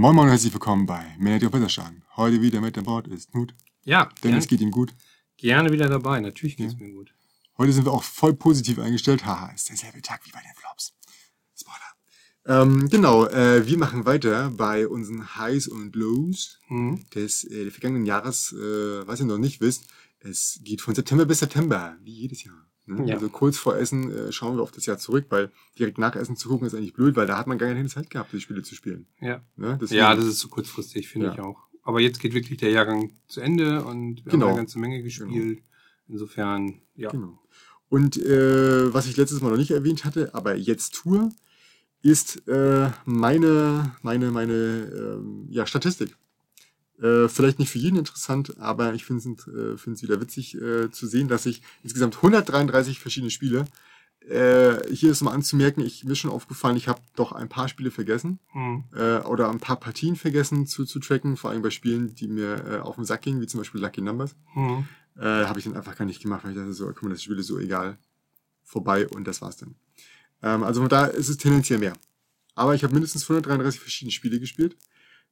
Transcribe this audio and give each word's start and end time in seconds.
Moin 0.00 0.14
Moin 0.14 0.24
und 0.24 0.30
herzlich 0.30 0.54
willkommen 0.54 0.86
bei 0.86 1.14
die 1.38 1.46
auf 1.46 1.52
Wetterschein. 1.52 2.02
Heute 2.16 2.40
wieder 2.40 2.62
mit 2.62 2.74
an 2.78 2.84
Bord 2.84 3.06
ist 3.08 3.30
Knut. 3.32 3.54
Ja, 3.84 4.08
Denn 4.24 4.32
es 4.34 4.48
geht 4.48 4.62
ihm 4.62 4.70
gut. 4.70 4.94
gerne 5.36 5.70
wieder 5.72 5.90
dabei. 5.90 6.20
Natürlich 6.20 6.56
geht's 6.56 6.74
mir 6.78 6.90
gut. 6.90 7.12
Heute 7.58 7.74
sind 7.74 7.84
wir 7.84 7.92
auch 7.92 8.02
voll 8.02 8.32
positiv 8.32 8.78
eingestellt. 8.78 9.26
Haha, 9.26 9.52
ist 9.52 9.68
derselbe 9.68 10.00
Tag 10.00 10.22
wie 10.24 10.30
bei 10.30 10.40
den 10.40 10.54
Flops. 10.56 10.94
Spoiler. 11.54 12.62
Ähm, 12.62 12.88
genau, 12.88 13.26
äh, 13.26 13.66
wir 13.66 13.76
machen 13.76 14.06
weiter 14.06 14.48
bei 14.56 14.88
unseren 14.88 15.36
Highs 15.36 15.68
und 15.68 15.94
Lows 15.94 16.58
Mhm. 16.70 17.04
des 17.14 17.44
äh, 17.44 17.70
vergangenen 17.70 18.06
Jahres. 18.06 18.52
Äh, 18.52 19.06
was 19.06 19.20
ihr 19.20 19.26
noch 19.26 19.36
nicht 19.36 19.60
wisst, 19.60 19.84
es 20.20 20.60
geht 20.64 20.80
von 20.80 20.94
September 20.94 21.26
bis 21.26 21.40
September, 21.40 21.98
wie 22.02 22.12
jedes 22.14 22.42
Jahr. 22.44 22.69
Ne? 22.90 23.06
Ja. 23.08 23.14
Also 23.14 23.28
kurz 23.28 23.56
vor 23.58 23.76
Essen 23.76 24.10
äh, 24.10 24.32
schauen 24.32 24.56
wir 24.56 24.62
auf 24.62 24.72
das 24.72 24.86
Jahr 24.86 24.98
zurück, 24.98 25.26
weil 25.30 25.50
direkt 25.78 25.98
nach 25.98 26.16
Essen 26.16 26.36
zu 26.36 26.48
gucken 26.48 26.66
ist 26.66 26.74
eigentlich 26.74 26.92
blöd, 26.94 27.16
weil 27.16 27.26
da 27.26 27.38
hat 27.38 27.46
man 27.46 27.58
gar 27.58 27.68
keine 27.72 27.88
Zeit 27.88 28.10
gehabt, 28.10 28.32
die 28.32 28.40
Spiele 28.40 28.62
zu 28.62 28.74
spielen. 28.74 29.06
Ja. 29.20 29.42
Ne? 29.56 29.78
Ja, 29.88 30.14
das 30.14 30.24
ist 30.26 30.38
zu 30.38 30.48
kurzfristig, 30.48 31.08
finde 31.08 31.28
Ja. 31.28 31.32
ich 31.34 31.40
auch. 31.40 31.58
Aber 31.82 32.00
jetzt 32.00 32.20
geht 32.20 32.34
wirklich 32.34 32.58
der 32.58 32.70
Jahrgang 32.70 33.12
zu 33.26 33.40
Ende 33.40 33.84
und 33.84 34.24
wir 34.24 34.32
Genau. 34.32 34.46
haben 34.46 34.50
eine 34.52 34.60
ganze 34.60 34.78
Menge 34.78 35.02
gespielt. 35.02 35.62
Insofern, 36.08 36.82
ja. 36.94 37.10
Genau. 37.10 37.38
Und 37.88 38.16
äh, 38.18 38.92
was 38.92 39.06
ich 39.06 39.16
letztes 39.16 39.40
Mal 39.40 39.50
noch 39.50 39.56
nicht 39.56 39.70
erwähnt 39.70 40.04
hatte, 40.04 40.34
aber 40.34 40.54
jetzt 40.56 40.94
tue, 40.94 41.30
ist 42.02 42.46
äh, 42.48 42.90
meine, 43.04 43.96
meine, 44.02 44.30
meine 44.30 44.52
ähm, 44.54 45.46
ja, 45.50 45.66
Statistik. 45.66 46.16
Äh, 47.00 47.28
vielleicht 47.28 47.58
nicht 47.58 47.70
für 47.70 47.78
jeden 47.78 47.96
interessant, 47.96 48.58
aber 48.58 48.92
ich 48.94 49.04
finde 49.04 49.30
es 49.30 49.46
äh, 49.48 49.76
find's 49.78 50.02
wieder 50.02 50.20
witzig 50.20 50.54
äh, 50.60 50.90
zu 50.90 51.06
sehen, 51.06 51.28
dass 51.28 51.46
ich 51.46 51.62
insgesamt 51.82 52.16
133 52.16 52.98
verschiedene 53.00 53.30
Spiele. 53.30 53.64
Äh, 54.28 54.86
hier 54.94 55.10
ist 55.10 55.22
mal 55.22 55.32
anzumerken, 55.32 55.80
ich, 55.82 56.04
mir 56.04 56.12
ist 56.12 56.18
schon 56.18 56.30
aufgefallen, 56.30 56.76
ich 56.76 56.88
habe 56.88 57.00
doch 57.16 57.32
ein 57.32 57.48
paar 57.48 57.68
Spiele 57.68 57.90
vergessen 57.90 58.38
Mhm. 58.54 58.84
äh, 58.94 59.18
oder 59.20 59.48
ein 59.48 59.60
paar 59.60 59.76
Partien 59.80 60.14
vergessen 60.14 60.66
zu, 60.66 60.84
zu 60.84 60.98
tracken, 61.00 61.38
vor 61.38 61.50
allem 61.50 61.62
bei 61.62 61.70
Spielen, 61.70 62.14
die 62.14 62.28
mir 62.28 62.64
äh, 62.66 62.78
auf 62.80 62.96
den 62.96 63.06
Sack 63.06 63.22
gingen, 63.22 63.40
wie 63.40 63.46
zum 63.46 63.60
Beispiel 63.60 63.80
Lucky 63.80 64.02
Numbers 64.02 64.36
Mhm. 64.54 64.86
äh, 65.18 65.24
habe 65.46 65.58
ich 65.58 65.64
dann 65.64 65.74
einfach 65.76 65.96
gar 65.96 66.04
nicht 66.04 66.20
gemacht, 66.20 66.44
weil 66.44 66.50
ich 66.52 66.58
dachte 66.58 66.72
so, 66.74 66.86
guck 66.88 67.02
mal, 67.04 67.10
das 67.10 67.22
Spiel 67.22 67.38
ist 67.38 67.46
so 67.46 67.58
egal. 67.58 67.96
Vorbei 68.62 69.08
und 69.08 69.26
das 69.26 69.40
war's 69.40 69.56
dann. 69.56 69.74
Ähm, 70.42 70.62
also 70.64 70.86
da 70.86 71.06
ist 71.06 71.30
es 71.30 71.38
tendenziell 71.38 71.78
mehr. 71.78 71.94
Aber 72.54 72.74
ich 72.74 72.84
habe 72.84 72.92
mindestens 72.92 73.22
133 73.22 73.80
verschiedene 73.80 74.12
Spiele 74.12 74.38
gespielt. 74.38 74.76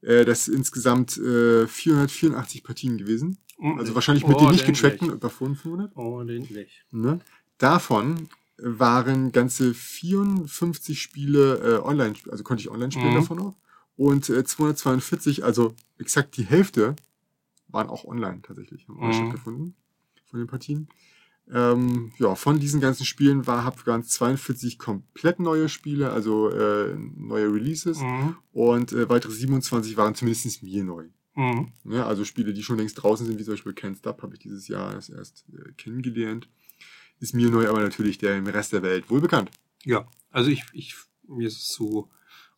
Äh, 0.02 0.24
das 0.24 0.44
sind 0.46 0.56
insgesamt 0.56 1.16
äh, 1.18 1.66
484 1.66 2.62
Partien 2.64 2.98
gewesen. 2.98 3.38
Also 3.76 3.94
wahrscheinlich 3.96 4.24
mit 4.26 4.38
den 4.38 4.50
nicht 4.50 4.60
Ordentlich. 4.60 4.80
getrackten 4.82 5.10
über 5.10 5.30
500. 5.30 5.96
Ordentlich. 5.96 6.84
Ne? 6.92 7.20
Davon 7.58 8.28
waren 8.56 9.32
ganze 9.32 9.74
54 9.74 11.00
Spiele 11.00 11.56
äh, 11.58 11.84
online, 11.84 12.14
also 12.30 12.44
konnte 12.44 12.60
ich 12.60 12.70
online 12.70 12.92
spielen 12.92 13.10
Mhm. 13.12 13.14
davon 13.16 13.38
auch. 13.40 13.56
Und 13.96 14.28
äh, 14.30 14.44
242, 14.44 15.42
also 15.44 15.74
exakt 15.98 16.36
die 16.36 16.44
Hälfte, 16.44 16.94
waren 17.68 17.88
auch 17.88 18.04
online 18.04 18.40
tatsächlich, 18.42 18.86
haben 18.88 19.04
Mhm. 19.04 19.12
stattgefunden 19.12 19.74
von 20.30 20.38
den 20.38 20.46
Partien. 20.46 20.88
Ähm, 21.52 22.12
ja, 22.18 22.34
von 22.34 22.60
diesen 22.60 22.80
ganzen 22.80 23.06
Spielen 23.06 23.46
war 23.46 23.64
hab 23.64 23.84
ganz 23.84 24.10
42 24.10 24.78
komplett 24.78 25.40
neue 25.40 25.68
Spiele, 25.68 26.10
also 26.10 26.50
äh, 26.50 26.94
neue 27.16 27.52
Releases. 27.52 28.00
Mhm. 28.00 28.36
Und 28.52 28.92
äh, 28.92 29.08
weitere 29.08 29.32
27 29.32 29.96
waren 29.96 30.14
zumindest 30.14 30.62
mir 30.62 30.84
neu. 30.84 31.06
Mhm. 31.34 31.72
Ne? 31.84 32.04
Also 32.04 32.24
Spiele, 32.24 32.52
die 32.52 32.62
schon 32.62 32.78
längst 32.78 33.02
draußen 33.02 33.26
sind, 33.26 33.38
wie 33.38 33.44
zum 33.44 33.54
Beispiel 33.54 33.72
Can't 33.72 33.96
Stop, 33.96 34.22
habe 34.22 34.34
ich 34.34 34.40
dieses 34.40 34.68
Jahr 34.68 34.92
erst, 34.92 35.10
erst 35.10 35.44
äh, 35.52 35.72
kennengelernt. 35.72 36.48
Ist 37.20 37.34
mir 37.34 37.50
neu, 37.50 37.68
aber 37.68 37.80
natürlich 37.80 38.18
der 38.18 38.36
im 38.36 38.46
Rest 38.46 38.72
der 38.72 38.82
Welt 38.82 39.08
wohl 39.08 39.20
bekannt. 39.20 39.50
Ja, 39.84 40.06
also 40.30 40.50
ich, 40.50 40.64
ich, 40.72 40.94
mir 41.26 41.46
ist 41.46 41.58
es 41.58 41.68
so 41.68 42.10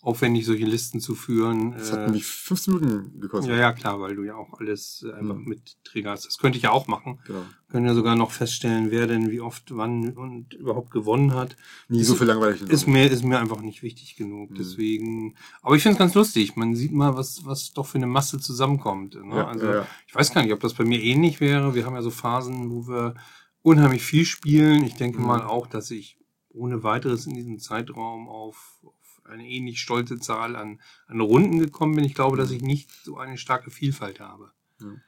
aufwendig, 0.02 0.46
solche 0.46 0.64
Listen 0.64 0.98
zu 1.00 1.14
führen. 1.14 1.72
Das 1.72 1.92
hat 1.92 2.06
nämlich 2.06 2.24
15 2.24 2.74
Minuten 2.74 3.20
gekostet. 3.20 3.52
ja, 3.52 3.58
ja, 3.58 3.72
klar, 3.72 4.00
weil 4.00 4.16
du 4.16 4.22
ja 4.24 4.34
auch 4.34 4.58
alles 4.58 5.04
einfach 5.14 5.34
Mhm. 5.36 5.44
mit 5.44 5.76
triggerst. 5.84 6.24
Das 6.26 6.38
könnte 6.38 6.56
ich 6.56 6.64
ja 6.64 6.70
auch 6.70 6.86
machen. 6.86 7.18
Genau. 7.26 7.42
Können 7.68 7.86
ja 7.86 7.94
sogar 7.94 8.16
noch 8.16 8.30
feststellen, 8.30 8.90
wer 8.90 9.06
denn 9.06 9.30
wie 9.30 9.40
oft, 9.40 9.76
wann 9.76 10.10
und 10.16 10.54
überhaupt 10.54 10.90
gewonnen 10.90 11.34
hat. 11.34 11.56
Nie 11.88 12.02
so 12.02 12.14
viel 12.14 12.26
langweilig. 12.26 12.62
Ist 12.62 12.86
mir, 12.86 13.10
ist 13.10 13.22
mir 13.24 13.38
einfach 13.38 13.60
nicht 13.60 13.82
wichtig 13.82 14.16
genug. 14.16 14.50
Mhm. 14.50 14.54
Deswegen, 14.54 15.34
aber 15.62 15.76
ich 15.76 15.82
finde 15.82 15.94
es 15.94 15.98
ganz 15.98 16.14
lustig. 16.14 16.56
Man 16.56 16.74
sieht 16.74 16.92
mal, 16.92 17.14
was, 17.16 17.44
was 17.44 17.72
doch 17.72 17.86
für 17.86 17.98
eine 17.98 18.06
Masse 18.06 18.38
zusammenkommt. 18.40 19.14
Ne? 19.22 19.36
Ja, 19.36 19.46
also, 19.48 19.66
ja, 19.66 19.74
ja. 19.76 19.86
ich 20.06 20.14
weiß 20.14 20.32
gar 20.32 20.42
nicht, 20.42 20.52
ob 20.52 20.60
das 20.60 20.74
bei 20.74 20.84
mir 20.84 21.02
ähnlich 21.02 21.40
wäre. 21.40 21.74
Wir 21.74 21.84
haben 21.84 21.94
ja 21.94 22.02
so 22.02 22.10
Phasen, 22.10 22.70
wo 22.70 22.88
wir 22.88 23.14
unheimlich 23.62 24.02
viel 24.02 24.24
spielen. 24.24 24.82
Ich 24.82 24.94
denke 24.94 25.18
Mhm. 25.20 25.26
mal 25.26 25.42
auch, 25.42 25.66
dass 25.66 25.90
ich 25.90 26.16
ohne 26.52 26.82
weiteres 26.82 27.26
in 27.26 27.34
diesem 27.34 27.58
Zeitraum 27.60 28.28
auf 28.28 28.80
eine 29.30 29.48
ähnlich 29.48 29.80
stolze 29.80 30.18
Zahl 30.18 30.56
an, 30.56 30.80
an 31.06 31.20
Runden 31.20 31.58
gekommen 31.58 31.94
bin. 31.94 32.04
Ich 32.04 32.14
glaube, 32.14 32.36
dass 32.36 32.50
ich 32.50 32.62
nicht 32.62 32.90
so 33.04 33.16
eine 33.16 33.38
starke 33.38 33.70
Vielfalt 33.70 34.20
habe. 34.20 34.52
Mhm. 34.78 35.00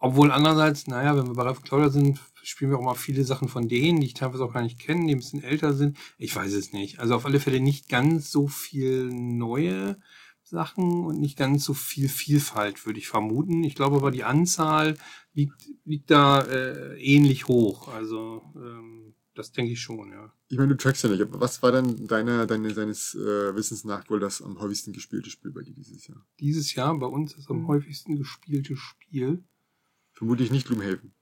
Obwohl 0.00 0.30
andererseits, 0.30 0.86
naja, 0.86 1.16
wenn 1.16 1.26
wir 1.26 1.34
bei 1.34 1.42
Ralf 1.42 1.62
Claudia 1.62 1.90
sind, 1.90 2.20
spielen 2.42 2.70
wir 2.70 2.78
auch 2.78 2.84
mal 2.84 2.94
viele 2.94 3.24
Sachen 3.24 3.48
von 3.48 3.68
denen, 3.68 4.00
die 4.00 4.06
ich 4.06 4.14
teilweise 4.14 4.44
auch 4.44 4.52
gar 4.52 4.62
nicht 4.62 4.78
kenne, 4.78 5.06
die 5.06 5.14
ein 5.14 5.18
bisschen 5.18 5.42
älter 5.42 5.72
sind. 5.72 5.98
Ich 6.18 6.34
weiß 6.34 6.52
es 6.52 6.72
nicht. 6.72 7.00
Also 7.00 7.16
auf 7.16 7.26
alle 7.26 7.40
Fälle 7.40 7.60
nicht 7.60 7.88
ganz 7.88 8.30
so 8.30 8.46
viel 8.46 9.08
neue 9.12 9.98
Sachen 10.44 11.04
und 11.04 11.20
nicht 11.20 11.36
ganz 11.36 11.64
so 11.64 11.74
viel 11.74 12.08
Vielfalt, 12.08 12.86
würde 12.86 13.00
ich 13.00 13.08
vermuten. 13.08 13.64
Ich 13.64 13.74
glaube 13.74 13.96
aber, 13.96 14.10
die 14.10 14.24
Anzahl 14.24 14.96
liegt, 15.34 15.68
liegt 15.84 16.10
da 16.10 16.42
äh, 16.42 16.98
ähnlich 17.02 17.48
hoch. 17.48 17.88
Also 17.88 18.42
ähm, 18.54 19.14
das 19.38 19.52
denke 19.52 19.72
ich 19.72 19.80
schon, 19.80 20.10
ja. 20.10 20.32
Ich 20.48 20.58
meine, 20.58 20.70
du 20.70 20.76
trackst 20.76 21.04
ja 21.04 21.10
nicht. 21.10 21.22
Aber 21.22 21.40
was 21.40 21.62
war 21.62 21.72
denn 21.72 22.06
deiner, 22.06 22.46
deine, 22.46 22.72
deines 22.74 23.14
äh, 23.14 23.54
Wissens 23.54 23.84
nach 23.84 24.08
wohl 24.10 24.20
das 24.20 24.42
am 24.42 24.58
häufigsten 24.60 24.92
gespielte 24.92 25.30
Spiel 25.30 25.50
bei 25.52 25.62
dir 25.62 25.74
dieses 25.74 26.06
Jahr? 26.06 26.26
Dieses 26.40 26.74
Jahr 26.74 26.96
bei 26.98 27.06
uns 27.06 27.34
ist 27.34 27.48
am 27.50 27.62
Mhm. 27.62 27.68
häufigsten 27.68 28.16
gespielte 28.16 28.76
Spiel. 28.76 29.44
Vermutlich 30.12 30.50
nicht 30.50 30.66
Gloomhaven. 30.66 31.14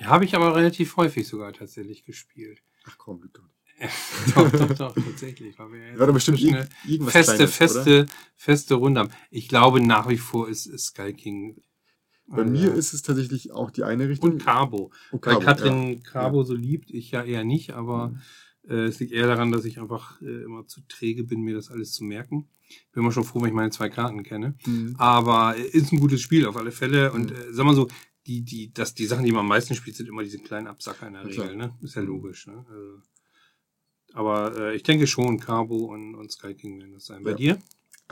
Ja, 0.00 0.06
habe 0.08 0.24
ich 0.24 0.34
aber 0.34 0.54
relativ 0.56 0.96
häufig 0.96 1.28
sogar 1.28 1.52
tatsächlich 1.52 2.04
gespielt. 2.04 2.62
Ach 2.84 2.98
komm, 2.98 3.20
Glück 3.20 3.34
doch 3.34 3.42
nicht. 3.44 3.52
doch, 4.36 4.50
doch, 4.50 4.74
doch, 4.74 4.94
tatsächlich. 5.04 5.58
Weil 5.58 5.72
wir 5.72 5.92
ja 5.92 5.98
War 5.98 6.06
doch 6.06 6.14
bestimmt 6.14 6.40
irgendwas 6.40 7.12
feste, 7.12 7.34
Kleines, 7.36 7.40
oder? 7.40 7.48
feste, 7.84 8.06
feste 8.36 8.74
Runde 8.74 9.00
haben. 9.00 9.10
Ich 9.30 9.48
glaube 9.48 9.80
nach 9.80 10.08
wie 10.08 10.16
vor 10.18 10.48
ist, 10.48 10.66
ist 10.66 10.86
Sky 10.86 11.12
King. 11.12 11.60
Bei 12.26 12.42
Also, 12.42 12.50
mir 12.52 12.72
ist 12.74 12.92
es 12.94 13.02
tatsächlich 13.02 13.52
auch 13.52 13.70
die 13.70 13.84
eine 13.84 14.08
Richtung. 14.08 14.32
und 14.32 14.38
Carbo. 14.42 14.90
Und 15.10 15.26
Weil 15.26 15.34
Cabo, 15.34 15.44
Katrin 15.44 16.02
Carbo 16.02 16.42
so 16.44 16.54
liebt, 16.54 16.90
ich 16.90 17.10
ja 17.10 17.22
eher 17.22 17.44
nicht, 17.44 17.72
aber 17.72 18.08
Mhm. 18.10 18.20
äh, 18.70 18.84
es 18.86 19.00
liegt 19.00 19.12
eher 19.12 19.26
daran, 19.26 19.52
dass 19.52 19.64
ich 19.64 19.78
einfach 19.80 20.20
äh, 20.22 20.42
immer 20.44 20.66
zu 20.66 20.80
träge 20.88 21.24
bin, 21.24 21.42
mir 21.42 21.54
das 21.54 21.70
alles 21.70 21.92
zu 21.92 22.04
merken. 22.04 22.48
Bin 22.92 23.02
immer 23.02 23.12
schon 23.12 23.24
froh, 23.24 23.40
wenn 23.42 23.48
ich 23.48 23.54
meine 23.54 23.70
zwei 23.70 23.88
Karten 23.90 24.22
kenne. 24.22 24.54
Ja. 24.64 24.72
Mhm. 24.72 24.94
Aber 24.98 25.56
äh, 25.58 25.62
ist 25.66 25.92
ein 25.92 26.00
gutes 26.00 26.20
Spiel 26.22 26.46
auf 26.46 26.56
alle 26.56 26.72
Fälle. 26.72 27.12
Und 27.12 27.30
Mhm. 27.30 27.36
äh, 27.36 27.52
sag 27.52 27.66
mal 27.66 27.74
so, 27.74 27.88
die, 28.26 28.42
die, 28.42 28.72
das, 28.72 28.94
die 28.94 29.06
Sachen, 29.06 29.24
die 29.24 29.32
man 29.32 29.40
am 29.40 29.48
meisten 29.48 29.74
spielt, 29.74 29.96
sind 29.96 30.08
immer 30.08 30.22
diese 30.22 30.38
kleinen 30.38 30.68
Absacker 30.68 31.08
in 31.08 31.14
der 31.14 31.24
Ja, 31.24 31.28
klar. 31.28 31.46
Regel, 31.48 31.56
ne? 31.58 31.74
Ist 31.82 31.96
ja 31.96 32.02
Mhm. 32.02 32.08
logisch, 32.08 32.46
ne? 32.46 32.64
Also, 32.68 33.02
aber 34.14 34.56
äh, 34.56 34.76
ich 34.76 34.82
denke 34.82 35.06
schon, 35.06 35.40
Carbo 35.40 35.86
und, 35.92 36.14
und 36.14 36.30
Sky 36.30 36.54
King 36.54 36.78
werden 36.78 36.92
das 36.92 37.06
sein. 37.06 37.22
Bei 37.24 37.30
Ja. 37.30 37.36
dir? 37.36 37.58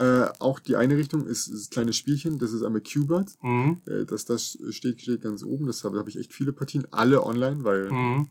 Äh, 0.01 0.29
auch 0.39 0.59
die 0.59 0.75
eine 0.75 0.97
Richtung 0.97 1.25
ist, 1.27 1.47
ist 1.47 1.67
ein 1.67 1.73
kleines 1.73 1.95
Spielchen. 1.95 2.39
Das 2.39 2.53
ist 2.53 2.63
einmal 2.63 2.81
Qbert. 2.81 3.37
Mhm. 3.41 3.81
Äh, 3.85 4.05
das, 4.05 4.25
das 4.25 4.57
steht, 4.71 5.01
steht 5.01 5.21
ganz 5.21 5.43
oben. 5.43 5.67
Das 5.67 5.83
habe 5.83 5.99
hab 5.99 6.07
ich 6.07 6.17
echt 6.17 6.33
viele 6.33 6.53
Partien. 6.53 6.87
Alle 6.91 7.23
online, 7.23 7.63
weil 7.63 7.91
Mhm. 7.91 8.27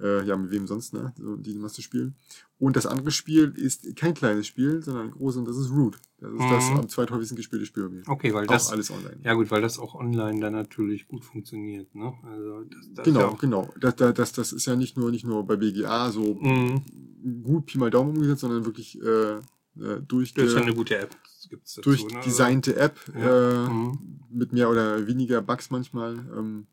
Äh, 0.00 0.24
ja, 0.24 0.36
mit 0.36 0.52
wem 0.52 0.68
sonst, 0.68 0.92
ne? 0.92 1.12
So, 1.18 1.34
die 1.34 1.54
du 1.54 1.68
spielen. 1.82 2.14
Und 2.58 2.76
das 2.76 2.86
andere 2.86 3.10
Spiel 3.10 3.52
ist 3.56 3.96
kein 3.96 4.14
kleines 4.14 4.46
Spiel, 4.46 4.80
sondern 4.80 5.06
ein 5.06 5.10
großes 5.10 5.38
und 5.40 5.48
das 5.48 5.56
ist 5.56 5.70
Root. 5.72 5.98
Das 6.20 6.32
ist 6.32 6.50
das 6.50 6.70
Mhm. 6.70 6.76
am 6.78 6.88
zweithäufigsten 6.88 7.36
gespielte 7.36 7.66
Spiel 7.66 7.82
bei 7.88 7.94
mir. 7.96 8.02
Okay, 8.06 8.32
weil 8.32 8.44
Auch 8.44 8.52
das, 8.52 8.70
alles 8.70 8.92
online. 8.92 9.18
ja 9.24 9.34
gut, 9.34 9.50
weil 9.50 9.60
das 9.60 9.76
auch 9.80 9.96
online 9.96 10.38
dann 10.38 10.52
natürlich 10.52 11.08
gut 11.08 11.24
funktioniert, 11.24 11.92
ne? 11.96 12.12
Also 12.22 12.62
das, 12.64 12.88
das 12.94 13.04
genau, 13.06 13.30
ja 13.30 13.36
genau. 13.40 13.74
Das, 13.80 13.96
das, 13.96 14.14
das, 14.14 14.32
das 14.32 14.52
ist 14.52 14.66
ja 14.66 14.76
nicht 14.76 14.96
nur, 14.96 15.10
nicht 15.10 15.24
nur 15.26 15.44
bei 15.44 15.56
BGA 15.56 16.12
so 16.12 16.34
Mhm. 16.34 17.42
gut 17.42 17.66
Pi 17.66 17.78
mal 17.78 17.90
Daumen 17.90 18.10
umgesetzt, 18.10 18.42
sondern 18.42 18.64
wirklich 18.66 19.00
äh, 19.02 19.40
äh, 19.80 20.00
durch, 20.06 20.34
Das 20.34 20.46
ist 20.48 20.56
eine 20.56 20.74
gute 20.74 20.98
App. 20.98 21.10
Das 21.22 21.48
gibt's 21.48 21.74
dazu, 21.74 21.88
durch 21.90 22.04
ne? 22.06 22.20
designte 22.24 22.76
App 22.76 22.96
Ja. 23.14 23.64
äh, 23.66 23.68
Mhm. 23.70 23.98
mit 24.30 24.52
mehr 24.52 24.70
oder 24.70 25.06
weniger 25.06 25.40
Bugs 25.42 25.70
manchmal. 25.70 26.14
Ähm, 26.36 26.66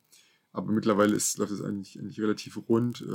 aber 0.52 0.72
mittlerweile 0.72 1.14
ist, 1.16 1.38
läuft 1.38 1.52
es 1.52 1.62
eigentlich, 1.62 2.00
eigentlich 2.00 2.20
relativ 2.22 2.58
rund. 2.70 3.02
Äh, 3.02 3.06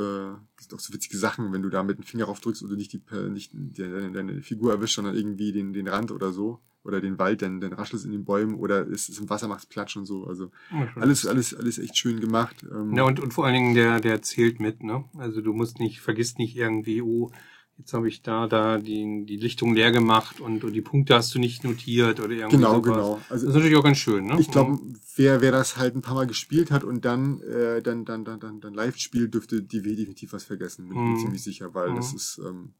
es 0.58 0.64
sind 0.64 0.74
auch 0.74 0.80
so 0.80 0.92
witzige 0.92 1.16
Sachen, 1.16 1.52
wenn 1.52 1.62
du 1.62 1.70
da 1.70 1.82
mit 1.82 1.96
dem 1.98 2.04
Finger 2.04 2.26
raufdrückst 2.26 2.62
und 2.62 2.68
du 2.70 2.76
nicht 2.76 2.92
die 2.92 3.00
nicht 3.30 3.52
deine, 3.78 4.12
deine 4.12 4.42
Figur 4.42 4.72
erwischt, 4.72 4.96
sondern 4.96 5.14
irgendwie 5.16 5.50
den, 5.52 5.72
den 5.72 5.88
Rand 5.88 6.10
oder 6.10 6.32
so. 6.32 6.60
Oder 6.82 7.02
den 7.02 7.18
Wald, 7.18 7.42
dann, 7.42 7.60
dann 7.60 7.74
raschelt 7.74 8.00
es 8.00 8.06
in 8.06 8.10
den 8.12 8.24
Bäumen 8.24 8.54
oder 8.54 8.88
es 8.88 9.10
ist 9.10 9.18
im 9.20 9.28
Wasser, 9.28 9.48
macht 9.48 9.68
Platsch 9.68 9.98
und 9.98 10.06
so. 10.06 10.24
Also 10.26 10.50
schon. 10.70 11.02
alles, 11.02 11.26
alles, 11.26 11.52
alles 11.54 11.78
echt 11.78 11.98
schön 11.98 12.20
gemacht. 12.20 12.56
Ähm, 12.70 12.94
Ja, 12.94 13.02
und, 13.02 13.20
und 13.20 13.34
vor 13.34 13.44
allen 13.44 13.52
Dingen, 13.54 13.74
der, 13.74 14.00
der 14.00 14.22
zählt 14.22 14.60
mit, 14.60 14.82
ne? 14.82 15.04
Also 15.18 15.42
du 15.42 15.52
musst 15.52 15.78
nicht, 15.78 16.00
vergisst 16.00 16.38
nicht 16.38 16.56
irgendwie, 16.56 17.02
oh, 17.02 17.32
jetzt 17.80 17.92
habe 17.94 18.08
ich 18.08 18.22
da, 18.22 18.46
da 18.46 18.78
die, 18.78 19.24
die 19.26 19.36
Lichtung 19.36 19.74
leer 19.74 19.90
gemacht 19.90 20.40
und, 20.40 20.62
und 20.64 20.72
die 20.72 20.80
Punkte 20.82 21.14
hast 21.14 21.34
du 21.34 21.38
nicht 21.38 21.64
notiert 21.64 22.20
oder 22.20 22.30
irgendwie 22.30 22.56
genau, 22.58 22.80
sowas. 22.80 22.84
genau. 22.84 23.16
Das 23.16 23.30
Also 23.30 23.48
ist 23.48 23.54
natürlich 23.54 23.76
auch 23.76 23.84
ganz 23.84 23.98
schön, 23.98 24.26
ne? 24.26 24.38
Ich 24.40 24.50
glaube, 24.50 24.78
wer, 25.16 25.40
wer 25.40 25.52
das 25.52 25.76
halt 25.76 25.96
ein 25.96 26.02
paar 26.02 26.14
Mal 26.14 26.26
gespielt 26.26 26.70
hat 26.70 26.84
und 26.84 27.04
dann, 27.04 27.40
äh, 27.42 27.82
dann, 27.82 28.04
dann, 28.04 28.24
dann, 28.24 28.38
dann, 28.40 28.60
dann 28.60 28.74
live 28.74 28.96
spielt, 28.96 29.34
dürfte 29.34 29.62
die 29.62 29.82
definitiv 29.82 30.32
was 30.32 30.44
vergessen. 30.44 30.88
Bin 30.88 30.98
ich 30.98 31.04
mir 31.04 31.10
Mhm. 31.12 31.16
ziemlich 31.16 31.42
sicher, 31.42 31.74
weil 31.74 31.94
das 31.94 32.12
Mhm. 32.12 32.16
ist, 32.16 32.40
ähm, 32.46 32.74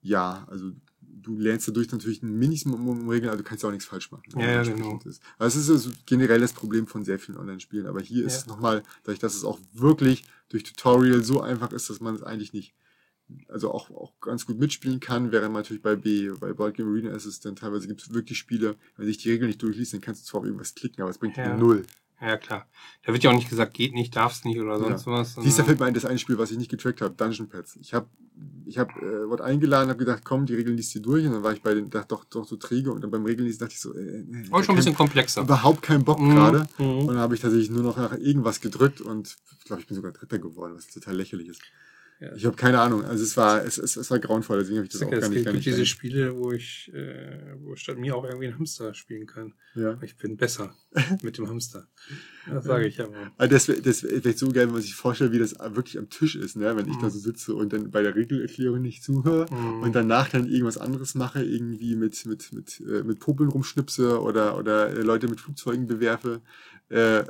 ja, 0.00 0.46
also 0.50 0.70
du 1.00 1.38
lernst 1.38 1.68
dadurch 1.68 1.90
natürlich 1.90 2.22
ein 2.22 2.38
Minimum 2.38 3.08
Regeln, 3.08 3.28
aber 3.28 3.38
du 3.38 3.44
kannst 3.44 3.64
auch 3.64 3.70
nichts 3.70 3.86
falsch 3.86 4.10
machen. 4.10 4.24
Ja, 4.38 4.50
ja, 4.50 4.62
genau. 4.62 4.98
Ist. 5.04 5.22
Also 5.38 5.58
es 5.58 5.64
ist 5.64 5.70
also 5.70 5.90
generell 6.06 6.40
das 6.40 6.52
Problem 6.52 6.86
von 6.86 7.04
sehr 7.04 7.18
vielen 7.18 7.38
Online-Spielen. 7.38 7.86
Aber 7.86 8.00
hier 8.00 8.24
ist 8.24 8.34
Ja. 8.34 8.38
es 8.40 8.46
nochmal, 8.46 8.82
dadurch, 9.02 9.18
dass 9.18 9.34
es 9.34 9.44
auch 9.44 9.58
wirklich 9.72 10.24
durch 10.48 10.62
Tutorial 10.62 11.22
so 11.22 11.40
einfach 11.40 11.72
ist, 11.72 11.90
dass 11.90 12.00
man 12.00 12.14
es 12.14 12.22
eigentlich 12.22 12.52
nicht, 12.52 12.74
also 13.48 13.72
auch, 13.72 13.90
auch 13.90 14.12
ganz 14.20 14.46
gut 14.46 14.58
mitspielen 14.58 15.00
kann, 15.00 15.32
während 15.32 15.52
man 15.52 15.62
natürlich 15.62 15.82
bei 15.82 15.96
B, 15.96 16.30
bei 16.40 16.52
Board 16.52 16.74
Game 16.76 16.88
Arena 16.88 17.10
ist 17.10 17.26
es 17.26 17.40
dann 17.40 17.56
teilweise 17.56 17.86
gibt 17.86 18.02
es 18.02 18.12
wirklich 18.14 18.38
Spiele, 18.38 18.76
wenn 18.96 19.06
sich 19.06 19.18
die 19.18 19.30
Regeln 19.30 19.48
nicht 19.48 19.62
durchliest, 19.62 19.92
dann 19.94 20.00
kannst 20.00 20.22
du 20.22 20.26
zwar 20.30 20.40
auf 20.40 20.46
irgendwas 20.46 20.74
klicken, 20.74 21.02
aber 21.02 21.10
es 21.10 21.18
bringt 21.18 21.36
dir 21.36 21.42
Ja. 21.42 21.56
null. 21.56 21.84
Ja, 22.20 22.36
klar. 22.36 22.66
Da 23.06 23.12
wird 23.12 23.22
ja 23.22 23.30
auch 23.30 23.34
nicht 23.36 23.48
gesagt, 23.48 23.74
geht 23.74 23.94
nicht, 23.94 24.16
darfst 24.16 24.44
nicht 24.44 24.58
oder 24.58 24.76
sonst 24.78 25.06
was. 25.06 25.34
Du, 25.36 25.40
da 25.42 25.46
sondern- 25.48 25.66
fällt 25.66 25.78
mir 25.78 25.86
ein, 25.86 25.94
das 25.94 26.04
eine 26.04 26.18
Spiel, 26.18 26.36
was 26.36 26.50
ich 26.50 26.58
nicht 26.58 26.68
getrackt 26.70 27.00
habe, 27.00 27.14
Dungeon 27.14 27.48
Pads. 27.48 27.76
Ich 27.80 27.94
habe 27.94 28.08
ich 28.66 28.76
hab, 28.76 28.90
äh, 28.96 29.28
wurde 29.28 29.44
eingeladen, 29.44 29.88
habe 29.88 29.98
gedacht, 30.00 30.22
komm, 30.24 30.44
die 30.44 30.54
Regeln 30.54 30.76
liest 30.76 30.92
du 30.96 31.00
durch. 31.00 31.24
Und 31.26 31.32
dann 31.32 31.42
war 31.44 31.52
ich 31.52 31.62
bei 31.62 31.74
den, 31.74 31.90
dachte, 31.90 32.08
doch, 32.08 32.24
doch 32.24 32.44
so 32.44 32.56
träge. 32.56 32.90
Und 32.92 33.02
dann 33.02 33.10
beim 33.12 33.24
Regeln 33.24 33.48
dachte 33.56 33.72
ich 33.72 33.80
so, 33.80 33.94
äh, 33.94 34.24
nee, 34.26 34.46
Aber 34.50 34.64
schon 34.64 34.74
ein 34.74 34.76
bisschen 34.78 34.94
komplexer. 34.96 35.42
überhaupt 35.42 35.80
keinen 35.82 36.02
Bock 36.04 36.18
Mhm, 36.20 36.30
gerade. 36.34 36.68
mhm. 36.78 36.84
Und 37.02 37.06
dann 37.08 37.18
habe 37.18 37.36
ich 37.36 37.40
tatsächlich 37.40 37.70
nur 37.70 37.84
noch 37.84 37.96
nach 37.96 38.12
irgendwas 38.18 38.60
gedrückt 38.60 39.00
und 39.00 39.36
ich 39.58 39.64
glaube, 39.64 39.82
ich 39.82 39.86
bin 39.86 39.94
sogar 39.94 40.10
Dritter 40.10 40.40
geworden, 40.40 40.74
was 40.74 40.88
total 40.88 41.14
lächerlich 41.16 41.46
ist. 41.48 41.62
Ja. 42.20 42.34
Ich 42.34 42.44
habe 42.46 42.56
keine 42.56 42.80
Ahnung. 42.80 43.04
Also 43.04 43.22
es 43.22 43.36
war, 43.36 43.64
es, 43.64 43.78
es, 43.78 43.96
es 43.96 44.10
war 44.10 44.18
grauenvoll, 44.18 44.58
deswegen 44.58 44.78
habe 44.78 44.86
ich 44.86 44.92
das 44.92 45.02
auch 45.02 45.12
Es 45.12 45.20
gar 45.20 45.28
nicht, 45.28 45.34
gibt 45.36 45.46
gar 45.46 45.52
nicht. 45.52 45.66
diese 45.66 45.86
Spiele, 45.86 46.36
wo 46.36 46.50
ich, 46.50 46.90
äh, 46.92 47.54
wo 47.60 47.74
ich 47.74 47.80
statt 47.80 47.96
mir 47.96 48.16
auch 48.16 48.24
irgendwie 48.24 48.46
einen 48.48 48.58
Hamster 48.58 48.92
spielen 48.94 49.26
kann. 49.26 49.54
ja. 49.76 49.96
Ich 50.02 50.16
bin 50.16 50.36
besser 50.36 50.74
mit 51.22 51.38
dem 51.38 51.48
Hamster. 51.48 51.86
Das 52.50 52.64
sage 52.64 52.88
ich 52.88 53.00
aber. 53.00 53.30
Also 53.36 53.52
das 53.54 53.68
wäre 53.68 53.80
das 53.82 54.02
wär 54.02 54.20
vielleicht 54.20 54.38
so 54.38 54.48
geil, 54.48 54.66
wenn 54.66 54.72
man 54.72 54.82
sich 54.82 54.94
vorstellt, 54.96 55.30
wie 55.32 55.38
das 55.38 55.54
wirklich 55.60 55.96
am 55.98 56.08
Tisch 56.10 56.34
ist, 56.34 56.56
ne? 56.56 56.76
wenn 56.76 56.88
ich 56.88 56.96
Mhm. 56.96 57.02
da 57.02 57.10
so 57.10 57.18
sitze 57.20 57.54
und 57.54 57.72
dann 57.72 57.90
bei 57.92 58.02
der 58.02 58.16
Regelerklärung 58.16 58.82
nicht 58.82 59.04
zuhöre 59.04 59.46
Mhm. 59.52 59.82
und 59.82 59.94
danach 59.94 60.28
dann 60.28 60.48
irgendwas 60.48 60.78
anderes 60.78 61.14
mache, 61.14 61.44
irgendwie 61.44 61.94
mit, 61.94 62.26
mit, 62.26 62.52
mit, 62.52 62.80
äh, 62.80 63.04
mit 63.04 63.20
Popeln 63.20 63.48
rumschnipse 63.50 64.20
oder, 64.20 64.58
oder 64.58 64.90
äh, 64.90 65.02
Leute 65.02 65.28
mit 65.28 65.40
Flugzeugen 65.40 65.86
bewerfe 65.86 66.40
äh, 66.90 67.24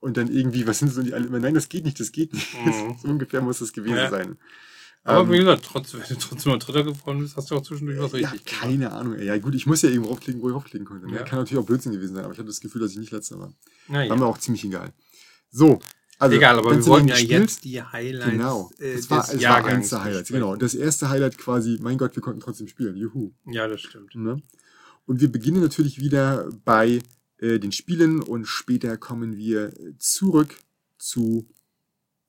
und 0.00 0.16
dann 0.16 0.28
irgendwie, 0.28 0.66
was 0.66 0.78
sind 0.80 0.88
so 0.92 1.02
die 1.02 1.14
alle 1.14 1.26
immer, 1.26 1.38
nein, 1.38 1.54
das 1.54 1.68
geht 1.68 1.84
nicht, 1.84 1.98
das 2.00 2.12
geht 2.12 2.32
nicht. 2.32 2.48
Mhm. 2.64 2.96
so 3.02 3.08
ungefähr 3.08 3.40
muss 3.40 3.58
das 3.60 3.72
gewesen 3.72 3.96
Ja. 3.96 4.10
sein. 4.10 4.36
Aber 5.04 5.20
Ähm, 5.20 5.30
wie 5.32 5.38
gesagt, 5.38 5.64
trotz, 5.64 5.94
wenn 5.94 6.00
du 6.08 6.14
trotzdem 6.16 6.52
mal 6.52 6.58
Dritter 6.58 6.82
geworden 6.84 7.20
bist, 7.20 7.36
hast 7.36 7.50
du 7.50 7.54
auch 7.56 7.62
zwischendurch 7.62 7.98
was 8.00 8.12
ja, 8.20 8.28
richtig 8.30 8.44
keine 8.58 8.90
Ahnung. 8.92 9.14
ey. 9.14 9.26
Ja 9.26 9.38
gut, 9.38 9.54
ich 9.54 9.66
muss 9.66 9.82
ja 9.82 9.88
irgendwo 9.88 10.10
raufklicken, 10.10 10.42
wo 10.42 10.48
ich 10.48 10.54
raufklicken 10.54 10.86
konnte. 10.86 11.06
Ne? 11.06 11.16
Ja. 11.16 11.22
Kann 11.22 11.38
natürlich 11.38 11.62
auch 11.62 11.66
Blödsinn 11.66 11.92
gewesen 11.92 12.14
sein, 12.16 12.24
aber 12.24 12.32
ich 12.32 12.38
hatte 12.38 12.48
das 12.48 12.60
Gefühl, 12.60 12.80
dass 12.80 12.90
ich 12.92 12.98
nicht 12.98 13.12
letzter 13.12 13.38
war. 13.38 13.52
Naja. 13.88 14.10
War 14.10 14.16
mir 14.16 14.26
auch 14.26 14.38
ziemlich 14.38 14.64
egal. 14.64 14.92
So, 15.50 15.78
also 16.18 16.34
Egal, 16.34 16.58
aber 16.58 16.74
wir 16.74 16.86
wollen 16.86 17.06
ja 17.08 17.14
gespielt- 17.14 17.40
jetzt 17.42 17.64
die 17.64 17.82
Highlights 17.82 18.30
Genau. 18.32 18.70
äh, 18.78 18.94
Das 18.96 19.10
war, 19.10 19.20
des 19.20 19.34
es 19.34 19.42
war 19.44 19.64
eins 19.66 19.90
der 19.90 20.02
Highlights. 20.02 20.28
Genau. 20.30 20.56
Das 20.56 20.74
erste 20.74 21.10
Highlight 21.10 21.36
quasi, 21.38 21.78
mein 21.82 21.98
Gott, 21.98 22.16
wir 22.16 22.22
konnten 22.22 22.40
trotzdem 22.40 22.68
spielen. 22.68 22.96
Juhu. 22.96 23.32
Ja, 23.44 23.68
das 23.68 23.82
stimmt. 23.82 24.14
Ne? 24.14 24.40
Und 25.04 25.20
wir 25.20 25.30
beginnen 25.30 25.60
natürlich 25.60 26.00
wieder 26.00 26.48
bei 26.64 27.00
äh, 27.38 27.58
den 27.58 27.72
Spielen 27.72 28.22
und 28.22 28.46
später 28.46 28.96
kommen 28.96 29.36
wir 29.36 29.72
zurück 29.98 30.56
zu, 30.98 31.48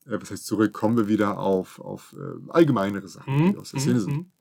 äh, 0.06 0.18
was 0.20 0.30
heißt 0.30 0.46
zurück, 0.46 0.72
kommen 0.72 0.96
wir 0.96 1.08
wieder 1.08 1.38
auf, 1.38 1.78
auf 1.80 2.14
äh, 2.18 2.50
allgemeinere 2.50 3.08
Sachen, 3.08 3.36
die 3.38 3.48
Hm? 3.50 3.58
aus 3.58 3.70
der 3.70 3.80
Szene 3.80 3.94
Hm? 3.96 4.00
sind. 4.04 4.14
Hm? 4.16 4.32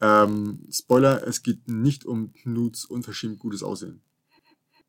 Ähm, 0.00 0.66
Spoiler, 0.70 1.26
es 1.26 1.42
geht 1.42 1.68
nicht 1.68 2.04
um 2.04 2.32
Knuts 2.32 2.84
unverschämt 2.84 3.38
gutes 3.38 3.62
Aussehen. 3.62 4.00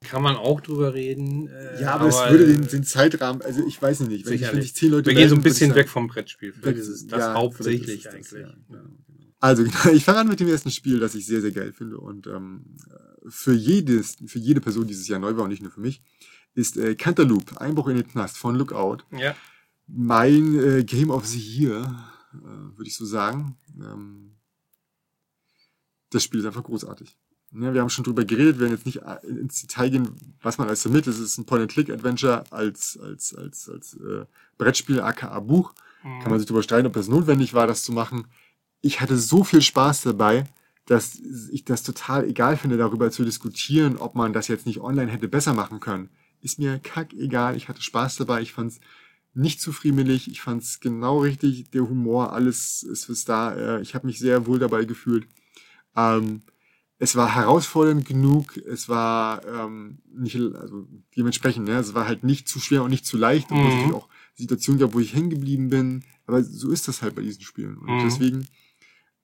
Kann 0.02 0.22
man 0.22 0.36
auch 0.36 0.62
drüber 0.62 0.94
reden. 0.94 1.48
Äh, 1.48 1.82
Ja, 1.82 1.96
aber, 1.96 2.08
es 2.10 2.16
würde 2.32 2.44
äh, 2.44 2.48
den, 2.48 2.68
den 2.68 2.84
Zeitrahmen, 2.84 3.42
also 3.42 3.66
ich 3.66 3.82
weiß 3.82 4.02
nicht, 4.02 4.26
wenn 4.26 4.34
ich, 4.34 4.42
wenn 4.42 4.60
ich 4.60 4.76
zehn 4.76 4.92
Leute 4.92 5.08
Wir 5.08 5.16
gehen 5.16 5.30
so 5.30 5.36
ein 5.36 5.42
bisschen 5.42 5.74
weg 5.74 5.90
vom 5.90 6.08
Brettspiel. 6.08 6.54
Vielleicht 6.54 6.78
ist 6.78 6.88
es 6.90 7.08
das 7.08 7.20
Ja, 7.20 7.34
hauptsächlich 7.34 8.06
ist 8.06 8.06
es 8.06 8.14
eigentlich. 8.14 8.30
das, 8.30 8.40
ja. 8.40 8.56
Genau, 8.68 8.84
genau. 9.08 9.34
Also 9.40 9.64
genau, 9.64 9.90
ich 9.94 10.04
fange 10.04 10.20
an 10.20 10.28
mit 10.28 10.40
dem 10.40 10.48
ersten 10.48 10.70
Spiel, 10.72 11.00
das 11.00 11.16
ich 11.16 11.26
sehr, 11.26 11.42
sehr 11.42 11.52
geil 11.52 11.72
finde. 11.74 11.98
Und 12.00 12.28
ähm, 12.28 12.66
für 13.28 13.54
jedes, 13.54 14.18
für 14.26 14.40
jede 14.40 14.62
Person 14.62 14.88
dieses 14.88 15.08
Jahr 15.08 15.20
neu 15.20 15.36
war 15.36 15.44
und 15.44 15.50
nicht 15.50 15.62
nur 15.62 15.72
für 15.72 15.82
mich, 15.82 16.02
ist 16.54 16.78
äh, 16.78 16.96
Cantaloupe, 16.96 17.60
Einbruch 17.60 17.88
in 17.90 17.98
den 17.98 18.08
Knast 18.08 18.38
von 18.38 18.56
Lookout. 18.56 19.00
ja. 19.12 19.36
Mein 19.88 20.58
äh, 20.60 20.84
Game 20.84 21.12
of 21.12 21.28
the 21.28 21.38
Year, 21.38 22.12
äh, 22.34 22.78
würde 22.78 22.88
ich 22.88 22.96
so 22.96 23.06
sagen. 23.06 23.56
Ähm, 23.80 24.32
das 26.10 26.24
Spiel 26.24 26.40
ist 26.40 26.48
einfach 26.48 26.64
großartig. 26.64 27.16
Ne, 27.52 27.74
wir 27.74 27.82
haben 27.82 27.90
schon 27.90 28.04
drüber 28.04 28.26
geredet, 28.26 28.56
wir 28.56 28.62
werden 28.62 28.74
jetzt 28.74 28.86
nicht 28.86 29.04
äh, 29.04 29.28
ins 29.28 29.62
Detail 29.62 29.90
gehen, 29.90 30.10
was 30.42 30.58
man 30.58 30.68
alles 30.68 30.84
damit. 30.84 31.08
Es 31.08 31.20
ist 31.20 31.38
ein 31.38 31.46
Point-and-Click-Adventure 31.46 32.44
als, 32.52 33.00
als, 33.02 33.36
als, 33.36 33.70
als 33.70 33.94
äh, 33.94 34.26
Brettspiel, 34.58 35.00
aka 35.02 35.40
Buch. 35.40 35.74
Mhm. 36.04 36.20
Kann 36.22 36.32
man 36.32 36.40
sich 36.40 36.48
darüber 36.48 36.64
streiten, 36.64 36.88
ob 36.88 36.94
das 36.94 37.08
notwendig 37.08 37.54
war, 37.54 37.68
das 37.68 37.84
zu 37.84 37.92
machen. 37.92 38.26
Ich 38.82 39.02
hatte 39.02 39.18
so 39.18 39.44
viel 39.44 39.62
Spaß 39.62 40.02
dabei, 40.02 40.46
dass 40.86 41.20
ich 41.52 41.66
das 41.66 41.84
total 41.84 42.28
egal 42.30 42.58
finde, 42.58 42.78
darüber 42.78 43.10
zu 43.12 43.24
diskutieren, 43.24 43.98
ob 43.98 44.16
man 44.16 44.34
das 44.34 44.48
jetzt 44.48 44.66
nicht 44.66 44.82
online 44.82 45.12
hätte 45.12 45.28
besser 45.28 45.54
machen 45.54 45.80
können. 45.80 46.10
Ist 46.42 46.60
mir 46.60 46.80
kack 46.80 47.14
egal. 47.14 47.56
Ich 47.58 47.70
hatte 47.70 47.82
Spaß 47.82 48.18
dabei. 48.18 48.42
Ich 48.42 48.54
fand's 48.54 48.80
nicht 49.34 49.60
zu 49.60 49.72
friemelig. 49.72 50.30
Ich 50.30 50.42
fand's 50.42 50.80
genau 50.80 51.20
richtig. 51.20 51.72
Der 51.72 51.90
Humor, 51.90 52.34
alles 52.34 52.84
ist 52.84 53.10
was 53.10 53.26
da. 53.26 53.78
Äh, 53.78 53.82
Ich 53.82 53.96
habe 53.96 54.06
mich 54.06 54.20
sehr 54.20 54.46
wohl 54.46 54.60
dabei 54.60 54.86
gefühlt. 54.86 55.28
Ähm, 55.96 56.42
es 56.98 57.16
war 57.16 57.34
herausfordernd 57.36 58.06
genug. 58.06 58.56
Es 58.58 58.88
war 58.88 59.44
ähm, 59.46 59.98
nicht, 60.14 60.36
also 60.36 60.88
dementsprechend, 61.18 61.68
ne? 61.68 61.78
es 61.80 61.94
war 61.94 62.08
halt 62.08 62.24
nicht 62.24 62.48
zu 62.48 62.60
schwer 62.60 62.84
und 62.84 62.92
nicht 62.92 63.06
zu 63.06 63.18
leicht. 63.18 63.52
Und 63.52 63.58
Mhm. 63.58 63.66
es 63.66 63.74
natürlich 63.76 63.94
auch 63.94 64.08
Situationen 64.36 64.80
gab, 64.80 64.94
wo 64.94 65.00
ich 65.00 65.14
hängen 65.16 65.32
geblieben 65.32 65.70
bin. 65.70 66.04
Aber 66.28 66.44
so 66.44 66.70
ist 66.72 66.88
das 66.88 67.02
halt 67.02 67.16
bei 67.16 67.22
diesen 67.24 67.42
Spielen. 67.42 67.78
Und 67.78 67.96
Mhm. 67.96 68.00
deswegen, 68.04 68.48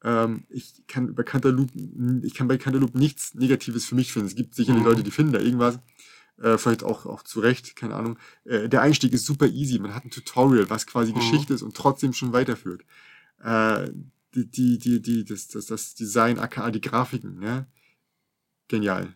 ähm, 0.04 0.44
ich 0.50 0.86
kann 0.88 1.14
bei 1.16 1.24
Cantaloupe, 1.24 1.72
ich 2.24 2.34
kann 2.34 2.48
bei 2.48 2.58
Cantaloupe 2.58 2.98
nichts 2.98 3.34
Negatives 3.36 3.86
für 3.86 3.96
mich 3.96 4.12
finden. 4.14 4.28
Es 4.28 4.36
gibt 4.36 4.56
sicherlich 4.56 4.82
Mhm. 4.82 4.88
Leute, 4.90 5.04
die 5.04 5.12
finden 5.12 5.34
da 5.34 5.40
irgendwas. 5.40 5.80
Äh, 6.42 6.58
vielleicht 6.58 6.84
auch, 6.84 7.06
auch 7.06 7.22
zu 7.24 7.40
Recht, 7.40 7.76
keine 7.76 7.94
Ahnung. 7.96 8.18
Äh, 8.46 8.68
der 8.68 8.82
Einstieg 8.82 9.14
ist 9.14 9.26
super 9.26 9.48
easy. 9.48 9.78
Man 9.78 9.94
hat 9.94 10.06
ein 10.06 10.10
Tutorial, 10.12 10.70
was 10.70 10.88
quasi 10.88 11.12
Mhm. 11.12 11.16
Geschichte 11.16 11.54
ist 11.54 11.62
und 11.62 11.76
trotzdem 11.76 12.14
schon 12.14 12.34
weiterführt. 12.34 12.84
Äh, 13.44 13.90
die, 14.34 14.46
die, 14.50 14.78
die, 14.80 15.02
die, 15.02 15.26
das, 15.26 15.50
das, 15.50 15.66
das 15.68 15.94
Design, 15.94 16.40
aka 16.40 16.72
die 16.72 16.82
Grafiken, 16.82 17.38
ne? 17.40 17.68
Genial. 18.70 19.14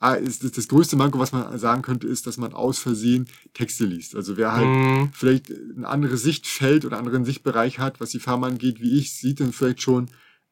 Ah, 0.00 0.14
ist 0.14 0.56
das, 0.56 0.68
größte 0.68 0.94
Manko, 0.96 1.18
was 1.18 1.32
man 1.32 1.58
sagen 1.58 1.82
könnte, 1.82 2.06
ist, 2.06 2.26
dass 2.28 2.36
man 2.36 2.52
aus 2.52 2.78
Versehen 2.78 3.26
Texte 3.52 3.84
liest. 3.84 4.14
Also 4.14 4.36
wer 4.36 4.52
halt 4.52 4.76
Mhm. 4.76 5.10
vielleicht 5.12 5.50
ein 5.50 5.84
anderes 5.84 6.22
Sichtfeld 6.22 6.84
oder 6.84 6.98
einen 6.98 7.06
anderen 7.06 7.24
Sichtbereich 7.24 7.80
hat, 7.80 8.00
was 8.00 8.10
die 8.10 8.20
Farbe 8.20 8.46
angeht, 8.46 8.80
wie 8.80 8.96
ich, 8.96 9.12
sieht 9.12 9.40
dann 9.40 9.52
vielleicht 9.52 9.82
schon, 9.82 10.08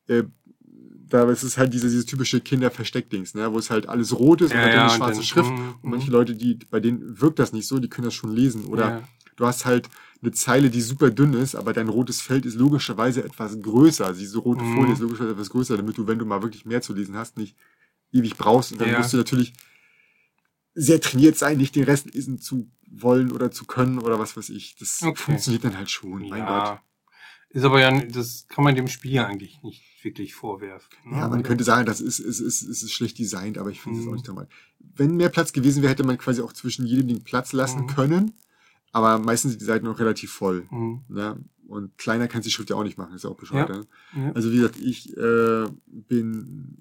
äh, 0.09 0.25
da 1.09 1.31
ist 1.31 1.45
es 1.45 1.57
halt 1.57 1.73
diese, 1.73 1.89
dieses 1.89 2.07
typische 2.07 2.41
Kinderversteckdings, 2.41 3.35
ne, 3.35 3.53
wo 3.53 3.59
es 3.59 3.71
halt 3.71 3.89
alles 3.89 4.19
rot 4.19 4.41
ist 4.41 4.53
und 4.53 4.57
Ja, 4.57 4.65
hat 4.65 4.73
dann 4.75 4.81
ja, 4.81 4.83
eine 4.83 4.91
und 4.91 4.97
schwarze 4.97 5.23
Schrift. 5.23 5.53
mhm, 5.53 5.75
Und 5.83 5.91
manche 5.91 6.09
mhm. 6.09 6.13
Leute, 6.13 6.35
die, 6.35 6.59
bei 6.69 6.81
denen 6.81 7.21
wirkt 7.21 7.39
das 7.39 7.53
nicht 7.53 7.69
so, 7.69 7.79
die 7.79 7.89
können 7.89 8.07
das 8.07 8.15
schon 8.15 8.33
lesen. 8.35 8.65
Oder 8.65 8.89
Ja. 8.91 9.09
du 9.37 9.47
hast 9.47 9.65
halt 9.65 9.89
eine 10.23 10.33
Zeile, 10.33 10.71
die 10.71 10.81
super 10.81 11.11
dünn 11.11 11.35
ist, 11.35 11.55
aber 11.55 11.73
dein 11.73 11.89
rotes 11.89 12.21
Feld 12.21 12.47
ist 12.47 12.57
logischerweise 12.57 13.23
etwas 13.23 13.61
größer. 13.63 14.07
Also 14.07 14.19
diese 14.21 14.39
rote 14.39 14.65
Mhm. 14.65 14.69
Folie 14.73 14.93
ist 14.95 15.01
logischerweise 15.01 15.33
etwas 15.35 15.51
größer, 15.51 15.77
damit 15.77 15.97
du, 15.99 16.07
wenn 16.09 16.19
du 16.19 16.25
mal 16.27 16.43
wirklich 16.43 16.65
mehr 16.67 16.83
zu 16.83 16.93
lesen 16.95 17.15
hast, 17.17 17.37
nicht 17.37 17.55
ewig 18.13 18.37
brauchst. 18.37 18.73
Und 18.73 18.81
dann 18.81 18.91
Ja. 18.91 18.99
musst 18.99 19.13
du 19.13 19.17
natürlich 19.17 19.53
sehr 20.75 21.01
trainiert 21.01 21.37
sein, 21.37 21.57
nicht 21.59 21.75
den 21.75 21.85
Rest 21.85 22.13
lesen 22.15 22.39
zu 22.39 22.71
wollen 22.91 23.33
oder 23.33 23.51
zu 23.51 23.65
können 23.65 23.99
oder 23.99 24.19
was 24.19 24.37
weiß 24.37 24.51
ich. 24.51 24.77
Das 24.77 25.03
Okay. 25.03 25.15
funktioniert 25.23 25.65
dann 25.65 25.77
halt 25.77 25.91
schon, 25.91 26.29
mein 26.29 26.41
Gott. 26.47 26.49
ja. 26.69 26.83
Ist 27.51 27.65
aber 27.65 27.81
ja, 27.81 27.91
das 28.05 28.47
kann 28.49 28.65
man 28.65 28.75
dem 28.75 28.89
Spiel 28.89 29.19
eigentlich 29.21 29.63
nicht 29.63 29.83
wirklich 30.03 30.35
vorwerfen. 30.35 30.89
ne? 31.07 31.17
Ja, 31.19 31.29
man 31.29 31.43
könnte 31.43 31.65
sagen, 31.65 31.87
das 31.87 32.01
ist, 32.01 32.19
ist, 32.19 32.41
ist, 32.41 32.63
ist 32.63 32.93
schlecht 32.93 33.19
designt, 33.19 33.57
aber 33.57 33.71
ich 33.71 33.81
finde 33.81 33.99
es 34.01 34.05
Mhm. 34.05 34.11
auch 34.11 34.15
nicht 34.17 34.27
normal. 34.29 34.49
Wenn 34.79 35.17
mehr 35.17 35.31
Platz 35.31 35.53
gewesen 35.53 35.83
wäre, 35.83 35.91
hätte 35.93 36.05
man 36.05 36.19
quasi 36.19 36.43
auch 36.43 36.53
zwischen 36.53 36.87
jedem 36.87 37.09
Ding 37.09 37.23
Platz 37.25 37.53
lassen 37.53 37.83
Mhm. 37.83 37.87
können. 37.87 38.33
Aber 38.93 39.19
meistens 39.19 39.53
sind 39.53 39.61
die 39.61 39.67
Seiten 39.67 39.85
noch 39.87 39.99
relativ 39.99 40.33
voll. 40.33 40.67
Mhm. 40.71 41.01
Ne? 41.09 41.39
Und 41.67 41.99
kleiner 41.99 42.29
kannst 42.29 42.47
du 42.47 42.49
die 42.49 42.53
Schrift 42.55 42.71
ja 42.71 42.77
auch 42.77 42.85
nicht 42.85 42.97
machen, 42.97 43.15
ist 43.15 43.25
ja 43.25 43.31
auch 43.31 43.37
bescheuert. 43.37 43.69
Ja. 43.69 43.77
Ne? 43.77 43.87
Ja. 44.15 44.33
Also 44.33 44.53
wie 44.53 44.57
gesagt, 44.57 44.79
ich 44.81 45.17
äh, 45.17 45.67
bin 45.87 46.77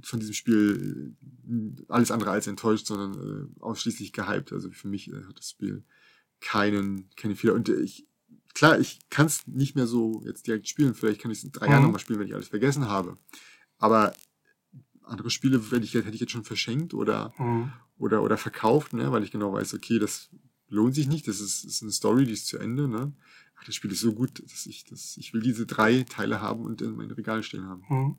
äh, 0.00 0.06
von 0.06 0.20
diesem 0.20 0.34
Spiel 0.34 1.14
äh, 1.48 1.82
alles 1.88 2.10
andere 2.12 2.30
als 2.30 2.46
enttäuscht, 2.46 2.86
sondern 2.86 3.14
äh, 3.58 3.60
ausschließlich 3.62 4.12
gehypt. 4.12 4.52
Also 4.52 4.70
für 4.70 4.88
mich 4.88 5.10
äh, 5.10 5.24
hat 5.28 5.38
das 5.38 5.50
Spiel 5.50 5.82
keinen, 6.40 7.10
keine 7.16 7.34
Fehler. 7.36 7.54
Und 7.54 7.68
äh, 7.68 7.80
ich, 7.80 8.06
klar, 8.54 8.78
ich 8.78 9.00
kann 9.10 9.26
es 9.26 9.46
nicht 9.46 9.74
mehr 9.74 9.86
so 9.88 10.22
jetzt 10.24 10.46
direkt 10.46 10.68
spielen. 10.68 10.94
Vielleicht 10.94 11.20
kann 11.20 11.30
ich 11.32 11.38
es 11.38 11.44
in 11.44 11.52
drei 11.52 11.66
Mhm. 11.66 11.72
Jahren 11.72 11.82
nochmal 11.82 12.00
spielen, 12.00 12.20
wenn 12.20 12.26
ich 12.28 12.34
alles 12.34 12.48
vergessen 12.48 12.86
habe. 12.88 13.18
Aber 13.78 14.12
andere 15.02 15.30
Spiele 15.30 15.60
hätte 15.60 15.84
ich, 15.84 15.92
hätte 15.94 16.10
ich 16.10 16.20
jetzt 16.20 16.30
schon 16.32 16.44
verschenkt 16.44 16.94
oder, 16.94 17.34
Mhm. 17.38 17.72
oder, 17.98 18.22
oder 18.22 18.36
verkauft, 18.36 18.92
ne? 18.92 19.10
weil 19.10 19.24
ich 19.24 19.32
genau 19.32 19.52
weiß, 19.52 19.74
okay, 19.74 19.98
das 19.98 20.30
lohnt 20.70 20.94
sich 20.94 21.08
nicht. 21.08 21.28
Das 21.28 21.40
ist, 21.40 21.64
ist 21.64 21.82
eine 21.82 21.92
Story, 21.92 22.24
die 22.24 22.32
ist 22.32 22.46
zu 22.46 22.58
Ende. 22.58 22.88
Ne? 22.88 23.12
Ach, 23.56 23.64
das 23.64 23.74
Spiel 23.74 23.92
ist 23.92 24.00
so 24.00 24.14
gut, 24.14 24.42
dass 24.50 24.66
ich, 24.66 24.84
dass 24.84 25.16
ich 25.18 25.34
will 25.34 25.42
diese 25.42 25.66
drei 25.66 26.04
Teile 26.04 26.40
haben 26.40 26.64
und 26.64 26.80
in 26.80 26.96
mein 26.96 27.10
Regal 27.10 27.42
stehen 27.42 27.66
haben. 27.66 27.84
Mhm. 27.88 28.16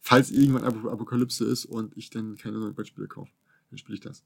Falls 0.00 0.30
irgendwann 0.30 0.64
Ap 0.64 0.84
Apokalypse 0.86 1.44
ist 1.44 1.66
und 1.66 1.96
ich 1.96 2.08
dann 2.08 2.36
keine 2.36 2.58
neuen 2.58 2.74
Brettspiele 2.74 3.08
kaufe, 3.08 3.32
dann 3.68 3.78
spiele 3.78 3.96
ich 3.96 4.00
das. 4.00 4.24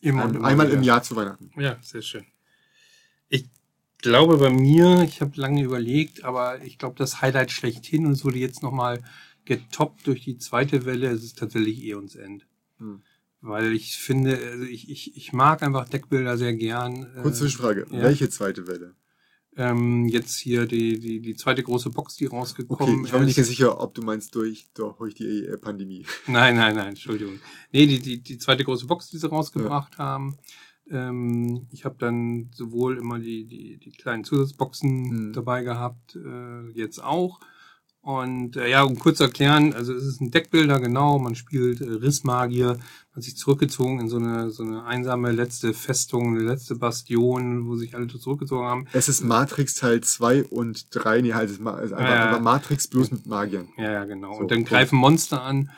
Immer 0.00 0.24
Ein, 0.24 0.44
einmal 0.44 0.66
wieder. 0.66 0.78
im 0.78 0.82
Jahr 0.82 1.02
zu 1.02 1.14
Weihnachten. 1.14 1.50
Ja, 1.60 1.78
sehr 1.82 2.02
schön. 2.02 2.24
Ich 3.28 3.48
glaube 3.98 4.38
bei 4.38 4.50
mir, 4.50 5.02
ich 5.02 5.20
habe 5.20 5.38
lange 5.38 5.62
überlegt, 5.62 6.24
aber 6.24 6.62
ich 6.64 6.78
glaube 6.78 6.96
das 6.96 7.20
Highlight 7.20 7.52
schlechthin 7.52 8.06
und 8.06 8.12
es 8.12 8.24
wurde 8.24 8.38
jetzt 8.38 8.62
nochmal 8.62 9.04
getoppt 9.44 10.06
durch 10.06 10.24
die 10.24 10.38
zweite 10.38 10.86
Welle. 10.86 11.08
Es 11.10 11.22
ist 11.22 11.38
tatsächlich 11.38 11.84
Eons 11.84 12.16
End. 12.16 12.46
Hm. 12.78 13.02
Weil 13.42 13.72
ich 13.72 13.96
finde, 13.96 14.36
also 14.36 14.64
ich, 14.64 14.90
ich, 14.90 15.16
ich 15.16 15.32
mag 15.32 15.62
einfach 15.62 15.88
Deckbilder 15.88 16.36
sehr 16.36 16.54
gern. 16.54 17.06
Kurze 17.22 17.44
Äh, 17.44 17.48
Zwischenfrage. 17.48 17.86
ja. 17.90 18.02
Welche 18.02 18.28
zweite 18.28 18.66
Welle? 18.66 18.94
ähm, 19.56 20.06
jetzt 20.06 20.38
hier 20.38 20.66
die, 20.66 20.98
die, 21.00 21.20
die 21.20 21.34
zweite 21.34 21.62
große 21.62 21.90
Box, 21.90 22.14
die 22.16 22.26
Okay, 22.28 22.36
rausgekommen 22.36 23.04
ich 23.04 23.12
war 23.12 23.18
mir 23.18 23.26
nicht 23.26 23.36
ganz 23.36 23.48
sicher, 23.48 23.80
ob 23.80 23.94
du 23.94 24.02
meinst 24.02 24.34
durch, 24.36 24.68
durch 24.74 25.14
die 25.14 25.44
äh, 25.44 25.58
Pandemie. 25.58 26.06
Nein, 26.28 26.54
nein, 26.56 26.76
nein, 26.76 26.90
Entschuldigung. 26.90 27.40
Nee, 27.72 27.86
die, 27.86 27.98
die, 27.98 28.22
die 28.22 28.38
zweite 28.38 28.64
große 28.64 28.86
Box, 28.86 29.10
die 29.10 29.18
sie 29.18 29.28
rausgebracht 29.28 29.98
haben. 29.98 30.36
Ähm, 30.88 31.66
ich 31.72 31.84
habe 31.84 31.96
dann 31.98 32.50
sowohl 32.54 32.98
immer 32.98 33.18
die, 33.18 33.44
die, 33.46 33.78
die 33.78 33.90
kleinen 33.90 34.22
Zusatzboxen 34.24 35.28
Mhm. 35.28 35.32
dabei 35.32 35.62
gehabt, 35.64 36.14
äh, 36.16 36.68
jetzt 36.72 37.02
auch. 37.02 37.40
Und 38.02 38.56
äh, 38.56 38.70
ja, 38.70 38.82
um 38.82 38.98
kurz 38.98 39.18
zu 39.18 39.24
erklären, 39.24 39.74
also 39.74 39.92
es 39.92 40.04
ist 40.04 40.22
ein 40.22 40.30
Deckbilder, 40.30 40.80
genau, 40.80 41.18
man 41.18 41.34
spielt 41.34 41.82
äh, 41.82 41.84
Rissmagier, 41.84 42.68
man 42.68 43.16
hat 43.16 43.22
sich 43.24 43.36
zurückgezogen 43.36 44.00
in 44.00 44.08
so 44.08 44.16
eine, 44.16 44.50
so 44.50 44.62
eine 44.62 44.84
einsame 44.84 45.32
letzte 45.32 45.74
Festung, 45.74 46.34
eine 46.34 46.40
letzte 46.44 46.76
Bastion, 46.76 47.66
wo 47.66 47.76
sich 47.76 47.94
alle 47.94 48.06
zurückgezogen 48.08 48.66
haben. 48.66 48.86
Es 48.94 49.10
ist 49.10 49.22
Matrix 49.22 49.74
Teil 49.74 50.00
2 50.00 50.44
und 50.44 50.86
3, 50.94 51.20
nee, 51.20 51.34
halt, 51.34 51.50
es 51.50 51.58
ist 51.58 51.66
einfach, 51.66 51.90
Ja, 51.90 52.28
einfach 52.28 52.40
Matrix 52.40 52.88
bloß 52.88 53.10
mit 53.10 53.26
Magiern. 53.26 53.68
Ja, 53.76 53.92
ja, 53.92 54.04
genau. 54.06 54.32
So, 54.32 54.40
und 54.40 54.50
dann 54.50 54.64
greifen 54.64 54.96
Monster 54.98 55.42
an 55.42 55.70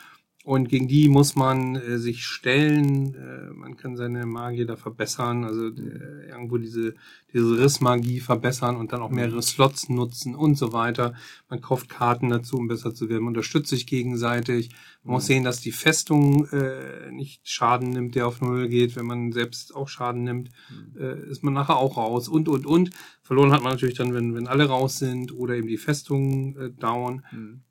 und 0.45 0.69
gegen 0.69 0.89
die 0.89 1.09
muss 1.09 1.37
man 1.37 1.77
äh, 1.77 1.99
sich 1.99 2.25
stellen. 2.25 3.15
Äh, 3.15 3.53
man 3.53 3.77
kann 3.77 3.97
seine 3.97 4.27
Magie 4.27 4.67
da 4.67 4.75
verbessern, 4.75 5.45
also 5.45 5.69
äh, 5.69 6.29
irgendwo 6.29 6.59
diese, 6.59 6.95
diese 7.33 7.59
Rissmagie 7.59 8.19
verbessern 8.19 8.77
und 8.77 8.93
dann 8.93 9.03
auch 9.03 9.11
mehrere 9.11 9.41
Slots 9.41 9.89
nutzen 9.89 10.35
und 10.35 10.57
so 10.57 10.73
weiter. 10.73 11.15
Man 11.49 11.61
kauft 11.61 11.89
Karten 11.89 12.29
dazu, 12.29 12.57
um 12.57 12.67
besser 12.67 12.93
zu 12.93 13.09
werden. 13.09 13.23
Man 13.23 13.31
unterstützt 13.31 13.71
sich 13.71 13.87
gegenseitig. 13.87 14.71
Man 15.05 15.15
muss 15.15 15.27
sehen, 15.27 15.45
dass 15.45 15.61
die 15.61 15.73
Festung 15.73 16.47
äh, 16.49 17.13
nicht 17.13 17.49
Schaden 17.49 17.91
nimmt, 17.91 18.17
der 18.17 18.27
auf 18.27 18.41
Null 18.41 18.69
geht. 18.69 18.97
Wenn 18.97 19.07
man 19.07 19.31
selbst 19.31 19.77
auch 19.77 19.89
Schaden 19.89 20.25
nimmt, 20.25 20.51
äh, 20.99 21.31
ist 21.31 21.45
man 21.45 21.55
nachher 21.55 21.77
auch 21.77 21.97
raus 21.97 22.29
und, 22.29 22.49
und, 22.49 22.67
und. 22.67 22.91
Verloren 23.23 23.53
hat 23.53 23.63
man 23.63 23.73
natürlich 23.73 23.97
dann, 23.97 24.13
wenn, 24.13 24.35
wenn 24.35 24.49
alle 24.49 24.65
raus 24.65 24.99
sind 24.99 25.33
oder 25.33 25.55
eben 25.55 25.69
die 25.69 25.77
Festung 25.77 26.57
äh, 26.57 26.71
down. 26.71 27.23
Mhm. 27.31 27.63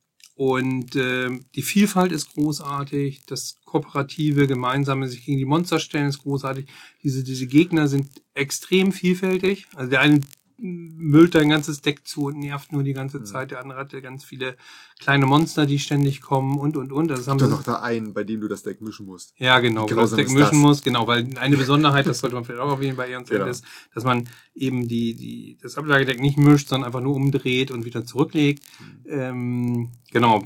Und 0.43 0.95
ähm, 0.95 1.45
die 1.53 1.61
Vielfalt 1.61 2.11
ist 2.11 2.33
großartig, 2.33 3.27
das 3.27 3.57
kooperative, 3.63 4.47
gemeinsame 4.47 5.07
sich 5.07 5.23
gegen 5.23 5.37
die 5.37 5.45
Monster 5.45 5.77
stellen 5.77 6.07
ist 6.07 6.23
großartig. 6.23 6.65
Diese, 7.03 7.23
diese 7.23 7.45
Gegner 7.45 7.87
sind 7.87 8.09
extrem 8.33 8.91
vielfältig. 8.91 9.67
Also 9.75 9.91
der 9.91 10.01
eine 10.01 10.21
müllt 10.61 11.35
ein 11.35 11.49
ganzes 11.49 11.81
Deck 11.81 12.07
zu 12.07 12.25
und 12.25 12.37
nervt 12.39 12.71
nur 12.71 12.83
die 12.83 12.93
ganze 12.93 13.19
Mhm. 13.19 13.25
Zeit. 13.25 13.51
Der 13.51 13.59
andere 13.61 13.79
hat 13.79 13.93
ja 13.93 13.99
ganz 13.99 14.23
viele 14.23 14.55
kleine 14.99 15.25
Monster, 15.25 15.65
die 15.65 15.79
ständig 15.79 16.21
kommen 16.21 16.59
und 16.59 16.77
und 16.77 16.91
und. 16.91 17.07
Das 17.07 17.27
haben 17.27 17.39
sie 17.39 17.47
noch 17.47 17.63
da 17.63 17.81
einen, 17.81 18.13
bei 18.13 18.23
dem 18.23 18.41
du 18.41 18.47
das 18.47 18.61
Deck 18.63 18.79
mischen 18.81 19.05
musst. 19.07 19.33
ja, 19.37 19.59
genau, 19.59 19.89
weil 19.89 19.95
das 19.95 20.11
Deck 20.13 20.27
mischen 20.29 20.39
das? 20.39 20.53
muss, 20.53 20.83
genau, 20.83 21.07
weil 21.07 21.27
eine 21.39 21.57
Besonderheit, 21.57 22.05
das 22.05 22.19
sollte 22.19 22.35
man 22.35 22.45
vielleicht 22.45 22.61
auch 22.61 22.69
erwähnen 22.71 22.95
bei 22.95 23.09
Eons 23.09 23.27
Genau. 23.29 23.41
End 23.45 23.51
ist, 23.51 23.65
dass 23.95 24.03
man 24.03 24.29
eben 24.53 24.87
die, 24.87 25.15
die, 25.15 25.57
das 25.61 25.77
Ablagedeck 25.77 26.19
nicht 26.19 26.37
mischt, 26.37 26.69
sondern 26.69 26.85
einfach 26.87 27.01
nur 27.01 27.15
umdreht 27.15 27.71
und 27.71 27.83
wieder 27.85 28.05
zurücklegt. 28.05 28.63
Mhm. 29.05 29.11
Ähm, 29.11 29.89
genau. 30.11 30.43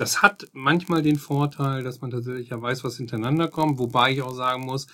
Das 0.00 0.22
hat 0.22 0.46
manchmal 0.52 1.02
den 1.02 1.16
Vorteil, 1.16 1.82
dass 1.84 2.00
man 2.00 2.10
tatsächlich 2.10 2.48
ja 2.48 2.60
weiß, 2.60 2.82
was 2.84 2.96
hintereinander 2.96 3.48
kommt, 3.48 3.78
wobei 3.78 4.12
ich 4.12 4.22
auch 4.22 4.34
sagen 4.34 4.64
muss, 4.64 4.86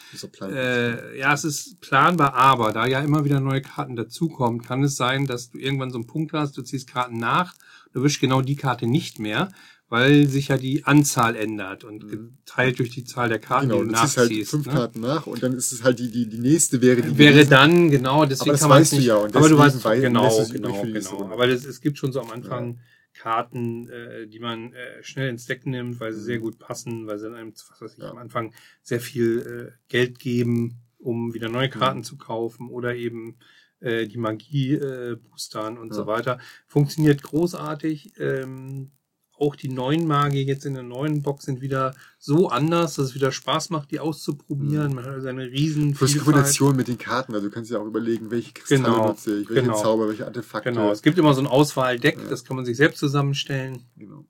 äh, 0.52 1.18
ja, 1.18 1.32
es 1.32 1.44
ist 1.44 1.80
planbar, 1.80 2.34
aber 2.34 2.72
da 2.72 2.86
ja 2.86 3.00
immer 3.00 3.25
wieder 3.25 3.40
neue 3.40 3.62
Karten 3.62 3.96
dazukommen, 3.96 4.60
kann 4.62 4.82
es 4.82 4.96
sein, 4.96 5.26
dass 5.26 5.50
du 5.50 5.58
irgendwann 5.58 5.90
so 5.90 5.98
einen 5.98 6.06
Punkt 6.06 6.32
hast, 6.32 6.56
du 6.58 6.62
ziehst 6.62 6.88
Karten 6.92 7.18
nach, 7.18 7.54
du 7.92 8.02
wischst 8.02 8.20
genau 8.20 8.42
die 8.42 8.56
Karte 8.56 8.86
nicht 8.86 9.18
mehr, 9.18 9.48
weil 9.88 10.26
sich 10.26 10.48
ja 10.48 10.56
die 10.56 10.84
Anzahl 10.84 11.36
ändert 11.36 11.84
und 11.84 12.08
geteilt 12.08 12.80
durch 12.80 12.90
die 12.90 13.04
Zahl 13.04 13.28
der 13.28 13.38
Karten, 13.38 13.68
genau, 13.68 13.82
die 13.82 13.88
du 13.90 13.94
du 13.94 14.00
ziehst 14.00 14.16
halt 14.16 14.30
nachziehst. 14.30 14.50
fünf 14.50 14.66
ne? 14.66 14.72
Karten 14.72 15.00
nach 15.00 15.26
und 15.28 15.40
dann 15.44 15.52
ist 15.52 15.70
es 15.70 15.84
halt 15.84 16.00
die, 16.00 16.10
die, 16.10 16.28
die 16.28 16.38
nächste 16.38 16.82
wäre 16.82 17.00
die 17.02 17.16
Wäre 17.16 17.34
gewesen. 17.34 17.50
dann, 17.50 17.90
genau, 17.90 18.25
deswegen 18.26 18.50
Aber 18.50 18.52
das 18.52 18.60
kann 18.62 18.68
man 18.70 18.80
weißt 18.80 18.92
nicht. 18.94 19.04
du 19.04 19.08
ja 19.08 19.16
und 19.16 19.36
aber 19.36 19.48
du 19.48 19.56
weißt, 19.56 19.84
wei- 19.84 20.00
genau, 20.00 20.46
genau, 20.52 20.84
nächste 20.84 20.92
genau. 21.16 21.28
Aber 21.30 21.46
das, 21.46 21.64
es 21.64 21.80
gibt 21.80 21.98
schon 21.98 22.10
so 22.10 22.20
am 22.20 22.32
Anfang 22.32 22.80
Karten, 23.16 23.88
äh, 23.88 24.26
die 24.26 24.38
man 24.38 24.73
äh, 24.73 25.02
schnell 25.02 25.28
ins 25.28 25.46
Deck 25.46 25.66
nimmt, 25.66 25.99
weil 26.00 26.12
sie 26.12 26.23
sehr 26.23 26.38
gut 26.38 26.58
passen, 26.58 27.06
weil 27.06 27.18
sie 27.18 27.35
einem, 27.35 27.52
was 27.52 27.80
weiß 27.80 27.92
ich, 27.92 27.99
Mhm. 27.99 28.04
Ja. 28.04 28.11
am 28.11 28.18
Anfang 28.18 28.54
sehr 28.82 29.00
viel 29.00 29.73
äh, 29.73 29.78
Geld 29.88 30.18
geben, 30.18 30.78
um 30.99 31.35
wieder 31.35 31.49
neue 31.49 31.68
Karten 31.68 31.99
Mhm. 32.00 32.04
zu 32.04 32.16
kaufen 32.16 32.68
oder 32.68 32.94
eben 32.94 33.37
äh, 33.80 34.06
die 34.06 34.18
Magie 34.18 34.73
äh, 34.75 35.16
boostern 35.16 35.76
und 35.78 35.88
Ja. 35.90 35.94
so 35.96 36.06
weiter. 36.06 36.38
Funktioniert 36.66 37.23
großartig. 37.23 38.12
Ähm, 38.18 38.92
auch 39.38 39.54
die 39.56 39.68
neuen 39.68 40.06
Magier 40.06 40.42
jetzt 40.42 40.64
in 40.66 40.74
der 40.74 40.82
neuen 40.82 41.22
Box 41.22 41.44
sind 41.44 41.60
wieder 41.60 41.94
so 42.18 42.48
anders, 42.48 42.94
dass 42.94 43.06
es 43.08 43.14
wieder 43.14 43.32
Spaß 43.32 43.70
macht, 43.70 43.90
die 43.90 44.00
auszuprobieren. 44.00 44.94
Man 44.94 45.04
hat 45.04 45.12
also 45.12 45.28
eine 45.28 45.44
riesen 45.50 45.88
Mhm. 45.88 45.94
Plus 45.94 46.12
die. 46.12 46.18
Kombination 46.18 46.74
mit 46.76 46.88
den 46.88 46.98
Karten, 46.98 47.34
also 47.34 47.48
du 47.48 47.52
kannst 47.54 47.70
ja 47.70 47.78
auch 47.78 47.86
überlegen, 47.86 48.30
welche 48.30 48.52
Kristalle 48.52 48.82
Genau, 48.82 49.08
nutze 49.08 49.40
ich, 49.40 49.48
welche 49.48 49.62
genau. 49.62 49.80
Zauber, 49.82 50.08
welche 50.08 50.26
Artefakte. 50.26 50.70
Genau, 50.70 50.90
es 50.90 51.02
gibt 51.02 51.18
immer 51.18 51.34
so 51.34 51.40
ein 51.40 51.46
Auswahldeck, 51.46 52.16
Ja. 52.18 52.28
das 52.28 52.44
kann 52.44 52.56
man 52.56 52.64
sich 52.64 52.76
selbst 52.76 52.98
zusammenstellen 52.98 53.82
Genau. 53.96 54.24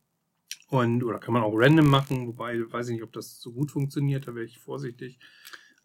und 0.69 1.03
oder 1.05 1.19
kann 1.19 1.33
man 1.35 1.43
auch 1.43 1.55
random 1.55 1.87
machen, 1.89 2.27
wobei 2.27 2.61
weiß 2.71 2.89
ich 2.89 2.95
nicht, 2.95 3.05
ob 3.05 3.13
das 3.13 3.41
so 3.41 3.53
gut 3.53 3.71
funktioniert, 3.71 4.27
da 4.27 4.35
wäre 4.35 4.45
ich 4.45 4.59
vorsichtig. 4.59 5.19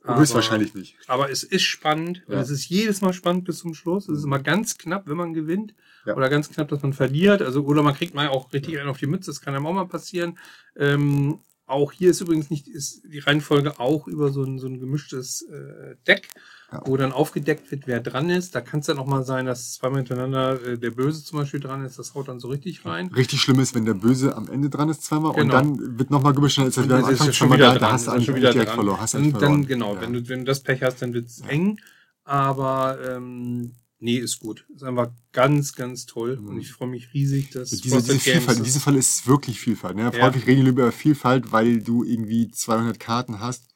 Höchstwahrscheinlich 0.04 0.74
nicht. 0.74 0.96
Aber 1.08 1.30
es 1.30 1.44
ist 1.44 1.62
spannend 1.64 2.24
und 2.28 2.34
Ja. 2.34 2.42
es 2.42 2.50
ist 2.50 2.68
jedes 2.70 3.02
Mal 3.02 3.14
spannend 3.14 3.46
bis 3.46 3.60
zum 3.60 3.74
Schluss. 3.74 4.10
Es 4.10 4.20
ist 4.20 4.24
immer 4.26 4.40
ganz 4.40 4.78
knapp, 4.78 5.08
wenn 5.08 5.18
man 5.18 5.34
gewinnt 5.34 5.74
Ja. 6.06 6.16
oder 6.16 6.30
ganz 6.30 6.50
knapp, 6.50 6.70
dass 6.70 6.82
man 6.82 6.94
verliert. 6.94 7.42
Also 7.42 7.64
oder 7.64 7.84
man 7.84 7.94
kriegt 7.94 8.16
mal 8.16 8.28
auch 8.30 8.52
richtig 8.54 8.80
einen 8.80 8.90
auf 8.90 8.98
die 8.98 9.06
Mütze. 9.08 9.30
Das 9.32 9.42
kann 9.42 9.54
einem 9.56 9.66
auch 9.68 9.74
mal 9.74 9.88
passieren. 9.88 10.38
Ähm, 10.76 11.40
auch 11.72 11.92
hier 11.92 12.12
ist 12.12 12.22
übrigens 12.22 12.50
nicht 12.50 12.68
ist 12.68 13.02
die 13.12 13.20
Reihenfolge 13.20 13.80
auch 13.80 14.08
über 14.08 14.32
so 14.32 14.44
ein, 14.44 14.60
so 14.60 14.68
ein 14.68 14.80
gemischtes 14.80 15.42
äh, 15.44 15.96
Deck, 16.08 16.30
Ja. 16.72 16.82
wo 16.86 16.96
dann 16.98 17.12
aufgedeckt 17.12 17.72
wird, 17.72 17.88
wer 17.88 18.00
dran 18.00 18.30
ist. 18.30 18.54
Da 18.56 18.62
kann 18.62 18.82
es 18.82 18.86
dann 18.86 18.98
auch 19.00 19.06
mal 19.08 19.24
sein, 19.24 19.46
dass 19.46 19.74
zweimal 19.74 20.00
hintereinander 20.00 20.62
äh, 20.66 20.78
der 20.78 20.92
Böse 20.92 21.24
zum 21.24 21.40
Beispiel 21.40 21.60
dran 21.60 21.84
ist. 21.86 21.98
Das 21.98 22.14
haut 22.14 22.28
dann 22.28 22.40
so 22.40 22.50
richtig 22.50 22.86
rein. 22.86 23.08
Richtig 23.08 23.42
schlimm 23.42 23.60
ist, 23.60 23.74
wenn 23.76 23.86
der 23.86 23.94
Böse 23.96 24.36
am 24.36 24.48
Ende 24.50 24.70
dran 24.70 24.90
ist 24.90 25.04
zweimal 25.04 25.32
und 25.32 25.38
Genau. 25.38 25.54
dann 25.54 25.98
wird 26.00 26.12
nochmal 26.12 26.34
gemischt, 26.34 26.58
dann 26.60 26.68
ist 26.68 26.78
er 26.78 26.84
wieder 26.86 26.98
am 26.98 27.04
Und 27.06 27.10
Anfang 27.10 27.34
schon 27.34 27.50
mal 27.50 27.58
da, 27.58 27.92
hast 27.92 28.08
du 28.08 28.36
wieder 28.36 28.52
direkt 28.52 28.72
verloren. 28.72 29.00
Hast 29.02 29.16
und 29.16 29.32
dann, 29.32 29.40
verloren. 29.40 29.66
genau, 29.66 29.96
Ja. 29.96 30.02
wenn, 30.02 30.14
du, 30.14 30.30
wenn 30.30 30.40
du 30.40 30.46
das 30.46 30.62
Pech 30.62 30.84
hast, 30.84 31.02
dann 31.02 31.14
wird's 31.14 31.42
eng. 31.48 31.80
Aber 32.24 32.98
ähm, 33.10 33.74
nee, 34.02 34.18
ist 34.18 34.40
gut. 34.40 34.66
Ist 34.76 34.84
einfach 34.84 35.12
ganz, 35.32 35.74
ganz 35.74 36.06
toll. 36.06 36.38
Mhm. 36.38 36.48
Und 36.48 36.60
ich 36.60 36.72
freue 36.72 36.90
mich 36.90 37.14
riesig, 37.14 37.52
dass 37.52 37.70
Diese, 37.70 38.02
diese 38.02 38.20
Vielfalt, 38.20 38.58
in 38.58 38.64
diesem 38.64 38.82
Fall 38.82 38.96
ist 38.96 39.20
es 39.22 39.28
wirklich 39.28 39.60
Vielfalt. 39.60 39.96
Ne? 39.96 40.12
Ja. 40.14 40.28
Häufig 40.28 40.46
reden 40.46 40.66
die 40.66 40.70
über 40.70 40.92
Vielfalt, 40.92 41.52
weil 41.52 41.82
du 41.82 42.04
irgendwie 42.04 42.52
200 42.52 43.00
Karten 43.00 43.40
hast 43.40 43.72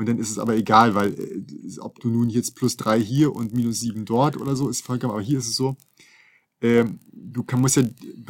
und 0.00 0.08
dann 0.08 0.18
ist 0.18 0.30
es 0.30 0.38
aber 0.38 0.56
egal, 0.56 0.94
weil 0.94 1.12
äh, 1.12 1.78
ob 1.80 2.00
du 2.00 2.08
nun 2.08 2.30
jetzt 2.30 2.56
plus 2.56 2.78
drei 2.78 2.98
hier 2.98 3.34
und 3.36 3.52
minus 3.52 3.80
sieben 3.80 4.06
dort 4.06 4.38
oder 4.38 4.56
so, 4.56 4.70
ist 4.70 4.82
vollkommen, 4.82 5.12
aber 5.12 5.20
hier 5.20 5.38
ist 5.38 5.46
es 5.46 5.56
so, 5.56 5.76
ähm, 6.62 7.00
du 7.12 7.42
kann, 7.42 7.60
musst 7.60 7.76
ja 7.76 7.82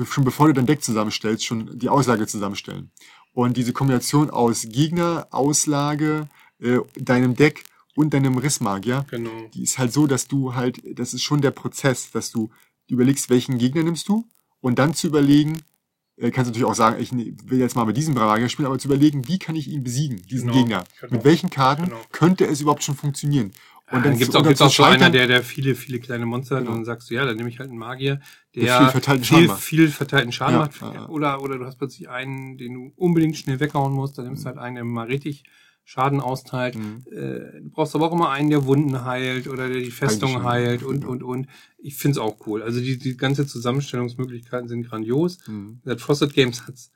schon 0.04 0.25
bevor 0.25 0.49
du 0.49 0.54
dein 0.54 0.66
Deck 0.66 0.82
zusammenstellst, 0.82 1.44
schon 1.44 1.78
die 1.78 1.88
Auslage 1.88 2.26
zusammenstellen. 2.26 2.90
Und 3.32 3.56
diese 3.56 3.73
Kombination 3.73 4.30
aus 4.30 4.66
Gegner, 4.68 5.28
Auslage, 5.30 6.28
äh, 6.59 6.78
deinem 6.97 7.37
Deck 7.37 7.62
und 7.97 8.14
deinem 8.14 8.38
Rissmagier, 8.38 9.04
Genau. 9.11 9.30
die 9.54 9.62
ist 9.62 9.78
halt 9.78 9.92
so, 9.92 10.06
dass 10.06 10.28
du 10.28 10.54
halt, 10.54 10.80
das 10.99 11.14
ist 11.14 11.23
schon 11.23 11.40
der 11.40 11.50
Prozess, 11.50 12.11
dass 12.11 12.30
du 12.30 12.50
überlegst, 12.88 13.30
welchen 13.30 13.59
Gegner 13.59 13.82
nimmst 13.82 14.09
du 14.09 14.26
und 14.61 14.78
dann 14.78 14.94
zu 14.94 15.06
überlegen, 15.06 15.61
äh, 16.16 16.30
kannst 16.30 16.49
du 16.49 16.52
natürlich 16.52 16.66
auch 16.70 16.75
sagen, 16.75 17.00
ich 17.00 17.12
ne- 17.12 17.35
will 17.44 17.59
jetzt 17.59 17.76
mal 17.76 17.85
mit 17.87 17.97
diesem 17.97 18.14
Magier 18.14 18.49
spielen, 18.49 18.66
aber 18.66 18.78
zu 18.78 18.88
überlegen, 18.88 19.26
wie 19.28 19.38
kann 19.38 19.56
ich 19.56 19.68
ihn 19.68 19.82
besiegen, 19.82 20.23
diesen 20.28 20.49
Genau, 20.49 20.59
Gegner? 20.59 20.85
genau. 21.00 21.12
Mit 21.14 21.25
welchen 21.25 21.50
Karten 21.50 21.85
Genau. 21.85 22.00
könnte 22.12 22.47
es 22.47 22.61
überhaupt 22.61 22.82
schon 22.82 22.97
funktionieren? 22.97 23.52
Und 23.92 24.04
dann 24.04 24.16
gibt's 24.16 24.37
auch, 24.37 24.40
und 24.42 24.47
gibt's 24.47 24.59
zu 24.61 24.66
auch 24.66 24.70
so 24.73 24.85
einer, 24.85 25.11
der, 25.11 25.26
der 25.26 25.42
viele, 25.42 25.75
viele 25.75 25.99
kleine 25.99 26.25
Monster 26.25 26.56
hat 26.56 26.62
Genau. 26.62 26.73
und 26.73 26.78
dann 26.78 26.85
sagst 26.85 27.11
du, 27.11 27.14
ja, 27.14 27.25
dann 27.25 27.37
nehme 27.37 27.49
ich 27.49 27.59
halt 27.59 27.70
einen 27.70 27.78
Magier, 27.78 28.20
Der 28.54 28.62
der 28.64 28.76
viel 28.78 28.88
verteilten 28.90 29.25
viel, 29.25 29.37
Schaden 29.38 29.47
macht. 29.49 29.62
viel 29.62 29.88
verteilten 29.88 30.32
Schaden 30.32 30.54
Ja, 30.54 30.59
macht. 30.61 30.80
ja, 30.80 30.94
ja. 30.94 31.09
Oder, 31.09 31.42
oder 31.42 31.59
du 31.59 31.64
hast 31.64 31.76
plötzlich 31.76 32.09
einen, 32.09 32.56
den 32.56 32.75
du 32.75 32.92
unbedingt 32.94 33.37
schnell 33.37 33.59
weghauen 33.59 33.92
musst, 33.92 34.16
dann 34.16 34.26
Mhm. 34.26 34.30
nimmst 34.30 34.44
du 34.44 34.49
halt 34.49 34.59
einen, 34.59 34.76
der 34.76 34.85
mal 34.85 35.06
richtig 35.09 35.42
Schaden 35.84 36.20
austeilt. 36.20 36.76
Mhm. 36.76 37.04
Äh, 37.10 37.60
du 37.62 37.70
brauchst 37.70 37.94
aber 37.96 38.06
auch 38.06 38.12
immer 38.12 38.30
einen, 38.30 38.50
der 38.50 38.64
Wunden 38.66 39.04
heilt 39.04 39.49
oder 39.49 39.68
der 39.68 39.80
die 39.80 39.90
Festung 39.90 40.44
heilt 40.44 40.82
und, 40.82 41.04
und, 41.04 41.22
und. 41.22 41.49
Ich 41.78 41.96
find's 41.96 42.18
auch 42.18 42.37
cool. 42.46 42.62
Also 42.62 42.80
die, 42.80 42.96
die 42.99 43.16
ganze 43.16 43.46
Zusammenstellungsmöglichkeiten 43.46 44.68
sind 44.68 44.84
grandios. 44.88 45.38
Mhm. 45.49 45.80
Das 45.84 46.00
Frosted 46.00 46.32
Games 46.32 46.66
hat's 46.66 46.92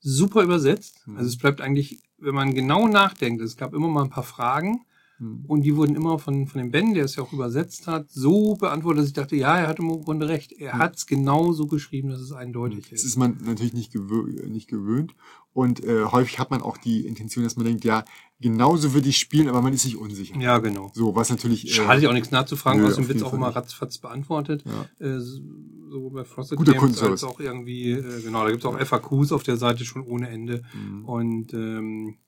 super 0.00 0.42
übersetzt. 0.42 1.06
Mhm. 1.06 1.16
Also 1.16 1.28
es 1.28 1.36
bleibt 1.36 1.60
eigentlich, 1.60 2.02
wenn 2.18 2.34
man 2.34 2.54
genau 2.54 2.88
nachdenkt, 2.88 3.42
es 3.42 3.56
gab 3.56 3.74
immer 3.74 3.88
mal 3.88 4.04
ein 4.04 4.10
paar 4.10 4.24
Fragen, 4.24 4.80
Hm. 5.18 5.44
Und 5.46 5.62
die 5.62 5.74
wurden 5.76 5.96
immer 5.96 6.18
von, 6.18 6.46
von 6.46 6.60
dem 6.60 6.70
Ben, 6.70 6.94
der 6.94 7.04
es 7.04 7.16
ja 7.16 7.22
auch 7.24 7.32
übersetzt 7.32 7.86
hat, 7.86 8.10
so 8.10 8.54
beantwortet, 8.54 9.00
dass 9.00 9.08
ich 9.08 9.12
dachte, 9.14 9.36
ja, 9.36 9.58
er 9.58 9.66
hat 9.68 9.78
im 9.80 9.88
Grunde 10.02 10.28
recht. 10.28 10.52
Er 10.52 10.74
Hm. 10.74 10.78
hat 10.78 10.96
es 10.96 11.06
genau 11.06 11.52
so 11.52 11.66
geschrieben, 11.66 12.08
dass 12.10 12.20
es 12.20 12.32
eindeutig 12.32 12.88
Das 12.90 13.00
ist. 13.00 13.04
ist 13.04 13.16
man 13.16 13.36
natürlich 13.44 13.72
nicht, 13.74 13.92
gewö 13.92 14.22
nicht 14.48 14.68
gewöhnt. 14.68 15.14
Und 15.52 15.82
äh, 15.82 16.04
häufig 16.04 16.38
hat 16.38 16.50
man 16.50 16.62
auch 16.62 16.76
die 16.76 17.06
Intention, 17.06 17.42
dass 17.42 17.56
man 17.56 17.66
denkt, 17.66 17.84
ja, 17.84 18.04
genauso 18.40 18.94
würde 18.94 19.08
ich 19.08 19.18
spielen, 19.18 19.48
aber 19.48 19.62
man 19.62 19.72
ist 19.72 19.82
sich 19.82 19.96
unsicher. 19.96 20.36
Ja, 20.38 20.58
genau. 20.58 20.90
So, 20.94 21.14
was 21.16 21.30
natürlich. 21.30 21.66
äh, 21.66 21.70
Schadet 21.70 22.02
ja 22.02 22.10
auch 22.10 22.14
nichts 22.14 22.30
nachzufragen, 22.30 22.82
nö, 22.82 22.86
außerdem 22.86 23.08
wird 23.08 23.18
es 23.18 23.24
auch 23.24 23.32
immer 23.32 23.48
ratzfatz 23.48 23.98
beantwortet. 23.98 24.64
Ja. 24.64 25.06
Äh, 25.06 25.20
so 25.20 26.10
bei 26.10 26.24
Frosted 26.24 26.58
Guter 26.58 26.74
Games 26.74 27.02
als 27.02 27.24
auch 27.24 27.40
irgendwie, 27.40 27.92
äh, 27.92 28.22
genau, 28.22 28.44
da 28.44 28.50
gibt 28.50 28.62
es 28.62 28.66
auch 28.66 28.78
FAQs 28.78 29.32
auf 29.32 29.42
der 29.42 29.56
Seite 29.56 29.84
schon 29.84 30.02
ohne 30.02 30.28
Ende. 30.28 30.62
Mhm. 30.74 31.04
Und 31.04 31.54
ähm, 31.54 32.18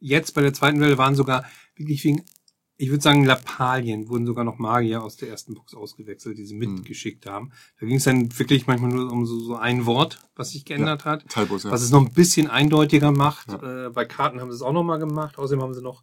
jetzt 0.00 0.34
bei 0.34 0.42
der 0.42 0.52
zweiten 0.52 0.80
Welle 0.80 0.98
waren 0.98 1.14
sogar 1.14 1.44
wirklich 1.76 2.02
wegen, 2.04 2.24
ich 2.76 2.90
würde 2.90 3.02
sagen, 3.02 3.24
Lappalien 3.24 4.08
wurden 4.08 4.26
sogar 4.26 4.44
noch 4.44 4.58
Magier 4.58 5.02
aus 5.02 5.16
der 5.16 5.28
ersten 5.28 5.54
Box 5.54 5.74
ausgewechselt, 5.74 6.38
die 6.38 6.44
sie 6.44 6.54
Mhm. 6.54 6.74
mitgeschickt 6.74 7.26
haben. 7.26 7.52
Da 7.80 7.86
ging 7.86 7.96
es 7.96 8.04
dann 8.04 8.36
wirklich 8.38 8.66
manchmal 8.66 8.90
nur 8.90 9.12
um 9.12 9.26
so, 9.26 9.38
so 9.38 9.54
ein 9.56 9.86
Wort, 9.86 10.18
was 10.34 10.50
sich 10.50 10.64
geändert 10.64 11.04
hat. 11.04 11.28
Talbos, 11.28 11.62
ja. 11.64 11.70
Was 11.70 11.82
es 11.82 11.90
noch 11.90 12.04
ein 12.04 12.12
bisschen 12.12 12.48
eindeutiger 12.48 13.12
macht. 13.12 13.48
Ja. 13.52 13.86
Äh, 13.86 13.90
bei 13.90 14.04
Karten 14.04 14.40
haben 14.40 14.50
sie 14.50 14.56
es 14.56 14.62
auch 14.62 14.72
nochmal 14.72 14.98
gemacht. 14.98 15.38
Außerdem 15.38 15.62
haben 15.62 15.74
sie 15.74 15.82
noch 15.82 16.02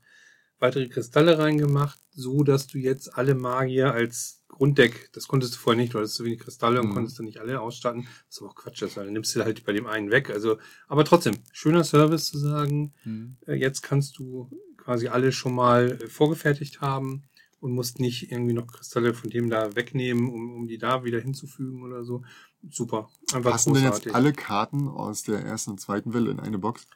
weitere 0.60 0.88
Kristalle 0.88 1.40
reingemacht, 1.40 2.00
so 2.12 2.44
dass 2.44 2.68
du 2.68 2.78
jetzt 2.78 3.18
alle 3.18 3.34
Magier 3.36 3.92
als 3.94 4.38
Grunddeck, 4.48 5.10
das 5.14 5.28
konntest 5.28 5.56
du 5.56 5.58
vorher 5.58 5.82
nicht, 5.82 5.94
du 5.94 5.98
hattest 5.98 6.14
zu 6.16 6.24
wenig 6.24 6.40
Kristalle 6.40 6.80
und 6.82 6.90
Mhm. 6.90 6.94
konntest 6.94 7.18
dann 7.18 7.26
nicht 7.26 7.40
alle 7.40 7.60
ausstatten. 7.60 8.04
Das 8.28 8.36
ist 8.36 8.42
aber 8.44 8.52
auch 8.52 8.56
Quatsch, 8.56 8.82
das, 8.82 8.96
weil 8.96 9.06
dann 9.06 9.14
nimmst 9.14 9.36
du 9.36 9.44
halt 9.44 9.66
bei 9.66 9.74
dem 9.74 9.88
einen 9.88 10.12
weg. 10.12 10.30
Also, 10.30 10.58
aber 10.88 11.04
trotzdem, 11.04 11.34
schöner 11.52 11.84
Service 11.84 12.26
zu 12.30 12.38
sagen, 12.38 12.94
Mhm. 13.04 13.38
äh, 13.48 13.56
jetzt 13.56 13.82
kannst 13.82 14.20
du 14.20 14.50
quasi 14.84 15.08
alle 15.08 15.32
schon 15.32 15.56
mal 15.56 15.92
äh, 16.02 16.08
vorgefertigt 16.08 16.82
haben 16.82 17.24
und 17.60 17.72
musst 17.74 18.00
nicht 18.00 18.32
irgendwie 18.32 18.54
noch 18.54 18.68
Kristalle 18.68 19.14
von 19.14 19.30
dem 19.30 19.50
da 19.50 19.76
wegnehmen, 19.76 20.30
um, 20.30 20.56
um 20.56 20.68
die 20.68 20.78
da 20.78 21.04
wieder 21.04 21.20
hinzufügen 21.20 21.84
oder 21.84 22.04
so. 22.04 22.24
Super. 22.70 23.10
Einfach 23.34 23.52
Passen 23.52 23.74
denn 23.74 23.84
großartig. 23.84 24.06
jetzt 24.08 24.16
alle 24.16 24.34
Karten 24.34 24.88
aus 24.88 25.24
der 25.24 25.40
ersten 25.40 25.72
und 25.72 25.80
zweiten 25.80 26.14
Welle 26.14 26.32
in 26.32 26.40
eine 26.40 26.58
Box? 26.58 26.88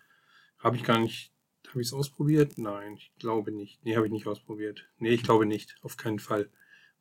Habe 0.60 0.76
ich 0.78 0.84
gar 0.84 1.00
nicht. 1.00 1.32
Habe 1.70 1.82
ich 1.82 1.88
es 1.88 1.94
ausprobiert? 1.94 2.58
Nein, 2.58 2.96
ich 2.96 3.12
glaube 3.20 3.52
nicht. 3.52 3.84
Nee, 3.84 3.96
habe 3.96 4.06
ich 4.06 4.12
nicht 4.12 4.28
ausprobiert. 4.28 4.86
Nee, 4.98 5.10
ich 5.10 5.24
glaube 5.24 5.46
nicht. 5.46 5.76
Auf 5.82 5.98
keinen 5.98 6.20
Fall. 6.20 6.50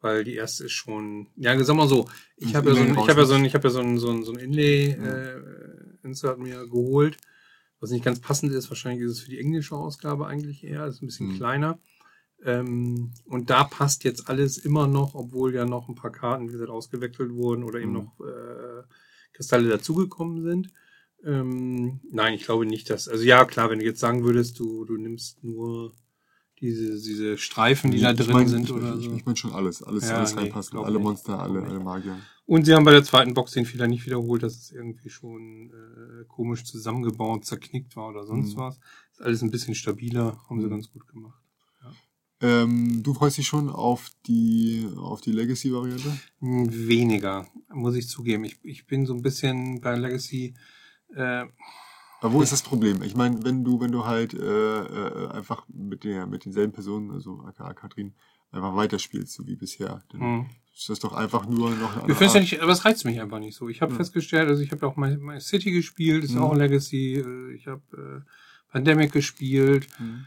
Weil 0.00 0.24
die 0.24 0.34
erste 0.34 0.64
ist 0.64 0.72
schon. 0.72 1.28
Ja, 1.36 1.62
sag 1.62 1.76
mal 1.76 1.88
so. 1.88 2.06
Ich 2.36 2.54
habe 2.54 2.70
ja 2.70 2.74
so 2.74 2.80
ein, 2.82 2.88
Inlay 2.88 3.02
ich 3.02 3.08
habe 3.08 3.20
ja 3.20 3.26
so 3.26 3.34
ein, 3.34 3.44
ich 3.44 3.54
habe 3.54 3.68
ja 3.68 3.70
so 3.70 3.80
ein, 3.80 3.98
so 3.98 4.10
ein, 4.10 4.24
so 4.24 4.32
ein 4.32 4.38
Inlay 4.38 4.90
Ja. 4.90 5.04
äh, 5.06 5.42
Insert 6.02 6.38
mir 6.38 6.66
geholt. 6.68 7.16
Was 7.84 7.90
nicht 7.90 8.04
ganz 8.04 8.18
passend 8.18 8.50
ist. 8.50 8.70
Wahrscheinlich 8.70 9.04
ist 9.04 9.12
es 9.12 9.20
für 9.20 9.28
die 9.30 9.38
englische 9.38 9.76
Ausgabe 9.76 10.26
eigentlich 10.26 10.64
eher. 10.64 10.86
Ist 10.86 11.02
ein 11.02 11.06
bisschen 11.06 11.28
Mhm. 11.28 11.36
kleiner. 11.36 11.78
Ähm, 12.42 13.12
und 13.26 13.50
da 13.50 13.64
passt 13.64 14.04
jetzt 14.04 14.30
alles 14.30 14.56
immer 14.56 14.86
noch, 14.86 15.14
obwohl 15.14 15.54
ja 15.54 15.66
noch 15.66 15.90
ein 15.90 15.94
paar 15.94 16.10
Karten, 16.10 16.48
wie 16.48 16.52
gesagt, 16.52 16.70
ausgewechselt 16.70 17.34
wurden 17.34 17.62
oder 17.62 17.80
eben 17.80 17.90
Mhm. 17.90 17.96
noch 17.98 18.20
äh, 18.20 18.82
Kristalle 19.34 19.68
dazugekommen 19.68 20.42
sind. 20.42 20.70
Ähm, 21.26 22.00
nein, 22.10 22.32
ich 22.32 22.44
glaube 22.44 22.64
nicht, 22.64 22.88
dass. 22.88 23.06
Also 23.06 23.22
ja, 23.22 23.44
klar, 23.44 23.68
wenn 23.68 23.80
du 23.80 23.84
jetzt 23.84 24.00
sagen 24.00 24.24
würdest, 24.24 24.58
du, 24.58 24.86
du 24.86 24.96
nimmst 24.96 25.44
nur 25.44 25.92
diese, 26.60 26.94
diese 26.94 27.36
Streifen, 27.36 27.90
die 27.90 28.00
da 28.00 28.12
ich 28.12 28.16
drin 28.18 28.32
mein, 28.32 28.48
sind 28.48 28.64
ich, 28.64 28.72
oder 28.72 28.96
ich, 28.96 29.04
so. 29.04 29.12
ich 29.14 29.26
meine 29.26 29.36
schon 29.36 29.52
alles. 29.52 29.82
Alles, 29.82 30.08
Ja, 30.08 30.16
alles 30.16 30.34
nee, 30.34 30.40
reinpassen. 30.40 30.78
Alle 30.78 30.92
nicht. 30.94 31.02
Monster, 31.02 31.38
alle, 31.38 31.62
alle. 31.62 31.80
Magier. 31.80 32.18
Und 32.46 32.66
sie 32.66 32.74
haben 32.74 32.84
bei 32.84 32.92
der 32.92 33.04
zweiten 33.04 33.32
Box 33.32 33.52
den 33.52 33.64
Fehler 33.64 33.86
nicht 33.86 34.04
wiederholt, 34.04 34.42
dass 34.42 34.54
es 34.56 34.70
irgendwie 34.70 35.08
schon 35.08 35.70
äh, 35.70 36.24
komisch 36.28 36.64
zusammengebaut, 36.64 37.44
zerknickt 37.46 37.96
war 37.96 38.08
oder 38.10 38.26
sonst 38.26 38.54
Mhm. 38.54 38.60
was. 38.60 38.78
Ist 39.12 39.22
alles 39.22 39.42
ein 39.42 39.50
bisschen 39.50 39.74
stabiler, 39.74 40.42
haben 40.48 40.60
sie 40.60 40.66
Mhm. 40.66 40.70
ganz 40.70 40.90
gut 40.92 41.06
gemacht. 41.08 41.40
Ähm, 42.40 43.02
du 43.02 43.14
freust 43.14 43.38
dich 43.38 43.46
schon 43.46 43.70
auf 43.70 44.10
die, 44.26 44.86
auf 44.98 45.22
die 45.22 45.32
Legacy-Variante? 45.32 46.18
Hm, 46.40 46.88
Weniger, 46.88 47.46
muss 47.72 47.94
ich 47.94 48.08
zugeben. 48.08 48.44
Ich, 48.44 48.58
ich 48.62 48.86
bin 48.86 49.06
so 49.06 49.14
ein 49.14 49.22
bisschen 49.22 49.80
bei 49.80 49.96
Legacy. 49.96 50.52
Äh, 51.14 51.46
Aber 52.20 52.32
wo 52.32 52.42
ist 52.42 52.52
das 52.52 52.62
Problem? 52.62 53.02
Ich 53.02 53.14
meine, 53.14 53.42
wenn 53.45 53.64
du, 53.64 53.80
wenn 53.80 53.92
du 53.92 54.04
halt 54.04 54.34
äh, 54.34 54.38
äh, 54.84 55.28
einfach 55.28 55.66
mit 55.69 56.04
der, 56.04 56.26
mit 56.26 56.45
denselben 56.45 56.73
Personen, 56.73 57.10
also 57.12 57.40
aka 57.47 57.73
Katrin, 57.73 58.14
einfach 58.50 58.75
weiterspielst, 58.76 59.32
so 59.32 59.47
wie 59.47 59.56
bisher, 59.56 60.02
dann 60.10 60.21
hm. 60.21 60.47
Ist 60.76 60.89
das 60.89 60.99
doch 60.99 61.13
einfach 61.13 61.47
nur 61.47 61.71
noch 61.71 62.02
eine 62.02 62.13
Ich 62.13 62.21
ja 62.21 62.41
nicht, 62.41 62.60
aber 62.60 62.73
es 62.73 62.84
reizt 62.84 63.04
mich 63.04 63.21
einfach 63.21 63.39
nicht 63.39 63.56
so. 63.56 63.69
Ich 63.69 63.80
habe 63.80 63.93
Ja. 63.93 63.97
festgestellt, 63.99 64.49
also 64.49 64.63
ich 64.63 64.73
habe 64.73 64.82
ja 64.82 64.89
auch 64.89 64.97
My, 64.97 65.17
My 65.17 65.41
City 65.41 65.71
gespielt, 65.71 66.25
ist 66.25 66.32
Mhm. 66.34 66.39
auch 66.43 66.52
ein 66.52 66.58
Legacy. 66.58 67.15
äh, 67.15 67.52
Ich 67.54 67.67
habe 67.69 68.25
äh, 68.26 68.30
Pandemic 68.73 69.13
gespielt. 69.13 69.87
Hm. 69.99 70.26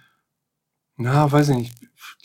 Na, 1.00 1.32
weiß 1.32 1.50
ich 1.50 1.56
nicht. 1.58 1.76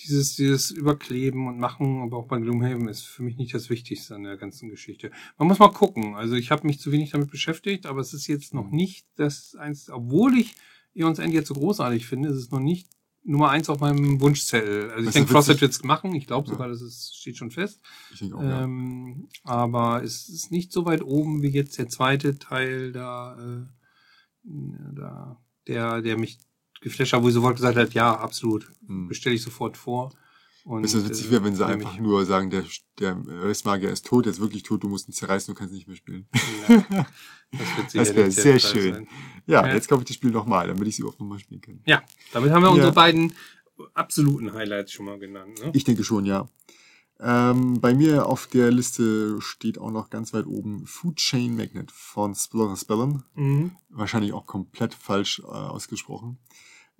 Dieses, 0.02 0.36
dieses 0.36 0.70
Überkleben 0.70 1.46
und 1.46 1.58
Machen, 1.58 2.00
aber 2.02 2.16
auch 2.16 2.26
bei 2.26 2.38
Gloomhaven 2.38 2.88
ist 2.88 3.02
für 3.02 3.22
mich 3.22 3.36
nicht 3.36 3.52
das 3.52 3.68
Wichtigste 3.68 4.14
an 4.14 4.22
der 4.22 4.36
ganzen 4.38 4.70
Geschichte. 4.70 5.10
Man 5.36 5.48
muss 5.48 5.58
mal 5.58 5.68
gucken. 5.72 6.14
Also 6.14 6.36
ich 6.36 6.50
habe 6.50 6.66
mich 6.66 6.80
zu 6.80 6.90
wenig 6.90 7.10
damit 7.10 7.30
beschäftigt, 7.30 7.84
aber 7.84 8.00
es 8.00 8.14
ist 8.14 8.28
jetzt 8.28 8.54
noch 8.54 8.70
nicht 8.70 9.06
das 9.16 9.54
eins, 9.56 9.90
obwohl 9.90 10.38
ich 10.38 10.54
Eons 10.94 11.18
End 11.18 11.34
jetzt 11.34 11.48
so 11.48 11.54
großartig 11.54 12.06
finde, 12.06 12.30
ist 12.30 12.36
es 12.36 12.50
noch 12.50 12.60
nicht 12.60 12.88
Nummer 13.24 13.50
eins 13.50 13.68
auf 13.68 13.78
meinem 13.80 14.20
Wunschzettel. 14.20 14.90
Also 14.90 15.08
ich 15.08 15.14
denke, 15.14 15.32
ja 15.32 15.38
witzig- 15.38 15.60
wird's 15.60 15.82
machen. 15.84 16.14
Ich 16.14 16.26
glaube 16.26 16.48
Ja. 16.48 16.54
sogar, 16.54 16.68
das 16.68 16.82
ist, 16.82 17.16
steht 17.16 17.36
schon 17.36 17.50
fest. 17.52 17.80
Ich 18.12 18.18
denke 18.18 18.36
auch, 18.36 18.42
ja. 18.42 18.64
Ähm, 18.64 19.28
aber 19.44 20.02
es 20.02 20.28
ist 20.28 20.50
nicht 20.50 20.72
so 20.72 20.84
weit 20.86 21.02
oben 21.02 21.40
wie 21.42 21.48
jetzt 21.50 21.78
der 21.78 21.88
zweite 21.88 22.38
Teil 22.38 22.90
da, 22.92 23.36
äh, 23.38 23.66
da 24.96 25.40
der, 25.68 26.02
der 26.02 26.18
mich 26.18 26.38
geflasht 26.80 27.12
hat, 27.12 27.22
wo 27.22 27.28
ich 27.28 27.34
sofort 27.34 27.54
gesagt 27.56 27.76
hat, 27.76 27.94
ja, 27.94 28.12
absolut, 28.18 28.68
Hm. 28.86 29.06
bestelle 29.08 29.36
ich 29.36 29.42
sofort 29.42 29.76
vor. 29.76 30.12
Und, 30.64 30.84
Es 30.84 30.94
ist 30.94 31.08
witzig, 31.08 31.26
äh, 31.26 31.30
wäre, 31.32 31.44
wenn 31.44 31.54
sie 31.56 31.62
nehm 31.66 31.72
einfach 31.80 31.98
nur 31.98 32.24
sagen, 32.24 32.50
der, 32.50 32.64
der 33.00 33.16
Restmagier 33.26 33.90
ist 33.90 34.06
tot, 34.06 34.26
der 34.26 34.32
ist 34.32 34.40
wirklich 34.40 34.62
tot, 34.62 34.84
du 34.84 34.88
musst 34.88 35.08
ihn 35.08 35.12
zerreißen, 35.12 35.52
du 35.52 35.58
kannst 35.58 35.74
nicht 35.74 35.88
mehr 35.88 35.96
spielen. 35.96 36.28
Ja, 36.68 36.76
das 37.50 37.92
Das 37.92 38.14
wäre 38.14 38.30
sehr 38.30 38.58
schön. 38.60 39.08
Ja, 39.46 39.66
Ja. 39.66 39.74
jetzt 39.74 39.88
kaufe 39.88 40.02
ich 40.02 40.06
das 40.08 40.16
Spiel 40.16 40.30
nochmal, 40.30 40.68
damit 40.68 40.86
ich 40.86 40.94
sie 40.96 41.02
überhaupt 41.02 41.18
nochmal 41.20 41.40
spielen 41.40 41.60
kann. 41.60 41.80
Ja, 41.86 42.02
damit 42.32 42.52
haben 42.52 42.62
wir 42.62 42.68
Ja. 42.68 42.74
unsere 42.74 42.92
beiden 42.92 43.32
absoluten 43.94 44.52
Highlights 44.52 44.92
schon 44.92 45.06
mal 45.06 45.18
genannt. 45.18 45.60
Ne? 45.64 45.70
Ich 45.74 45.82
denke 45.84 46.04
schon, 46.04 46.24
ja. 46.26 46.48
Ähm, 47.18 47.80
bei 47.80 47.94
mir 47.94 48.26
auf 48.26 48.46
der 48.48 48.70
Liste 48.72 49.40
steht 49.40 49.78
auch 49.78 49.90
noch 49.92 50.10
ganz 50.10 50.32
weit 50.32 50.46
oben 50.46 50.86
Food 50.86 51.16
Chain 51.16 51.56
Magnet 51.56 51.90
von 51.92 52.34
Splotter 52.34 52.76
Spellen. 52.76 53.22
Mhm. 53.34 53.72
Wahrscheinlich 53.90 54.32
auch 54.32 54.46
komplett 54.46 54.94
falsch 54.94 55.40
äh, 55.40 55.42
ausgesprochen. 55.46 56.38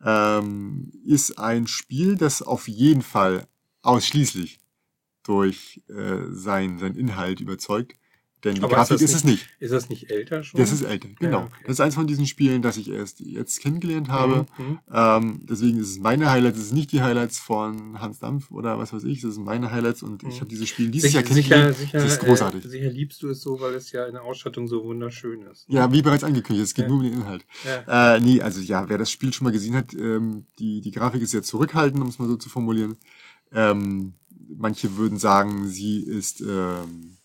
Ähm, 0.04 0.90
ist 1.04 1.38
ein 1.38 1.66
Spiel, 1.66 2.16
das 2.16 2.42
auf 2.42 2.68
jeden 2.68 3.02
Fall 3.02 3.46
ausschließlich 3.82 4.58
durch 5.22 5.82
äh, 5.88 6.24
sein, 6.30 6.78
sein 6.78 6.96
Inhalt 6.96 7.40
überzeugt. 7.40 7.96
Denn 8.44 8.56
die 8.56 8.60
Aber 8.62 8.72
ist 8.72 8.76
Grafik 8.76 8.94
das 8.94 9.02
ist 9.02 9.14
es 9.14 9.24
nicht. 9.24 9.48
Ist 9.60 9.72
das 9.72 9.88
nicht 9.88 10.10
älter 10.10 10.42
schon? 10.42 10.58
Das 10.58 10.72
ist 10.72 10.82
älter, 10.82 11.08
genau. 11.20 11.42
okay. 11.44 11.62
Das 11.64 11.74
ist 11.74 11.80
eins 11.80 11.94
von 11.94 12.06
diesen 12.08 12.26
Spielen, 12.26 12.60
das 12.60 12.76
ich 12.76 12.90
erst 12.90 13.20
jetzt 13.20 13.60
kennengelernt 13.60 14.08
habe. 14.08 14.46
Mhm. 14.58 14.78
Ähm, 14.92 15.40
deswegen 15.48 15.78
ist 15.78 15.90
es 15.90 15.98
meine 16.00 16.28
Highlights, 16.30 16.58
es 16.58 16.64
ist 16.66 16.72
nicht 16.72 16.90
die 16.90 17.02
Highlights 17.02 17.38
von 17.38 18.00
Hans 18.00 18.18
Dampf 18.18 18.50
oder 18.50 18.78
was 18.78 18.92
weiß 18.92 19.04
ich, 19.04 19.20
das 19.20 19.34
sind 19.34 19.44
meine 19.44 19.70
Highlights 19.70 20.02
und 20.02 20.22
ich 20.24 20.28
Mhm. 20.36 20.40
habe 20.40 20.46
dieses 20.46 20.68
Spiel 20.68 20.90
dieses 20.90 21.10
Sicher, 21.12 21.20
Jahr 21.20 21.28
kennengelernt. 21.28 21.76
sicher, 21.76 21.98
das 21.98 22.12
ist 22.14 22.20
großartig. 22.20 22.64
Äh, 22.64 22.68
sicher 22.68 22.90
liebst 22.90 23.22
du 23.22 23.28
es 23.28 23.40
so, 23.42 23.60
weil 23.60 23.74
es 23.74 23.92
ja 23.92 24.06
in 24.06 24.14
der 24.14 24.22
Ausstattung 24.24 24.66
so 24.66 24.82
wunderschön 24.84 25.42
ist. 25.42 25.64
Ja, 25.68 25.92
wie 25.92 26.02
bereits 26.02 26.24
angekündigt, 26.24 26.64
es 26.66 26.74
geht 26.74 26.84
Ja. 26.84 26.88
nur 26.88 26.98
um 26.98 27.04
den 27.04 27.12
Inhalt. 27.12 27.44
Ja. 27.64 28.16
Äh, 28.16 28.20
nee, 28.20 28.40
also 28.40 28.60
ja, 28.60 28.88
wer 28.88 28.98
das 28.98 29.10
Spiel 29.10 29.32
schon 29.32 29.44
mal 29.44 29.52
gesehen 29.52 29.74
hat, 29.76 29.94
ähm, 29.94 30.46
die, 30.58 30.80
die 30.80 30.90
Grafik 30.90 31.22
ist 31.22 31.30
sehr 31.30 31.42
zurückhaltend, 31.44 32.02
um 32.02 32.08
es 32.08 32.18
mal 32.18 32.26
so 32.28 32.36
zu 32.36 32.48
formulieren. 32.48 32.96
Ähm, 33.52 34.14
manche 34.56 34.96
würden 34.96 35.18
sagen, 35.18 35.68
sie 35.68 36.00
ist 36.02 36.40
ähm, 36.40 37.18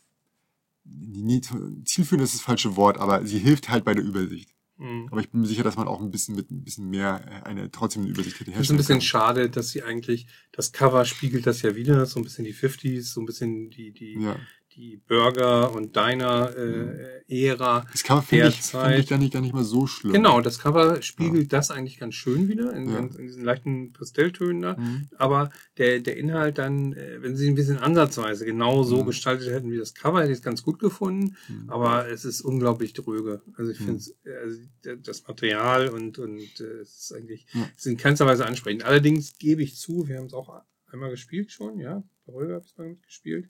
nie- 1.00 1.42
zielführend 1.86 2.24
ist 2.24 2.34
das 2.36 2.42
falsche 2.42 2.76
Wort, 2.76 2.98
aber 2.98 3.26
sie 3.26 3.40
hilft 3.40 3.70
halt 3.70 3.84
bei 3.86 3.94
der 3.94 4.04
Übersicht. 4.04 4.54
Mhm. 4.78 5.08
Aber 5.10 5.22
ich 5.22 5.30
bin 5.32 5.42
mir 5.42 5.48
sicher, 5.48 5.64
dass 5.64 5.76
man 5.76 5.88
auch 5.88 6.02
ein 6.02 6.12
bisschen 6.12 6.36
mit 6.36 6.52
ein 6.52 6.64
bisschen 6.64 6.90
mehr 6.90 7.22
äh, 7.28 7.48
eine 7.48 7.72
trotzdem 7.72 8.04
eine 8.04 8.12
Übersicht 8.12 8.40
hätte 8.40 8.52
Das 8.52 8.62
ist 8.62 8.70
ein 8.72 8.78
bisschen 8.78 9.02
schade, 9.02 9.50
dass 9.50 9.70
sie 9.70 9.82
eigentlich, 9.84 10.28
das 10.52 10.72
Cover 10.72 11.04
spiegelt 11.06 11.48
das 11.48 11.64
ja 11.64 11.76
wieder, 11.76 12.06
so 12.06 12.20
ein 12.20 12.24
bisschen 12.24 12.46
die 12.46 12.54
50s, 12.54 13.02
so 13.14 13.22
ein 13.22 13.26
bisschen 13.26 13.70
die, 13.72 13.92
die. 13.92 14.20
Ja. 14.22 14.36
Die 14.78 15.02
Burger- 15.08 15.74
und 15.74 15.96
Diner-Ära. 15.96 17.86
Das 17.92 18.04
Cover 18.04 18.22
finde 18.22 18.48
ich, 18.50 18.62
finde 18.62 18.98
ich 19.00 19.08
gar 19.08 19.18
nicht, 19.18 19.34
gar 19.34 19.42
nicht 19.42 19.54
mal 19.54 19.64
so 19.64 19.88
schlimm. 19.88 20.14
genau, 20.14 20.40
das 20.40 20.60
Cover 20.60 21.02
spiegelt 21.02 21.52
das 21.52 21.72
eigentlich 21.72 21.98
ganz 21.98 22.14
schön 22.16 22.48
wieder, 22.48 22.74
in, 22.74 22.88
Ja. 22.90 22.96
ganz- 22.96 23.16
in 23.16 23.26
diesen 23.26 23.44
leichten 23.44 23.92
Pastelltönen 23.94 24.62
da. 24.62 24.78
Mhm. 24.78 25.10
Aber 25.18 25.50
der, 25.78 26.00
der 26.00 26.18
Inhalt 26.18 26.60
dann, 26.60 26.94
äh, 26.94 27.22
wenn 27.22 27.36
sie 27.36 27.48
ein 27.48 27.56
bisschen 27.56 27.80
ansatzweise 27.80 28.46
genau 28.46 28.84
so 28.84 29.02
Mhm. 29.02 29.08
gestaltet 29.08 29.50
hätten 29.52 29.72
wie 29.72 29.78
das 29.78 29.96
Cover, 29.96 30.20
hätte 30.22 30.32
ich 30.32 30.38
es 30.38 30.44
ganz 30.44 30.64
gut 30.64 30.80
gefunden. 30.80 31.36
Mhm. 31.48 31.70
Aber 31.70 32.08
es 32.10 32.24
ist 32.24 32.42
unglaublich 32.42 32.94
dröge. 32.94 33.42
Also 33.58 33.72
ich 33.72 33.80
Mhm. 33.80 33.86
finde 34.00 34.04
also 34.44 34.60
d- 34.86 34.98
das 35.02 35.28
Material 35.28 35.90
und, 35.90 36.20
und 36.20 36.40
äh, 36.62 36.64
es 36.82 37.00
ist 37.00 37.14
eigentlich 37.16 37.48
Ja. 37.54 37.68
es 37.76 37.86
ist 37.86 37.92
in 37.92 37.98
keinster 37.98 38.26
Weise 38.28 38.46
ansprechend. 38.46 38.86
Allerdings 38.86 39.38
gebe 39.40 39.64
ich 39.64 39.76
zu, 39.76 40.08
wir 40.08 40.18
haben 40.18 40.28
es 40.28 40.34
auch 40.34 40.62
einmal 40.92 41.10
gespielt 41.10 41.52
schon, 41.52 41.80
ja. 41.80 42.04
Röger 42.28 42.56
habe 42.56 42.64
ich 42.66 42.72
es 42.72 42.78
mal 42.78 42.88
mitgespielt. 42.90 43.50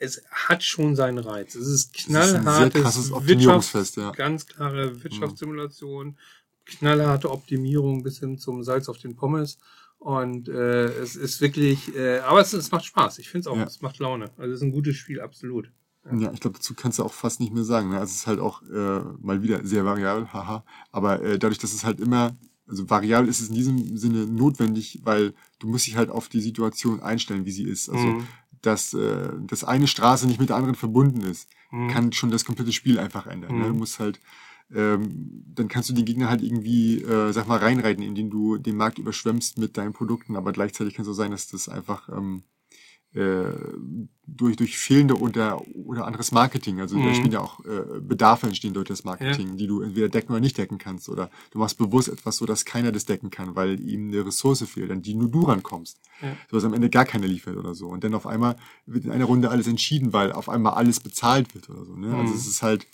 Es 0.00 0.22
hat 0.30 0.62
schon 0.62 0.94
seinen 0.96 1.18
Reiz. 1.18 1.54
Es 1.54 1.66
ist 1.66 1.96
ist 1.96 2.06
knallhartes 2.06 2.72
sehr 2.74 2.82
krasses 2.82 3.12
Wirtschafts- 3.12 4.00
ja. 4.00 4.10
ganz 4.12 4.46
klare 4.46 5.02
Wirtschaftssimulation, 5.02 6.16
knallharte 6.64 7.30
Optimierung 7.30 8.02
bis 8.02 8.18
hin 8.20 8.38
zum 8.38 8.62
Salz 8.62 8.88
auf 8.88 8.98
den 8.98 9.16
Pommes. 9.16 9.58
Und 9.98 10.48
äh, 10.48 10.84
es 11.00 11.16
ist 11.16 11.40
wirklich, 11.40 11.94
äh, 11.96 12.18
aber 12.20 12.40
es, 12.40 12.52
es 12.52 12.70
macht 12.70 12.84
Spaß. 12.84 13.18
Ich 13.18 13.28
finde 13.28 13.40
es 13.40 13.46
auch, 13.48 13.56
Ja. 13.56 13.64
es 13.64 13.80
macht 13.82 13.98
Laune. 13.98 14.30
Also 14.36 14.52
es 14.52 14.60
ist 14.60 14.62
ein 14.62 14.70
gutes 14.70 14.96
Spiel, 14.96 15.20
absolut. 15.20 15.70
Ja, 16.16 16.32
ich 16.32 16.40
glaube, 16.40 16.56
dazu 16.56 16.74
kannst 16.74 16.98
du 17.00 17.02
auch 17.02 17.12
fast 17.12 17.40
nicht 17.40 17.52
mehr 17.52 17.64
sagen. 17.64 17.90
Ne? 17.90 17.98
Also 17.98 18.10
es 18.12 18.18
ist 18.18 18.26
halt 18.28 18.38
auch 18.38 18.62
äh, 18.62 19.00
mal 19.20 19.42
wieder 19.42 19.66
sehr 19.66 19.84
variabel, 19.84 20.28
haha. 20.32 20.64
Aber 20.92 21.20
äh, 21.22 21.38
dadurch, 21.38 21.58
dass 21.58 21.72
es 21.72 21.84
halt 21.84 21.98
immer, 21.98 22.36
also 22.68 22.88
variabel 22.88 23.28
ist 23.28 23.40
es 23.40 23.48
in 23.48 23.56
diesem 23.56 23.96
Sinne 23.96 24.26
notwendig, 24.26 25.00
weil 25.02 25.34
du 25.58 25.66
musst 25.66 25.86
dich 25.88 25.96
halt 25.96 26.10
auf 26.10 26.28
die 26.28 26.40
Situation 26.40 27.00
einstellen, 27.02 27.44
wie 27.44 27.50
sie 27.50 27.64
ist. 27.64 27.88
Also 27.90 28.06
Mhm. 28.06 28.26
Dass, 28.62 28.94
äh, 28.94 29.30
dass 29.46 29.64
eine 29.64 29.86
Straße 29.86 30.26
nicht 30.26 30.40
mit 30.40 30.48
der 30.48 30.56
anderen 30.56 30.74
verbunden 30.74 31.22
ist, 31.22 31.48
Mhm. 31.70 31.88
kann 31.88 32.12
schon 32.12 32.30
das 32.30 32.44
komplette 32.44 32.72
Spiel 32.72 32.98
einfach 32.98 33.26
ändern. 33.26 33.56
Ne? 33.58 33.64
Mhm. 33.64 33.68
Du 33.68 33.74
musst 33.74 33.98
halt, 33.98 34.20
ähm, 34.74 35.44
dann 35.54 35.68
kannst 35.68 35.88
du 35.90 35.94
den 35.94 36.04
Gegner 36.04 36.28
halt 36.28 36.42
irgendwie, 36.42 37.02
äh, 37.02 37.32
sag 37.32 37.46
mal, 37.46 37.58
reinreiten, 37.58 38.02
indem 38.02 38.30
du 38.30 38.56
den 38.58 38.76
Markt 38.76 38.98
überschwemmst 38.98 39.58
mit 39.58 39.76
deinen 39.76 39.92
Produkten, 39.92 40.36
aber 40.36 40.52
gleichzeitig 40.52 40.94
kann 40.94 41.04
es 41.04 41.10
auch 41.10 41.14
sein, 41.14 41.30
dass 41.30 41.48
das 41.48 41.68
einfach 41.68 42.08
ähm, 42.08 42.42
äh, 43.14 43.44
durch, 44.26 44.56
durch 44.56 44.76
fehlende 44.78 45.18
oder, 45.18 45.66
oder 45.74 46.06
anderes 46.06 46.32
Marketing, 46.32 46.80
also 46.80 46.98
da 46.98 47.08
Mhm. 47.08 47.14
spielen 47.14 47.32
ja 47.32 47.40
auch 47.40 47.64
äh, 47.64 48.00
Bedarfe 48.00 48.46
entstehen 48.46 48.74
durch 48.74 48.86
das 48.88 49.02
Marketing, 49.04 49.56
die 49.56 49.66
du 49.66 49.80
entweder 49.80 50.08
decken 50.08 50.32
oder 50.32 50.40
nicht 50.40 50.58
decken 50.58 50.76
kannst, 50.78 51.08
oder 51.08 51.30
du 51.50 51.58
machst 51.58 51.78
bewusst 51.78 52.08
etwas 52.08 52.36
so, 52.36 52.44
dass 52.44 52.64
keiner 52.66 52.92
das 52.92 53.06
decken 53.06 53.30
kann, 53.30 53.56
weil 53.56 53.80
ihm 53.80 54.08
eine 54.08 54.26
Ressource 54.26 54.62
fehlt, 54.64 54.90
an 54.90 55.00
die 55.02 55.14
nur 55.14 55.30
du 55.30 55.42
rankommst. 55.44 55.98
Ja. 56.20 56.36
So 56.50 56.56
dass 56.56 56.64
am 56.64 56.74
Ende 56.74 56.90
gar 56.90 57.04
keiner 57.06 57.26
liefert 57.26 57.56
oder 57.56 57.74
so. 57.74 57.88
Und 57.88 58.04
dann 58.04 58.14
auf 58.14 58.26
einmal 58.26 58.56
wird 58.86 59.04
in 59.04 59.10
einer 59.12 59.24
Runde 59.24 59.50
alles 59.50 59.66
entschieden, 59.66 60.12
weil 60.12 60.32
auf 60.32 60.48
einmal 60.48 60.74
alles 60.74 61.00
bezahlt 61.00 61.54
wird 61.54 61.70
oder 61.70 61.84
so. 61.84 61.94
Ne? 61.96 62.14
Also 62.16 62.32
Mhm. 62.34 62.38
es 62.38 62.46
ist 62.46 62.62
halt, 62.62 62.86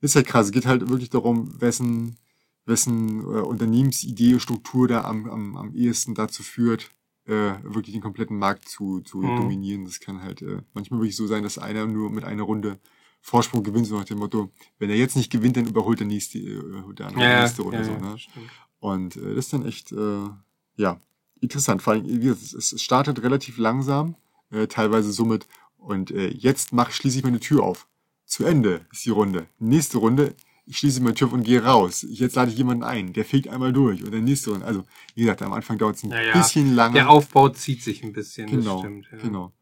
ist 0.00 0.16
halt 0.16 0.26
krass. 0.26 0.46
Es 0.46 0.52
geht 0.52 0.66
halt 0.66 0.88
wirklich 0.88 1.10
darum, 1.10 1.60
wessen, 1.60 2.16
wessen 2.64 3.20
äh, 3.20 3.22
Unternehmensidee, 3.42 4.40
Struktur 4.40 4.88
da 4.88 5.04
am, 5.04 5.28
am, 5.30 5.56
am 5.56 5.74
ehesten 5.74 6.14
dazu 6.14 6.42
führt, 6.42 6.90
äh, 7.26 7.54
wirklich 7.62 7.92
den 7.94 8.02
kompletten 8.02 8.38
Markt 8.38 8.68
zu, 8.68 9.00
zu 9.00 9.22
Mhm. 9.22 9.36
dominieren. 9.36 9.84
Das 9.84 10.00
kann 10.00 10.22
halt 10.22 10.42
äh, 10.42 10.62
manchmal 10.74 11.00
wirklich 11.00 11.16
so 11.16 11.26
sein, 11.26 11.42
dass 11.42 11.58
einer 11.58 11.86
nur 11.86 12.10
mit 12.10 12.24
einer 12.24 12.42
Runde 12.44 12.78
Vorsprung 13.20 13.64
gewinnt, 13.64 13.86
so 13.86 13.96
nach 13.98 14.04
dem 14.04 14.18
Motto, 14.18 14.50
wenn 14.78 14.88
er 14.90 14.96
jetzt 14.96 15.16
nicht 15.16 15.32
gewinnt, 15.32 15.56
dann 15.56 15.66
überholt 15.66 15.98
der 15.98 16.06
nächste, 16.06 16.38
äh, 16.38 16.94
der 16.94 17.06
andere 17.08 17.24
Ja, 17.24 17.40
nächste 17.40 17.64
oder 17.64 17.78
ja, 17.78 17.84
so. 17.84 17.96
Ne? 17.96 18.18
stimmt. 18.18 18.50
Und 18.78 19.16
äh, 19.16 19.34
das 19.34 19.46
ist 19.46 19.52
dann 19.52 19.66
echt, 19.66 19.90
äh, 19.92 20.28
ja, 20.76 21.00
interessant. 21.40 21.82
Vor 21.82 21.94
allem, 21.94 22.06
wie 22.06 22.18
gesagt, 22.20 22.42
es, 22.42 22.72
es 22.72 22.80
startet 22.82 23.22
relativ 23.22 23.58
langsam, 23.58 24.14
äh, 24.50 24.66
teilweise 24.68 25.12
somit. 25.12 25.46
Und 25.78 26.10
äh, 26.12 26.28
jetzt 26.28 26.72
mach, 26.72 26.90
schließe 26.92 27.18
ich 27.18 27.24
meine 27.24 27.40
Tür 27.40 27.62
auf. 27.64 27.88
Zu 28.24 28.44
Ende 28.44 28.86
ist 28.92 29.04
die 29.04 29.10
Runde. 29.10 29.46
Nächste 29.58 29.98
Runde, 29.98 30.34
ich 30.66 30.78
schließe 30.78 31.00
meine 31.00 31.14
Tür 31.14 31.32
und 31.32 31.44
gehe 31.44 31.62
raus. 31.62 32.04
Jetzt 32.08 32.34
lade 32.36 32.50
ich 32.50 32.58
jemanden 32.58 32.82
ein, 32.84 33.12
der 33.12 33.24
fegt 33.24 33.48
einmal 33.48 33.72
durch. 33.72 34.02
Und 34.04 34.12
dann 34.12 34.24
nächste. 34.24 34.52
Also, 34.64 34.84
wie 35.14 35.20
gesagt, 35.22 35.42
am 35.42 35.52
Anfang 35.52 35.78
dauert 35.78 35.96
es 35.96 36.02
ein 36.04 36.10
Ja, 36.10 36.20
ja. 36.20 36.32
bisschen 36.38 36.74
lange. 36.74 36.94
Der 36.94 37.08
Aufbau 37.10 37.48
zieht 37.50 37.82
sich 37.82 38.02
ein 38.02 38.12
bisschen, 38.12 38.48
Genau, 38.50 38.74
das 38.74 38.80
stimmt. 38.80 39.08
Ja. 39.12 39.18
genau. 39.18 39.52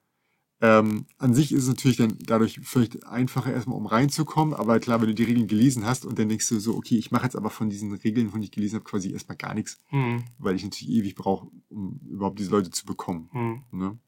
Ähm, 0.60 1.04
an 1.18 1.34
sich 1.34 1.52
ist 1.52 1.64
es 1.64 1.68
natürlich 1.68 1.98
dann 1.98 2.16
dadurch 2.20 2.60
vielleicht 2.62 3.04
einfacher 3.06 3.52
erstmal, 3.52 3.76
um 3.76 3.84
reinzukommen, 3.86 4.54
aber 4.54 4.80
klar, 4.80 5.00
wenn 5.00 5.08
du 5.08 5.14
die 5.14 5.24
Regeln 5.24 5.46
gelesen 5.46 5.84
hast 5.84 6.06
und 6.06 6.18
dann 6.18 6.28
denkst 6.30 6.48
du 6.48 6.58
so, 6.58 6.74
okay, 6.76 6.96
ich 6.96 7.10
mache 7.10 7.24
jetzt 7.24 7.36
aber 7.36 7.50
von 7.50 7.68
diesen 7.68 7.92
Regeln, 7.92 8.30
von 8.30 8.40
die 8.40 8.46
ich 8.46 8.52
gelesen 8.52 8.76
habe, 8.76 8.84
quasi 8.84 9.12
erstmal 9.12 9.36
gar 9.36 9.52
nichts, 9.52 9.78
Hm, 9.88 10.24
weil 10.38 10.54
ich 10.56 10.62
natürlich 10.64 10.88
ewig 10.94 11.16
brauche, 11.16 11.48
um 11.68 12.00
überhaupt 12.08 12.38
diese 12.38 12.50
Leute 12.50 12.70
zu 12.70 12.86
bekommen. 12.86 13.28
hm. 13.32 13.62
Ne? 13.72 13.98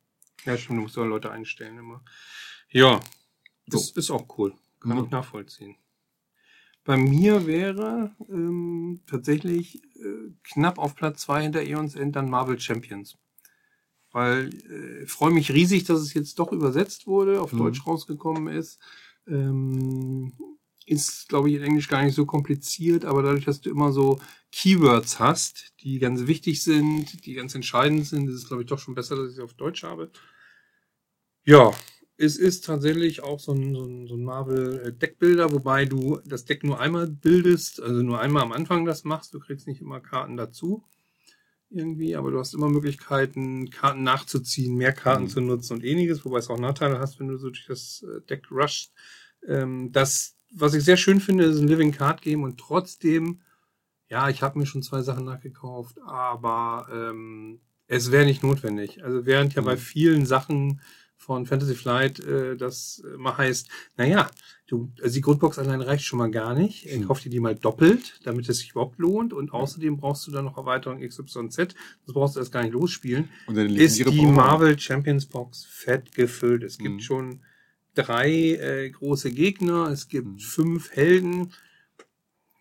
Ja, 0.45 0.57
stimmt, 0.57 0.79
du 0.79 0.83
musst 0.85 0.97
auch 0.97 1.05
Leute 1.05 1.31
einstellen 1.31 1.77
immer. 1.77 2.03
Ja, 2.71 3.01
das 3.67 3.91
ist 3.91 4.11
auch 4.11 4.27
cool. 4.39 4.55
Kann 4.81 4.97
Ja. 4.97 5.03
ich 5.05 5.11
nachvollziehen. 5.11 5.75
Bei 6.87 6.97
mir 6.97 7.47
wäre 7.47 8.15
ähm, 8.29 9.01
tatsächlich 9.09 9.83
äh, 9.97 10.31
knapp 10.45 10.79
auf 10.79 10.95
Platz 10.95 11.23
zwei 11.23 11.43
hinter 11.43 11.63
Eons 11.63 11.97
End 11.97 12.15
dann 12.15 12.31
Marvel 12.31 12.61
Champions. 12.61 13.19
Weil 14.13 14.51
äh, 14.71 15.03
ich 15.03 15.11
freue 15.11 15.33
mich 15.33 15.53
riesig, 15.53 15.83
dass 15.85 16.01
es 16.01 16.15
jetzt 16.15 16.39
doch 16.39 16.53
übersetzt 16.53 17.09
wurde, 17.09 17.43
auf 17.43 17.53
Mhm. 17.53 17.59
Deutsch 17.59 17.87
rausgekommen 17.87 18.47
ist. 18.47 18.81
Ähm, 19.27 20.33
ist, 20.87 21.29
glaube 21.29 21.51
ich, 21.51 21.57
in 21.57 21.65
Englisch 21.65 21.89
gar 21.89 22.05
nicht 22.05 22.15
so 22.15 22.25
kompliziert, 22.25 23.05
aber 23.05 23.25
dadurch, 23.25 23.45
dass 23.45 23.61
du 23.61 23.71
immer 23.71 23.91
so 23.91 24.21
Keywords 24.53 25.19
hast, 25.19 25.73
die 25.81 25.99
ganz 25.99 26.29
wichtig 26.29 26.63
sind, 26.63 27.27
die 27.27 27.35
ganz 27.35 27.57
entscheidend 27.57 28.07
sind, 28.07 28.29
ist 28.29 28.37
es, 28.37 28.47
glaube 28.47 28.63
ich, 28.63 28.69
doch 28.69 28.79
schon 28.79 28.95
besser, 28.95 29.17
dass 29.17 29.33
ich 29.33 29.39
es 29.39 29.43
auf 29.43 29.55
Deutsch 29.55 29.83
habe. 29.83 30.13
Ja, 31.45 31.73
es 32.19 32.37
ist 32.37 32.65
tatsächlich 32.65 33.23
auch 33.23 33.41
so 33.41 33.53
ein, 33.53 33.75
so 33.75 33.85
ein, 33.85 34.07
so 34.07 34.15
ein 34.15 34.25
Marvel-Deckbilder, 34.25 35.53
wobei 35.53 35.85
du 35.85 36.21
das 36.25 36.45
Deck 36.45 36.65
nur 36.65 36.81
einmal 36.81 37.07
bildest, 37.09 37.81
also 37.83 38.03
nur 38.03 38.21
einmal 38.21 38.43
am 38.43 38.53
Anfang 38.53 38.85
das 38.85 39.05
machst. 39.05 39.35
Du 39.35 39.39
kriegst 39.41 39.67
nicht 39.67 39.81
immer 39.81 40.01
Karten 40.01 40.37
dazu 40.37 40.85
irgendwie, 41.69 42.15
aber 42.15 42.31
du 42.31 42.39
hast 42.39 42.55
immer 42.55 42.69
Möglichkeiten, 42.69 43.71
Karten 43.71 44.03
nachzuziehen, 44.05 44.77
mehr 44.77 44.93
Karten 44.93 45.25
Mhm. 45.25 45.29
zu 45.29 45.41
nutzen 45.41 45.75
und 45.75 45.85
ähnliches, 45.85 46.25
wobei 46.25 46.39
es 46.39 46.49
auch 46.49 46.59
Nachteile 46.59 46.99
hast, 47.01 47.19
wenn 47.19 47.29
du 47.29 47.37
so 47.39 47.49
durch 47.51 47.67
das 47.67 48.05
äh, 48.09 48.21
Deck 48.23 48.51
rushst. 48.51 48.93
Ähm, 49.47 49.91
das, 49.93 50.37
was 50.53 50.75
ich 50.75 50.85
sehr 50.85 50.97
schön 50.97 51.21
finde, 51.21 51.45
ist 51.45 51.59
ein 51.59 51.69
Living 51.69 51.93
Card 51.93 52.23
Game 52.23 52.45
und 52.45 52.59
trotzdem, 52.59 53.41
ja, 54.09 54.29
ich 54.31 54.43
habe 54.43 54.59
mir 54.59 54.67
schon 54.67 54.83
zwei 54.83 55.03
Sachen 55.03 55.25
nachgekauft, 55.25 55.99
aber 56.07 56.87
ähm, 56.93 57.61
es 57.89 58.13
wäre 58.13 58.25
nicht 58.27 58.43
notwendig. 58.45 59.03
Also 59.03 59.27
während 59.27 59.55
ja 59.55 59.63
Mhm. 59.63 59.67
bei 59.67 59.77
vielen 59.77 60.25
Sachen 60.25 60.81
von 61.19 61.47
Fantasy 61.47 61.75
Flight 61.75 62.21
äh, 62.21 62.57
das 62.57 63.03
immer 63.15 63.37
heißt, 63.37 63.69
naja, 63.97 64.31
du, 64.69 64.93
also 65.03 65.15
die 65.15 65.21
Grundbox 65.21 65.59
allein 65.59 65.81
reicht 65.81 66.05
schon 66.05 66.19
mal 66.19 66.31
gar 66.31 66.55
nicht. 66.55 66.87
Mhm. 66.87 67.07
Kauf 67.07 67.21
dir 67.21 67.31
die 67.31 67.41
mal 67.41 67.55
doppelt, 67.57 68.21
damit 68.25 68.49
es 68.49 68.59
sich 68.59 68.71
überhaupt 68.71 68.99
lohnt. 68.99 69.33
Und 69.33 69.53
außerdem 69.53 69.97
brauchst 69.97 70.27
du 70.27 70.31
dann 70.31 70.45
noch 70.45 70.57
Erweiterung 70.57 71.01
XYZ. 71.01 71.57
Das 71.57 72.15
brauchst 72.15 72.37
du 72.37 72.41
erst 72.41 72.53
gar 72.53 72.63
nicht 72.63 72.73
losspielen. 72.75 73.29
Und 73.47 73.57
dann 73.57 73.75
Ist 73.75 73.99
die. 73.99 74.27
Marvel 74.27 74.79
Champions 74.79 75.27
Box 75.27 75.65
fett 75.65 76.15
gefüllt. 76.15 76.63
Es 76.63 76.79
gibt 76.79 76.97
Mhm. 76.97 77.01
schon 77.01 77.41
drei 77.95 78.31
äh, 78.31 78.91
große 78.91 79.31
Gegner. 79.33 79.89
Es 79.89 80.09
gibt 80.09 80.27
Mhm. 80.29 80.39
fünf 80.39 80.91
Helden. 80.93 81.53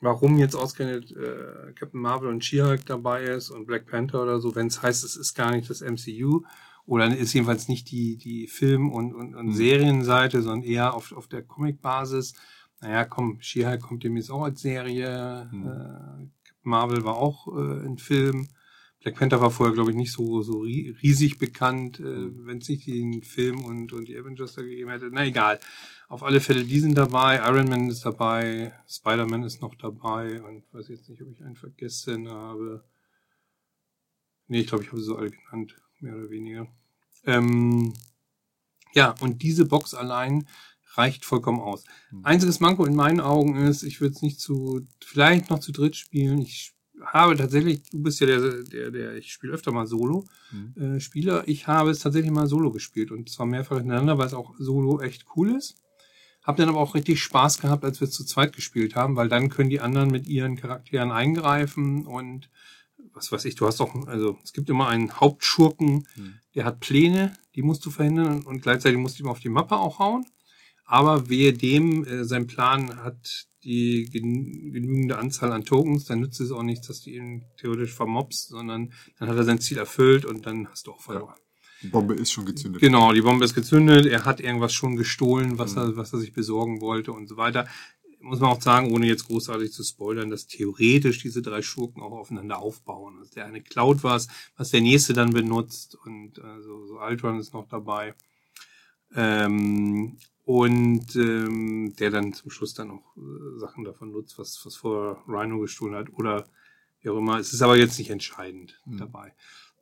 Warum 0.01 0.37
jetzt 0.37 0.55
ausgerechnet 0.55 1.11
äh, 1.11 1.71
Captain 1.73 1.99
Marvel 2.01 2.29
und 2.29 2.43
She-Hulk 2.43 2.85
dabei 2.85 3.23
ist 3.23 3.49
und 3.49 3.65
Black 3.65 3.85
Panther 3.87 4.21
oder 4.23 4.39
so, 4.39 4.53
wenn 4.55 4.67
es 4.67 4.81
heißt, 4.81 5.03
es 5.03 5.15
ist 5.15 5.33
gar 5.35 5.55
nicht 5.55 5.69
das 5.69 5.81
MCU 5.81 6.43
oder 6.85 7.15
ist 7.15 7.33
jedenfalls 7.33 7.67
nicht 7.67 7.89
die, 7.91 8.17
die 8.17 8.47
Film- 8.47 8.91
und, 8.91 9.13
und, 9.13 9.35
und 9.35 9.47
Mhm. 9.47 9.53
Serienseite, 9.53 10.41
sondern 10.41 10.63
eher 10.63 10.93
auf, 10.93 11.11
auf 11.11 11.27
der 11.27 11.43
Comic-Basis. 11.43 12.33
Naja, 12.81 13.05
komm, 13.05 13.37
She-Hulk 13.41 13.81
kommt 13.81 14.03
demnächst 14.03 14.29
auch 14.31 14.43
als 14.43 14.61
Serie. 14.61 15.49
Mhm. 15.51 15.67
Äh, 15.67 16.27
Marvel 16.61 17.03
war 17.03 17.15
auch 17.15 17.47
äh, 17.47 17.85
ein 17.85 17.97
Film. 17.97 18.47
Black 19.01 19.15
Panther 19.15 19.39
war 19.39 19.51
vorher, 19.51 19.73
glaube 19.73 19.91
ich, 19.91 19.95
nicht 19.97 20.11
so, 20.11 20.41
so 20.41 20.61
ri- 20.61 20.95
riesig 21.01 21.37
bekannt, 21.37 21.99
äh, 21.99 22.45
wenn 22.45 22.57
es 22.57 22.69
nicht 22.69 22.87
den 22.87 23.21
Film 23.21 23.63
und, 23.63 23.93
und 23.93 24.07
die 24.07 24.17
Avengers 24.17 24.53
da 24.53 24.61
gegeben 24.63 24.89
hätte. 24.89 25.09
Na 25.11 25.25
egal. 25.25 25.59
Auf 26.07 26.21
alle 26.23 26.39
Fälle, 26.39 26.63
die 26.63 26.79
sind 26.79 26.95
dabei. 26.97 27.37
Iron 27.37 27.67
Man 27.69 27.87
ist 27.89 28.05
dabei. 28.05 28.73
Spider-Man 28.87 29.43
ist 29.43 29.61
noch 29.61 29.75
dabei. 29.75 30.41
Und 30.43 30.63
weiß 30.71 30.87
jetzt 30.89 31.09
nicht, 31.09 31.21
ob 31.21 31.29
ich 31.31 31.43
einen 31.43 31.55
vergessen 31.55 32.29
habe. 32.29 32.83
Nee, 34.47 34.59
ich 34.61 34.67
glaube, 34.67 34.83
ich 34.83 34.89
habe 34.91 34.99
sie 34.99 35.05
so 35.07 35.15
alle 35.17 35.31
genannt. 35.31 35.75
Mehr 36.05 36.15
oder 36.15 36.29
weniger. 36.29 36.67
Ähm, 37.25 37.93
ja, 38.93 39.15
und 39.21 39.41
diese 39.41 39.65
Box 39.65 39.95
allein 39.95 40.47
reicht 40.93 41.25
vollkommen 41.25 41.59
aus. 41.59 41.83
Mhm. 42.11 42.23
Einziges 42.23 42.59
Manko 42.59 42.85
in 42.85 42.95
meinen 42.95 43.19
Augen 43.19 43.55
ist, 43.55 43.81
ich 43.81 44.01
würde 44.01 44.13
es 44.13 44.21
nicht 44.21 44.39
zu, 44.39 44.85
vielleicht 45.03 45.49
noch 45.49 45.59
zu 45.59 45.71
dritt 45.71 45.95
spielen. 45.95 46.37
Ich 46.39 46.73
habe 47.01 47.35
tatsächlich, 47.35 47.81
du 47.89 48.03
bist 48.03 48.19
ja 48.19 48.27
der, 48.27 48.63
der, 48.63 48.91
der 48.91 49.15
ich 49.15 49.33
spiele 49.33 49.53
öfter 49.53 49.71
mal 49.71 49.87
Solo 49.87 50.27
Mhm. 50.51 50.95
äh, 50.95 50.99
Spieler. 50.99 51.47
Ich 51.47 51.65
habe 51.65 51.89
es 51.89 51.99
tatsächlich 51.99 52.31
mal 52.31 52.47
Solo 52.47 52.71
gespielt 52.71 53.09
und 53.09 53.27
zwar 53.29 53.47
mehrfach 53.47 53.77
hintereinander, 53.77 54.19
weil 54.19 54.27
es 54.27 54.33
auch 54.35 54.53
Solo 54.59 55.01
echt 55.01 55.25
cool 55.35 55.55
ist. 55.57 55.75
Hab 56.43 56.57
dann 56.57 56.69
aber 56.69 56.79
auch 56.79 56.93
richtig 56.93 57.19
Spaß 57.19 57.59
gehabt, 57.61 57.83
als 57.83 57.99
wir 57.99 58.07
es 58.07 58.13
zu 58.13 58.23
zweit 58.23 58.53
gespielt 58.53 58.95
haben, 58.95 59.15
weil 59.15 59.27
dann 59.27 59.49
können 59.49 59.71
die 59.71 59.81
anderen 59.81 60.11
mit 60.11 60.27
ihren 60.27 60.55
Charakteren 60.55 61.11
eingreifen 61.11 62.05
und 62.05 62.51
was 63.15 63.31
weiß 63.31 63.45
ich, 63.45 63.55
du 63.55 63.65
hast 63.65 63.81
auch, 63.81 63.95
also 64.07 64.37
es 64.43 64.53
gibt 64.53 64.69
immer 64.69 64.87
einen 64.87 65.11
Hauptschurken, 65.19 66.05
Mhm. 66.15 66.33
der 66.53 66.65
hat 66.65 66.79
Pläne, 66.79 67.33
die 67.55 67.61
musst 67.63 67.85
du 67.85 67.89
verhindern 67.89 68.41
und 68.43 68.61
gleichzeitig 68.61 68.97
musst 68.99 69.17
du 69.19 69.23
ihm 69.23 69.29
auf 69.29 69.39
die 69.39 69.49
Mappe 69.49 69.77
auch 69.77 69.99
hauen. 69.99 70.25
Aber 70.87 71.29
wehe 71.29 71.51
dem, 71.53 72.05
äh, 72.05 72.25
sein 72.25 72.45
Plan 72.45 73.03
hat 73.03 73.47
die 73.63 74.05
gen 74.11 74.71
genügende 74.71 75.17
Anzahl 75.17 75.51
an 75.51 75.63
Tokens, 75.65 76.05
dann 76.05 76.19
nützt 76.19 76.39
es 76.39 76.51
auch 76.51 76.61
nichts, 76.61 76.85
dass 76.87 77.01
du 77.01 77.09
ihn 77.09 77.45
theoretisch 77.57 77.93
vermobst, 77.93 78.49
sondern 78.49 78.93
dann 79.17 79.27
hat 79.29 79.37
er 79.37 79.43
sein 79.43 79.59
Ziel 79.59 79.79
erfüllt 79.79 80.25
und 80.25 80.45
dann 80.45 80.67
hast 80.67 80.85
du 80.85 80.91
auch 80.91 81.01
verloren. 81.01 81.33
Die 81.81 81.87
Bombe 81.87 82.13
ist 82.13 82.31
schon 82.31 82.45
gezündet. 82.45 82.81
Genau, 82.81 83.11
die 83.13 83.21
Bombe 83.21 83.43
ist 83.43 83.55
gezündet, 83.55 84.05
er 84.05 84.25
hat 84.25 84.39
irgendwas 84.39 84.73
schon 84.73 84.95
gestohlen, 84.95 85.57
was, 85.57 85.73
Mhm. 85.75 85.81
er, 85.81 85.97
was 85.97 86.13
er 86.13 86.19
sich 86.19 86.33
besorgen 86.33 86.79
wollte 86.81 87.11
und 87.11 87.27
so 87.27 87.37
weiter. 87.37 87.67
Muss 88.25 88.39
man 88.39 88.49
auch 88.49 88.61
sagen, 88.61 88.91
ohne 88.91 89.05
jetzt 89.05 89.27
großartig 89.27 89.71
zu 89.71 89.83
spoilern, 89.83 90.31
dass 90.31 90.47
theoretisch 90.47 91.19
diese 91.19 91.41
drei 91.43 91.61
Schurken 91.61 92.01
auch 92.01 92.11
aufeinander 92.11 92.57
aufbauen. 92.59 93.19
Also 93.19 93.35
der 93.35 93.45
eine 93.45 93.61
klaut 93.61 94.03
was, 94.03 94.27
was 94.57 94.71
der 94.71 94.81
nächste 94.81 95.13
dann 95.13 95.29
benutzt 95.29 95.95
und 96.05 96.39
äh, 96.39 96.61
so, 96.61 96.99
Ultron 96.99 97.39
ist 97.39 97.53
noch 97.53 97.67
dabei. 97.67 98.15
Ähm, 99.15 100.17
und 100.43 101.15
ähm, 101.15 101.93
der 101.99 102.11
dann 102.11 102.33
zum 102.33 102.51
Schluss 102.51 102.73
dann 102.73 102.91
auch 102.91 103.15
äh, 103.17 103.59
Sachen 103.59 103.83
davon 103.83 104.11
nutzt, 104.11 104.37
was, 104.37 104.59
was 104.65 104.75
vorher 104.75 105.17
Rhino 105.27 105.59
gestohlen 105.59 105.95
hat 105.95 106.11
oder 106.13 106.45
wie 107.01 107.09
auch 107.09 107.17
immer. 107.17 107.39
Es 107.39 107.53
ist 107.53 107.61
aber 107.61 107.77
jetzt 107.77 107.97
nicht 107.99 108.09
entscheidend 108.09 108.79
Mhm. 108.85 108.97
dabei. 108.97 109.33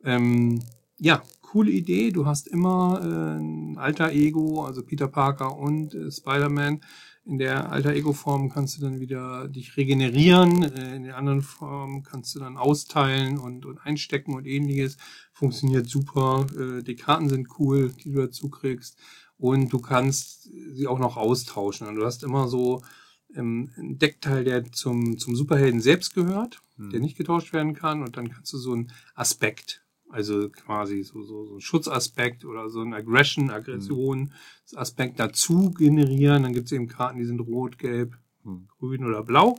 Ähm, 0.04 0.62
ja, 0.98 1.22
coole 1.40 1.70
Idee. 1.70 2.10
Du 2.10 2.26
hast 2.26 2.46
immer 2.46 3.00
äh, 3.02 3.40
ein 3.40 3.78
alter 3.78 4.12
Ego, 4.12 4.64
also 4.64 4.82
Peter 4.82 5.08
Parker 5.08 5.56
und 5.56 5.94
äh, 5.94 6.10
Spider-Man. 6.10 6.80
In 7.26 7.38
der 7.38 7.72
alter 7.72 7.94
Ego-Form 7.94 8.50
kannst 8.50 8.76
du 8.76 8.82
dann 8.82 9.00
wieder 9.00 9.48
dich 9.48 9.78
regenerieren. 9.78 10.62
Äh, 10.62 10.96
in 10.96 11.04
der 11.04 11.16
anderen 11.16 11.40
Form 11.40 12.02
kannst 12.02 12.34
du 12.34 12.38
dann 12.38 12.58
austeilen 12.58 13.38
und, 13.38 13.64
und 13.64 13.78
einstecken 13.78 14.34
und 14.34 14.46
ähnliches. 14.46 14.98
Funktioniert 15.32 15.88
super. 15.88 16.46
Äh, 16.58 16.82
die 16.82 16.96
Karten 16.96 17.30
sind 17.30 17.48
cool, 17.58 17.92
die 17.92 18.12
du 18.12 18.20
dazu 18.20 18.50
kriegst. 18.50 18.98
Und 19.38 19.72
du 19.72 19.78
kannst 19.80 20.50
sie 20.74 20.86
auch 20.86 20.98
noch 20.98 21.16
austauschen. 21.16 21.86
Und 21.88 21.96
du 21.96 22.04
hast 22.04 22.22
immer 22.22 22.46
so 22.46 22.82
ähm, 23.34 23.70
ein 23.78 23.98
Deckteil, 23.98 24.44
der 24.44 24.70
zum, 24.72 25.16
zum 25.16 25.34
Superhelden 25.34 25.80
selbst 25.80 26.14
gehört, 26.14 26.60
hm. 26.76 26.90
der 26.90 27.00
nicht 27.00 27.16
getauscht 27.16 27.54
werden 27.54 27.74
kann. 27.74 28.02
Und 28.02 28.18
dann 28.18 28.28
kannst 28.28 28.52
du 28.52 28.58
so 28.58 28.72
einen 28.72 28.92
Aspekt 29.14 29.83
also 30.14 30.48
quasi 30.48 31.02
so, 31.02 31.22
so, 31.22 31.44
so 31.44 31.54
ein 31.56 31.60
Schutzaspekt 31.60 32.44
oder 32.44 32.70
so 32.70 32.82
ein 32.82 32.94
Aggression, 32.94 33.50
Aggression-Aspekt 33.50 35.18
dazu 35.18 35.72
generieren. 35.72 36.44
Dann 36.44 36.52
gibt 36.52 36.66
es 36.66 36.72
eben 36.72 36.86
Karten, 36.86 37.18
die 37.18 37.24
sind 37.24 37.40
rot, 37.40 37.78
gelb, 37.78 38.16
hm. 38.44 38.68
grün 38.78 39.04
oder 39.04 39.24
blau. 39.24 39.58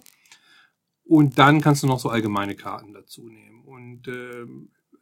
Und 1.04 1.38
dann 1.38 1.60
kannst 1.60 1.84
du 1.84 1.88
noch 1.88 2.00
so 2.00 2.10
allgemeine 2.10 2.56
Karten 2.56 2.94
dazu 2.94 3.28
nehmen. 3.28 3.64
Und 3.66 4.08
äh, 4.08 4.46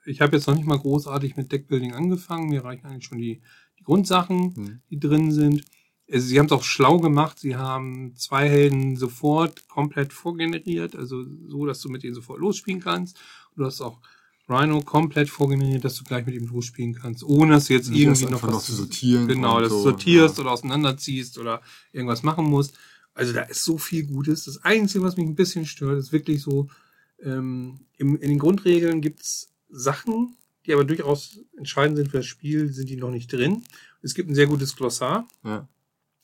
ich 0.06 0.22
habe 0.22 0.36
jetzt 0.36 0.48
noch 0.48 0.56
nicht 0.56 0.66
mal 0.66 0.80
großartig 0.80 1.38
mit 1.38 1.52
Deckbuilding 1.52 1.94
angefangen. 1.94 2.50
Mir 2.50 2.66
reichen 2.66 2.88
eigentlich 2.88 3.06
schon 3.06 3.20
die, 3.20 3.44
die 3.78 3.84
Grundsachen, 3.84 4.56
hm. 4.56 4.82
die 4.90 5.00
drin 5.00 5.32
sind. 5.32 5.64
Also, 6.12 6.26
sie 6.26 6.40
haben 6.40 6.48
es 6.48 6.52
auch 6.52 6.64
schlau 6.64 6.98
gemacht. 6.98 7.38
Sie 7.38 7.56
haben 7.56 8.16
zwei 8.16 8.50
Helden 8.50 8.96
sofort 8.96 9.68
komplett 9.68 10.14
vorgeneriert, 10.14 10.96
also 10.96 11.24
so, 11.48 11.68
dass 11.68 11.80
du 11.80 11.90
mit 11.90 12.02
denen 12.02 12.16
sofort 12.16 12.40
losspielen 12.40 12.82
kannst. 12.82 13.20
du 13.56 13.64
hast 13.64 13.82
auch 13.82 14.02
Rhino 14.50 14.82
komplett 14.82 15.30
vorgeneriert, 15.30 15.86
dass 15.86 15.96
du 15.96 16.04
gleich 16.04 16.26
mit 16.26 16.36
ihm 16.36 16.48
losspielen 16.48 16.96
kannst, 16.96 17.24
ohne 17.24 17.54
dass 17.54 17.66
du 17.66 17.74
jetzt 17.74 17.90
irgendwie 17.90 18.26
noch 18.26 18.44
was 18.44 18.66
zu 18.66 18.74
sortieren. 18.74 19.28
Genau, 19.28 19.60
dass 19.60 19.70
du 19.70 19.78
so, 19.78 19.84
sortierst 19.84 20.38
ja. 20.38 20.44
oder 20.44 20.52
auseinanderziehst 20.52 21.38
oder 21.38 21.62
irgendwas 21.92 22.24
machen 22.24 22.46
musst. 22.46 22.78
Also 23.14 23.32
da 23.32 23.42
ist 23.42 23.64
so 23.64 23.78
viel 23.78 24.06
Gutes. 24.06 24.46
Das 24.46 24.64
Einzige, 24.64 25.04
was 25.04 25.18
mich 25.18 25.28
ein 25.28 25.36
bisschen 25.36 25.66
stört, 25.66 25.98
ist 25.98 26.12
wirklich 26.12 26.42
so, 26.42 26.68
ähm, 27.22 27.80
im, 27.98 28.16
in 28.18 28.30
den 28.30 28.40
Grundregeln 28.40 29.02
gibt's 29.02 29.54
Sachen, 29.70 30.36
die 30.66 30.74
aber 30.74 30.84
durchaus 30.84 31.40
entscheidend 31.58 31.98
sind 31.98 32.10
für 32.10 32.18
das 32.18 32.26
Spiel, 32.26 32.72
sind 32.72 32.90
die 32.90 32.98
noch 32.98 33.12
nicht 33.12 33.32
drin. 33.32 33.64
Es 34.02 34.14
gibt 34.14 34.30
ein 34.30 34.36
sehr 34.36 34.48
gutes 34.48 34.76
Glossar. 34.76 35.28
Ja. 35.44 35.68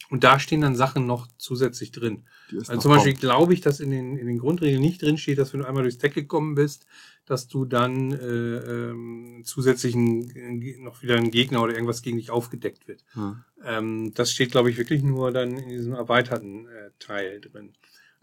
Und 0.10 0.24
da 0.24 0.40
stehen 0.40 0.62
dann 0.62 0.76
Sachen 0.76 1.06
noch 1.06 1.28
zusätzlich 1.38 1.92
drin. 1.92 2.24
Also 2.52 2.78
zum 2.78 2.92
Beispiel 2.92 3.14
glaube 3.14 3.54
ich, 3.54 3.62
dass 3.62 3.80
in 3.80 3.92
den, 3.92 4.18
in 4.18 4.28
den 4.28 4.40
Grundregeln 4.40 4.82
nicht 4.82 5.02
drin 5.02 5.18
steht, 5.18 5.38
dass 5.38 5.54
wenn 5.54 5.60
du 5.60 5.68
einmal 5.68 5.84
durchs 5.84 6.00
Deck 6.00 6.16
gekommen 6.16 6.56
bist, 6.56 6.88
dass 7.30 7.48
du 7.48 7.66
dann 7.66 8.12
äh, 8.12 8.16
ähm, 8.18 9.42
zusätzlichen 9.46 10.30
äh, 10.36 10.78
noch 10.80 11.02
wieder 11.02 11.16
ein 11.16 11.32
Gegner 11.32 11.62
oder 11.62 11.74
irgendwas 11.74 12.02
gegen 12.02 12.18
dich 12.18 12.32
aufgedeckt 12.32 12.88
wird. 12.88 13.04
Hm. 13.14 13.44
Ähm, 13.64 14.14
das 14.16 14.32
steht, 14.32 14.52
glaube 14.52 14.70
ich, 14.70 14.78
wirklich 14.78 15.04
nur 15.04 15.32
dann 15.32 15.58
in 15.58 15.70
diesem 15.70 15.94
erweiterten 15.94 16.68
äh, 16.68 16.92
Teil 17.00 17.40
drin. 17.40 17.74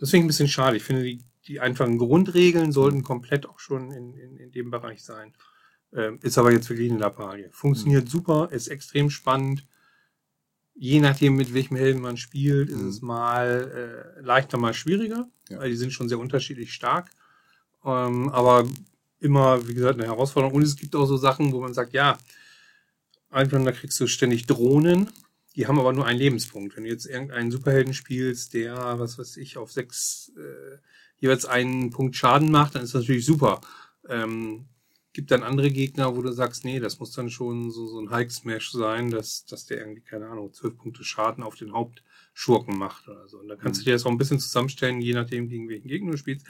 Deswegen 0.01 0.25
ein 0.25 0.27
bisschen 0.27 0.49
schade. 0.49 0.77
Ich 0.77 0.83
finde, 0.83 1.05
die, 1.05 1.23
die 1.47 1.61
einfachen 1.61 1.99
Grundregeln 1.99 2.73
sollten 2.73 3.03
komplett 3.03 3.47
auch 3.47 3.61
schon 3.61 3.92
in, 3.92 4.14
in, 4.14 4.37
in 4.37 4.53
dem 4.53 4.71
Bereich 4.71 5.05
sein. 5.05 5.33
Ähm, 5.95 6.19
ist 6.23 6.37
aber 6.37 6.53
jetzt 6.53 6.69
wirklich 6.69 6.90
eine 6.90 7.01
Lappalie. 7.01 7.49
Funktioniert 7.53 8.05
hm. 8.05 8.11
super, 8.11 8.49
ist 8.51 8.69
extrem 8.69 9.11
spannend 9.11 9.64
je 10.77 11.01
nachdem, 11.01 11.37
mit 11.37 11.55
welchem 11.55 11.77
Helden 11.77 12.03
man 12.03 12.16
spielt, 12.16 12.69
ist 12.69 12.77
mhm. 12.77 12.88
es 12.88 13.03
mal 13.03 14.14
äh, 14.19 14.21
leichter, 14.21 14.59
mal 14.59 14.75
schwieriger, 14.75 15.27
ja. 15.49 15.59
weil 15.59 15.71
die 15.71 15.77
sind 15.77 15.92
schon 15.92 16.09
sehr 16.09 16.19
unterschiedlich 16.19 16.73
stark. 16.73 17.11
Ähm, 17.85 18.29
aber 18.29 18.69
immer, 19.20 19.66
wie 19.68 19.74
gesagt, 19.74 19.98
eine 19.98 20.09
Herausforderung. 20.09 20.57
Und 20.57 20.62
es 20.62 20.76
gibt 20.76 20.94
auch 20.94 21.07
so 21.07 21.16
Sachen, 21.16 21.52
wo 21.52 21.61
man 21.61 21.74
sagt, 21.74 21.92
ja, 21.92 22.18
einfach 23.31 23.62
da 23.64 23.72
kriegst 23.72 24.00
du 24.00 24.07
ständig 24.07 24.46
Drohnen, 24.46 25.11
die 25.55 25.66
haben 25.66 25.79
aber 25.79 25.92
nur 25.92 26.07
einen 26.07 26.18
Lebenspunkt. 26.18 26.76
Wenn 26.76 26.85
du 26.85 26.90
jetzt 26.90 27.07
irgendeinen 27.07 27.50
Superhelden 27.50 27.94
spielst, 27.94 28.55
der, 28.55 28.98
was 28.98 29.18
weiß 29.18 29.38
ich, 29.38 29.57
auf 29.57 29.72
sechs 29.72 30.33
äh, 30.37 30.79
jeweils 31.18 31.46
einen 31.46 31.90
Punkt 31.90 32.14
Schaden 32.14 32.50
macht, 32.50 32.74
dann 32.74 32.83
ist 32.83 32.94
das 32.94 33.02
natürlich 33.02 33.24
super. 33.24 33.61
Ähm, 34.09 34.66
gibt 35.14 35.31
dann 35.31 35.42
andere 35.42 35.70
Gegner, 35.70 36.14
wo 36.14 36.20
du 36.20 36.31
sagst, 36.31 36.66
nee, 36.66 36.79
das 36.79 36.98
muss 36.98 37.12
dann 37.12 37.31
schon 37.31 37.70
so, 37.70 37.87
so 37.87 37.98
ein 37.98 38.11
Hulk-Smash 38.11 38.72
sein, 38.72 39.11
dass, 39.11 39.46
dass 39.46 39.64
der 39.64 39.79
irgendwie, 39.79 40.02
keine 40.02 40.29
Ahnung, 40.29 40.52
zwölf 40.52 40.76
Punkte 40.76 41.05
Schaden 41.05 41.42
auf 41.42 41.57
den 41.57 41.72
Hauptschurken 41.72 42.76
macht 42.76 43.09
oder 43.09 43.26
so. 43.26 43.38
Und 43.38 43.48
dann 43.48 43.59
kannst 43.59 43.81
mhm. 43.81 43.85
du 43.85 43.90
dir 43.90 43.92
das 43.94 44.05
auch 44.05 44.11
ein 44.11 44.18
bisschen 44.18 44.38
zusammenstellen, 44.38 45.00
je 45.00 45.14
nachdem, 45.14 45.48
gegen 45.48 45.70
welchen 45.70 45.88
Gegner 45.88 46.11
du 46.11 46.18
spielst. 46.18 46.46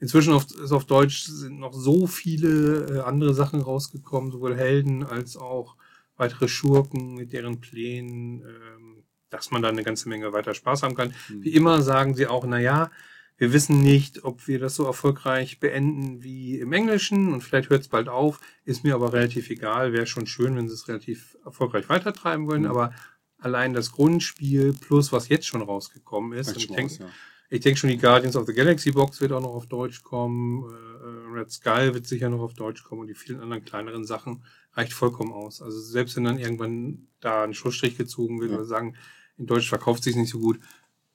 Inzwischen 0.00 0.32
auf, 0.32 0.46
ist 0.50 0.72
auf 0.72 0.86
Deutsch 0.86 1.24
sind 1.24 1.58
noch 1.58 1.74
so 1.74 2.06
viele 2.06 2.86
äh, 2.86 3.00
andere 3.00 3.34
Sachen 3.34 3.60
rausgekommen, 3.60 4.32
sowohl 4.32 4.56
Helden 4.56 5.04
als 5.04 5.36
auch 5.36 5.76
weitere 6.16 6.48
Schurken 6.48 7.14
mit 7.14 7.32
deren 7.32 7.60
Plänen, 7.60 8.42
ähm, 8.42 9.04
dass 9.28 9.50
man 9.50 9.62
da 9.62 9.68
eine 9.68 9.84
ganze 9.84 10.08
Menge 10.08 10.32
weiter 10.32 10.54
Spaß 10.54 10.82
haben 10.82 10.94
kann. 10.94 11.14
Mhm. 11.28 11.44
Wie 11.44 11.50
immer 11.50 11.82
sagen 11.82 12.14
sie 12.14 12.26
auch, 12.26 12.46
na 12.46 12.58
ja, 12.58 12.90
wir 13.36 13.52
wissen 13.52 13.80
nicht, 13.80 14.24
ob 14.24 14.48
wir 14.48 14.58
das 14.58 14.74
so 14.74 14.84
erfolgreich 14.84 15.60
beenden 15.60 16.22
wie 16.22 16.58
im 16.58 16.72
Englischen 16.72 17.32
und 17.32 17.42
vielleicht 17.42 17.70
hört 17.70 17.82
es 17.82 17.88
bald 17.88 18.08
auf. 18.08 18.40
Ist 18.64 18.84
mir 18.84 18.94
aber 18.94 19.12
relativ 19.12 19.48
egal. 19.48 19.92
Wäre 19.92 20.06
schon 20.06 20.26
schön, 20.26 20.56
wenn 20.56 20.68
sie 20.68 20.74
es 20.74 20.88
relativ 20.88 21.36
erfolgreich 21.44 21.88
weitertreiben 21.88 22.48
würden. 22.48 22.62
Mhm. 22.62 22.70
Aber 22.70 22.92
allein 23.38 23.72
das 23.72 23.92
Grundspiel 23.92 24.74
plus 24.74 25.12
was 25.12 25.28
jetzt 25.28 25.46
schon 25.46 25.62
rausgekommen 25.62 26.38
ist. 26.38 26.54
ich 26.56 26.68
denke 26.68 26.94
ja. 26.94 27.06
Ich 27.50 27.60
denk 27.60 27.76
schon, 27.76 27.90
die 27.90 27.98
Guardians 27.98 28.36
of 28.36 28.46
the 28.46 28.54
Galaxy 28.54 28.92
Box 28.92 29.20
wird 29.20 29.32
auch 29.32 29.42
noch 29.42 29.54
auf 29.54 29.66
Deutsch 29.66 30.02
kommen. 30.02 30.64
Äh, 30.70 31.36
Red 31.36 31.50
Skull 31.50 31.94
wird 31.94 32.06
sicher 32.06 32.28
noch 32.28 32.40
auf 32.40 32.54
Deutsch 32.54 32.84
kommen 32.84 33.02
und 33.02 33.06
die 33.08 33.14
vielen 33.14 33.40
anderen 33.40 33.64
kleineren 33.64 34.04
Sachen 34.04 34.44
reicht 34.74 34.92
vollkommen 34.92 35.32
aus. 35.32 35.60
Also 35.60 35.80
selbst 35.80 36.16
wenn 36.16 36.24
dann 36.24 36.38
irgendwann 36.38 37.08
da 37.18 37.42
ein 37.42 37.54
Schlussstrich 37.54 37.98
gezogen 37.98 38.40
wird 38.40 38.52
ja. 38.52 38.58
oder 38.58 38.66
sagen, 38.66 38.94
in 39.36 39.46
Deutsch 39.46 39.68
verkauft 39.68 40.04
sich 40.04 40.14
nicht 40.14 40.30
so 40.30 40.38
gut, 40.38 40.60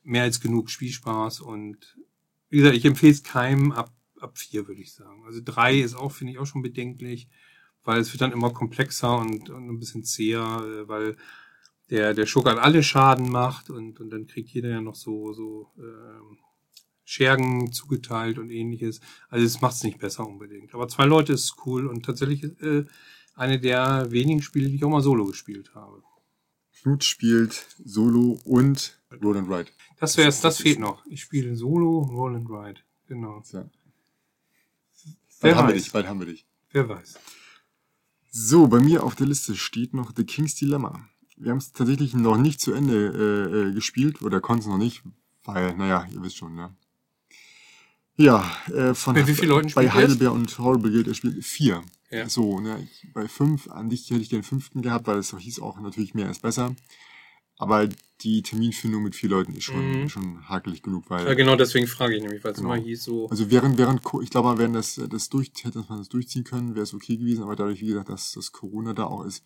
mehr 0.04 0.24
als 0.24 0.42
genug 0.42 0.70
Spielspaß 0.70 1.40
und 1.40 1.98
wie 2.50 2.58
gesagt, 2.58 2.76
ich 2.76 2.86
empfehle 2.86 3.14
es 3.14 3.24
keinem 3.24 3.72
ab, 3.72 3.92
ab 4.20 4.38
vier, 4.38 4.68
würde 4.68 4.82
ich 4.82 4.94
sagen. 4.94 5.24
Also 5.26 5.42
drei 5.44 5.80
ist 5.80 5.96
auch, 5.96 6.12
finde 6.12 6.34
ich, 6.34 6.40
auch 6.40 6.46
schon 6.46 6.62
bedenklich, 6.62 7.28
weil 7.84 8.00
es 8.00 8.12
wird 8.14 8.22
dann 8.22 8.32
immer 8.32 8.52
komplexer 8.52 9.18
und, 9.18 9.50
und 9.50 9.70
ein 9.70 9.80
bisschen 9.80 10.04
zäher, 10.04 10.64
äh, 10.64 10.88
weil 10.88 11.16
der, 11.90 12.14
der 12.14 12.26
Schurke 12.26 12.52
an 12.52 12.58
alle 12.58 12.84
Schaden 12.84 13.30
macht 13.30 13.70
und, 13.70 14.00
und 14.00 14.10
dann 14.10 14.28
kriegt 14.28 14.50
jeder 14.50 14.70
ja 14.70 14.82
noch 14.82 14.96
so, 14.96 15.34
so 15.34 15.72
äh, 15.78 16.36
Schergen 17.04 17.72
zugeteilt 17.72 18.40
und 18.40 18.50
ähnliches. 18.50 19.00
Also 19.30 19.46
es 19.46 19.62
macht 19.62 19.76
es 19.76 19.84
nicht 19.84 20.00
besser 20.00 20.28
unbedingt. 20.28 20.74
Aber 20.74 20.88
zwei 20.88 21.06
Leute 21.06 21.34
ist 21.34 21.56
cool 21.66 21.88
und 21.88 22.06
tatsächlich 22.06 22.44
äh, 22.62 22.86
eine 23.36 23.60
der 23.60 24.12
wenigen 24.12 24.42
Spiele, 24.42 24.70
die 24.70 24.76
ich 24.76 24.84
auch 24.84 24.90
mal 24.90 25.02
solo 25.02 25.26
gespielt 25.26 25.76
habe. 25.76 26.02
Knut 26.82 27.04
spielt 27.04 27.66
Solo 27.84 28.40
und 28.44 29.00
Roll 29.24 29.38
and 29.38 29.50
Ride. 29.50 29.72
Das 30.00 30.18
wäre 30.18 30.34
das 30.42 30.58
fehlt 30.58 30.80
noch. 30.80 31.06
Ich 31.08 31.22
spiele 31.22 31.56
Solo, 31.56 32.00
Roll 32.00 32.36
and 32.36 32.50
Ride. 32.50 32.82
Genau. 33.08 33.42
Ja. 33.52 33.70
Bald 35.42 35.56
haben 35.56 35.68
wir 35.68 35.76
dich, 35.76 35.92
bald 35.92 36.08
haben 36.08 36.20
wir 36.20 36.28
dich. 36.28 36.46
Wer 36.72 36.90
weiß. 36.90 37.20
So, 38.30 38.68
bei 38.68 38.80
mir 38.80 39.04
auf 39.04 39.16
der 39.16 39.28
Liste 39.28 39.56
steht 39.56 39.94
noch 39.94 40.12
The 40.16 40.26
King's 40.26 40.56
Dilemma. 40.56 41.10
Wir 41.38 41.52
haben 41.52 41.58
es 41.58 41.74
tatsächlich 41.74 42.14
noch 42.14 42.38
nicht 42.38 42.62
zu 42.62 42.74
Ende 42.74 42.96
äh, 42.96 43.70
äh, 43.70 43.74
gespielt 43.74 44.22
oder 44.22 44.40
konnten 44.40 44.62
es 44.62 44.68
noch 44.68 44.78
nicht, 44.78 45.04
weil, 45.44 45.76
naja, 45.76 46.08
ihr 46.12 46.22
wisst 46.24 46.38
schon, 46.38 46.56
ne? 46.56 46.74
Ja, 48.18 48.50
äh, 48.74 48.94
von 48.94 49.16
bei 49.16 49.28
wie 49.28 49.34
vielen 49.34 49.50
Leuten 49.50 49.74
bei 49.74 49.90
Heidelberg 49.90 50.34
und 50.34 50.58
Horrible 50.58 50.92
gilt 50.92 51.08
er 51.08 51.14
spielt 51.14 51.44
vier. 51.44 51.84
Ja. 52.10 52.30
So, 52.30 52.62
ne, 52.62 52.80
ich, 52.84 53.12
bei 53.14 53.28
fünf, 53.28 53.70
an 53.70 53.90
dich 53.90 54.10
hätte 54.10 54.22
ich 54.22 54.30
den 54.30 54.44
fünften 54.44 54.82
gehabt, 54.82 55.08
weil 55.08 55.18
es 55.18 55.36
hieß 55.38 55.60
auch 55.60 55.80
natürlich 55.82 56.14
mehr 56.14 56.30
ist 56.30 56.42
besser. 56.42 56.76
Aber 57.58 57.88
die 58.22 58.42
Terminfindung 58.42 59.04
mit 59.04 59.16
vier 59.16 59.30
Leuten 59.30 59.54
ist 59.54 59.64
schon, 59.64 60.04
mhm. 60.04 60.10
schon 60.10 60.48
hakelig 60.48 60.82
genug, 60.82 61.10
weil. 61.10 61.26
Ja, 61.26 61.34
genau 61.34 61.56
deswegen 61.56 61.88
frage 61.88 62.16
ich 62.16 62.22
nämlich, 62.22 62.44
weil 62.44 62.52
es 62.52 62.58
genau. 62.58 62.74
immer 62.74 62.84
hieß 62.84 63.04
so. 63.04 63.30
Also 63.30 63.50
während, 63.50 63.78
während, 63.78 64.02
ich 64.22 64.30
glaube, 64.30 64.58
wenn 64.58 64.74
das, 64.74 65.00
das 65.10 65.30
durch, 65.30 65.52
hätte 65.64 65.84
man 65.90 66.00
das 66.00 66.10
durchziehen 66.10 66.44
können, 66.44 66.76
wäre 66.76 66.84
es 66.84 66.94
okay 66.94 67.18
gewesen, 67.18 67.44
aber 67.44 67.56
dadurch, 67.56 67.82
wie 67.82 67.88
gesagt, 67.88 68.10
dass 68.10 68.32
das 68.34 68.52
Corona 68.52 68.94
da 68.94 69.06
auch 69.06 69.26
ist, 69.26 69.44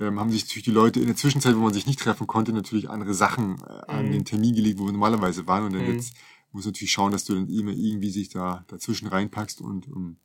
ähm, 0.00 0.18
haben 0.18 0.30
sich 0.30 0.44
natürlich 0.44 0.64
die 0.64 0.70
Leute 0.70 1.00
in 1.00 1.06
der 1.06 1.16
Zwischenzeit, 1.16 1.54
wo 1.54 1.60
man 1.60 1.72
sich 1.72 1.86
nicht 1.86 2.00
treffen 2.00 2.26
konnte, 2.26 2.52
natürlich 2.52 2.90
andere 2.90 3.14
Sachen 3.14 3.60
äh, 3.60 3.90
an 3.90 4.06
mhm. 4.06 4.12
den 4.12 4.24
Termin 4.24 4.54
gelegt, 4.54 4.78
wo 4.78 4.86
wir 4.86 4.92
normalerweise 4.92 5.46
waren. 5.46 5.64
Und 5.64 5.74
dann 5.74 5.86
mhm. 5.86 5.94
jetzt 5.94 6.14
muss 6.52 6.66
natürlich 6.66 6.92
schauen, 6.92 7.12
dass 7.12 7.24
du 7.24 7.34
dann 7.34 7.48
immer 7.48 7.72
irgendwie 7.72 8.10
sich 8.10 8.28
da 8.28 8.64
dazwischen 8.68 9.06
reinpackst 9.06 9.60
und 9.60 9.86
um, 9.86 10.16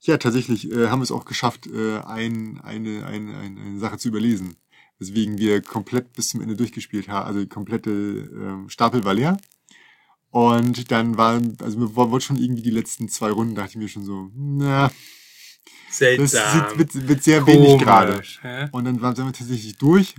ja, 0.00 0.18
tatsächlich 0.18 0.70
äh, 0.70 0.88
haben 0.88 0.98
wir 0.98 1.04
es 1.04 1.12
auch 1.12 1.24
geschafft, 1.24 1.68
äh, 1.68 1.98
ein, 1.98 2.60
eine, 2.60 3.06
eine, 3.06 3.36
eine, 3.36 3.60
eine 3.60 3.78
Sache 3.78 3.98
zu 3.98 4.08
überlesen 4.08 4.56
weswegen 4.98 5.38
wir 5.38 5.60
komplett 5.62 6.12
bis 6.12 6.30
zum 6.30 6.40
Ende 6.40 6.56
durchgespielt 6.56 7.08
haben. 7.08 7.26
Also 7.26 7.40
die 7.40 7.48
komplette 7.48 7.90
ähm, 7.90 8.68
Stapel 8.68 9.04
war 9.04 9.14
leer. 9.14 9.36
Und 10.30 10.90
dann 10.90 11.16
waren, 11.16 11.56
also 11.62 11.78
wir 11.78 11.96
wollten 11.96 12.20
schon 12.20 12.36
irgendwie 12.36 12.62
die 12.62 12.70
letzten 12.70 13.08
zwei 13.08 13.30
Runden, 13.30 13.54
dachte 13.54 13.70
ich 13.70 13.76
mir 13.76 13.88
schon 13.88 14.04
so, 14.04 14.30
na, 14.34 14.90
Seltsam. 15.90 16.64
das 16.68 16.78
wird, 16.78 17.08
wird 17.08 17.22
sehr 17.22 17.40
Komisch, 17.42 17.56
wenig 17.58 17.82
gerade. 17.82 18.22
Und 18.72 18.84
dann 18.84 19.00
waren 19.00 19.16
wir 19.16 19.24
tatsächlich 19.32 19.76
durch. 19.78 20.14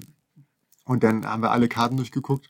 Und 0.86 1.04
dann 1.04 1.26
haben 1.26 1.42
wir 1.44 1.52
alle 1.52 1.68
Karten 1.68 1.98
durchgeguckt. 1.98 2.50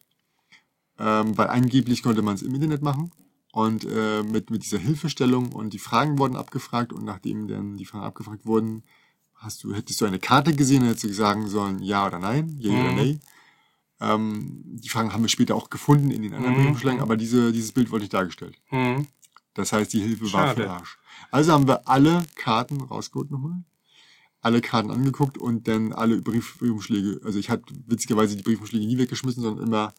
Ähm, 0.99 1.37
weil 1.37 1.47
angeblich 1.47 2.01
konnte 2.01 2.21
man 2.23 2.35
es 2.35 2.41
im 2.41 2.55
Internet 2.55 2.81
machen. 2.81 3.11
und 3.51 3.85
äh, 3.85 4.23
mit, 4.23 4.49
mit 4.49 4.63
dieser 4.63 4.77
Hilfestellung 4.79 5.51
und 5.51 5.71
die 5.73 5.79
Fragen 5.79 6.17
wurden 6.19 6.35
abgefragt 6.35 6.91
und 6.93 7.05
nachdem 7.05 7.47
dann 7.47 7.77
die 7.77 7.85
Fragen 7.85 8.03
abgefragt 8.03 8.45
wurden, 8.45 8.83
hast 9.35 9.63
du, 9.63 9.73
hättest 9.73 10.01
du 10.01 10.05
eine 10.05 10.19
Karte 10.19 10.53
gesehen, 10.55 10.83
hättest 10.83 11.03
du 11.05 11.13
sagen 11.13 11.47
sollen, 11.47 11.81
ja 11.81 12.05
oder 12.07 12.19
nein, 12.19 12.55
ja 12.59 12.71
Mhm. 12.71 12.79
oder 12.79 12.91
nein. 12.93 13.19
Ähm, 13.99 14.61
die 14.63 14.89
Fragen 14.89 15.11
haben 15.13 15.23
wir 15.23 15.29
später 15.29 15.55
auch 15.55 15.69
gefunden 15.71 16.11
in 16.11 16.21
den 16.21 16.33
anderen 16.33 16.53
Mhm. 16.53 16.57
Briefumschlägen, 16.61 17.01
aber 17.01 17.17
diese, 17.17 17.51
dieses 17.51 17.71
Bild 17.71 17.89
wurde 17.89 18.01
nicht 18.01 18.13
dargeführt. 18.13 18.55
Mhm. 18.71 19.07
Das 19.55 19.71
heißt, 19.73 19.91
die 19.93 20.01
Hilfe 20.01 20.21
war 20.33 20.53
für 20.53 20.61
Schade. 20.61 20.69
Arsch. 20.69 20.97
Also 21.31 21.51
haben 21.51 21.67
wir 21.67 21.87
alle 21.87 22.25
Karten 22.35 22.81
rausgeholt 22.81 23.31
nochmal, 23.31 23.63
alle 24.41 24.61
Karten 24.61 24.91
angeguckt 24.91 25.37
und 25.37 25.67
dann 25.67 25.93
alle 25.93 26.21
Brief, 26.21 26.57
Briefumschläge, 26.59 27.21
also 27.23 27.37
ich 27.39 27.49
hatte 27.49 27.73
witzigerweise 27.87 28.35
die 28.35 28.43
Briefumschläge 28.43 28.85
nie 28.85 28.97
weggeschmissen, 28.97 29.43
sondern 29.43 29.65
immer 29.67 29.93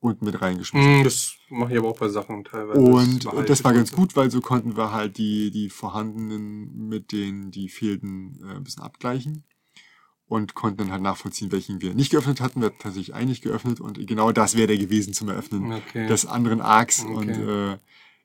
unten 0.00 0.26
mit 0.26 0.40
reingeschmissen. 0.40 0.98
Mhm, 0.98 1.04
Das 1.04 1.32
mache 1.48 1.72
ich 1.72 1.78
aber 1.78 1.88
auch 1.88 1.98
bei 1.98 2.08
Sachen 2.08 2.44
teilweise. 2.44 2.78
Und 2.78 3.24
das 3.48 3.60
ich 3.60 3.64
war 3.64 3.72
ganz 3.72 3.90
gut, 3.92 4.14
weil 4.16 4.30
so 4.30 4.40
konnten 4.40 4.76
wir 4.76 4.92
halt 4.92 5.16
die, 5.16 5.50
die 5.50 5.70
vorhandenen 5.70 6.88
mit 6.88 7.10
denen, 7.12 7.50
die 7.50 7.68
fehlten, 7.70 8.38
äh, 8.44 8.56
ein 8.56 8.64
bisschen 8.64 8.82
abgleichen. 8.82 9.44
Und 10.26 10.54
konnten 10.54 10.78
dann 10.78 10.90
halt 10.92 11.02
nachvollziehen, 11.02 11.52
welchen 11.52 11.82
wir 11.82 11.94
nicht 11.94 12.10
geöffnet 12.10 12.40
hatten. 12.40 12.60
Wir 12.60 12.66
hatten 12.66 12.78
tatsächlich 12.78 13.14
einen 13.14 13.28
nicht 13.28 13.42
geöffnet 13.42 13.78
und 13.78 14.04
genau 14.06 14.32
das 14.32 14.56
wäre 14.56 14.68
der 14.68 14.78
gewesen 14.78 15.12
zum 15.12 15.28
Eröffnen 15.28 15.70
Okay. 15.70 16.06
des 16.06 16.24
anderen 16.24 16.62
Arcs. 16.62 17.04
Okay. 17.04 17.14
Und 17.14 17.28
äh, 17.28 17.76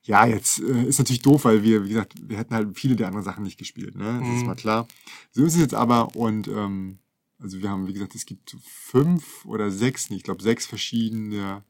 ja, 0.04 0.26
jetzt 0.26 0.60
äh, 0.60 0.84
ist 0.86 0.98
natürlich 1.00 1.22
doof, 1.22 1.46
weil 1.46 1.62
wir, 1.64 1.84
wie 1.86 1.90
gesagt, 1.90 2.14
wir 2.22 2.38
hätten 2.38 2.54
halt 2.56 2.78
viele 2.78 2.96
der 2.96 3.08
anderen 3.08 3.26
Sachen 3.26 3.44
nicht 3.44 3.58
gespielt. 3.60 3.96
Ne? 3.96 4.20
Das 4.20 4.30
ist 4.30 4.42
Mhm. 4.42 4.48
mal 4.48 4.56
klar. 4.56 4.88
So 5.32 5.44
ist 5.46 5.54
es 5.56 5.60
jetzt 5.60 5.74
aber 5.74 6.16
und 6.16 6.48
ähm, 6.48 7.00
also 7.40 7.62
wir 7.62 7.70
haben, 7.70 7.88
wie 7.88 7.94
gesagt, 7.94 8.16
es 8.16 8.26
gibt 8.26 8.50
so 8.50 8.58
fünf 8.64 9.46
oder 9.46 9.72
sechs, 9.72 10.10
ich 10.10 10.24
glaube 10.24 10.44
sechs 10.44 10.66
verschiedene 10.66 11.64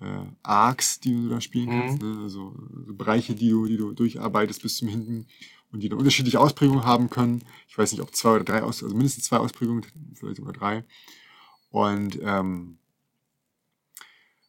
äh, 0.00 0.24
Arcs, 0.42 1.00
die 1.00 1.14
du 1.14 1.28
da 1.28 1.40
spielen 1.40 1.70
Mhm. 1.70 1.72
kannst. 1.80 2.02
Ne? 2.02 2.18
Also 2.22 2.54
so 2.86 2.94
Bereiche, 2.94 3.34
die 3.34 3.50
du, 3.50 3.66
die 3.66 3.76
du 3.76 3.92
durcharbeitest 3.92 4.62
bis 4.62 4.76
zum 4.76 4.88
Hinten 4.88 5.26
und 5.72 5.80
die 5.82 5.88
eine 5.88 5.96
unterschiedliche 5.96 6.38
Ausprägung 6.38 6.84
haben 6.84 7.08
können. 7.10 7.42
Ich 7.68 7.76
weiß 7.78 7.92
nicht, 7.92 8.02
ob 8.02 8.14
zwei 8.14 8.36
oder 8.36 8.44
drei 8.44 8.62
aus, 8.62 8.82
also 8.82 8.94
mindestens 8.94 9.24
zwei 9.24 9.38
Ausprägungen, 9.38 9.84
vielleicht 10.14 10.36
sogar 10.36 10.52
drei. 10.52 10.84
Und 11.70 12.18
ähm, 12.22 12.78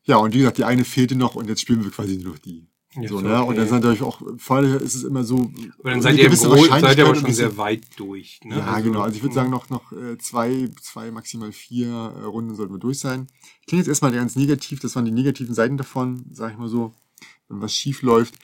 ja, 0.04 0.18
und 0.18 0.34
wie 0.34 0.40
gesagt, 0.40 0.58
die 0.58 0.64
eine 0.64 0.86
fehlte 0.86 1.16
noch 1.16 1.36
und 1.36 1.48
jetzt 1.50 1.62
spielen 1.62 1.84
wir 1.84 1.92
quasi 1.92 2.18
nur 2.18 2.34
noch 2.34 2.40
die. 2.40 2.68
Ja, 3.00 3.08
so, 3.10 3.22
ne? 3.22 3.38
okay. 3.38 3.48
Und 3.50 3.56
dann 3.58 3.66
ist 3.66 3.72
natürlich 3.72 4.02
auch, 4.02 4.22
vorher 4.38 4.82
ist 4.82 4.96
es 4.96 5.04
immer 5.04 5.24
so. 5.24 5.52
Aber 5.80 5.92
dann 5.92 6.02
seid 6.02 6.16
ihr, 6.16 6.26
im 6.26 6.32
gewisse 6.32 6.48
Gro 6.48 6.64
seid 6.66 6.98
ihr 6.98 7.06
aber 7.06 7.16
schon 7.16 7.26
und 7.26 7.34
sehr 7.34 7.58
weit 7.58 7.84
durch. 7.96 8.40
Ne? 8.44 8.58
ja, 8.58 8.80
genau. 8.80 9.02
Also 9.02 9.16
ich 9.16 9.24
würde 9.24 9.36
sagen, 9.36 9.50
noch, 9.50 9.70
noch 9.70 9.92
äh, 9.92 10.18
zwei, 10.18 10.70
zwei, 10.82 11.12
maximal 11.12 11.52
vier 11.52 11.88
äh, 11.88 12.24
Runden 12.24 12.56
sollten 12.56 12.74
wir 12.74 12.80
durch 12.80 13.00
sein. 13.00 13.28
Klingt 13.68 13.82
jetzt 13.82 13.90
erstmal 13.90 14.12
ganz 14.12 14.36
negativ, 14.36 14.80
das 14.80 14.96
waren 14.96 15.06
die 15.06 15.12
negativen 15.12 15.54
Seiten 15.54 15.78
davon, 15.78 16.26
sag 16.32 16.52
ich 16.54 16.58
mal 16.58 16.70
so, 16.70 16.94
wenn 17.50 17.62
was 17.62 17.76
schief 17.76 18.02
läuft. 18.02 18.36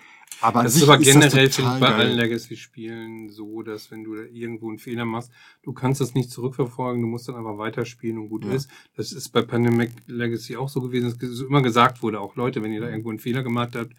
Aber 0.42 0.64
Das 0.64 0.76
ist 0.76 0.84
aber 0.84 0.98
generell, 0.98 1.50
finde 1.50 1.72
ich, 1.76 1.80
bei 1.80 1.88
geil. 1.90 2.00
allen 2.02 2.18
Legacy-Spielen 2.18 3.30
so, 3.30 3.62
dass 3.62 3.92
wenn 3.92 4.04
du 4.04 4.16
da 4.16 4.24
irgendwo 4.24 4.68
einen 4.68 4.78
Fehler 4.80 5.06
machst, 5.06 5.32
du 5.64 5.72
kannst 5.72 6.02
das 6.02 6.16
nicht 6.16 6.32
zurückverfolgen, 6.32 7.02
du 7.02 7.08
musst 7.08 7.28
dann 7.30 7.36
einfach 7.36 7.58
weiterspielen 7.58 8.18
und 8.18 8.30
gut 8.30 8.44
Ja. 8.46 8.52
ist. 8.52 8.70
Das 8.98 9.14
ist 9.14 9.30
bei 9.30 9.42
Pandemic 9.42 9.92
Legacy 10.08 10.58
auch 10.58 10.70
so 10.70 10.82
gewesen, 10.82 11.18
dass 11.18 11.40
immer 11.40 11.62
gesagt 11.62 12.04
wurde, 12.04 12.20
auch 12.20 12.36
Leute, 12.36 12.62
wenn 12.62 12.74
ihr 12.74 12.82
da 12.82 12.90
irgendwo 12.90 13.10
einen 13.10 13.20
Fehler 13.20 13.44
gemacht 13.44 13.76
habt, 13.76 13.94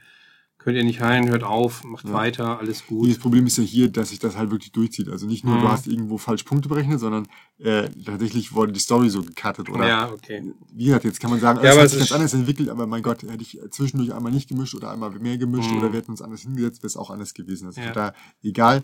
könnt 0.65 0.79
ihr 0.79 0.85
nicht 0.85 1.01
heilen, 1.03 1.29
hört 1.29 1.45
auf, 1.45 1.85
macht 1.85 2.07
Ja. 2.07 2.15
weiter, 2.15 2.59
alles 2.59 2.79
Das 2.79 2.87
gut. 2.87 3.21
Problem 3.21 3.47
ist 3.47 3.59
ja 3.59 3.65
hier, 3.65 3.91
dass 3.93 4.09
sich 4.09 4.19
das 4.19 4.35
halt 4.37 4.51
wirklich 4.51 4.73
durchzieht. 4.73 5.11
Also 5.11 5.27
nicht 5.27 5.45
nur, 5.45 5.57
Mhm. 5.57 5.61
du 5.61 5.69
hast 5.69 5.87
irgendwo 5.87 6.17
falsch 6.17 6.43
Punkte 6.45 6.71
berechnet, 6.71 7.01
sondern 7.01 7.29
äh, 7.59 7.89
tatsächlich 8.05 8.55
wurde 8.55 8.73
die 8.73 8.81
Story 8.81 9.11
so 9.11 9.23
gecuttet. 9.23 9.69
Oder 9.69 9.87
Ja, 9.87 10.11
okay. 10.11 10.55
wie 10.73 10.87
gesagt, 10.87 11.05
jetzt 11.05 11.21
kann 11.21 11.31
man 11.31 11.39
sagen, 11.39 11.61
Ja, 11.63 11.73
es 11.73 11.79
hat 11.79 11.91
sich 11.91 11.99
ganz 11.99 12.13
anders 12.13 12.33
entwickelt, 12.33 12.71
aber 12.71 12.87
mein 12.87 13.03
Gott, 13.03 13.23
hätte 13.23 13.43
ich 13.43 13.61
zwischendurch 13.71 14.15
einmal 14.15 14.33
nicht 14.33 14.49
gemischt 14.49 14.75
oder 14.75 14.91
einmal 14.91 15.11
mehr 15.11 15.37
gemischt 15.37 15.71
Mhm. 15.71 15.77
oder 15.77 15.93
wir 15.93 15.99
hätten 16.01 16.11
uns 16.13 16.23
anders 16.23 16.41
hingesetzt, 16.41 16.79
wäre 16.83 16.87
es 16.89 16.97
auch 16.97 17.11
anders 17.11 17.35
gewesen. 17.35 17.67
Also 17.67 17.83
Ja. 17.83 17.93
da 17.93 18.15
egal. 18.43 18.81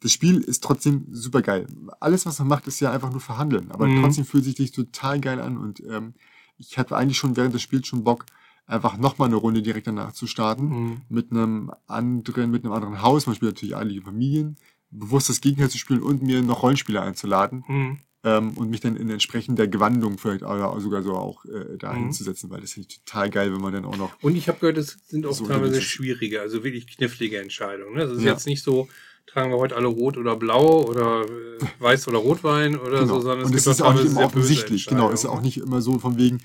Das 0.00 0.12
Spiel 0.12 0.38
ist 0.38 0.62
trotzdem 0.62 1.06
super 1.12 1.40
geil. 1.40 1.66
Alles, 2.00 2.26
was 2.26 2.38
man 2.40 2.48
macht, 2.48 2.66
ist 2.66 2.78
ja 2.80 2.90
einfach 2.92 3.10
nur 3.10 3.20
verhandeln. 3.20 3.70
Aber 3.70 3.86
Mhm. 3.86 4.02
trotzdem 4.02 4.24
fühlt 4.26 4.44
sich 4.44 4.56
das 4.56 4.70
total 4.72 5.18
geil 5.20 5.40
an. 5.40 5.56
Und 5.56 5.80
ähm, 5.88 6.12
ich 6.58 6.76
hatte 6.76 6.94
eigentlich 6.96 7.16
schon 7.18 7.36
während 7.36 7.54
des 7.54 7.62
Spiels 7.62 7.86
schon 7.86 8.04
Bock, 8.04 8.26
einfach 8.66 8.96
nochmal 8.96 9.28
eine 9.28 9.36
Runde 9.36 9.62
direkt 9.62 9.86
danach 9.86 10.12
zu 10.12 10.26
starten. 10.26 10.64
Mhm. 10.68 11.00
Mit 11.08 11.30
einem 11.30 11.72
anderen, 11.86 12.50
mit 12.50 12.64
einem 12.64 12.72
anderen 12.72 13.02
Haus. 13.02 13.26
Man 13.26 13.34
spielt 13.36 13.52
natürlich 13.54 13.76
alle 13.76 14.00
Familien. 14.00 14.56
Bewusst 14.90 15.28
das 15.28 15.40
Gegenteil 15.40 15.70
zu 15.70 15.78
spielen 15.78 16.02
und 16.02 16.22
mir 16.22 16.42
noch 16.42 16.62
Rollenspieler 16.62 17.02
einzuladen 17.02 17.64
Mhm. 17.66 17.98
ähm, 18.24 18.50
und 18.58 18.68
mich 18.70 18.80
dann 18.80 18.96
in 18.96 19.08
entsprechender 19.08 19.66
Gewandung 19.66 20.18
vielleicht 20.18 20.42
oder 20.42 20.78
sogar 20.80 21.02
so 21.02 21.14
auch 21.14 21.44
äh, 21.46 21.78
da 21.78 21.92
Mhm. 21.94 21.98
hinzusetzen, 21.98 22.50
weil 22.50 22.60
das 22.60 22.72
finde 22.74 22.88
ich 22.90 22.98
total 23.02 23.30
geil, 23.30 23.52
wenn 23.54 23.60
man 23.62 23.72
dann 23.72 23.84
auch 23.86 23.96
noch 23.96 24.12
Und 24.22 24.36
ich 24.36 24.48
habe 24.48 24.58
gehört, 24.58 24.76
es 24.76 24.98
sind 25.08 25.24
auch 25.26 25.32
So 25.32 25.46
teilweise 25.46 25.80
schwierige, 25.80 26.40
also 26.42 26.62
wirklich 26.62 26.86
knifflige 26.86 27.40
Entscheidungen. 27.40 27.94
Ne? 27.94 28.00
Das 28.06 28.12
ist 28.18 28.22
Ja. 28.22 28.32
jetzt 28.32 28.46
nicht 28.46 28.62
so, 28.62 28.88
tragen 29.26 29.50
wir 29.50 29.56
heute 29.56 29.76
alle 29.76 29.86
rot 29.88 30.18
oder 30.18 30.36
blau 30.36 30.82
oder 30.84 31.22
äh, 31.22 31.64
weiß 31.78 32.08
oder 32.08 32.18
Rotwein 32.18 32.76
oder 32.78 33.00
genau. 33.00 33.14
so, 33.14 33.20
sondern 33.22 33.46
und 33.46 33.54
es 33.54 33.60
es 33.60 33.64
gibt 33.64 33.76
ist 33.76 33.82
auch 33.82 33.94
nicht 33.94 34.04
immer 34.04 34.24
offensichtlich, 34.26 34.86
genau, 34.86 35.10
es 35.10 35.20
ist 35.24 35.30
auch 35.30 35.40
nicht 35.40 35.56
immer 35.56 35.80
so 35.80 35.98
von 35.98 36.18
wegen 36.18 36.38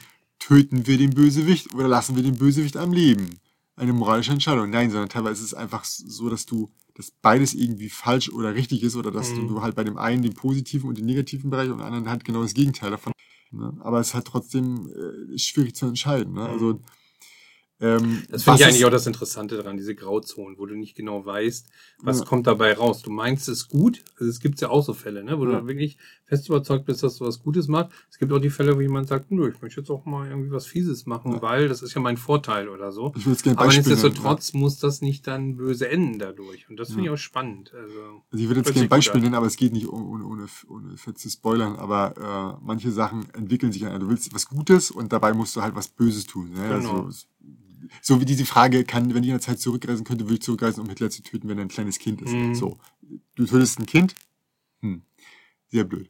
töten 0.47 0.87
wir 0.87 0.97
den 0.97 1.09
Bösewicht 1.09 1.73
oder 1.73 1.89
lassen 1.89 2.15
wir 2.15 2.23
den 2.23 2.37
Bösewicht 2.37 2.77
am 2.77 2.93
Leben. 2.93 3.39
Eine 3.75 3.91
moralische 3.91 4.31
Entscheidung. 4.31 4.69
Nein, 4.69 4.89
sondern 4.89 5.09
teilweise 5.09 5.41
ist 5.41 5.47
es 5.47 5.53
einfach 5.53 5.83
so, 5.83 6.29
dass 6.29 6.45
du, 6.45 6.69
dass 6.95 7.11
beides 7.11 7.53
irgendwie 7.53 7.89
falsch 7.89 8.29
oder 8.29 8.55
richtig 8.55 8.81
ist 8.81 8.95
oder 8.95 9.11
dass 9.11 9.33
Mhm. 9.33 9.49
du 9.49 9.61
halt 9.61 9.75
bei 9.75 9.83
dem 9.83 9.97
einen 9.97 10.23
den 10.23 10.33
positiven 10.33 10.87
und 10.87 10.97
den 10.97 11.05
negativen 11.05 11.49
Bereich 11.49 11.69
und 11.69 11.79
dem 11.79 11.85
anderen 11.85 12.09
halt 12.09 12.23
genau 12.23 12.43
das 12.43 12.53
Gegenteil 12.53 12.91
davon. 12.91 13.11
Ne? 13.51 13.73
Aber 13.81 13.99
es 13.99 14.07
ist 14.07 14.13
halt 14.13 14.25
trotzdem 14.25 14.89
äh, 14.89 15.37
schwierig 15.37 15.75
zu 15.75 15.85
entscheiden. 15.85 16.33
Ne? 16.33 16.47
Also 16.47 16.79
ähm, 17.79 18.23
Das 18.29 18.43
finde 18.43 18.59
ich 18.59 18.65
eigentlich 18.65 18.85
auch 18.85 18.89
das 18.91 19.05
Interessante 19.07 19.55
daran, 19.57 19.77
diese 19.77 19.93
Grauzonen, 19.95 20.57
wo 20.57 20.65
du 20.65 20.75
nicht 20.75 20.95
genau 20.95 21.25
weißt, 21.25 21.67
was 22.01 22.19
Ja. 22.19 22.25
kommt 22.25 22.47
dabei 22.47 22.73
raus. 22.73 23.01
Du 23.01 23.11
meinst 23.11 23.47
es 23.49 23.67
gut, 23.67 24.03
also 24.19 24.29
es 24.29 24.39
gibt 24.39 24.59
ja 24.61 24.69
auch 24.69 24.83
so 24.83 24.93
Fälle, 24.93 25.23
ne, 25.23 25.37
wo 25.39 25.45
Ja. 25.45 25.59
du 25.61 25.67
wirklich 25.67 25.97
fest 26.25 26.49
überzeugt 26.49 26.85
bist, 26.85 27.03
dass 27.03 27.17
du 27.17 27.25
was 27.25 27.39
Gutes 27.39 27.67
machst. 27.67 27.91
Es 28.09 28.17
gibt 28.17 28.33
auch 28.33 28.39
die 28.39 28.49
Fälle, 28.49 28.75
wo 28.75 28.81
jemand 28.81 29.07
sagt, 29.07 29.31
nö, 29.31 29.49
ich 29.55 29.61
möchte 29.61 29.79
jetzt 29.81 29.89
auch 29.89 30.05
mal 30.05 30.27
irgendwie 30.29 30.51
was 30.51 30.65
Fieses 30.65 31.05
machen, 31.05 31.33
Ja. 31.33 31.41
weil 31.41 31.67
das 31.69 31.81
ist 31.81 31.93
ja 31.93 32.01
mein 32.01 32.17
Vorteil 32.17 32.67
oder 32.69 32.91
so. 32.91 33.13
Ich 33.15 33.25
würde 33.25 33.31
jetzt 33.31 33.43
gerne 33.43 33.57
Aber 33.59 33.67
nennen, 33.69 33.83
ja. 33.83 33.89
nichtsdestotrotz 33.89 34.53
muss 34.53 34.79
das 34.79 35.01
nicht 35.01 35.25
dann 35.27 35.55
böse 35.55 35.87
enden 35.89 36.19
dadurch. 36.19 36.69
Und 36.69 36.77
das 36.77 36.89
finde 36.89 37.03
Ja. 37.05 37.13
ich 37.13 37.19
auch 37.19 37.21
spannend. 37.21 37.71
Also, 37.73 37.93
Also 38.31 38.43
ich 38.43 38.47
würde 38.49 38.59
jetzt 38.61 38.73
gerne 38.73 38.87
ein 38.87 38.89
Beispiel 38.89 39.21
nennen, 39.21 39.35
aber 39.35 39.45
es 39.45 39.55
geht 39.55 39.71
nicht 39.73 39.87
ohne, 39.87 40.25
ohne, 40.25 40.47
ohne 40.67 40.97
fett 40.97 41.17
zu 41.17 41.29
spoilern, 41.29 41.75
aber 41.77 42.57
äh, 42.59 42.65
manche 42.65 42.91
Sachen 42.91 43.25
entwickeln 43.33 43.71
sich 43.71 43.85
an. 43.85 43.99
Du 44.01 44.09
willst 44.09 44.33
was 44.33 44.47
Gutes 44.47 44.91
und 44.91 45.13
dabei 45.13 45.33
musst 45.33 45.55
du 45.55 45.61
halt 45.61 45.75
was 45.75 45.87
Böses 45.87 46.25
tun. 46.25 46.49
Ne? 46.51 46.67
Genau. 46.79 47.05
Also, 47.05 47.25
so 48.01 48.19
wie 48.21 48.25
diese 48.25 48.45
Frage, 48.45 48.83
kann, 48.83 49.13
wenn 49.13 49.23
ich 49.23 49.29
in 49.29 49.35
der 49.35 49.41
Zeit 49.41 49.59
zurückreisen 49.59 50.03
könnte, 50.05 50.25
würde 50.25 50.35
ich 50.35 50.41
zurückreisen, 50.41 50.81
um 50.83 50.89
Hitler 50.89 51.09
zu 51.09 51.23
töten, 51.23 51.47
wenn 51.49 51.57
er 51.57 51.65
ein 51.65 51.69
kleines 51.69 51.99
Kind 51.99 52.21
ist. 52.21 52.31
Mhm. 52.31 52.55
So. 52.55 52.77
Du 53.35 53.45
tötest 53.45 53.79
ein 53.79 53.85
Kind? 53.85 54.15
Hm. 54.81 55.01
Sehr 55.69 55.83
blöd. 55.83 56.09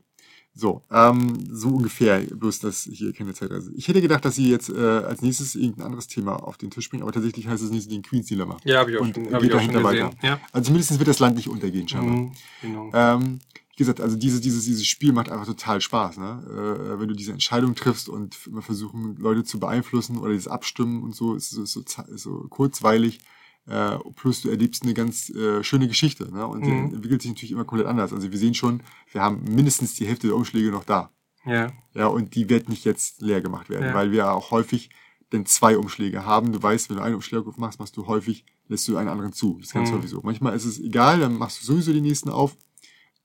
So, 0.59 0.81
ähm, 0.91 1.37
so 1.51 1.69
ungefähr, 1.69 2.19
bloß 2.21 2.57
dass 2.59 2.89
hier 2.91 3.13
keine 3.13 3.31
Zeitreise. 3.35 3.71
Ich 3.75 3.87
hätte 3.87 4.01
gedacht, 4.01 4.25
dass 4.25 4.35
sie 4.35 4.49
jetzt 4.49 4.69
äh, 4.69 4.75
als 4.75 5.21
nächstes 5.21 5.53
irgendein 5.53 5.85
anderes 5.85 6.07
Thema 6.07 6.35
auf 6.37 6.57
den 6.57 6.71
Tisch 6.71 6.89
bringen, 6.89 7.03
aber 7.03 7.11
tatsächlich 7.11 7.47
heißt 7.47 7.61
es 7.63 7.69
nicht 7.69 7.91
den 7.91 8.01
Queen's 8.01 8.25
Dilemma. 8.25 8.57
ja, 8.63 8.79
habe 8.79 8.89
ich 8.89 8.97
auch 8.97 9.01
Und 9.01 9.13
schon, 9.13 9.23
geht 9.25 9.33
hab 9.33 9.43
ich 9.43 9.53
auch 9.53 9.59
schon 9.59 9.67
gesehen. 9.67 9.83
weiter. 9.83 10.09
Ja. 10.23 10.39
Also 10.51 10.71
mindestens 10.71 10.97
wird 10.97 11.09
das 11.09 11.19
Land 11.19 11.35
nicht 11.35 11.47
untergehen, 11.47 11.87
scheinbar. 11.87 12.15
Mhm, 12.17 12.31
genau. 12.63 12.89
Ähm, 12.91 13.39
wie 13.77 13.83
gesagt, 13.83 14.01
also 14.01 14.15
dieses, 14.15 14.41
dieses, 14.41 14.65
dieses 14.65 14.87
Spiel 14.87 15.13
macht 15.13 15.29
einfach 15.29 15.45
total 15.45 15.79
Spaß, 15.81 16.17
ne? 16.17 16.43
Äh, 16.49 16.99
wenn 16.99 17.07
du 17.07 17.13
diese 17.15 17.31
Entscheidung 17.31 17.75
triffst 17.75 18.09
und 18.09 18.35
immer 18.47 18.63
versuchen, 18.63 19.15
Leute 19.17 19.43
zu 19.43 19.59
beeinflussen 19.59 20.17
oder 20.17 20.31
dieses 20.31 20.47
Abstimmen 20.47 21.03
und 21.03 21.15
so, 21.15 21.35
ist 21.35 21.51
so, 21.51 21.61
ist 21.61 21.73
so, 21.73 21.81
ist 21.81 22.23
so 22.23 22.47
kurzweilig. 22.49 23.19
Äh, 23.67 23.97
plus 24.15 24.41
du 24.41 24.49
erlebst 24.49 24.81
eine 24.83 24.93
ganz 24.95 25.29
äh, 25.29 25.63
schöne 25.63 25.87
Geschichte, 25.87 26.31
ne? 26.33 26.47
Und 26.47 26.65
die 26.65 26.71
Mhm. 26.71 26.93
entwickelt 26.95 27.21
sich 27.21 27.29
natürlich 27.31 27.51
immer 27.51 27.65
komplett 27.65 27.87
anders. 27.87 28.13
Also 28.13 28.31
wir 28.31 28.39
sehen 28.39 28.55
schon, 28.55 28.81
wir 29.11 29.21
haben 29.21 29.43
mindestens 29.43 29.93
die 29.93 30.07
Hälfte 30.07 30.27
der 30.27 30.35
Umschläge 30.37 30.71
noch 30.71 30.83
da. 30.85 31.11
Ja. 31.45 31.71
Ja, 31.93 32.07
und 32.07 32.33
die 32.33 32.49
wird 32.49 32.69
nicht 32.69 32.83
jetzt 32.83 33.21
leer 33.21 33.41
gemacht 33.41 33.69
werden, 33.69 33.85
Ja. 33.87 33.93
weil 33.93 34.11
wir 34.11 34.31
auch 34.33 34.49
häufig 34.51 34.89
denn 35.33 35.45
zwei 35.45 35.77
Umschläge 35.77 36.25
haben. 36.25 36.51
Du 36.53 36.63
weißt, 36.63 36.89
wenn 36.89 36.97
du 36.97 37.03
einen 37.03 37.15
Umschlag 37.15 37.45
aufmachst, 37.45 37.79
machst 37.79 37.95
du 37.97 38.07
häufig, 38.07 38.43
lässt 38.69 38.87
du 38.87 38.97
einen 38.97 39.09
anderen 39.09 39.33
zu. 39.33 39.57
Das 39.59 39.67
ist 39.67 39.73
ganz 39.73 39.91
Mhm. 39.91 39.95
häufig 39.97 40.09
so. 40.09 40.21
Manchmal 40.23 40.55
ist 40.55 40.65
es 40.65 40.79
egal, 40.79 41.19
dann 41.19 41.37
machst 41.37 41.61
du 41.61 41.65
sowieso 41.65 41.91
die 41.93 42.01
nächsten 42.01 42.29
auf. 42.29 42.57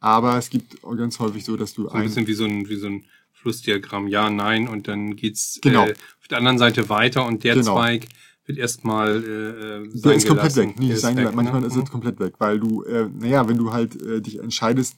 Aber 0.02 0.36
es 0.36 0.50
gibt 0.50 0.82
ganz 0.82 1.18
häufig 1.20 1.44
so, 1.44 1.56
dass 1.56 1.72
du 1.74 1.84
So 1.84 1.90
ein 1.90 2.02
bisschen 2.04 2.26
wie 2.26 2.34
so 2.34 2.44
ein, 2.44 2.68
wie 2.68 2.76
so 2.76 2.88
ein 2.88 3.04
Flussdiagramm. 3.32 4.08
Ja, 4.08 4.28
nein. 4.30 4.68
Und 4.68 4.88
dann 4.88 5.16
geht's 5.16 5.58
Genau. 5.62 5.86
äh, 5.86 5.92
auf 6.20 6.28
der 6.28 6.38
anderen 6.38 6.58
Seite 6.58 6.88
weiter 6.88 7.24
und 7.26 7.44
der 7.44 7.54
Genau. 7.54 7.74
Zweig 7.76 8.06
wird 8.46 8.58
erstmal 8.58 9.16
äh, 9.22 9.88
der 9.90 10.00
sein 10.00 10.16
ist 10.18 10.26
komplett 10.28 10.56
weg. 10.56 10.74
Nee, 10.78 10.86
Der 10.88 10.96
ist 10.96 11.02
sein 11.02 11.16
weg. 11.16 11.32
Manchmal 11.34 11.60
ne? 11.60 11.66
ist 11.68 11.76
es 11.76 11.88
komplett 11.90 12.18
weg, 12.20 12.34
weil 12.38 12.58
du, 12.58 12.82
äh, 12.82 13.08
naja, 13.16 13.48
wenn 13.48 13.56
du 13.56 13.72
halt 13.72 14.00
äh, 14.02 14.20
dich 14.20 14.40
entscheidest, 14.40 14.96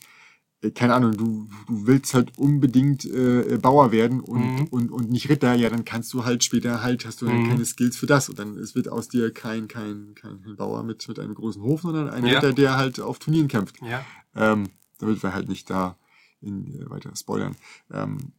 äh, 0.63 0.71
keine 0.71 0.95
Ahnung, 0.95 1.13
du, 1.17 1.49
du 1.67 1.87
willst 1.87 2.15
halt 2.15 2.39
unbedingt 2.39 3.05
äh, 3.05 3.59
Bauer 3.61 3.93
werden 3.93 4.21
und, 4.21 4.41
Mhm. 4.61 4.65
und, 4.71 4.91
und 4.91 5.11
nicht 5.11 5.29
Ritter, 5.29 5.55
ja, 5.55 5.69
dann 5.69 5.85
kannst 5.85 6.15
du 6.15 6.25
halt 6.25 6.43
später 6.45 6.83
halt, 6.83 7.05
hast 7.05 7.21
du 7.21 7.29
halt 7.29 7.43
Mhm. 7.43 7.49
keine 7.51 7.65
Skills 7.67 7.99
für 7.99 8.07
das 8.07 8.31
und 8.31 8.39
dann 8.39 8.57
es 8.57 8.75
wird 8.75 8.89
aus 8.89 9.09
dir 9.09 9.31
kein, 9.31 9.69
kein, 9.69 10.15
kein 10.15 10.41
Bauer 10.57 10.83
mit, 10.83 11.07
mit 11.07 11.19
einem 11.19 11.35
großen 11.35 11.63
Hof, 11.63 11.83
sondern 11.83 12.09
ein 12.09 12.25
Ja. 12.25 12.37
Ritter, 12.37 12.55
der 12.55 12.77
halt 12.79 12.99
auf 13.01 13.19
Turnieren 13.19 13.49
kämpft. 13.49 13.77
Ja. 13.83 14.03
Ähm, 14.35 14.69
damit 15.05 15.23
wir 15.23 15.35
halt 15.35 15.49
nicht 15.49 15.71
da 15.71 15.97
in, 16.41 16.81
äh, 16.81 16.91
weiter 16.91 17.15
spoilern. 17.17 17.57
Ähm, 17.93 18.33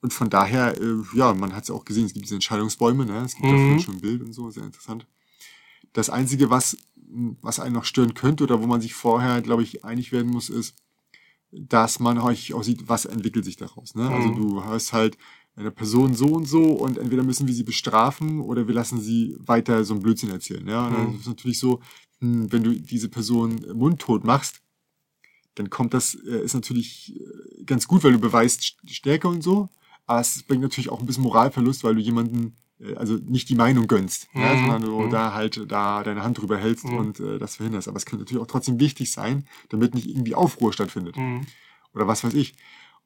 und 0.00 0.12
von 0.12 0.30
daher, 0.30 0.80
äh, 0.80 1.02
ja, 1.14 1.34
man 1.34 1.54
hat 1.54 1.64
es 1.64 1.70
auch 1.70 1.84
gesehen, 1.84 2.06
es 2.06 2.12
gibt 2.12 2.24
diese 2.24 2.36
Entscheidungsbäume, 2.36 3.04
ne? 3.04 3.24
es 3.24 3.34
gibt 3.34 3.48
Mhm. 3.48 3.52
dafür 3.52 3.78
schon 3.78 3.94
ein 3.96 4.00
Bild 4.00 4.22
und 4.22 4.32
so, 4.32 4.50
sehr 4.50 4.64
interessant. 4.64 5.06
Das 5.92 6.10
Einzige, 6.10 6.50
was, 6.50 6.76
was 7.40 7.58
einen 7.58 7.74
noch 7.74 7.84
stören 7.84 8.14
könnte 8.14 8.44
oder 8.44 8.62
wo 8.62 8.66
man 8.66 8.80
sich 8.80 8.94
vorher, 8.94 9.40
glaube 9.42 9.62
ich, 9.62 9.84
einig 9.84 10.12
werden 10.12 10.30
muss, 10.30 10.50
ist, 10.50 10.74
dass 11.50 11.98
man 11.98 12.18
euch 12.18 12.52
auch 12.52 12.62
sieht, 12.62 12.88
was 12.88 13.06
entwickelt 13.06 13.44
sich 13.44 13.56
daraus. 13.56 13.94
Ne? 13.94 14.08
Also 14.10 14.30
Mhm. 14.30 14.36
du 14.36 14.64
hast 14.64 14.92
halt 14.92 15.16
eine 15.56 15.70
Person 15.70 16.14
so 16.14 16.26
und 16.26 16.44
so 16.44 16.62
und 16.62 16.98
entweder 16.98 17.22
müssen 17.24 17.48
wir 17.48 17.54
sie 17.54 17.64
bestrafen 17.64 18.40
oder 18.40 18.68
wir 18.68 18.74
lassen 18.74 19.00
sie 19.00 19.34
weiter 19.40 19.82
so 19.84 19.94
einen 19.94 20.02
Blödsinn 20.02 20.30
erzählen. 20.30 20.66
Ja? 20.68 20.86
Und 20.86 20.92
dann 20.92 21.08
Mhm. 21.08 21.14
ist 21.14 21.22
es 21.22 21.26
natürlich 21.26 21.58
so, 21.58 21.80
hm, 22.20 22.52
wenn 22.52 22.62
du 22.62 22.78
diese 22.78 23.08
Person 23.08 23.64
mundtot 23.74 24.24
machst, 24.24 24.60
dann 25.58 25.70
kommt 25.70 25.94
das, 25.94 26.14
äh, 26.14 26.40
ist 26.44 26.54
natürlich 26.54 27.14
äh, 27.18 27.64
ganz 27.64 27.86
gut, 27.88 28.04
weil 28.04 28.12
du 28.12 28.18
beweist 28.18 28.60
St- 28.62 28.90
Stärke 28.90 29.28
und 29.28 29.42
so, 29.42 29.68
aber 30.06 30.20
es 30.20 30.42
bringt 30.42 30.62
natürlich 30.62 30.88
auch 30.90 31.00
ein 31.00 31.06
bisschen 31.06 31.22
Moralverlust, 31.24 31.84
weil 31.84 31.94
du 31.94 32.00
jemanden, 32.00 32.56
äh, 32.80 32.94
also 32.94 33.14
nicht 33.16 33.48
die 33.48 33.54
Meinung 33.54 33.86
gönnst, 33.86 34.28
ja, 34.34 34.54
Mhm. 34.54 34.58
sondern 34.58 34.82
du 34.82 35.02
Mhm. 35.06 35.10
da 35.10 35.34
halt 35.34 35.64
da 35.70 36.02
deine 36.02 36.22
Hand 36.22 36.38
drüber 36.38 36.56
hältst 36.58 36.84
Mhm. 36.84 36.96
und 36.98 37.20
äh, 37.20 37.38
das 37.38 37.56
verhinderst. 37.56 37.88
Aber 37.88 37.96
es 37.96 38.06
könnte 38.06 38.24
natürlich 38.24 38.42
auch 38.42 38.46
trotzdem 38.46 38.80
wichtig 38.80 39.12
sein, 39.12 39.46
damit 39.68 39.94
nicht 39.94 40.08
irgendwie 40.08 40.34
Aufruhr 40.34 40.72
stattfindet 40.72 41.16
Mhm. 41.16 41.46
oder 41.94 42.06
was 42.06 42.24
weiß 42.24 42.34
ich. 42.34 42.54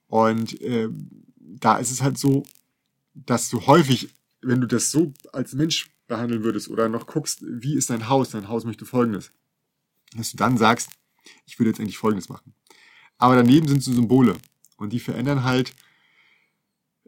Und 0.06 0.60
äh, 0.60 0.88
da 1.38 1.76
ist 1.78 1.90
es 1.90 2.02
halt 2.02 2.18
so, 2.18 2.44
dass 3.14 3.48
du 3.50 3.66
häufig, 3.66 4.10
wenn 4.40 4.60
du 4.60 4.66
das 4.66 4.90
so 4.90 5.12
als 5.32 5.54
Mensch 5.54 5.90
behandeln 6.06 6.42
würdest 6.44 6.68
oder 6.68 6.88
noch 6.88 7.06
guckst, 7.06 7.40
wie 7.42 7.74
ist 7.76 7.90
dein 7.90 8.08
Haus, 8.08 8.30
dein 8.30 8.48
Haus 8.48 8.64
möchte 8.64 8.84
folgendes, 8.84 9.32
dass 10.16 10.30
du 10.32 10.36
dann 10.36 10.58
sagst, 10.58 10.90
ich 11.46 11.58
würde 11.58 11.70
jetzt 11.70 11.78
endlich 11.78 11.98
folgendes 11.98 12.28
machen. 12.28 12.54
Aber 13.18 13.36
daneben 13.36 13.68
sind 13.68 13.82
so 13.82 13.92
Symbole 13.92 14.36
und 14.76 14.92
die 14.92 15.00
verändern 15.00 15.44
halt 15.44 15.74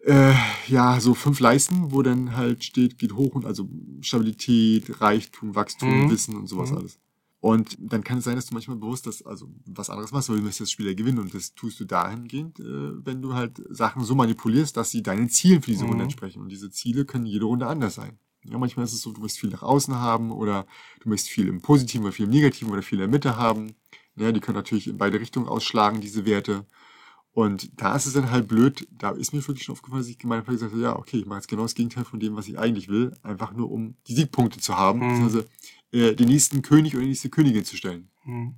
äh, 0.05 0.35
ja 0.69 1.01
so 1.01 1.15
fünf 1.15 1.41
Leisten, 1.41 1.91
wo 1.93 2.03
dann 2.03 2.37
halt 2.37 2.65
steht, 2.65 2.99
geht 2.99 3.15
hoch 3.15 3.35
und 3.35 3.47
also 3.47 3.69
Stabilität, 4.01 5.01
Reichtum, 5.01 5.55
Wachstum, 5.55 6.05
Mhm. 6.05 6.11
Wissen 6.11 6.37
und 6.37 6.47
sowas 6.47 6.71
Mhm. 6.71 6.79
alles. 6.79 6.99
Und 7.41 7.77
dann 7.79 8.03
kann 8.03 8.19
es 8.19 8.25
sein, 8.25 8.37
dass 8.37 8.47
du 8.47 8.55
manchmal 8.55 8.79
bewusst 8.79 9.07
das, 9.07 9.23
also 9.23 9.49
was 9.67 9.91
anderes 9.91 10.12
machst, 10.12 10.31
weil 10.31 10.37
du 10.37 10.43
möchtest 10.43 10.62
das 10.62 10.71
Spiel 10.71 10.87
ja 10.87 10.95
gewinnen. 10.95 11.19
Und 11.19 11.35
das 11.35 11.55
tust 11.55 11.79
du 11.79 11.85
dahingehend, 11.85 12.59
äh, 12.59 13.05
wenn 13.05 13.21
du 13.21 13.35
halt 13.35 13.62
Sachen 13.69 14.03
so 14.03 14.15
manipulierst, 14.15 14.75
dass 14.77 14.91
sie 14.91 15.03
deinen 15.03 15.29
Zielen 15.29 15.61
für 15.61 15.71
diese 15.71 15.85
Mhm. 15.85 15.91
Runde 15.91 16.05
entsprechen. 16.05 16.41
Und 16.41 16.49
diese 16.49 16.71
Ziele 16.71 17.05
können 17.05 17.27
jede 17.27 17.45
Runde 17.45 17.67
anders 17.67 17.97
sein. 17.97 18.19
Ja, 18.47 18.57
manchmal 18.59 18.85
ist 18.85 18.95
es 18.95 19.03
so, 19.03 19.12
du 19.12 19.21
möchtest 19.21 19.41
viel 19.41 19.51
nach 19.51 19.62
außen 19.62 19.95
haben 19.95 20.31
oder 20.31 20.67
du 21.01 21.09
möchtest 21.11 21.31
viel 21.31 21.49
im 21.49 21.61
Positiven 21.61 22.05
oder 22.05 22.12
viel 22.12 22.25
im 22.27 22.31
Negativen 22.31 22.71
oder 22.73 22.83
viel 22.83 22.97
in 22.97 23.01
der 23.01 23.09
Mitte 23.09 23.37
haben. 23.37 23.75
Ja, 24.17 24.31
die 24.33 24.41
können 24.41 24.57
natürlich 24.57 24.87
in 24.87 24.99
beide 24.99 25.19
Richtungen 25.21 25.49
ausschlagen, 25.49 26.01
diese 26.01 26.25
Werte. 26.25 26.65
Und 27.33 27.81
da 27.81 27.97
ist 27.97 28.07
es 28.07 28.12
dann 28.12 28.31
halt 28.31 28.47
blöd, 28.47 28.87
da 28.93 29.11
ist 29.11 29.33
mir 29.33 29.41
wirklich 29.47 29.65
schon 29.65 29.73
aufgefallen, 29.73 30.03
dass 30.03 30.09
ich 30.09 30.19
gemeint 30.19 30.43
habe, 30.47 30.53
gesagt 30.53 30.71
habe, 30.73 30.81
ja, 30.83 30.95
okay, 30.97 31.19
ich 31.19 31.27
mache 31.27 31.39
jetzt 31.39 31.49
genau 31.49 31.62
das 31.62 31.75
Gegenteil 31.75 32.05
von 32.05 32.21
dem, 32.21 32.37
was 32.37 32.47
ich 32.47 32.57
eigentlich 32.59 32.87
will, 32.89 33.12
einfach 33.25 33.53
nur 33.53 33.73
um 33.73 33.97
die 34.07 34.15
Siegpunkte 34.15 34.61
zu 34.61 34.77
haben, 34.79 35.01
Mhm. 35.01 35.09
beziehungsweise 35.09 35.49
äh, 35.91 36.15
den 36.15 36.29
nächsten 36.29 36.62
König 36.62 36.95
oder 36.95 37.03
die 37.03 37.09
nächste 37.09 37.31
Königin 37.31 37.65
zu 37.65 37.77
stellen. 37.77 38.09
Mhm. 38.25 38.55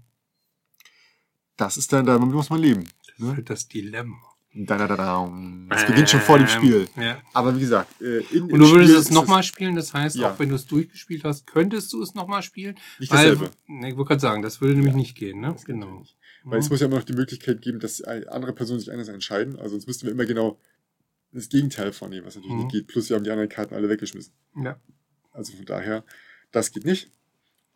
Das 1.57 1.79
ist 1.79 1.91
dann, 1.93 2.05
damit 2.05 2.29
muss 2.35 2.51
man 2.51 2.61
leben. 2.61 2.85
Das 3.07 3.15
ist 3.15 3.21
Ne? 3.21 3.35
halt 3.37 3.49
das 3.49 3.67
Dilemma. 3.67 4.17
Da, 4.59 4.79
da, 4.79 4.87
da, 4.89 4.97
da. 4.97 5.33
Das 5.69 5.87
beginnt 5.87 6.09
schon 6.09 6.21
vor 6.21 6.39
dem 6.39 6.47
Spiel. 6.49 6.89
Ähm, 6.97 7.03
Ja. 7.03 7.23
Aber 7.35 7.55
wie 7.55 7.61
gesagt, 7.61 8.01
äh, 8.01 8.21
in, 8.35 8.45
Und 8.45 8.59
du 8.59 8.71
würdest 8.71 8.91
Spiel 8.91 8.97
es 8.97 9.11
nochmal 9.11 9.43
spielen, 9.43 9.77
das 9.77 9.93
heißt, 9.93 10.17
Ja. 10.17 10.33
auch 10.33 10.39
wenn 10.39 10.49
du 10.49 10.55
es 10.55 10.67
durchgespielt 10.67 11.25
hast, 11.25 11.47
könntest 11.47 11.93
du 11.93 12.03
es 12.03 12.15
nochmal 12.15 12.43
spielen? 12.43 12.77
Nicht 12.99 13.13
Weil, 13.13 13.33
dasselbe. 13.33 13.51
ne, 13.67 13.91
ich 13.91 13.97
wollte 13.97 14.09
gerade 14.09 14.21
sagen, 14.21 14.43
das 14.43 14.61
würde 14.63 14.75
nämlich 14.77 14.95
nicht 14.95 15.15
gehen, 15.17 15.41
ne? 15.41 15.53
Das 15.53 15.65
Genau. 15.67 15.99
nicht. 15.99 16.17
Weil 16.45 16.61
es 16.61 16.71
muss 16.71 16.81
ja 16.81 16.87
immer 16.87 16.97
noch 16.97 17.05
die 17.05 17.13
Möglichkeit 17.13 17.61
geben, 17.61 17.81
dass 17.81 18.01
andere 18.03 18.53
Personen 18.53 18.79
sich 18.81 18.91
anders 18.91 19.09
entscheiden. 19.09 19.57
Also 19.57 19.71
sonst 19.71 19.89
müssten 19.89 20.07
wir 20.07 20.13
immer 20.13 20.25
genau 20.27 20.59
das 21.33 21.49
Gegenteil 21.51 21.93
vornehmen, 21.93 22.25
was 22.25 22.37
natürlich 22.37 22.55
Mhm. 22.57 22.63
nicht 22.63 22.73
geht. 22.73 22.87
Plus 22.87 23.11
wir 23.11 23.17
haben 23.17 23.25
die 23.25 23.31
anderen 23.31 23.49
Karten 23.51 23.75
alle 23.75 23.89
weggeschmissen. 23.91 24.33
Ja. 24.63 24.81
Also 25.33 25.55
von 25.55 25.67
daher, 25.67 26.05
das 26.53 26.71
geht 26.73 26.85
nicht. 26.87 27.11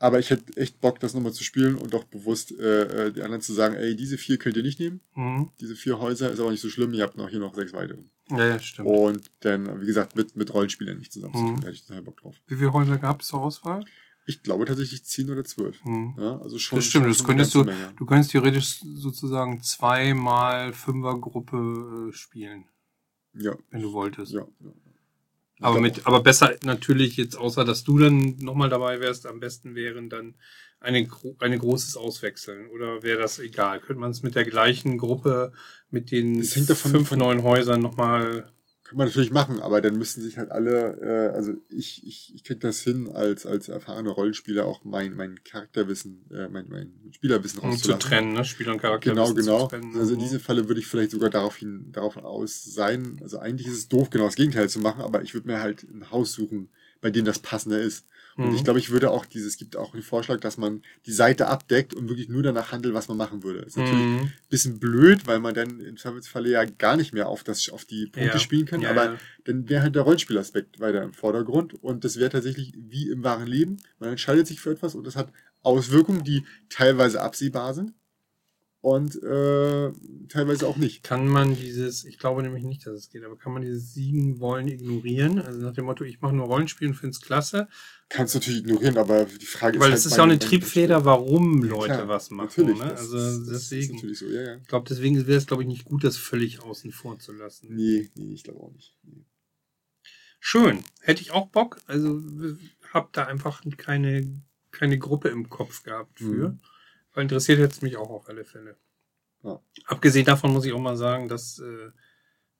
Aber 0.02 0.18
ich 0.18 0.30
hätte 0.30 0.56
echt 0.56 0.80
Bock, 0.80 0.98
das 0.98 1.12
nochmal 1.12 1.32
zu 1.32 1.44
spielen 1.44 1.74
und 1.76 1.94
auch 1.94 2.04
bewusst 2.04 2.58
äh, 2.58 3.08
äh, 3.08 3.12
die 3.12 3.20
anderen 3.22 3.42
zu 3.42 3.52
sagen, 3.52 3.74
ey, 3.74 3.94
diese 3.94 4.16
vier 4.16 4.38
könnt 4.38 4.56
ihr 4.56 4.62
nicht 4.62 4.80
nehmen. 4.80 5.00
Mhm. 5.14 5.50
Diese 5.60 5.76
vier 5.76 5.98
Häuser 6.00 6.30
ist 6.30 6.40
aber 6.40 6.50
nicht 6.50 6.62
so 6.62 6.70
schlimm, 6.70 6.94
ihr 6.94 7.02
habt 7.02 7.18
noch 7.18 7.28
hier 7.28 7.38
noch 7.38 7.54
sechs 7.54 7.74
weitere. 7.74 7.98
Ja, 8.30 8.46
ja, 8.46 8.58
stimmt. 8.58 8.88
Und 8.88 9.30
dann, 9.40 9.80
wie 9.82 9.84
gesagt, 9.86 10.16
mit, 10.16 10.34
mit 10.36 10.54
Rollenspielern 10.54 10.96
nicht 10.98 11.12
zusammen. 11.12 11.34
Mhm. 11.34 11.56
Da 11.60 11.66
hätte 11.66 11.72
ich 11.74 11.84
total 11.86 12.02
Bock 12.02 12.16
drauf. 12.22 12.34
Wie 12.46 12.56
viele 12.56 12.72
Häuser 12.72 12.96
gab 12.96 13.20
es 13.20 13.28
zur 13.28 13.42
Auswahl? 13.42 13.84
Ich 14.24 14.42
glaube 14.42 14.64
tatsächlich 14.64 15.04
zehn 15.04 15.28
oder 15.30 15.44
zwölf. 15.44 15.84
Mhm. 15.84 16.14
Ja, 16.18 16.38
also 16.40 16.58
schon. 16.58 16.78
Das 16.78 16.86
stimmt, 16.86 17.04
schon 17.04 17.12
das 17.12 17.24
könntest 17.24 17.54
du, 17.54 17.64
Menge. 17.64 17.92
du 17.96 18.06
könntest 18.06 18.30
theoretisch 18.30 18.80
sozusagen 18.94 19.60
zweimal 19.62 20.72
Fünfergruppe 20.72 22.08
äh, 22.08 22.12
spielen, 22.14 22.64
Ja, 23.34 23.54
wenn 23.70 23.82
du 23.82 23.92
wolltest. 23.92 24.32
ja. 24.32 24.46
ja. 24.60 24.70
Aber 25.60 25.74
glaub 25.74 25.82
mit, 25.82 26.06
aber 26.06 26.22
besser 26.22 26.54
natürlich 26.64 27.16
jetzt, 27.16 27.36
außer 27.36 27.64
dass 27.64 27.84
du 27.84 27.98
dann 27.98 28.36
nochmal 28.38 28.68
dabei 28.68 29.00
wärst, 29.00 29.26
am 29.26 29.40
besten 29.40 29.74
wären 29.74 30.08
dann 30.08 30.34
eine, 30.80 31.06
eine 31.38 31.58
großes 31.58 31.96
Auswechseln. 31.96 32.68
Oder 32.70 33.02
wäre 33.02 33.20
das 33.20 33.38
egal? 33.38 33.80
Könnte 33.80 34.00
man 34.00 34.10
es 34.10 34.22
mit 34.22 34.34
der 34.34 34.44
gleichen 34.44 34.98
Gruppe, 34.98 35.52
mit 35.90 36.10
den 36.10 36.42
fünf 36.42 37.10
neuen 37.12 37.42
Häusern 37.42 37.80
nochmal. 37.80 38.50
Kann 38.90 38.98
man 38.98 39.06
natürlich 39.06 39.30
machen, 39.30 39.60
aber 39.60 39.80
dann 39.80 39.96
müssten 39.96 40.20
sich 40.20 40.36
halt 40.36 40.50
alle, 40.50 40.98
äh, 41.00 41.36
also 41.36 41.52
ich, 41.68 42.04
ich, 42.04 42.34
ich 42.34 42.42
krieg 42.42 42.58
das 42.58 42.80
hin, 42.80 43.08
als, 43.08 43.46
als 43.46 43.68
erfahrener 43.68 44.10
Rollenspieler 44.10 44.66
auch 44.66 44.82
mein, 44.82 45.14
mein 45.14 45.44
Charakterwissen, 45.44 46.24
äh, 46.32 46.48
mein, 46.48 46.66
mein 46.68 46.92
Spielerwissen 47.12 47.60
um 47.60 47.66
zu 47.66 47.70
rauszulassen. 47.70 48.00
trennen, 48.00 48.32
ne? 48.32 48.44
Spieler 48.44 48.72
und 48.72 48.80
Charakter. 48.80 49.10
Genau, 49.10 49.32
genau. 49.32 49.68
Trennen. 49.68 49.96
Also 49.96 50.14
in 50.14 50.18
diesem 50.18 50.40
Falle 50.40 50.66
würde 50.66 50.80
ich 50.80 50.88
vielleicht 50.88 51.12
sogar 51.12 51.30
darauf 51.30 51.54
hin, 51.54 51.92
darauf 51.92 52.16
aus 52.16 52.64
sein. 52.64 53.20
Also 53.22 53.38
eigentlich 53.38 53.68
ist 53.68 53.74
es 53.74 53.88
doof, 53.88 54.10
genau 54.10 54.24
das 54.24 54.34
Gegenteil 54.34 54.68
zu 54.68 54.80
machen, 54.80 55.02
aber 55.02 55.22
ich 55.22 55.34
würde 55.34 55.46
mir 55.46 55.60
halt 55.60 55.84
ein 55.84 56.10
Haus 56.10 56.32
suchen, 56.32 56.68
bei 57.00 57.10
dem 57.10 57.24
das 57.24 57.38
passende 57.38 57.76
ist. 57.76 58.08
Und 58.42 58.48
Mhm. 58.50 58.54
ich 58.54 58.64
glaube, 58.64 58.78
ich 58.78 58.90
würde 58.90 59.10
auch 59.10 59.26
dieses, 59.26 59.48
es 59.52 59.56
gibt 59.58 59.76
auch 59.76 59.92
einen 59.92 60.02
Vorschlag, 60.02 60.40
dass 60.40 60.56
man 60.56 60.82
die 61.06 61.12
Seite 61.12 61.46
abdeckt 61.48 61.92
und 61.94 62.08
wirklich 62.08 62.28
nur 62.28 62.42
danach 62.42 62.72
handelt, 62.72 62.94
was 62.94 63.08
man 63.08 63.16
machen 63.18 63.42
würde. 63.42 63.60
Ist 63.60 63.76
natürlich 63.76 64.06
Mhm. 64.06 64.20
ein 64.20 64.32
bisschen 64.48 64.78
blöd, 64.80 65.26
weil 65.26 65.40
man 65.40 65.54
dann 65.54 65.78
im 65.80 65.96
Zweifelsfalle 65.96 66.48
ja 66.50 66.64
gar 66.64 66.96
nicht 66.96 67.12
mehr 67.12 67.28
auf 67.28 67.44
das, 67.44 67.68
auf 67.68 67.84
die 67.84 68.06
Punkte 68.06 68.38
Ja. 68.38 68.38
spielen 68.38 68.64
kann, 68.66 68.80
Ja, 68.80 68.90
aber 68.90 69.04
ja. 69.04 69.18
dann 69.44 69.68
wäre 69.68 69.82
halt 69.82 69.94
der 69.94 70.02
Rollenspielaspekt 70.02 70.80
weiter 70.80 71.02
im 71.02 71.12
Vordergrund 71.12 71.74
und 71.82 72.04
das 72.04 72.18
wäre 72.18 72.30
tatsächlich 72.30 72.72
wie 72.76 73.10
im 73.10 73.22
wahren 73.22 73.46
Leben. 73.46 73.76
Man 73.98 74.10
entscheidet 74.10 74.46
sich 74.46 74.60
für 74.60 74.70
etwas 74.70 74.94
und 74.94 75.06
das 75.06 75.16
hat 75.16 75.32
Auswirkungen, 75.62 76.24
die 76.24 76.44
teilweise 76.70 77.20
absehbar 77.20 77.74
sind 77.74 77.92
und 78.82 79.22
äh, 79.22 79.92
teilweise 80.28 80.66
auch 80.66 80.78
nicht. 80.78 81.02
Kann 81.02 81.28
man 81.28 81.54
dieses, 81.54 82.04
ich 82.04 82.18
glaube 82.18 82.42
nämlich 82.42 82.64
nicht, 82.64 82.86
dass 82.86 82.94
es 82.94 83.10
geht, 83.10 83.24
aber 83.24 83.36
kann 83.36 83.52
man 83.52 83.60
dieses 83.60 83.92
Siegen 83.92 84.40
wollen 84.40 84.68
ignorieren? 84.68 85.38
Also 85.38 85.60
nach 85.60 85.74
dem 85.74 85.84
Motto, 85.84 86.04
ich 86.04 86.20
mache 86.22 86.34
nur 86.34 86.46
Rollenspiel 86.46 86.88
und 86.88 86.94
finde 86.94 87.10
es 87.10 87.20
klasse. 87.20 87.68
Kannst 88.08 88.34
du 88.34 88.38
natürlich 88.38 88.60
ignorieren, 88.60 88.96
aber 88.96 89.26
die 89.26 89.44
Frage 89.44 89.78
Weil 89.78 89.92
ist 89.92 90.00
es 90.00 90.04
halt 90.04 90.12
ist 90.12 90.16
ja 90.16 90.22
auch 90.22 90.28
eine 90.28 90.38
Triebfeder, 90.38 91.04
warum 91.04 91.62
Ja, 91.62 91.70
Leute 91.72 91.94
klar, 91.94 92.08
was 92.08 92.30
machen. 92.30 92.46
Natürlich, 92.48 92.78
ne? 92.78 92.94
Also 92.96 93.18
ist, 93.18 93.38
das 93.40 93.48
deswegen. 93.48 93.82
ist 93.82 93.92
natürlich 93.92 94.18
so, 94.18 94.26
ja, 94.26 94.42
ja. 94.42 94.56
Ich 94.56 94.68
glaube, 94.68 94.88
deswegen 94.88 95.26
wäre 95.26 95.38
es, 95.38 95.46
glaube 95.46 95.62
ich, 95.62 95.68
nicht 95.68 95.84
gut, 95.84 96.02
das 96.02 96.16
völlig 96.16 96.62
außen 96.62 96.90
vor 96.90 97.18
zu 97.18 97.32
lassen. 97.32 97.74
Nee, 97.74 98.10
nee, 98.14 98.32
ich 98.32 98.44
glaube 98.44 98.60
auch 98.60 98.72
nicht. 98.72 98.96
Nee. 99.02 99.26
Schön. 100.40 100.84
Hätte 101.00 101.20
ich 101.20 101.32
auch 101.32 101.48
Bock. 101.48 101.80
Also 101.86 102.18
hab 102.94 103.12
da 103.12 103.26
einfach 103.26 103.62
keine, 103.76 104.42
keine 104.70 104.98
Gruppe 104.98 105.28
im 105.28 105.50
Kopf 105.50 105.82
gehabt 105.82 106.18
für. 106.18 106.48
Mhm. 106.50 106.60
Weil 107.20 107.24
interessiert 107.24 107.58
jetzt 107.58 107.82
mich 107.82 107.96
auch 107.96 108.10
auf 108.10 108.28
alle 108.28 108.44
Fälle. 108.44 108.76
Ja. 109.42 109.60
Abgesehen 109.86 110.26
davon 110.26 110.52
muss 110.52 110.64
ich 110.66 110.72
auch 110.72 110.80
mal 110.80 110.96
sagen, 110.96 111.28
dass 111.28 111.58
äh, 111.58 111.90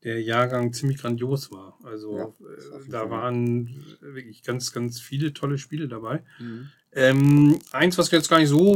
der 0.02 0.22
Jahrgang 0.22 0.72
ziemlich 0.72 0.98
grandios 0.98 1.50
war. 1.50 1.78
Also 1.84 2.16
Ja, 2.16 2.24
äh, 2.26 2.88
da 2.90 3.00
Fall. 3.00 3.10
waren 3.10 3.68
wirklich 4.00 4.42
ganz, 4.42 4.72
ganz 4.72 4.98
viele 5.00 5.32
tolle 5.34 5.58
Spiele 5.58 5.88
dabei. 5.88 6.22
Mhm. 6.38 6.70
Ähm, 6.92 7.58
eins, 7.72 7.98
was 7.98 8.10
jetzt 8.10 8.28
gar 8.30 8.38
nicht 8.40 8.48
so 8.48 8.74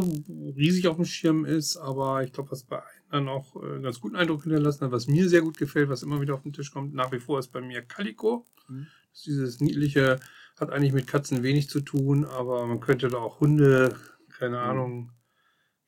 riesig 0.57 0.87
auf 0.87 0.97
dem 0.97 1.05
Schirm 1.05 1.45
ist, 1.45 1.77
aber 1.77 2.23
ich 2.23 2.33
glaube, 2.33 2.51
was 2.53 2.63
bei 2.63 2.81
anderen 3.09 3.29
auch 3.29 3.57
äh, 3.57 3.67
einen 3.75 3.83
ganz 3.83 4.01
guten 4.01 4.17
Eindruck 4.17 4.43
hinterlassen 4.43 4.83
hat, 4.85 4.93
was 4.93 5.07
mir 5.09 5.29
sehr 5.29 5.41
gut 5.43 5.57
gefällt, 5.57 5.89
was 5.89 6.03
immer 6.03 6.21
wieder 6.21 6.35
auf 6.35 6.43
den 6.43 6.53
Tisch 6.53 6.71
kommt, 6.73 6.95
nach 6.95 7.11
wie 7.11 7.19
vor 7.19 7.39
ist 7.39 7.49
bei 7.53 7.61
mir 7.61 7.83
Calico. 7.83 8.47
Mhm. 8.69 8.87
Das 9.11 9.21
ist 9.21 9.27
dieses 9.27 9.61
niedliche, 9.61 10.21
hat 10.61 10.71
eigentlich 10.71 10.93
mit 10.93 11.07
Katzen 11.07 11.43
wenig 11.43 11.69
zu 11.69 11.81
tun, 11.81 12.25
aber 12.25 12.67
man 12.67 12.81
könnte 12.81 13.09
da 13.09 13.19
auch 13.19 13.41
Hunde, 13.41 13.97
keine 14.39 14.57
Mhm. 14.59 14.63
Ahnung, 14.63 15.11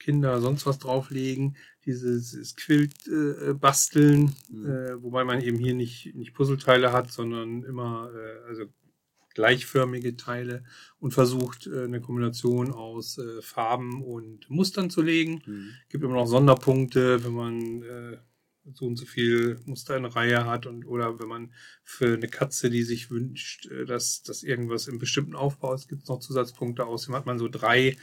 Kinder, 0.06 0.40
sonst 0.40 0.66
was 0.66 0.78
drauflegen. 0.78 1.56
Dieses, 1.84 2.54
Quilt 2.54 2.94
äh, 3.08 3.54
basteln, 3.54 4.36
Mhm. 4.48 4.66
äh, 4.66 5.02
wobei 5.02 5.24
man 5.24 5.40
eben 5.40 5.58
hier 5.58 5.74
nicht, 5.74 6.14
nicht 6.14 6.32
Puzzleteile 6.32 6.92
hat, 6.92 7.10
sondern 7.10 7.64
immer 7.64 8.10
äh, 8.14 8.48
also 8.48 8.66
gleichförmige 9.34 10.16
Teile 10.16 10.62
und 11.00 11.12
versucht 11.12 11.66
äh, 11.66 11.84
eine 11.84 12.00
Kombination 12.00 12.72
aus 12.72 13.18
äh, 13.18 13.42
Farben 13.42 14.02
und 14.04 14.48
Mustern 14.48 14.90
zu 14.90 15.02
legen. 15.02 15.42
Mhm. 15.44 15.70
Gibt 15.88 16.04
immer 16.04 16.14
noch 16.14 16.26
Sonderpunkte, 16.28 17.24
wenn 17.24 17.32
man 17.32 17.82
äh, 17.82 18.16
so 18.72 18.86
und 18.86 18.96
so 18.96 19.06
viel 19.06 19.58
Muster 19.64 19.96
in 19.96 20.04
Reihe 20.04 20.44
hat 20.46 20.66
und 20.66 20.86
oder 20.86 21.18
wenn 21.18 21.28
man 21.28 21.52
für 21.82 22.14
eine 22.14 22.28
Katze, 22.28 22.70
die 22.70 22.82
sich 22.84 23.10
wünscht, 23.10 23.68
dass, 23.86 24.22
dass 24.22 24.42
irgendwas 24.44 24.86
im 24.88 24.98
bestimmten 24.98 25.34
Aufbau 25.34 25.74
ist, 25.74 25.88
gibt 25.88 26.02
es 26.02 26.08
noch 26.08 26.20
Zusatzpunkte. 26.20 26.84
Außerdem 26.86 27.16
hat 27.16 27.26
man 27.26 27.38
so 27.38 27.48
drei 27.48 27.96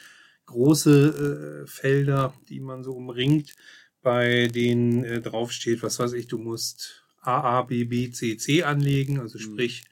große 0.46 1.64
äh, 1.64 1.68
Felder, 1.68 2.34
die 2.50 2.60
man 2.60 2.84
so 2.84 2.94
umringt, 2.94 3.56
bei 4.02 4.48
denen 4.48 5.04
äh, 5.04 5.22
draufsteht, 5.22 5.84
was 5.84 6.00
weiß 6.00 6.14
ich, 6.14 6.28
du 6.28 6.38
musst 6.38 7.06
A, 7.22 7.60
A, 7.60 7.62
B, 7.64 7.86
B, 7.86 8.12
C, 8.12 8.38
C 8.38 8.64
anlegen, 8.64 9.20
also 9.20 9.38
Mhm. 9.38 9.44
sprich 9.44 9.86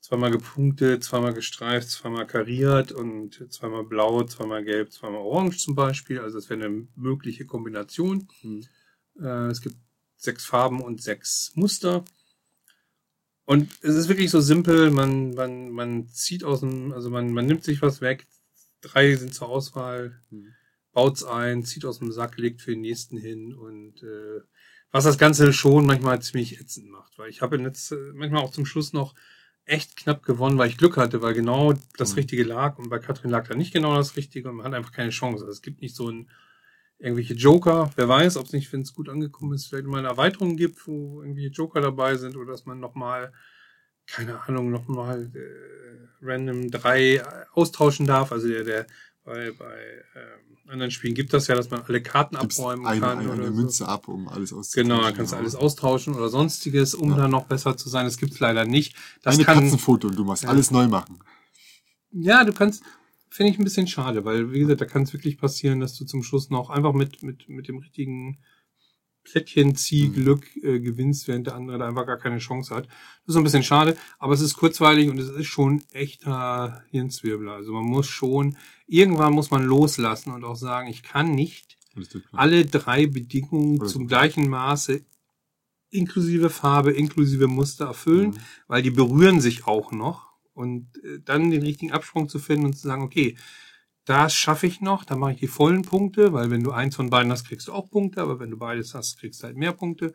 zweimal 0.00 0.30
gepunktet, 0.30 1.02
zweimal 1.02 1.32
gestreift, 1.32 1.88
zweimal 1.88 2.26
kariert 2.26 2.92
und 2.92 3.50
zweimal 3.50 3.84
blau, 3.84 4.22
zweimal 4.24 4.62
gelb, 4.62 4.92
zweimal 4.92 5.20
orange 5.20 5.58
zum 5.58 5.74
Beispiel. 5.74 6.20
Also 6.20 6.38
das 6.38 6.50
wäre 6.50 6.64
eine 6.64 6.86
mögliche 6.94 7.46
Kombination. 7.46 8.28
Mhm. 8.42 8.66
Äh, 9.18 9.48
es 9.48 9.62
gibt 9.62 9.76
sechs 10.16 10.44
Farben 10.44 10.82
und 10.82 11.02
sechs 11.02 11.52
Muster. 11.54 12.04
Und 13.46 13.70
es 13.82 13.94
ist 13.94 14.08
wirklich 14.08 14.30
so 14.30 14.40
simpel, 14.40 14.90
man, 14.90 15.34
man, 15.34 15.70
man 15.70 16.08
zieht 16.08 16.44
aus 16.44 16.60
dem, 16.60 16.92
also 16.92 17.10
man, 17.10 17.32
man 17.32 17.46
nimmt 17.46 17.64
sich 17.64 17.82
was 17.82 18.00
weg, 18.00 18.26
drei 18.84 19.14
sind 19.16 19.34
zur 19.34 19.48
Auswahl, 19.48 20.20
Mhm. 20.30 20.52
baut's 20.92 21.24
ein, 21.24 21.64
zieht 21.64 21.84
aus 21.84 21.98
dem 21.98 22.12
Sack, 22.12 22.38
legt 22.38 22.60
für 22.62 22.72
den 22.72 22.82
nächsten 22.82 23.16
hin 23.16 23.52
und 23.54 24.02
äh, 24.02 24.40
was 24.92 25.04
das 25.04 25.18
Ganze 25.18 25.52
schon 25.52 25.86
manchmal 25.86 26.22
ziemlich 26.22 26.60
ätzend 26.60 26.88
macht, 26.88 27.18
weil 27.18 27.28
ich 27.28 27.42
habe 27.42 27.56
jetzt 27.58 27.92
manchmal 28.14 28.42
auch 28.42 28.52
zum 28.52 28.64
Schluss 28.64 28.92
noch 28.92 29.14
echt 29.64 29.96
knapp 29.96 30.22
gewonnen, 30.24 30.58
weil 30.58 30.68
ich 30.68 30.76
Glück 30.78 30.96
hatte, 30.96 31.20
weil 31.22 31.34
genau 31.34 31.74
das 31.96 32.12
Mhm. 32.12 32.16
Richtige 32.16 32.44
lag 32.44 32.78
und 32.78 32.90
bei 32.90 32.98
Katrin 32.98 33.30
lag 33.30 33.48
da 33.48 33.54
nicht 33.54 33.72
genau 33.72 33.96
das 33.96 34.16
Richtige 34.16 34.48
und 34.50 34.56
man 34.56 34.66
hat 34.66 34.74
einfach 34.74 34.92
keine 34.92 35.10
Chance. 35.10 35.44
Also 35.44 35.52
es 35.52 35.62
gibt 35.62 35.80
nicht 35.80 35.96
so 35.96 36.08
ein 36.10 36.28
irgendwelche 36.98 37.34
Joker, 37.34 37.90
wer 37.96 38.08
weiß, 38.08 38.36
ob 38.36 38.46
es 38.46 38.52
nicht, 38.52 38.72
wenn 38.72 38.82
es 38.82 38.94
gut 38.94 39.08
angekommen 39.08 39.52
ist, 39.54 39.66
vielleicht 39.66 39.86
mal 39.86 39.98
eine 39.98 40.08
Erweiterung 40.08 40.56
gibt, 40.56 40.86
wo 40.86 41.22
irgendwie 41.22 41.48
Joker 41.48 41.80
dabei 41.80 42.16
sind 42.16 42.36
oder 42.36 42.52
dass 42.52 42.66
man 42.66 42.78
nochmal, 42.78 43.32
keine 44.06 44.40
Ahnung, 44.42 44.70
nochmal 44.70 45.30
äh, 45.34 46.24
random 46.24 46.70
drei 46.70 47.16
äh, 47.16 47.22
austauschen 47.54 48.06
darf. 48.06 48.32
Also 48.32 48.48
der, 48.48 48.64
der 48.64 48.86
bei, 49.24 49.52
bei 49.52 49.74
ähm, 50.14 50.56
anderen 50.68 50.90
Spielen 50.90 51.14
gibt 51.14 51.32
das 51.32 51.46
ja, 51.46 51.54
dass 51.54 51.70
man 51.70 51.82
alle 51.82 52.02
Karten 52.02 52.36
Gibst 52.38 52.58
abräumen 52.58 52.86
eine, 52.86 53.00
kann. 53.00 53.18
eine, 53.18 53.32
eine 53.32 53.46
so. 53.48 53.52
Münze 53.52 53.88
ab, 53.88 54.08
um 54.08 54.28
alles 54.28 54.52
auszutauschen. 54.52 54.88
Genau, 54.90 55.02
dann 55.02 55.14
kannst 55.14 55.32
du 55.32 55.36
alles 55.36 55.54
austauschen 55.54 56.14
oder 56.14 56.28
sonstiges, 56.28 56.94
um 56.94 57.10
Ja. 57.10 57.16
da 57.16 57.28
noch 57.28 57.44
besser 57.46 57.76
zu 57.76 57.88
sein. 57.88 58.04
Das 58.04 58.18
gibt's 58.18 58.40
leider 58.40 58.64
nicht. 58.64 58.96
Das 59.22 59.34
Eine 59.34 59.44
kann, 59.44 59.60
Katzenfoto 59.60 60.08
und 60.08 60.16
du 60.16 60.24
machst 60.24 60.44
Ja. 60.44 60.50
alles 60.50 60.70
neu 60.70 60.88
machen. 60.88 61.18
ja, 62.12 62.44
du 62.44 62.52
kannst, 62.52 62.82
finde 63.30 63.52
ich 63.52 63.58
ein 63.58 63.64
bisschen 63.64 63.86
schade, 63.86 64.24
weil, 64.24 64.52
wie 64.52 64.60
gesagt, 64.60 64.80
da 64.80 64.84
kann 64.86 65.02
es 65.02 65.12
wirklich 65.12 65.38
passieren, 65.38 65.80
dass 65.80 65.96
du 65.96 66.04
zum 66.04 66.22
Schluss 66.22 66.50
noch 66.50 66.70
einfach 66.70 66.92
mit, 66.92 67.22
mit, 67.22 67.48
mit 67.48 67.68
dem 67.68 67.78
richtigen 67.78 68.38
Plättchenziehglück 69.24 70.56
äh, 70.62 70.80
gewinnst, 70.80 71.28
während 71.28 71.46
der 71.46 71.54
andere 71.56 71.78
da 71.78 71.88
einfach 71.88 72.06
gar 72.06 72.18
keine 72.18 72.38
Chance 72.38 72.74
hat. 72.74 72.86
Das 72.86 73.28
ist 73.28 73.34
so 73.34 73.38
ein 73.40 73.44
bisschen 73.44 73.62
schade, 73.62 73.96
aber 74.18 74.32
es 74.34 74.40
ist 74.40 74.54
kurzweilig 74.56 75.08
und 75.08 75.18
es 75.18 75.28
ist 75.28 75.46
schon 75.46 75.82
echter 75.92 76.84
Hirnzwirbler. 76.90 77.52
Also 77.52 77.72
man 77.72 77.84
muss 77.84 78.06
schon, 78.06 78.56
irgendwann 78.86 79.32
muss 79.32 79.50
man 79.50 79.64
loslassen 79.64 80.32
und 80.32 80.44
auch 80.44 80.56
sagen, 80.56 80.88
ich 80.88 81.02
kann 81.02 81.32
nicht 81.34 81.76
alle 82.32 82.64
drei 82.66 83.06
Bedingungen 83.06 83.80
Alles 83.80 83.92
zum 83.92 84.06
gleichen 84.08 84.48
Maße 84.48 85.04
inklusive 85.90 86.50
Farbe, 86.50 86.90
inklusive 86.90 87.46
Muster 87.46 87.86
erfüllen, 87.86 88.30
Mhm. 88.30 88.36
weil 88.66 88.82
die 88.82 88.90
berühren 88.90 89.40
sich 89.40 89.66
auch 89.66 89.92
noch 89.92 90.26
und 90.52 90.88
äh, 91.04 91.20
dann 91.24 91.50
den 91.50 91.62
richtigen 91.62 91.92
Absprung 91.92 92.28
zu 92.28 92.38
finden 92.40 92.66
und 92.66 92.74
zu 92.74 92.86
sagen, 92.88 93.02
okay, 93.02 93.36
das 94.04 94.34
schaffe 94.34 94.66
ich 94.66 94.80
noch, 94.80 95.04
da 95.04 95.16
mache 95.16 95.32
ich 95.32 95.40
die 95.40 95.46
vollen 95.46 95.82
Punkte, 95.82 96.32
weil 96.32 96.50
wenn 96.50 96.62
du 96.62 96.72
eins 96.72 96.96
von 96.96 97.10
beiden 97.10 97.32
hast, 97.32 97.46
kriegst 97.46 97.68
du 97.68 97.72
auch 97.72 97.90
Punkte, 97.90 98.20
aber 98.20 98.38
wenn 98.38 98.50
du 98.50 98.58
beides 98.58 98.94
hast, 98.94 99.18
kriegst 99.18 99.42
du 99.42 99.46
halt 99.46 99.56
mehr 99.56 99.72
Punkte. 99.72 100.12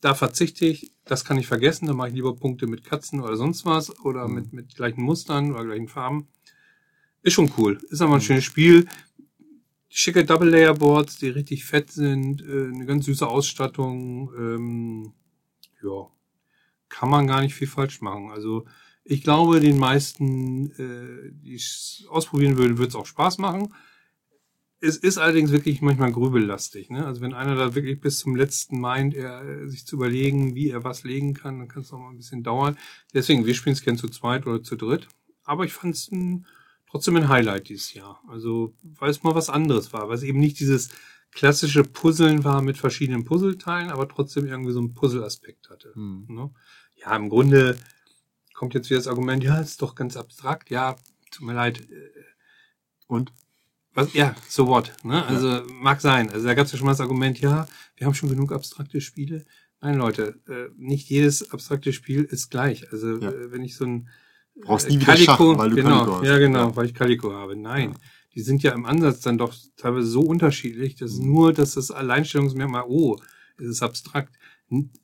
Da 0.00 0.14
verzichte 0.14 0.64
ich, 0.64 0.92
das 1.04 1.24
kann 1.24 1.38
ich 1.38 1.46
vergessen, 1.46 1.86
da 1.86 1.92
mache 1.94 2.08
ich 2.08 2.14
lieber 2.14 2.34
Punkte 2.36 2.66
mit 2.66 2.84
Katzen 2.84 3.20
oder 3.20 3.36
sonst 3.36 3.66
was 3.66 3.98
oder 4.00 4.28
Mhm. 4.28 4.34
mit, 4.34 4.52
mit 4.52 4.74
gleichen 4.76 5.02
Mustern 5.02 5.52
oder 5.52 5.64
gleichen 5.64 5.88
Farben. 5.88 6.28
Ist 7.22 7.34
schon 7.34 7.52
cool. 7.58 7.78
Ist 7.90 8.00
aber 8.00 8.14
ein 8.14 8.18
Mhm. 8.18 8.22
schönes 8.22 8.44
Spiel. 8.44 8.88
Schicke 9.90 10.24
Double 10.24 10.48
Layer 10.48 10.74
Boards, 10.74 11.16
die 11.18 11.28
richtig 11.28 11.64
fett 11.64 11.90
sind, 11.90 12.42
äh, 12.42 12.68
eine 12.72 12.86
ganz 12.86 13.06
süße 13.06 13.26
Ausstattung. 13.26 14.30
Ähm, 14.38 15.12
ja, 15.82 16.06
kann 16.88 17.10
man 17.10 17.26
gar 17.26 17.40
nicht 17.40 17.54
viel 17.54 17.66
falsch 17.66 18.00
machen. 18.00 18.30
Also 18.30 18.66
ich 19.10 19.22
glaube, 19.22 19.58
den 19.60 19.78
meisten, 19.78 20.70
äh, 20.72 21.32
die 21.32 21.54
es 21.54 22.04
ausprobieren 22.10 22.58
würden, 22.58 22.76
wird 22.76 22.90
es 22.90 22.94
auch 22.94 23.06
Spaß 23.06 23.38
machen. 23.38 23.74
Es 24.80 24.98
ist 24.98 25.16
allerdings 25.16 25.50
wirklich 25.50 25.80
manchmal 25.80 26.12
grübellastig. 26.12 26.90
Ne? 26.90 27.04
Also 27.06 27.22
wenn 27.22 27.32
einer 27.32 27.56
da 27.56 27.74
wirklich 27.74 28.00
bis 28.00 28.18
zum 28.18 28.36
letzten 28.36 28.78
meint, 28.78 29.14
er, 29.14 29.66
sich 29.66 29.86
zu 29.86 29.96
überlegen, 29.96 30.54
wie 30.54 30.68
er 30.70 30.84
was 30.84 31.04
legen 31.04 31.32
kann, 31.32 31.58
dann 31.58 31.68
kann 31.68 31.82
es 31.82 31.92
auch 31.92 31.98
mal 31.98 32.10
ein 32.10 32.18
bisschen 32.18 32.42
dauern. 32.42 32.76
Deswegen, 33.14 33.46
wir 33.46 33.54
spielen 33.54 33.72
es 33.72 33.82
gern 33.82 33.96
zu 33.96 34.08
zweit 34.08 34.46
oder 34.46 34.62
zu 34.62 34.76
dritt. 34.76 35.08
Aber 35.42 35.64
ich 35.64 35.72
fand 35.72 35.94
es 35.94 36.10
trotzdem 36.88 37.16
ein 37.16 37.28
Highlight 37.30 37.70
dieses 37.70 37.94
Jahr. 37.94 38.22
Also 38.28 38.74
weil 38.82 39.10
es 39.10 39.22
mal 39.22 39.34
was 39.34 39.48
anderes 39.48 39.94
war, 39.94 40.08
weil 40.08 40.16
es 40.16 40.22
eben 40.22 40.38
nicht 40.38 40.60
dieses 40.60 40.90
klassische 41.32 41.82
Puzzeln 41.82 42.44
war 42.44 42.60
mit 42.60 42.76
verschiedenen 42.76 43.24
Puzzleteilen, 43.24 43.90
aber 43.90 44.06
trotzdem 44.06 44.46
irgendwie 44.46 44.72
so 44.72 44.80
einen 44.80 44.94
Puzzle-Aspekt 44.94 45.70
hatte. 45.70 45.92
Mhm. 45.94 46.26
Ne? 46.28 46.50
Ja, 46.96 47.16
im 47.16 47.30
Grunde 47.30 47.78
kommt 48.58 48.74
jetzt 48.74 48.90
wieder 48.90 48.98
das 48.98 49.06
Argument, 49.08 49.42
ja, 49.44 49.58
ist 49.60 49.80
doch 49.80 49.94
ganz 49.94 50.16
abstrakt. 50.16 50.68
Ja, 50.70 50.96
tut 51.30 51.46
mir 51.46 51.54
leid. 51.54 51.80
äh, 51.80 52.10
Und? 53.06 53.32
Was, 53.94 54.12
ja, 54.12 54.34
so 54.48 54.66
what. 54.66 54.92
Ne? 55.02 55.24
Also 55.26 55.62
mag 55.72 56.00
sein. 56.00 56.30
Also 56.30 56.46
da 56.46 56.54
gab 56.54 56.66
es 56.66 56.72
ja 56.72 56.78
schon 56.78 56.84
mal 56.86 56.92
das 56.92 57.00
Argument, 57.00 57.40
ja, 57.40 57.66
wir 57.96 58.06
haben 58.06 58.14
schon 58.14 58.28
genug 58.28 58.52
abstrakte 58.52 59.00
Spiele. 59.00 59.44
Nein, 59.80 59.96
Leute, 59.96 60.40
äh, 60.48 60.68
nicht 60.76 61.08
jedes 61.08 61.50
abstrakte 61.52 61.92
Spiel 61.92 62.24
ist 62.24 62.50
gleich. 62.50 62.92
Also 62.92 63.18
Ja. 63.18 63.30
äh, 63.30 63.50
wenn 63.52 63.62
ich 63.62 63.76
so 63.76 63.84
ein 63.86 64.08
Brauchst 64.60 64.86
äh, 64.86 64.90
nie 64.90 65.00
wieder 65.00 65.16
Schach, 65.16 65.38
weil 65.40 65.70
du 65.70 65.76
genau, 65.76 65.98
Calico 66.00 66.16
hast. 66.18 66.26
Ja, 66.26 66.38
genau, 66.38 66.68
Ja. 66.68 66.76
weil 66.76 66.86
ich 66.86 66.94
Calico 66.94 67.32
habe. 67.32 67.56
Nein. 67.56 67.92
Ja. 67.92 67.96
Die 68.34 68.40
sind 68.42 68.62
ja 68.64 68.72
im 68.72 68.84
Ansatz 68.86 69.20
dann 69.20 69.38
doch 69.38 69.54
teilweise 69.76 70.06
so 70.08 70.20
unterschiedlich, 70.20 70.96
dass 70.96 71.12
Mhm. 71.14 71.26
nur, 71.26 71.52
dass 71.52 71.74
das 71.74 71.90
Alleinstellungsmerkmal, 71.92 72.84
oh, 72.88 73.16
es 73.56 73.66
ist 73.66 73.82
abstrakt, 73.82 74.34
n- 74.34 74.36
äh, 74.36 74.57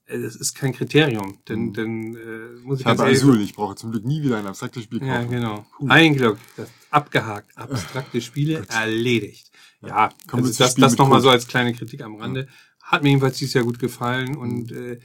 das 0.07 0.37
ist 0.37 0.55
kein 0.55 0.73
Kriterium. 0.73 1.39
Denn, 1.49 1.67
Mhm. 1.69 1.73
denn 1.73 2.17
äh, 2.17 2.61
muss 2.62 2.81
ich, 2.81 2.81
Ich 2.81 2.87
habe 2.87 2.97
ganz 2.99 3.01
ehrlich 3.01 3.19
Azul, 3.23 3.41
ich 3.41 3.55
brauche 3.55 3.75
zum 3.77 3.91
Glück 3.93 4.05
nie 4.05 4.23
wieder 4.23 4.39
ein 4.39 4.47
abstraktes 4.47 4.83
Spiel 4.85 5.01
kaufen. 5.01 5.11
ja, 5.12 5.23
genau. 5.25 5.67
Cool. 5.81 5.91
Ein 5.91 6.15
Glück. 6.17 6.39
Das 6.57 6.69
abgehakt. 6.91 7.57
Abstrakte 7.57 8.21
Spiele 8.21 8.61
Gut. 8.61 8.71
erledigt. 8.71 9.51
Ja. 9.81 9.89
Ja, 9.89 10.11
also 10.33 10.53
das, 10.53 10.75
das 10.75 10.97
nochmal 10.99 11.21
so 11.21 11.29
als 11.31 11.47
kleine 11.47 11.73
Kritik 11.75 12.03
am 12.03 12.17
Rande. 12.17 12.47
Hat 12.81 13.03
mir 13.03 13.09
jedenfalls 13.11 13.39
dieses 13.39 13.55
Jahr 13.55 13.65
gut 13.65 13.79
gefallen 13.79 14.37
und 14.37 14.71
Mhm. 14.71 14.77
äh, 14.77 14.99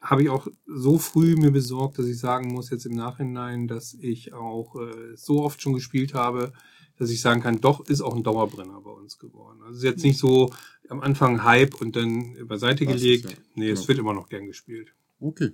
habe 0.00 0.22
ich 0.22 0.28
auch 0.28 0.46
so 0.66 0.98
früh 0.98 1.34
mir 1.36 1.50
besorgt, 1.50 1.98
dass 1.98 2.06
ich 2.06 2.18
sagen 2.18 2.52
muss 2.52 2.70
jetzt 2.70 2.86
im 2.86 2.94
Nachhinein, 2.94 3.66
dass 3.66 3.94
ich 3.94 4.32
auch 4.32 4.76
äh, 4.76 5.16
so 5.16 5.42
oft 5.42 5.60
schon 5.62 5.72
gespielt 5.74 6.14
habe, 6.14 6.52
dass 6.98 7.10
ich 7.10 7.20
sagen 7.20 7.42
kann, 7.42 7.60
doch 7.60 7.80
ist 7.88 8.00
auch 8.00 8.14
ein 8.16 8.22
Dauerbrenner 8.22 8.80
bei 8.80 8.90
uns 8.90 9.18
geworden. 9.18 9.58
Also 9.62 9.72
es 9.72 9.78
ist 9.78 9.84
jetzt 9.84 10.02
nicht 10.04 10.18
so 10.18 10.52
am 10.88 11.00
Anfang 11.00 11.42
Hype 11.44 11.74
und 11.80 11.96
dann 11.96 12.36
beiseite 12.46 12.84
Das 12.84 12.96
ist 12.96 13.02
gelegt. 13.02 13.24
ja- 13.30 13.36
nee, 13.54 13.68
es 13.70 13.80
genau. 13.80 13.88
wird 13.88 13.98
immer 13.98 14.14
noch 14.14 14.28
gern 14.28 14.46
gespielt. 14.46 14.88
Okay. 15.20 15.52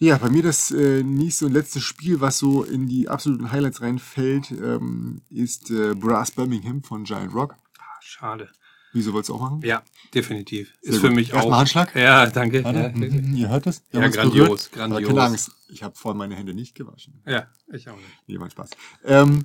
Ja, 0.00 0.16
bei 0.18 0.30
mir 0.30 0.42
das 0.44 0.70
äh, 0.70 1.02
nächste 1.02 1.46
und 1.46 1.52
letzte 1.52 1.80
Spiel, 1.80 2.20
was 2.20 2.38
so 2.38 2.62
in 2.62 2.86
die 2.86 3.08
absoluten 3.08 3.50
Highlights 3.50 3.80
reinfällt, 3.80 4.50
ähm, 4.52 5.22
ist 5.28 5.70
äh, 5.72 5.94
Brass 5.96 6.30
Birmingham 6.30 6.82
von 6.84 7.02
Giant 7.04 7.34
Rock. 7.34 7.56
Ah, 7.78 7.82
schade. 8.00 8.48
Wieso 8.92 9.12
wollt's 9.12 9.28
auch 9.28 9.40
machen? 9.40 9.60
Ja, 9.64 9.82
definitiv. 10.14 10.72
Sehr 10.82 10.92
ist 10.94 11.00
für 11.00 11.08
gut. 11.08 11.16
mich 11.16 11.32
Erstmal 11.32 11.52
auch. 11.54 11.58
Handschlag. 11.58 11.94
Ja, 11.96 12.26
danke. 12.26 12.60
Ja, 12.62 12.88
mhm, 12.90 13.34
ihr 13.36 13.48
hört 13.48 13.66
es? 13.66 13.82
Wir 13.90 14.00
Ja, 14.00 14.08
grandios, 14.08 14.68
berührt. 14.68 14.70
Aber 14.78 14.88
grandios. 15.00 15.08
keine 15.08 15.22
Angst, 15.22 15.50
ich 15.68 15.82
habe 15.82 15.94
vorhin 15.96 16.16
meine 16.18 16.36
Hände 16.36 16.54
nicht 16.54 16.74
gewaschen. 16.76 17.20
ja, 17.26 17.48
ich 17.72 17.88
auch 17.88 17.96
nicht. 17.96 18.08
Nee, 18.28 18.38
mein 18.38 18.50
Spaß. 18.50 18.70
Ähm, 19.04 19.44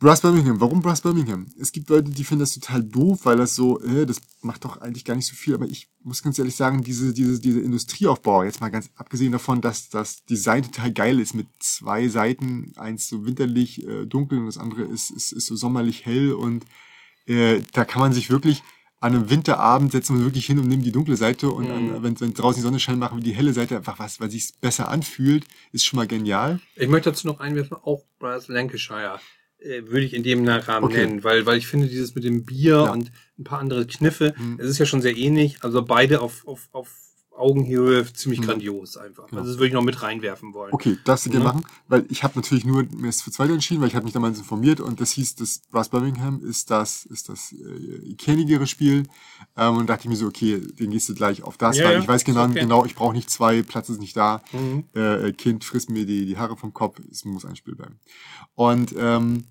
Brass 0.00 0.20
Birmingham. 0.20 0.60
Warum 0.60 0.80
Brass 0.80 1.00
Birmingham? 1.00 1.46
Es 1.58 1.72
gibt 1.72 1.90
Leute, 1.90 2.10
die 2.10 2.22
finden 2.22 2.40
das 2.40 2.54
total 2.54 2.84
doof, 2.84 3.20
weil 3.24 3.36
das 3.36 3.56
so, 3.56 3.80
äh, 3.80 4.06
das 4.06 4.20
macht 4.42 4.64
doch 4.64 4.80
eigentlich 4.80 5.04
gar 5.04 5.16
nicht 5.16 5.26
so 5.26 5.34
viel. 5.34 5.54
Aber 5.54 5.66
ich 5.66 5.88
muss 6.04 6.22
ganz 6.22 6.38
ehrlich 6.38 6.54
sagen, 6.54 6.84
diese, 6.84 7.12
diese, 7.12 7.40
diese 7.40 7.60
Industrieaufbau, 7.60 8.44
jetzt 8.44 8.60
mal 8.60 8.68
ganz 8.68 8.90
abgesehen 8.94 9.32
davon, 9.32 9.60
dass 9.60 9.88
das 9.88 10.24
Design 10.24 10.62
total 10.62 10.92
geil 10.92 11.18
ist 11.18 11.34
mit 11.34 11.48
zwei 11.58 12.06
Seiten, 12.08 12.72
eins 12.76 13.08
so 13.08 13.26
winterlich 13.26 13.84
äh, 13.86 14.06
dunkel 14.06 14.38
und 14.38 14.46
das 14.46 14.58
andere 14.58 14.82
ist, 14.82 15.10
ist, 15.10 15.32
ist 15.32 15.46
so 15.46 15.56
sommerlich 15.56 16.06
hell 16.06 16.32
und 16.32 16.64
äh, 17.26 17.60
da 17.72 17.84
kann 17.84 18.00
man 18.00 18.12
sich 18.12 18.30
wirklich 18.30 18.62
an 19.00 19.14
einem 19.14 19.30
Winterabend 19.30 19.92
setzen 19.92 20.18
wir 20.18 20.24
wirklich 20.24 20.46
hin 20.46 20.58
und 20.58 20.66
nehmen 20.66 20.82
die 20.82 20.90
dunkle 20.90 21.16
Seite 21.16 21.50
und 21.50 21.66
Mhm. 21.66 21.70
an, 21.70 22.02
wenn, 22.02 22.20
wenn 22.20 22.34
draußen 22.34 22.60
die 22.60 22.64
Sonne 22.64 22.80
scheint, 22.80 22.98
machen 22.98 23.18
wir 23.18 23.22
die 23.22 23.34
helle 23.34 23.52
Seite 23.52 23.76
einfach 23.76 23.98
was, 24.00 24.20
weil 24.20 24.28
sich's 24.30 24.50
besser 24.52 24.88
anfühlt, 24.88 25.44
ist 25.70 25.86
schon 25.86 25.98
mal 25.98 26.08
genial. 26.08 26.60
Ich 26.74 26.88
möchte 26.88 27.10
dazu 27.10 27.28
noch 27.28 27.38
einwerfen, 27.38 27.76
auch 27.76 28.04
Brass 28.18 28.48
Lancashire 28.48 29.20
würde 29.60 30.00
ich 30.04 30.14
in 30.14 30.22
dem 30.22 30.46
Rahmen 30.46 30.84
Okay. 30.86 31.06
nennen, 31.06 31.24
weil, 31.24 31.44
weil 31.46 31.58
ich 31.58 31.66
finde 31.66 31.88
dieses 31.88 32.14
mit 32.14 32.24
dem 32.24 32.44
Bier 32.44 32.74
Ja. 32.84 32.90
und 32.92 33.10
ein 33.38 33.44
paar 33.44 33.58
andere 33.58 33.86
Kniffe, 33.86 34.34
Mhm. 34.38 34.56
es 34.60 34.68
ist 34.68 34.78
ja 34.78 34.86
schon 34.86 35.02
sehr 35.02 35.16
ähnlich, 35.16 35.56
also 35.62 35.82
beide 35.82 36.20
auf, 36.20 36.46
auf, 36.46 36.68
auf 36.72 36.88
Augenhöhe 37.38 38.12
ziemlich 38.12 38.40
Mhm. 38.40 38.44
grandios 38.46 38.96
einfach. 38.96 39.30
Ja. 39.30 39.38
Also 39.38 39.50
das 39.50 39.58
würde 39.58 39.68
ich 39.68 39.72
noch 39.72 39.82
mit 39.82 40.02
reinwerfen 40.02 40.52
wollen. 40.54 40.72
Okay, 40.72 40.96
darfst 41.04 41.26
du 41.26 41.30
gerne 41.30 41.44
Ja. 41.46 41.52
machen, 41.52 41.64
weil 41.88 42.04
ich 42.10 42.22
habe 42.24 42.34
natürlich 42.36 42.64
nur 42.64 42.84
mir 42.94 43.08
ist 43.08 43.22
für 43.22 43.30
zweite 43.30 43.52
entschieden, 43.52 43.80
weil 43.80 43.88
ich 43.88 43.94
habe 43.94 44.04
mich 44.04 44.12
damals 44.12 44.38
informiert 44.38 44.80
und 44.80 45.00
das 45.00 45.12
hieß, 45.12 45.36
das 45.36 45.60
Brass 45.70 45.88
Birmingham 45.88 46.42
ist 46.44 46.70
das 46.70 47.04
ist 47.06 47.28
das 47.28 47.52
äh, 47.52 48.14
kennigere 48.14 48.66
Spiel 48.66 49.04
ähm, 49.56 49.76
und 49.76 49.88
dachte 49.88 50.02
ich 50.02 50.08
mir 50.08 50.16
so, 50.16 50.26
okay, 50.26 50.60
den 50.60 50.90
gehst 50.90 51.08
du 51.08 51.14
gleich 51.14 51.42
auf 51.42 51.56
das, 51.56 51.78
Ja, 51.78 51.84
weil 51.86 52.00
ich 52.00 52.08
weiß 52.08 52.24
genau, 52.24 52.44
okay. 52.44 52.60
genau, 52.60 52.84
ich 52.84 52.94
brauche 52.94 53.14
nicht 53.14 53.30
zwei, 53.30 53.62
Platz 53.62 53.88
ist 53.88 54.00
nicht 54.00 54.16
da, 54.16 54.42
Mhm. 54.52 54.84
äh, 54.94 55.32
Kind 55.32 55.64
frisst 55.64 55.90
mir 55.90 56.04
die, 56.06 56.26
die 56.26 56.36
Haare 56.36 56.56
vom 56.56 56.72
Kopf, 56.74 56.98
es 57.10 57.24
muss 57.24 57.44
ein 57.44 57.56
Spiel 57.56 57.74
bleiben. 57.74 57.98
Und 58.54 58.94
ähm, 58.98 59.44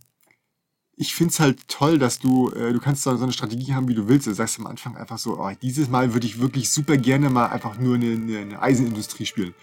ich 0.99 1.13
find's 1.13 1.39
halt 1.39 1.67
toll, 1.67 1.99
dass 1.99 2.19
du, 2.19 2.49
äh, 2.49 2.73
du 2.73 2.79
kannst 2.79 3.03
so 3.03 3.15
so 3.15 3.23
eine 3.23 3.31
Strategie 3.31 3.73
haben, 3.73 3.87
wie 3.87 3.93
du 3.93 4.07
willst. 4.07 4.25
Du 4.25 4.33
sagst 4.33 4.59
am 4.59 4.65
Anfang 4.65 4.97
einfach 4.97 5.19
so, 5.19 5.39
oh, 5.39 5.51
dieses 5.61 5.89
Mal 5.89 6.13
würde 6.13 6.25
ich 6.25 6.39
wirklich 6.39 6.71
super 6.71 6.97
gerne 6.97 7.29
mal 7.29 7.45
einfach 7.47 7.77
nur 7.77 7.95
eine, 7.95 8.13
eine, 8.13 8.39
eine 8.39 8.61
Eisenindustrie 8.61 9.27
spielen. 9.27 9.53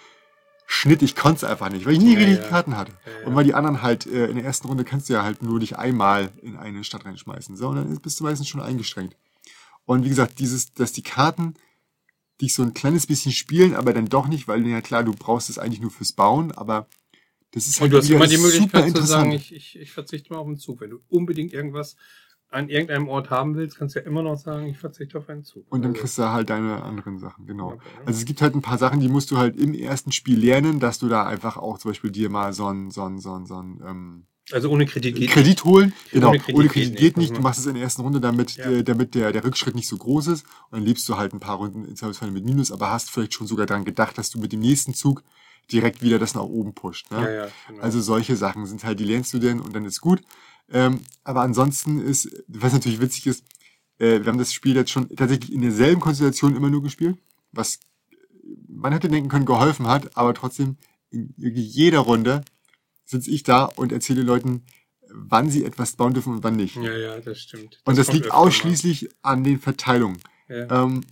Schnitt, 0.66 1.02
ich 1.02 1.16
konnte 1.16 1.38
es 1.38 1.44
einfach 1.44 1.70
nicht, 1.70 1.84
weil 1.84 1.94
ich 1.94 1.98
nie 1.98 2.14
Ja, 2.14 2.20
richtig 2.20 2.38
ja. 2.38 2.48
Karten 2.48 2.76
hatte. 2.76 2.92
Ja. 3.04 3.26
Und 3.26 3.34
weil 3.34 3.44
die 3.44 3.52
anderen 3.52 3.82
halt, 3.82 4.06
äh, 4.06 4.26
in 4.28 4.36
der 4.36 4.44
ersten 4.44 4.68
Runde 4.68 4.84
kannst 4.84 5.08
du 5.08 5.12
ja 5.12 5.24
halt 5.24 5.42
nur 5.42 5.58
dich 5.58 5.76
einmal 5.76 6.30
in 6.40 6.56
eine 6.56 6.84
Stadt 6.84 7.04
reinschmeißen. 7.04 7.56
So, 7.56 7.68
und 7.68 7.76
dann 7.76 8.00
bist 8.00 8.20
du 8.20 8.24
meistens 8.24 8.48
schon 8.48 8.62
eingeschränkt. 8.62 9.16
Und 9.86 10.04
wie 10.04 10.08
gesagt, 10.08 10.38
dieses, 10.38 10.72
dass 10.72 10.92
die 10.92 11.02
Karten 11.02 11.54
dich 12.40 12.54
so 12.54 12.62
ein 12.62 12.74
kleines 12.74 13.06
bisschen 13.06 13.32
spielen, 13.32 13.74
aber 13.74 13.92
dann 13.92 14.06
doch 14.06 14.28
nicht, 14.28 14.46
weil 14.46 14.66
ja 14.66 14.80
klar, 14.80 15.02
du 15.02 15.12
brauchst 15.12 15.50
es 15.50 15.58
eigentlich 15.58 15.80
nur 15.80 15.90
fürs 15.90 16.12
Bauen, 16.12 16.52
aber 16.52 16.86
das 17.54 17.66
ist 17.66 17.80
halt 17.80 17.92
Und 17.92 17.92
du 17.92 17.98
hast 18.02 18.10
immer 18.10 18.26
die 18.26 18.36
Möglichkeit 18.36 18.96
zu 18.96 19.02
sagen, 19.04 19.32
ich, 19.32 19.54
ich, 19.54 19.78
ich 19.78 19.92
verzichte 19.92 20.32
mal 20.32 20.38
auf 20.40 20.46
einen 20.46 20.56
Zug. 20.56 20.80
Wenn 20.80 20.90
du 20.90 20.98
unbedingt 21.08 21.52
irgendwas 21.52 21.96
an 22.50 22.68
irgendeinem 22.68 23.08
Ort 23.08 23.30
haben 23.30 23.56
willst, 23.56 23.76
kannst 23.78 23.94
du 23.96 24.00
ja 24.00 24.06
immer 24.06 24.22
noch 24.22 24.36
sagen, 24.36 24.66
ich 24.66 24.78
verzichte 24.78 25.18
auf 25.18 25.28
einen 25.28 25.42
Zug. 25.44 25.64
Und 25.70 25.82
dann 25.82 25.90
Also, 25.92 26.00
kriegst 26.02 26.18
du 26.18 26.30
halt 26.30 26.50
deine 26.50 26.82
anderen 26.82 27.18
Sachen, 27.18 27.46
genau. 27.46 27.72
Okay. 27.72 27.86
Also 28.06 28.18
es 28.18 28.24
gibt 28.24 28.42
halt 28.42 28.54
ein 28.54 28.62
paar 28.62 28.78
Sachen, 28.78 29.00
die 29.00 29.08
musst 29.08 29.30
du 29.30 29.38
halt 29.38 29.56
im 29.56 29.74
ersten 29.74 30.12
Spiel 30.12 30.38
lernen, 30.38 30.78
dass 30.78 30.98
du 30.98 31.08
da 31.08 31.26
einfach 31.26 31.56
auch 31.56 31.78
zum 31.78 31.90
Beispiel 31.90 32.10
dir 32.10 32.30
mal 32.30 32.52
so 32.52 32.66
ein, 32.66 32.90
so 32.90 33.02
ein, 33.02 33.18
so 33.18 33.32
ein, 33.34 33.46
so 33.46 33.56
ein 33.60 33.80
ähm, 33.84 34.26
also 34.52 34.70
ohne 34.70 34.84
Kredit 34.84 35.16
geht 35.16 35.30
Kredit 35.30 35.64
holen. 35.64 35.94
Genau, 36.12 36.28
Ohne 36.28 36.38
ohne 36.52 36.68
Kredit 36.68 36.70
Kredit, 36.72 36.90
geht 36.90 36.98
geht 36.98 37.16
nicht. 37.16 37.30
nicht. 37.30 37.38
Du 37.38 37.42
machst 37.42 37.60
es 37.60 37.66
in 37.66 37.74
der 37.74 37.82
ersten 37.82 38.02
Runde, 38.02 38.20
damit, 38.20 38.56
Ja. 38.56 38.66
äh, 38.70 38.84
damit 38.84 39.14
der, 39.14 39.32
der 39.32 39.42
Rückschritt 39.42 39.74
nicht 39.74 39.88
so 39.88 39.96
groß 39.96 40.26
ist. 40.28 40.42
Und 40.70 40.78
dann 40.78 40.82
lebst 40.82 41.08
du 41.08 41.16
halt 41.16 41.32
ein 41.32 41.40
paar 41.40 41.56
Runden 41.56 41.84
in 41.86 41.96
Zweifelsfall 41.96 42.30
mit 42.30 42.44
Minus, 42.44 42.70
aber 42.70 42.90
hast 42.90 43.10
vielleicht 43.10 43.32
schon 43.32 43.46
sogar 43.46 43.64
daran 43.66 43.84
gedacht, 43.86 44.18
dass 44.18 44.30
du 44.30 44.38
mit 44.38 44.52
dem 44.52 44.60
nächsten 44.60 44.92
Zug 44.92 45.22
direkt 45.72 46.02
wieder 46.02 46.18
das 46.18 46.34
nach 46.34 46.42
oben 46.42 46.74
pusht. 46.74 47.10
Ne? 47.10 47.18
Ja, 47.18 47.30
ja, 47.30 47.48
genau. 47.68 47.82
Also 47.82 48.00
solche 48.00 48.36
Sachen 48.36 48.66
sind 48.66 48.84
halt, 48.84 49.00
die 49.00 49.04
lernst 49.04 49.32
du 49.34 49.38
denn 49.38 49.60
und 49.60 49.74
dann 49.74 49.84
ist 49.84 50.00
gut. 50.00 50.20
Ähm, 50.70 51.00
aber 51.24 51.42
ansonsten 51.42 52.00
ist, 52.00 52.44
was 52.48 52.72
natürlich 52.72 53.00
witzig 53.00 53.26
ist, 53.26 53.44
äh, 53.98 54.20
wir 54.20 54.26
haben 54.26 54.38
das 54.38 54.52
Spiel 54.52 54.74
jetzt 54.74 54.90
schon 54.90 55.08
tatsächlich 55.14 55.52
in 55.52 55.60
derselben 55.60 56.00
Konstellation 56.00 56.56
immer 56.56 56.70
nur 56.70 56.82
gespielt, 56.82 57.18
was 57.52 57.80
man 58.68 58.92
hätte 58.92 59.08
denken 59.08 59.28
können, 59.28 59.46
geholfen 59.46 59.86
hat, 59.86 60.16
aber 60.16 60.34
trotzdem 60.34 60.76
in 61.10 61.32
jeder 61.36 62.00
Runde 62.00 62.44
sitze 63.04 63.30
ich 63.30 63.42
da 63.42 63.64
und 63.64 63.92
erzähle 63.92 64.22
Leuten, 64.22 64.64
wann 65.10 65.50
sie 65.50 65.64
etwas 65.64 65.92
bauen 65.92 66.14
dürfen 66.14 66.34
und 66.34 66.42
wann 66.42 66.56
nicht. 66.56 66.76
ja, 66.76 66.96
ja, 66.96 67.20
das 67.20 67.38
stimmt. 67.38 67.80
und 67.84 67.96
das 67.96 68.12
liegt 68.12 68.26
öfter 68.26 68.36
mal. 68.36 68.42
ausschließlich 68.42 69.10
an 69.22 69.44
den 69.44 69.60
Verteilungen. 69.60 70.18
Ja. 70.48 70.84
Ähm, 70.84 71.02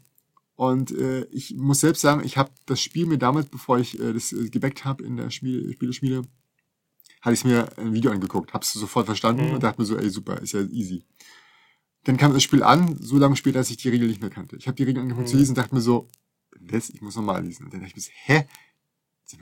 und 0.71 0.91
äh, 0.93 1.25
ich 1.31 1.55
muss 1.57 1.81
selbst 1.81 2.01
sagen, 2.03 2.23
ich 2.25 2.37
habe 2.37 2.51
das 2.67 2.81
Spiel 2.81 3.07
mir 3.07 3.19
damals, 3.19 3.47
bevor 3.49 3.79
ich 3.79 3.99
äh, 4.01 4.13
das 4.13 4.33
äh, 4.33 4.49
gebackt 4.49 4.85
habe 4.85 5.03
in 5.05 5.17
der 5.17 5.31
Spiel 5.31 5.73
Spieleschmiede, 5.73 6.23
hatte 7.21 7.35
ich 7.35 7.45
mir 7.45 7.77
ein 7.79 7.93
Video 7.93 8.11
angeguckt, 8.11 8.53
hab's 8.53 8.73
sofort 8.73 9.07
verstanden 9.07 9.49
Mhm. 9.49 9.55
und 9.55 9.63
dachte 9.63 9.81
mir 9.81 9.87
so, 9.87 9.97
ey 9.97 10.09
super, 10.11 10.41
ist 10.41 10.53
ja 10.53 10.61
easy. 10.61 11.05
Dann 12.05 12.17
kam 12.17 12.33
das 12.33 12.43
Spiel 12.43 12.63
an, 12.63 12.97
so 13.01 13.17
lange 13.19 13.37
später, 13.37 13.59
dass 13.59 13.71
ich 13.71 13.77
die 13.77 13.89
Regel 13.89 14.09
nicht 14.09 14.21
mehr 14.21 14.31
kannte. 14.31 14.57
Ich 14.57 14.67
habe 14.67 14.77
die 14.77 14.83
Regeln 14.85 15.03
angefangen 15.05 15.27
zu 15.27 15.35
Mhm. 15.35 15.41
lesen 15.41 15.51
und 15.53 15.59
dachte 15.59 15.75
mir 15.75 15.81
so, 15.81 16.09
was? 16.61 16.91
Ich 16.91 17.01
muss 17.01 17.17
nochmal 17.17 17.45
lesen. 17.45 17.65
Und 17.65 17.73
dann 17.73 17.81
dachte 17.81 17.91
ich 17.91 17.97
mir 17.97 18.03
so, 18.03 18.11
hä? 18.13 18.47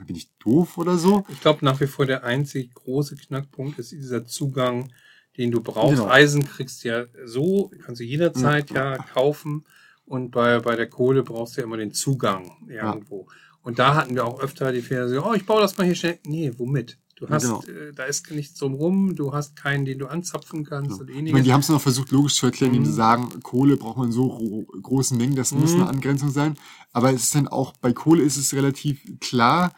Bin 0.07 0.15
ich 0.15 0.29
doof 0.37 0.77
oder 0.77 0.97
so? 0.97 1.25
Ich 1.27 1.41
glaube 1.41 1.65
nach 1.65 1.81
wie 1.81 1.87
vor 1.87 2.05
der 2.05 2.23
einzig 2.23 2.73
große 2.73 3.15
Knackpunkt 3.17 3.77
ist 3.77 3.91
dieser 3.91 4.25
Zugang, 4.25 4.91
den 5.37 5.51
du 5.51 5.59
brauchst. 5.61 5.97
Genau. 5.97 6.09
Eisen 6.09 6.45
kriegst 6.45 6.83
du 6.83 6.87
ja 6.87 7.05
so, 7.25 7.71
kannst 7.83 7.99
du 7.99 8.05
jederzeit 8.05 8.71
ja, 8.71 8.97
kaufen. 8.97 9.65
Und 10.11 10.31
bei, 10.31 10.59
bei 10.59 10.75
der 10.75 10.89
Kohle 10.89 11.23
brauchst 11.23 11.55
du 11.55 11.61
ja 11.61 11.65
immer 11.67 11.77
den 11.77 11.93
Zugang 11.93 12.51
irgendwo. 12.67 13.27
Und 13.63 13.79
da 13.79 13.95
hatten 13.95 14.13
wir 14.13 14.25
auch 14.25 14.41
öfter 14.41 14.73
die 14.73 14.81
so, 14.81 15.25
oh, 15.25 15.33
ich 15.33 15.45
baue 15.45 15.61
das 15.61 15.77
mal 15.77 15.85
hier 15.85 15.95
schnell. 15.95 16.19
Nee, 16.25 16.51
womit? 16.57 16.97
Du 17.15 17.29
hast, 17.29 17.43
Genau. 17.43 17.61
äh, 17.63 17.93
da 17.93 18.03
ist 18.03 18.29
nichts 18.29 18.59
drum 18.59 18.73
rum, 18.73 19.15
du 19.15 19.31
hast 19.31 19.55
keinen, 19.55 19.85
den 19.85 19.99
du 19.99 20.07
anzapfen 20.07 20.65
kannst 20.65 20.99
und 20.99 21.07
Ich 21.07 21.15
meine, 21.15 21.29
ähnliches. 21.29 21.43
die 21.45 21.53
haben 21.53 21.59
es 21.61 21.69
noch 21.69 21.79
versucht, 21.79 22.11
logisch 22.11 22.35
zu 22.35 22.47
erklären, 22.47 22.71
indem 22.73 22.81
Mhm. 22.83 22.87
sie 22.87 22.93
sagen, 22.93 23.29
Kohle 23.41 23.77
braucht 23.77 23.95
man 23.97 24.07
in 24.07 24.11
so 24.11 24.23
ro- 24.25 24.65
großen 24.81 25.17
Mengen, 25.17 25.35
das 25.37 25.53
muss 25.53 25.75
Mhm. 25.75 25.81
eine 25.83 25.89
Angrenzung 25.91 26.29
sein. 26.31 26.55
Aber 26.91 27.13
es 27.13 27.23
ist 27.23 27.35
dann 27.35 27.47
auch, 27.47 27.71
bei 27.77 27.93
Kohle 27.93 28.21
ist 28.23 28.35
es 28.35 28.53
relativ 28.53 29.01
klar, 29.21 29.71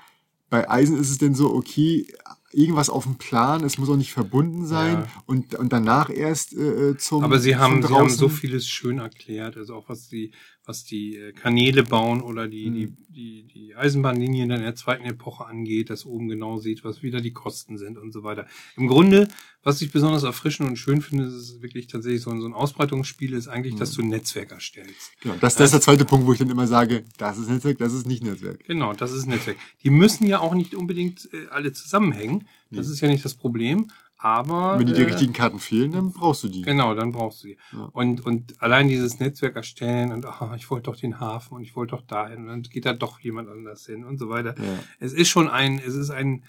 bei 0.49 0.67
Eisen 0.67 0.97
ist 0.99 1.11
es 1.11 1.19
dann 1.19 1.35
so, 1.35 1.53
okay, 1.53 2.07
irgendwas 2.53 2.89
auf 2.89 3.03
dem 3.03 3.15
Plan, 3.15 3.63
es 3.63 3.77
muss 3.77 3.89
auch 3.89 3.97
nicht 3.97 4.13
verbunden 4.13 4.65
sein 4.65 4.99
Ja. 4.99 5.07
und, 5.25 5.55
und 5.55 5.73
danach 5.73 6.09
erst 6.09 6.53
äh, 6.53 6.97
zum 6.97 7.23
Aber 7.23 7.39
sie 7.39 7.55
haben, 7.55 7.81
sie 7.81 7.93
haben 7.93 8.09
so 8.09 8.29
vieles 8.29 8.67
schön 8.67 8.99
erklärt, 8.99 9.57
also 9.57 9.75
auch 9.75 9.89
was 9.89 10.07
die, 10.07 10.31
was 10.65 10.85
die 10.85 11.17
äh, 11.17 11.31
Kanäle 11.33 11.83
bauen 11.83 12.21
oder 12.21 12.47
die, 12.47 12.69
Mhm. 12.69 12.73
die, 12.73 12.93
die, 13.09 13.43
die 13.53 13.75
Eisenbahnlinien 13.75 14.49
in 14.49 14.61
der 14.61 14.75
zweiten 14.75 15.03
Epoche 15.05 15.45
angeht, 15.45 15.89
dass 15.89 16.05
oben 16.05 16.29
genau 16.29 16.57
sieht, 16.57 16.83
was 16.83 17.03
wieder 17.03 17.19
die 17.21 17.33
Kosten 17.33 17.77
sind 17.77 17.97
und 17.97 18.11
so 18.13 18.23
weiter. 18.23 18.47
Im 18.77 18.87
Grunde, 18.87 19.27
was 19.63 19.81
ich 19.81 19.91
besonders 19.91 20.23
erfrischend 20.23 20.69
und 20.69 20.77
schön 20.77 21.01
finde, 21.01 21.25
ist 21.25 21.61
wirklich 21.61 21.87
tatsächlich 21.87 22.21
so 22.21 22.29
ein, 22.31 22.39
so 22.41 22.47
ein 22.47 22.53
Ausbreitungsspiel, 22.53 23.33
ist 23.33 23.47
eigentlich, 23.47 23.75
dass 23.75 23.91
du 23.91 24.01
ein 24.01 24.07
Netzwerk 24.09 24.51
erstellst. 24.51 25.11
Genau, 25.21 25.35
das, 25.39 25.55
das 25.55 25.65
ist 25.65 25.71
der 25.73 25.81
zweite 25.81 26.05
Punkt, 26.05 26.25
wo 26.27 26.33
ich 26.33 26.39
dann 26.39 26.49
immer 26.49 26.67
sage, 26.67 27.03
das 27.17 27.37
ist 27.37 27.49
Netzwerk, 27.49 27.77
das 27.79 27.93
ist 27.93 28.07
nicht 28.07 28.23
Netzwerk. 28.23 28.63
Genau, 28.65 28.93
das 28.93 29.11
ist 29.11 29.25
ein 29.25 29.29
Netzwerk. 29.31 29.57
Die 29.83 29.89
müssen 29.89 30.25
ja 30.27 30.39
auch 30.39 30.53
nicht 30.53 30.75
unbedingt 30.75 31.29
äh, 31.33 31.47
alle 31.49 31.73
zusammenhängen. 31.73 32.47
Das 32.71 32.87
Nee. 32.87 32.93
ist 32.93 33.01
ja 33.01 33.07
nicht 33.09 33.23
das 33.23 33.35
Problem. 33.35 33.91
Aber 34.23 34.79
Wenn 34.79 34.87
dir 34.87 34.93
die 34.93 35.01
äh, 35.01 35.05
richtigen 35.07 35.33
Karten 35.33 35.59
fehlen, 35.59 35.91
dann 35.91 36.13
brauchst 36.13 36.45
du 36.45 36.47
die. 36.47 36.61
Genau, 36.61 36.95
dann 36.95 37.11
brauchst 37.11 37.43
du 37.43 37.47
die. 37.47 37.57
Ja. 37.73 37.89
Und, 37.91 38.25
und 38.25 38.61
allein 38.61 38.87
dieses 38.87 39.19
Netzwerk 39.19 39.57
erstellen 39.57 40.13
und 40.13 40.25
ach, 40.25 40.55
ich 40.55 40.69
wollte 40.71 40.89
doch 40.89 40.95
den 40.95 41.19
Hafen 41.19 41.55
und 41.55 41.61
ich 41.63 41.75
wollte 41.75 41.91
doch 41.97 42.03
dahin 42.03 42.37
und 42.43 42.47
dann 42.47 42.61
geht 42.63 42.85
da 42.85 42.93
doch 42.93 43.19
jemand 43.19 43.49
anders 43.49 43.85
hin 43.85 44.05
und 44.05 44.17
so 44.17 44.29
weiter. 44.29 44.55
Ja. 44.57 44.79
Es 45.01 45.11
ist 45.11 45.27
schon 45.27 45.49
ein, 45.49 45.77
es 45.77 45.93
ist 45.95 46.09
ein 46.09 46.45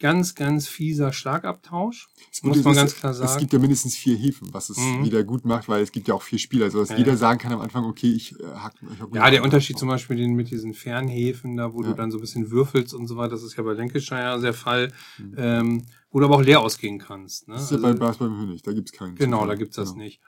ganz, 0.00 0.34
ganz 0.34 0.66
fieser 0.66 1.12
Schlagabtausch. 1.12 2.08
Das 2.32 2.42
Muss 2.42 2.64
man 2.64 2.72
ist, 2.72 2.80
ganz 2.80 2.94
klar 2.96 3.12
Es 3.12 3.18
sagen. 3.18 3.38
gibt 3.38 3.52
ja 3.52 3.60
mindestens 3.60 3.94
vier 3.96 4.16
Häfen, 4.16 4.52
was 4.52 4.68
es 4.68 4.76
Mhm. 4.78 5.04
wieder 5.04 5.22
gut 5.22 5.44
macht, 5.44 5.68
weil 5.68 5.82
es 5.84 5.92
gibt 5.92 6.08
ja 6.08 6.14
auch 6.14 6.22
vier 6.22 6.40
Spieler, 6.40 6.64
also 6.64 6.80
dass 6.80 6.90
Ja, 6.90 6.96
jeder 6.96 7.16
sagen 7.16 7.38
kann 7.38 7.52
am 7.52 7.60
Anfang, 7.60 7.84
okay, 7.84 8.10
ich 8.10 8.32
äh, 8.40 8.44
hack, 8.56 8.74
ich 8.92 9.00
hack 9.00 9.08
Ja, 9.14 9.30
der 9.30 9.44
Unterschied 9.44 9.78
zum 9.78 9.86
Beispiel 9.88 10.16
den, 10.16 10.34
mit 10.34 10.50
diesen 10.50 10.74
Fernhäfen, 10.74 11.56
da 11.56 11.72
wo 11.72 11.82
du 11.84 11.94
dann 11.94 12.10
so 12.10 12.18
ein 12.18 12.22
bisschen 12.22 12.50
würfelst 12.50 12.92
und 12.92 13.06
so 13.06 13.16
weiter, 13.16 13.30
das 13.30 13.44
ist 13.44 13.56
ja 13.56 13.62
bei 13.62 13.72
Lancashire 13.74 14.40
der 14.40 14.52
Fall, 14.52 14.92
Mhm. 15.18 15.34
ähm, 15.36 15.82
wo 16.14 16.20
du 16.20 16.26
aber 16.26 16.36
auch 16.36 16.42
leer 16.42 16.60
ausgehen 16.60 16.98
kannst. 16.98 17.48
Ne? 17.48 17.54
Das 17.54 17.64
ist 17.64 17.70
ja 17.72 17.76
Also- 17.78 17.88
bei 17.88 17.92
Basketball 18.06 18.46
nicht, 18.46 18.64
da 18.66 18.72
gibt's 18.72 18.92
keinen. 18.92 19.16
Genau, 19.16 19.38
Zufall. 19.38 19.48
da 19.48 19.54
gibt's 19.56 19.74
das 19.76 19.90
Genau. 19.92 20.04
nicht. 20.04 20.20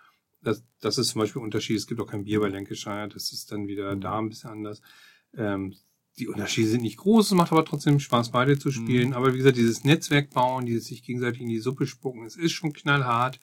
Das, 0.42 0.64
das 0.80 0.98
ist 0.98 1.08
zum 1.08 1.20
Beispiel 1.20 1.40
ein 1.40 1.44
Unterschied. 1.44 1.76
Es 1.76 1.86
gibt 1.86 2.00
auch 2.00 2.08
kein 2.10 2.24
Bier 2.24 2.40
bei 2.40 2.48
Lancashire. 2.48 3.08
Das 3.08 3.32
ist 3.32 3.52
dann 3.52 3.68
wieder 3.68 3.94
Mhm. 3.94 4.00
da 4.00 4.18
ein 4.18 4.28
bisschen 4.28 4.50
anders. 4.50 4.80
Ähm, 5.36 5.74
die 6.18 6.26
Unterschiede 6.28 6.68
sind 6.68 6.82
nicht 6.82 6.96
groß. 6.96 7.26
Es 7.26 7.32
macht 7.34 7.52
aber 7.52 7.64
trotzdem 7.64 8.00
Spaß, 8.00 8.30
beide 8.32 8.58
zu 8.58 8.70
spielen. 8.72 9.08
Mhm. 9.10 9.14
Aber 9.14 9.32
wie 9.32 9.38
gesagt, 9.38 9.56
dieses 9.56 9.84
Netzwerk 9.84 10.30
bauen, 10.30 10.66
dieses 10.66 10.86
sich 10.86 11.02
gegenseitig 11.04 11.40
in 11.42 11.48
die 11.48 11.58
Suppe 11.60 11.86
spucken, 11.86 12.24
es 12.24 12.36
ist 12.36 12.52
schon 12.52 12.72
knallhart. 12.72 13.38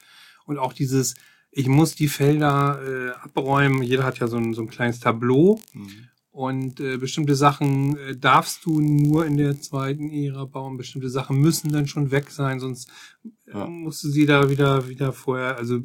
Und 0.45 0.57
auch 0.59 0.73
dieses, 0.73 1.13
ich 1.51 1.67
muss 1.67 1.95
die 1.95 2.07
Felder 2.09 2.81
äh, 2.85 3.09
abräumen. 3.21 3.83
Jeder 3.83 4.03
hat 4.03 4.19
ja 4.19 4.27
so 4.27 4.37
ein, 4.37 4.53
so 4.53 4.61
ein 4.63 4.69
kleines 4.69 4.99
Tableau. 4.99 5.61
Mhm. 5.73 6.09
Und 6.33 6.79
äh, 6.79 6.97
bestimmte 6.97 7.35
Sachen 7.35 7.95
äh, 7.95 8.17
darfst 8.17 8.65
du 8.65 8.81
nur 8.81 9.23
in 9.27 9.37
der 9.37 9.61
zweiten 9.61 10.09
Ära 10.09 10.45
bauen. 10.45 10.77
Bestimmte 10.77 11.07
Sachen 11.09 11.39
müssen 11.39 11.71
dann 11.71 11.87
schon 11.87 12.09
weg 12.09 12.31
sein, 12.31 12.59
sonst 12.59 12.89
äh, 13.47 13.51
Ja. 13.53 13.67
musst 13.67 14.03
du 14.03 14.09
sie 14.09 14.25
da 14.25 14.49
wieder 14.49 14.87
wieder 14.89 15.13
vorher 15.13 15.57
also 15.57 15.81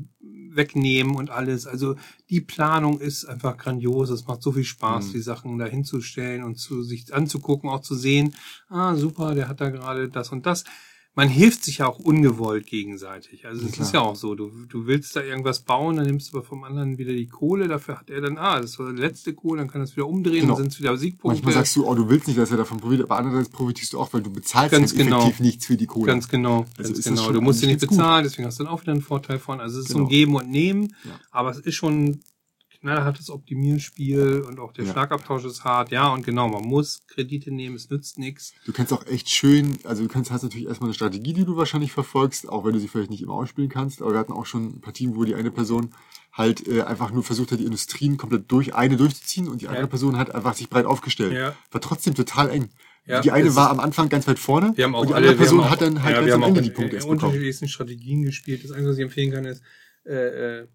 wegnehmen 0.50 1.16
und 1.16 1.28
alles. 1.28 1.66
Also 1.66 1.96
die 2.30 2.40
Planung 2.40 2.98
ist 2.98 3.26
einfach 3.26 3.58
grandios. 3.58 4.08
Es 4.08 4.26
macht 4.26 4.42
so 4.42 4.52
viel 4.52 4.64
Spaß, 4.64 5.08
Mhm. 5.08 5.12
die 5.12 5.20
Sachen 5.20 5.58
da 5.58 5.66
hinzustellen 5.66 6.42
und 6.42 6.54
zu 6.56 6.82
sich 6.82 7.12
anzugucken, 7.12 7.68
auch 7.68 7.82
zu 7.82 7.94
sehen. 7.94 8.34
Ah, 8.70 8.96
super, 8.96 9.34
der 9.34 9.48
hat 9.48 9.60
da 9.60 9.68
gerade 9.68 10.08
das 10.08 10.30
und 10.32 10.46
das. 10.46 10.64
Man 11.18 11.28
hilft 11.28 11.64
sich 11.64 11.78
ja 11.78 11.86
auch 11.88 11.98
ungewollt 11.98 12.66
gegenseitig. 12.68 13.44
Also 13.44 13.62
Ja, 13.62 13.66
es 13.66 13.72
klar. 13.74 13.86
ist 13.88 13.92
ja 13.94 14.00
auch 14.02 14.14
so, 14.14 14.36
du, 14.36 14.52
du 14.68 14.86
willst 14.86 15.16
da 15.16 15.20
irgendwas 15.22 15.58
bauen, 15.60 15.96
dann 15.96 16.06
nimmst 16.06 16.32
du 16.32 16.38
aber 16.38 16.46
vom 16.46 16.62
anderen 16.62 16.96
wieder 16.96 17.12
die 17.12 17.26
Kohle, 17.26 17.66
dafür 17.66 17.98
hat 17.98 18.08
er 18.08 18.20
dann, 18.20 18.38
ah, 18.38 18.60
das 18.60 18.78
war 18.78 18.92
die 18.92 19.00
letzte 19.00 19.34
Kohle, 19.34 19.58
dann 19.62 19.68
kann 19.68 19.80
er 19.80 19.84
es 19.84 19.96
wieder 19.96 20.06
umdrehen, 20.06 20.42
Genau. 20.42 20.54
dann 20.54 20.62
sind 20.62 20.72
es 20.74 20.78
wieder 20.78 20.96
Siegpunkte. 20.96 21.42
Manchmal 21.42 21.54
sagst 21.54 21.74
du, 21.74 21.86
oh, 21.88 21.94
du 21.96 22.08
willst 22.08 22.28
nicht, 22.28 22.38
dass 22.38 22.52
er 22.52 22.56
davon 22.58 22.78
profitiert, 22.78 23.10
aber 23.10 23.18
andererseits 23.18 23.48
profitierst 23.50 23.92
du 23.94 23.98
auch, 23.98 24.12
weil 24.12 24.22
du 24.22 24.30
bezahlst 24.30 24.70
Ganz 24.70 24.92
halt 24.92 25.02
genau. 25.02 25.18
effektiv 25.22 25.40
nichts 25.40 25.66
für 25.66 25.76
die 25.76 25.86
Kohle. 25.86 26.06
Ganz 26.06 26.28
genau, 26.28 26.66
Also 26.78 26.92
ganz 26.92 27.04
das 27.04 27.04
genau. 27.04 27.32
Du 27.32 27.40
musst 27.40 27.58
sie 27.60 27.66
nicht 27.66 27.80
ganz 27.80 27.88
gut. 27.90 27.98
bezahlen, 27.98 28.22
deswegen 28.22 28.46
hast 28.46 28.60
du 28.60 28.64
dann 28.64 28.72
auch 28.72 28.80
wieder 28.82 28.92
einen 28.92 29.02
Vorteil 29.02 29.40
von. 29.40 29.60
Also 29.60 29.80
es 29.80 29.86
ist 29.86 29.90
so 29.92 29.98
ein 29.98 30.02
Genau. 30.02 30.10
Geben 30.10 30.34
und 30.36 30.48
Nehmen, 30.48 30.94
Ja. 31.04 31.18
aber 31.32 31.50
es 31.50 31.58
ist 31.58 31.74
schon 31.74 32.20
ein 32.80 32.86
knallhartes 32.86 33.28
Optimierspiel 33.30 34.44
und 34.46 34.60
auch 34.60 34.72
der 34.72 34.84
Ja. 34.84 34.92
Schlagabtausch 34.92 35.44
ist 35.44 35.64
hart. 35.64 35.90
Ja, 35.90 36.08
und 36.12 36.24
genau, 36.24 36.48
man 36.48 36.62
muss 36.62 37.00
Kredite 37.08 37.50
nehmen, 37.50 37.74
es 37.76 37.90
nützt 37.90 38.18
nichts. 38.18 38.52
Du 38.66 38.72
kannst 38.72 38.92
auch 38.92 39.04
echt 39.06 39.30
schön, 39.30 39.78
also 39.84 40.02
du 40.02 40.08
kannst, 40.08 40.30
hast 40.30 40.42
natürlich 40.42 40.68
erstmal 40.68 40.88
eine 40.88 40.94
Strategie, 40.94 41.32
die 41.32 41.44
du 41.44 41.56
wahrscheinlich 41.56 41.92
verfolgst, 41.92 42.48
auch 42.48 42.64
wenn 42.64 42.72
du 42.72 42.78
sie 42.80 42.88
vielleicht 42.88 43.10
nicht 43.10 43.22
immer 43.22 43.34
ausspielen 43.34 43.68
kannst. 43.68 44.00
Aber 44.00 44.12
wir 44.12 44.18
hatten 44.18 44.32
auch 44.32 44.46
schon 44.46 44.80
Partien, 44.80 45.16
wo 45.16 45.24
die 45.24 45.34
eine 45.34 45.50
Person 45.50 45.90
halt 46.32 46.68
äh, 46.68 46.82
einfach 46.82 47.10
nur 47.10 47.24
versucht 47.24 47.50
hat, 47.50 47.58
die 47.58 47.64
Industrien 47.64 48.16
komplett 48.16 48.50
durch, 48.52 48.74
eine 48.74 48.96
durchzuziehen 48.96 49.48
und 49.48 49.60
die 49.60 49.68
andere 49.68 49.88
Person 49.88 50.16
hat 50.16 50.32
einfach 50.34 50.54
sich 50.54 50.68
breit 50.68 50.86
aufgestellt. 50.86 51.32
Ja. 51.32 51.54
War 51.72 51.80
trotzdem 51.80 52.14
total 52.14 52.50
eng. 52.50 52.68
Ja, 53.06 53.22
die 53.22 53.32
eine 53.32 53.56
war 53.56 53.70
am 53.70 53.80
Anfang 53.80 54.10
ganz 54.10 54.28
weit 54.28 54.38
vorne 54.38 54.72
Wir 54.76 54.84
haben 54.84 54.94
auch 54.94 55.00
und 55.00 55.08
die 55.08 55.14
alle, 55.14 55.28
andere 55.28 55.38
Person 55.38 55.58
wir 55.58 55.64
haben 55.64 55.68
auch, 55.68 55.72
hat 55.72 55.80
dann 55.80 56.02
halt 56.02 56.14
ja, 56.14 56.20
ganz 56.20 56.32
am 56.34 56.42
Ende 56.42 56.60
die 56.60 56.70
Punkte 56.70 56.96
erst 56.96 57.06
bekommen. 57.06 57.22
unterschiedlichsten 57.24 57.66
Strategien 57.68 58.22
gespielt. 58.22 58.62
Das 58.62 58.70
Einzige, 58.70 58.90
was 58.90 58.98
ich 58.98 59.02
empfehlen 59.02 59.32
kann, 59.32 59.46
ist, 59.46 59.62
äh, 60.04 60.12
äh, 60.60 60.68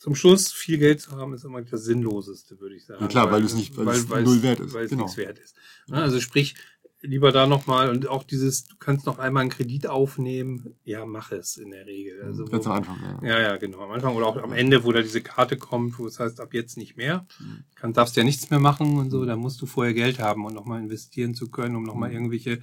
zum 0.00 0.14
Schluss 0.14 0.50
viel 0.50 0.78
Geld 0.78 1.00
zu 1.02 1.12
haben, 1.12 1.34
ist 1.34 1.44
immer 1.44 1.60
das 1.60 1.84
Sinnloseste, 1.84 2.58
würde 2.58 2.74
ich 2.74 2.86
sagen. 2.86 3.02
Ja, 3.02 3.06
klar, 3.08 3.30
weil 3.30 3.40
du 3.42 3.46
es 3.46 3.54
nicht- 3.54 3.76
weil 3.76 3.96
es 3.96 4.08
null 4.08 4.42
wert 4.42 4.58
ist. 4.60 4.72
Weil 4.72 4.84
es 4.84 4.90
Genau. 4.90 5.02
nichts 5.02 5.18
wert 5.18 5.38
ist. 5.38 5.54
Ja, 5.88 5.96
Also 5.96 6.20
sprich, 6.20 6.54
lieber 7.02 7.32
da 7.32 7.46
nochmal 7.46 7.90
und 7.90 8.08
auch 8.08 8.24
dieses, 8.24 8.64
du 8.66 8.76
kannst 8.78 9.04
noch 9.04 9.18
einmal 9.18 9.42
einen 9.42 9.50
Kredit 9.50 9.86
aufnehmen, 9.86 10.74
ja, 10.84 11.04
mach 11.04 11.32
es 11.32 11.56
in 11.58 11.70
der 11.70 11.84
Regel. 11.86 12.22
Also, 12.22 12.46
Ganz 12.46 12.64
wo, 12.64 12.70
am 12.70 12.76
Anfang, 12.78 12.98
ja. 13.22 13.28
ja, 13.28 13.40
ja, 13.40 13.56
genau, 13.58 13.80
am 13.80 13.90
Anfang 13.90 14.14
oder 14.16 14.26
auch 14.26 14.36
am 14.38 14.52
Ende, 14.52 14.84
wo 14.84 14.92
da 14.92 15.02
diese 15.02 15.20
Karte 15.20 15.56
kommt, 15.58 15.98
wo 15.98 16.06
es 16.06 16.18
heißt, 16.18 16.40
ab 16.40 16.52
jetzt 16.54 16.76
nicht 16.78 16.96
mehr, 16.96 17.26
Mhm. 17.38 17.64
kann, 17.74 17.92
darfst 17.92 18.16
ja 18.16 18.24
nichts 18.24 18.48
mehr 18.50 18.58
machen 18.60 18.98
und 18.98 19.10
so, 19.10 19.24
da 19.26 19.36
musst 19.36 19.60
du 19.60 19.66
vorher 19.66 19.92
Geld 19.94 20.18
haben 20.18 20.44
um 20.46 20.52
nochmal 20.54 20.80
investieren 20.82 21.34
zu 21.34 21.50
können, 21.50 21.76
um 21.76 21.84
nochmal 21.84 22.08
Mhm. 22.10 22.14
irgendwelche 22.16 22.60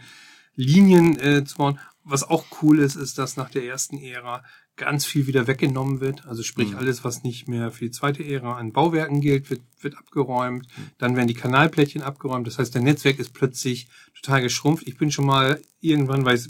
Linien 0.56 1.20
äh, 1.20 1.44
zu 1.46 1.58
bauen. 1.58 1.80
Was 2.10 2.24
auch 2.24 2.46
cool 2.62 2.80
ist, 2.80 2.96
ist, 2.96 3.18
dass 3.18 3.36
nach 3.38 3.50
der 3.50 3.64
ersten 3.66 3.98
Ära 3.98 4.44
ganz 4.76 5.06
viel 5.06 5.28
wieder 5.28 5.48
weggenommen 5.48 6.00
wird. 6.00 6.26
Also 6.28 6.44
sprich, 6.44 6.72
Mhm. 6.72 6.78
alles, 6.78 7.04
was 7.04 7.24
nicht 7.24 7.48
mehr 7.48 7.72
für 7.72 7.86
die 7.86 7.92
zweite 7.92 8.24
Ära 8.24 8.58
an 8.58 8.72
Bauwerken 8.72 9.22
gilt, 9.22 9.50
wird, 9.50 9.62
wird 9.82 9.98
abgeräumt. 9.98 10.68
Mhm. 10.78 10.90
Dann 11.00 11.16
werden 11.16 11.28
die 11.28 11.34
Kanalplättchen 11.34 12.02
abgeräumt. 12.04 12.46
Das 12.48 12.60
heißt, 12.60 12.74
der 12.76 12.82
Netzwerk 12.84 13.20
ist 13.20 13.34
plötzlich 13.34 13.88
total 14.16 14.42
geschrumpft. 14.42 14.88
Ich 14.88 14.98
bin 14.98 15.12
schon 15.12 15.26
mal 15.26 15.60
irgendwann, 15.82 16.26
weil 16.26 16.38
ich 16.38 16.48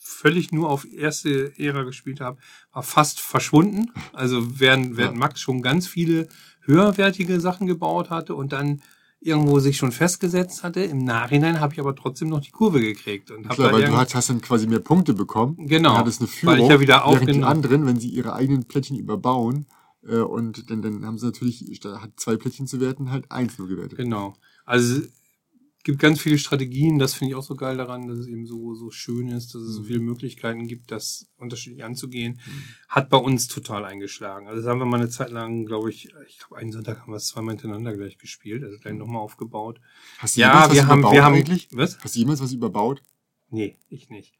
völlig 0.00 0.50
nur 0.52 0.70
auf 0.70 0.86
erste 0.90 1.52
Ära 1.58 1.82
gespielt 1.84 2.20
habe, 2.20 2.38
war 2.72 2.82
fast 2.82 3.20
verschwunden. 3.20 3.92
Also 4.12 4.58
während, 4.58 4.96
während 4.96 5.14
Ja. 5.14 5.20
Max 5.20 5.40
schon 5.40 5.62
ganz 5.62 5.86
viele 5.86 6.28
höherwertige 6.62 7.38
Sachen 7.40 7.66
gebaut 7.66 8.10
hatte 8.10 8.34
und 8.34 8.52
dann 8.52 8.82
irgendwo 9.20 9.58
sich 9.58 9.76
schon 9.76 9.90
festgesetzt 9.92 10.62
hatte. 10.62 10.80
Im 10.80 10.98
Nachhinein 11.04 11.60
habe 11.60 11.74
ich 11.74 11.80
aber 11.80 11.94
trotzdem 11.94 12.28
noch 12.28 12.40
die 12.40 12.50
Kurve 12.50 12.80
gekriegt 12.80 13.30
und 13.30 13.48
Klar, 13.48 13.72
weil 13.72 13.84
du 13.84 13.96
hast, 13.96 14.14
hast 14.14 14.30
dann 14.30 14.40
quasi 14.40 14.66
mehr 14.66 14.78
Punkte 14.80 15.12
bekommen. 15.14 15.56
Genau, 15.66 15.92
Du 15.94 15.98
hattest 15.98 16.20
eine 16.20 16.28
weil 16.28 16.56
Führung, 16.56 16.58
ich 16.66 16.68
ja 16.70 16.80
wieder 16.80 17.04
auch- 17.04 17.18
die 17.18 17.42
anderen, 17.42 17.86
wenn 17.86 17.98
sie 17.98 18.08
ihre 18.08 18.32
eigenen 18.34 18.64
Plättchen 18.64 18.96
überbauen, 18.96 19.66
äh, 20.06 20.18
und 20.18 20.70
dann, 20.70 20.82
dann 20.82 21.04
haben 21.04 21.18
sie 21.18 21.26
natürlich, 21.26 21.68
statt 21.72 21.98
zwei 22.16 22.36
Plättchen 22.36 22.66
zu 22.66 22.80
werten, 22.80 23.10
halt 23.10 23.30
eins 23.32 23.58
nur 23.58 23.66
gewertet. 23.68 23.98
Genau. 23.98 24.34
Also 24.64 25.02
gibt 25.84 25.98
ganz 26.00 26.20
viele 26.20 26.38
Strategien, 26.38 26.98
das 26.98 27.14
finde 27.14 27.30
ich 27.30 27.34
auch 27.36 27.42
so 27.42 27.54
geil 27.56 27.76
daran, 27.76 28.08
dass 28.08 28.18
es 28.18 28.26
eben 28.26 28.46
so, 28.46 28.74
so 28.74 28.90
schön 28.90 29.28
ist, 29.28 29.54
dass 29.54 29.62
es 29.62 29.74
so 29.74 29.82
Mhm. 29.82 29.86
viele 29.86 30.00
Möglichkeiten 30.00 30.66
gibt, 30.66 30.90
das 30.90 31.28
unterschiedlich 31.36 31.84
anzugehen. 31.84 32.40
Hat 32.88 33.08
bei 33.08 33.16
uns 33.16 33.48
total 33.48 33.84
eingeschlagen. 33.84 34.48
Also 34.48 34.60
das 34.62 34.68
haben 34.70 34.78
wir 34.80 34.86
mal 34.86 34.98
eine 35.00 35.08
Zeit 35.08 35.30
lang, 35.30 35.66
glaube 35.66 35.90
ich, 35.90 36.10
ich 36.28 36.38
glaube 36.38 36.56
einen 36.58 36.72
Sonntag 36.72 37.00
haben 37.00 37.12
wir 37.12 37.16
es 37.16 37.28
zweimal 37.28 37.54
hintereinander 37.54 37.96
gleich 37.96 38.18
gespielt, 38.18 38.64
also 38.64 38.78
gleich 38.78 38.94
nochmal 38.94 39.22
aufgebaut. 39.22 39.80
Hast 40.18 40.36
du 40.36 40.40
Ja, 40.40 40.52
jemals 40.52 40.72
wir 40.72 40.82
was 40.82 40.88
haben, 40.88 40.98
überbaut 41.00 41.14
wir 41.14 41.24
haben, 41.24 41.34
eigentlich? 41.34 41.68
was? 41.72 41.98
Hast 42.00 42.14
du 42.14 42.18
jemals 42.20 42.40
was 42.42 42.52
überbaut? 42.52 43.02
Nee, 43.50 43.78
ich 43.88 44.10
nicht. 44.10 44.37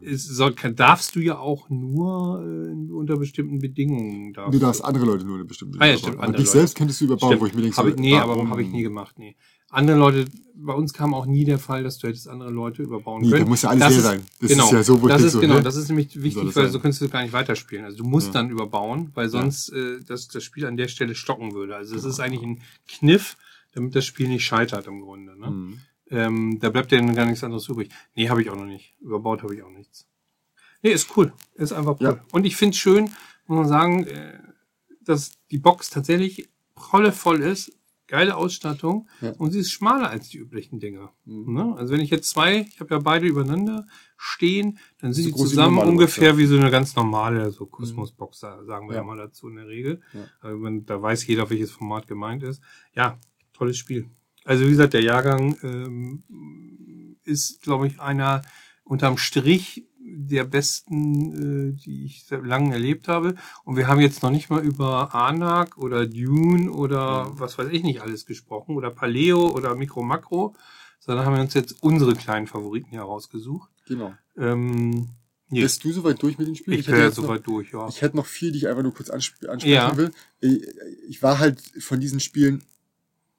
Es 0.00 0.24
soll, 0.24 0.54
kann, 0.54 0.76
darfst 0.76 1.16
du 1.16 1.20
ja 1.20 1.38
auch 1.38 1.68
nur 1.70 2.42
äh, 2.44 2.92
unter 2.92 3.16
bestimmten 3.16 3.58
Bedingungen. 3.58 4.32
Darfst 4.32 4.54
Du 4.54 4.58
darfst 4.58 4.84
andere 4.84 5.04
Leute 5.04 5.24
nur 5.24 5.36
eine 5.36 5.44
bestimmte 5.44 5.80
Ah, 5.80 5.86
ja, 5.86 5.96
stimmt, 5.98 6.18
Aber 6.18 6.28
dich 6.32 6.46
Leute. 6.46 6.50
selbst 6.50 6.76
könntest 6.76 7.00
du 7.00 7.06
überbauen, 7.06 7.30
Stimmt. 7.30 7.42
wo 7.42 7.46
ich 7.46 7.54
mir 7.54 7.62
denke, 7.62 7.76
Hab 7.76 7.84
so, 7.84 7.90
ich, 7.90 7.96
nee, 7.96 8.16
aber 8.16 8.36
warum? 8.36 8.50
habe 8.50 8.62
ich 8.62 8.68
nie 8.70 8.82
gemacht, 8.82 9.18
nee. 9.18 9.36
Andere 9.70 9.98
Leute, 9.98 10.24
bei 10.54 10.72
uns 10.72 10.94
kam 10.94 11.12
auch 11.12 11.26
nie 11.26 11.44
der 11.44 11.58
Fall, 11.58 11.82
dass 11.82 11.98
du 11.98 12.06
hättest 12.08 12.26
andere 12.28 12.50
Leute 12.50 12.82
überbauen 12.82 13.20
Nee, 13.22 13.30
können. 13.30 13.44
da 13.44 13.48
muss 13.50 13.62
ja 13.62 13.68
alles 13.70 13.80
das 13.80 13.92
leer 13.92 14.02
sein. 14.02 14.22
Das 14.40 14.50
genau, 14.50 14.64
ist 14.66 14.72
ja 14.72 14.82
so, 14.82 15.02
wo 15.02 15.08
das 15.08 15.22
ist 15.22 15.32
so, 15.32 15.40
genau, 15.40 15.56
hä? 15.56 15.62
das 15.62 15.76
ist 15.76 15.88
nämlich 15.88 16.22
wichtig, 16.22 16.44
weil 16.56 16.64
sein? 16.64 16.70
so 16.70 16.80
könntest 16.80 17.02
du 17.02 17.08
gar 17.08 17.22
nicht 17.22 17.32
weiterspielen. 17.34 17.84
Also 17.84 17.98
du 17.98 18.04
musst 18.04 18.28
Ja. 18.28 18.32
dann 18.34 18.50
überbauen, 18.50 19.10
weil 19.14 19.28
sonst 19.28 19.68
äh, 19.70 20.00
das, 20.06 20.28
das 20.28 20.42
Spiel 20.42 20.64
an 20.64 20.76
der 20.78 20.88
Stelle 20.88 21.14
stocken 21.14 21.52
würde. 21.52 21.76
Also 21.76 21.96
es 21.96 22.04
ist 22.04 22.18
eigentlich 22.18 22.42
ein 22.42 22.62
Kniff, 22.88 23.36
damit 23.74 23.94
das 23.94 24.06
Spiel 24.06 24.28
nicht 24.28 24.44
scheitert 24.46 24.86
im 24.86 25.02
Grunde. 25.02 25.38
Ne? 25.38 25.50
Mhm. 25.50 25.78
Ähm, 26.10 26.58
da 26.60 26.70
bleibt 26.70 26.90
dir 26.90 26.96
dann 26.96 27.14
gar 27.14 27.26
nichts 27.26 27.44
anderes 27.44 27.68
übrig. 27.68 27.90
Nee, 28.14 28.28
habe 28.28 28.42
ich 28.42 28.50
auch 28.50 28.56
noch 28.56 28.64
nicht. 28.64 28.94
Überbaut 29.00 29.42
habe 29.42 29.54
ich 29.54 29.62
auch 29.62 29.70
nichts. 29.70 30.08
Nee, 30.82 30.92
ist 30.92 31.16
cool. 31.16 31.32
Ist 31.54 31.72
einfach 31.72 31.96
cool. 32.00 32.06
Ja. 32.06 32.24
Und 32.32 32.46
ich 32.46 32.56
finde 32.56 32.72
es 32.72 32.78
schön, 32.78 33.10
muss 33.46 33.58
man 33.58 33.68
sagen, 33.68 34.06
äh, 34.06 34.38
dass 35.02 35.32
die 35.50 35.58
Box 35.58 35.90
tatsächlich 35.90 36.48
prollevoll 36.74 37.40
ist. 37.42 37.72
Geile 38.06 38.36
Ausstattung. 38.36 39.06
Ja. 39.20 39.32
Und 39.32 39.50
sie 39.50 39.58
ist 39.58 39.70
schmaler 39.70 40.08
als 40.08 40.30
die 40.30 40.38
üblichen 40.38 40.80
Dinger. 40.80 41.12
Mhm. 41.26 41.52
Ne? 41.52 41.74
Also 41.76 41.92
wenn 41.92 42.00
ich 42.00 42.08
jetzt 42.08 42.30
zwei, 42.30 42.60
ich 42.60 42.80
habe 42.80 42.94
ja 42.94 43.00
beide 43.00 43.26
übereinander 43.26 43.86
stehen, 44.16 44.78
dann 44.98 45.12
sind 45.12 45.26
die 45.26 45.34
zusammen 45.34 45.76
Box, 45.76 45.88
ungefähr 45.88 46.30
ja. 46.30 46.38
wie 46.38 46.46
so 46.46 46.56
eine 46.56 46.70
ganz 46.70 46.96
normale, 46.96 47.50
so 47.50 47.66
Kosmos-Box, 47.66 48.40
sagen 48.40 48.88
wir 48.88 48.96
ja. 48.96 49.02
Mal 49.02 49.18
dazu 49.18 49.48
in 49.48 49.56
der 49.56 49.68
Regel. 49.68 50.00
Da 50.40 51.02
weiß 51.02 51.26
jeder, 51.26 51.50
welches 51.50 51.70
Format 51.70 52.06
gemeint 52.06 52.42
ist. 52.44 52.62
Ja, 52.94 53.18
tolles 53.52 53.76
Spiel. 53.76 54.08
Also 54.44 54.64
wie 54.66 54.70
gesagt, 54.70 54.94
der 54.94 55.02
Jahrgang 55.02 55.56
ähm, 55.62 56.22
ist, 57.24 57.60
glaube 57.62 57.86
ich, 57.86 58.00
einer 58.00 58.42
unterm 58.84 59.18
Strich 59.18 59.84
der 60.00 60.44
besten, 60.44 61.74
äh, 61.74 61.80
die 61.80 62.06
ich 62.06 62.24
seit 62.24 62.44
langem 62.44 62.72
erlebt 62.72 63.08
habe. 63.08 63.34
Und 63.64 63.76
wir 63.76 63.88
haben 63.88 64.00
jetzt 64.00 64.22
noch 64.22 64.30
nicht 64.30 64.48
mal 64.48 64.64
über 64.64 65.14
Anak 65.14 65.76
oder 65.76 66.06
Dune 66.06 66.70
oder 66.72 67.38
was 67.38 67.58
weiß 67.58 67.68
ich 67.70 67.82
nicht 67.82 68.00
alles 68.00 68.24
gesprochen 68.24 68.74
oder 68.76 68.90
Paleo 68.90 69.50
oder 69.50 69.74
Mikro 69.74 70.02
Makro, 70.02 70.54
sondern 70.98 71.26
haben 71.26 71.34
wir 71.34 71.42
uns 71.42 71.54
jetzt 71.54 71.82
unsere 71.82 72.14
kleinen 72.14 72.46
Favoriten 72.46 72.88
hier 72.90 73.02
rausgesucht. 73.02 73.70
Genau. 73.86 74.14
Ähm, 74.38 75.10
nee, 75.50 75.60
Bist 75.60 75.84
du 75.84 75.92
soweit 75.92 76.22
durch 76.22 76.38
mit 76.38 76.48
den 76.48 76.56
Spielen? 76.56 76.78
ich 76.78 76.86
hätte 76.88 76.96
wäre 76.96 77.12
soweit 77.12 77.46
durch, 77.46 77.72
ja. 77.72 77.86
Ich 77.88 78.00
hätte 78.00 78.16
noch 78.16 78.26
vier, 78.26 78.50
die 78.50 78.58
ich 78.58 78.68
einfach 78.68 78.82
nur 78.82 78.94
kurz 78.94 79.10
ansp 79.10 79.34
ansprechen 79.46 79.74
Ja. 79.74 79.96
will. 79.96 80.10
Ich, 80.40 80.62
ich 81.08 81.22
war 81.22 81.38
halt 81.38 81.60
von 81.80 82.00
diesen 82.00 82.20
Spielen 82.20 82.62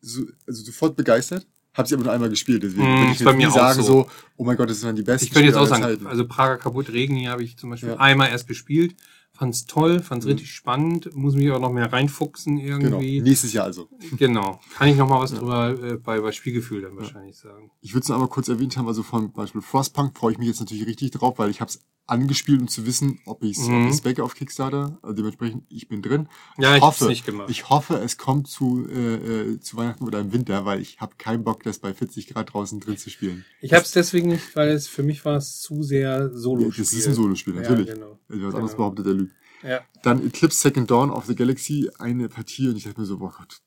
so, 0.01 0.23
also 0.47 0.63
sofort 0.63 0.95
begeistert, 0.95 1.45
habe 1.73 1.87
sie 1.87 1.95
aber 1.95 2.03
nur 2.05 2.13
einmal 2.13 2.29
gespielt. 2.29 2.63
Deswegen 2.63 2.83
Mm, 2.83 2.99
würde 3.01 3.11
ich 3.13 3.19
jetzt 3.19 3.35
nie 3.37 3.49
sagen 3.51 3.81
so. 3.81 3.87
so. 4.03 4.09
oh 4.37 4.43
mein 4.43 4.57
Gott, 4.57 4.69
das 4.69 4.83
waren 4.83 4.95
die 4.95 5.03
besten 5.03 5.25
Ich 5.25 5.31
könnte 5.31 5.47
jetzt 5.47 5.55
auch 5.57 5.67
sagen, 5.67 5.83
Zeiten. 5.83 6.07
also 6.07 6.27
Prager 6.27 6.57
kaputt 6.57 6.89
Regen 6.91 7.15
hier 7.15 7.31
habe 7.31 7.43
ich 7.43 7.57
zum 7.57 7.69
Beispiel 7.69 7.89
Ja. 7.89 7.97
einmal 7.97 8.29
erst 8.29 8.47
gespielt, 8.47 8.95
fand's 9.31 9.65
toll, 9.65 10.01
fand's 10.01 10.25
Mhm. 10.25 10.31
richtig 10.33 10.51
spannend, 10.51 11.15
muss 11.15 11.35
mich 11.35 11.49
auch 11.51 11.59
noch 11.59 11.71
mehr 11.71 11.91
reinfuchsen 11.93 12.57
genau. 12.57 12.97
irgendwie. 12.97 13.21
Nächstes 13.21 13.53
Jahr 13.53 13.65
also. 13.65 13.87
Genau. 14.17 14.59
Kann 14.75 14.89
ich 14.89 14.97
noch 14.97 15.07
mal 15.07 15.19
was 15.21 15.31
Ja. 15.31 15.37
drüber 15.39 15.69
äh, 15.81 15.97
bei, 15.97 16.19
bei 16.19 16.31
Spielgefühl 16.31 16.81
dann 16.81 16.97
wahrscheinlich 16.97 17.37
sagen. 17.37 17.71
Ich 17.81 17.93
würde 17.93 18.01
es 18.03 18.09
noch 18.09 18.15
einmal 18.15 18.29
kurz 18.29 18.47
erwähnt 18.49 18.75
haben, 18.77 18.87
also 18.87 19.03
von 19.03 19.31
Beispiel 19.31 19.61
Frostpunk 19.61 20.17
freue 20.17 20.33
ich 20.33 20.37
mich 20.39 20.47
jetzt 20.47 20.59
natürlich 20.59 20.85
richtig 20.87 21.11
drauf, 21.11 21.37
weil 21.39 21.49
ich 21.49 21.61
habe 21.61 21.69
es 21.69 21.79
angespielt, 22.09 22.61
um 22.61 22.67
zu 22.67 22.85
wissen, 22.85 23.19
ob 23.25 23.43
ich 23.43 23.57
es 23.57 23.67
Mhm. 23.67 23.99
backe 24.03 24.23
auf 24.23 24.35
Kickstarter. 24.35 24.97
Also 25.01 25.15
dementsprechend, 25.15 25.63
ich 25.69 25.87
bin 25.87 26.01
drin. 26.01 26.27
Ja, 26.57 26.75
ich 26.75 26.81
hoffe, 26.81 27.05
nicht 27.07 27.25
gemacht. 27.25 27.49
Ich 27.49 27.69
hoffe, 27.69 27.95
es 27.95 28.17
kommt 28.17 28.47
zu, 28.47 28.87
äh, 28.89 29.15
äh, 29.53 29.59
zu 29.59 29.77
Weihnachten 29.77 30.03
oder 30.03 30.19
im 30.19 30.31
Winter, 30.33 30.65
weil 30.65 30.81
ich 30.81 30.99
habe 30.99 31.15
keinen 31.17 31.43
Bock, 31.43 31.63
das 31.63 31.79
bei 31.79 31.93
40 31.93 32.27
Grad 32.27 32.53
draußen 32.53 32.79
drin 32.79 32.97
zu 32.97 33.09
spielen. 33.09 33.45
Ich 33.61 33.73
habe 33.73 33.83
es 33.83 33.91
deswegen 33.91 34.29
nicht, 34.29 34.55
weil 34.55 34.69
es 34.69 34.87
für 34.87 35.03
mich 35.03 35.23
war 35.25 35.37
es 35.37 35.59
zu 35.61 35.83
sehr 35.83 36.35
solo 36.35 36.69
Das 36.69 36.93
ist 36.93 37.07
ein 37.07 37.13
Solospiel, 37.13 37.53
natürlich. 37.53 37.87
Ja, 37.87 37.93
genau. 37.93 38.19
Was 38.27 38.37
anderes 38.37 38.51
Genau. 38.71 38.75
behauptet 38.77 39.05
der 39.05 39.13
Lüge. 39.13 39.31
Ja. 39.63 39.81
Dann 40.03 40.25
Eclipse 40.25 40.57
Second 40.59 40.89
Dawn 40.89 41.09
of 41.11 41.25
the 41.25 41.35
Galaxy, 41.35 41.89
eine 41.99 42.29
Partie 42.29 42.69
und 42.69 42.77
ich 42.77 42.83
dachte 42.85 42.99
mir 43.01 43.05
so, 43.05 43.17
boah 43.17 43.33
Gott, 43.37 43.61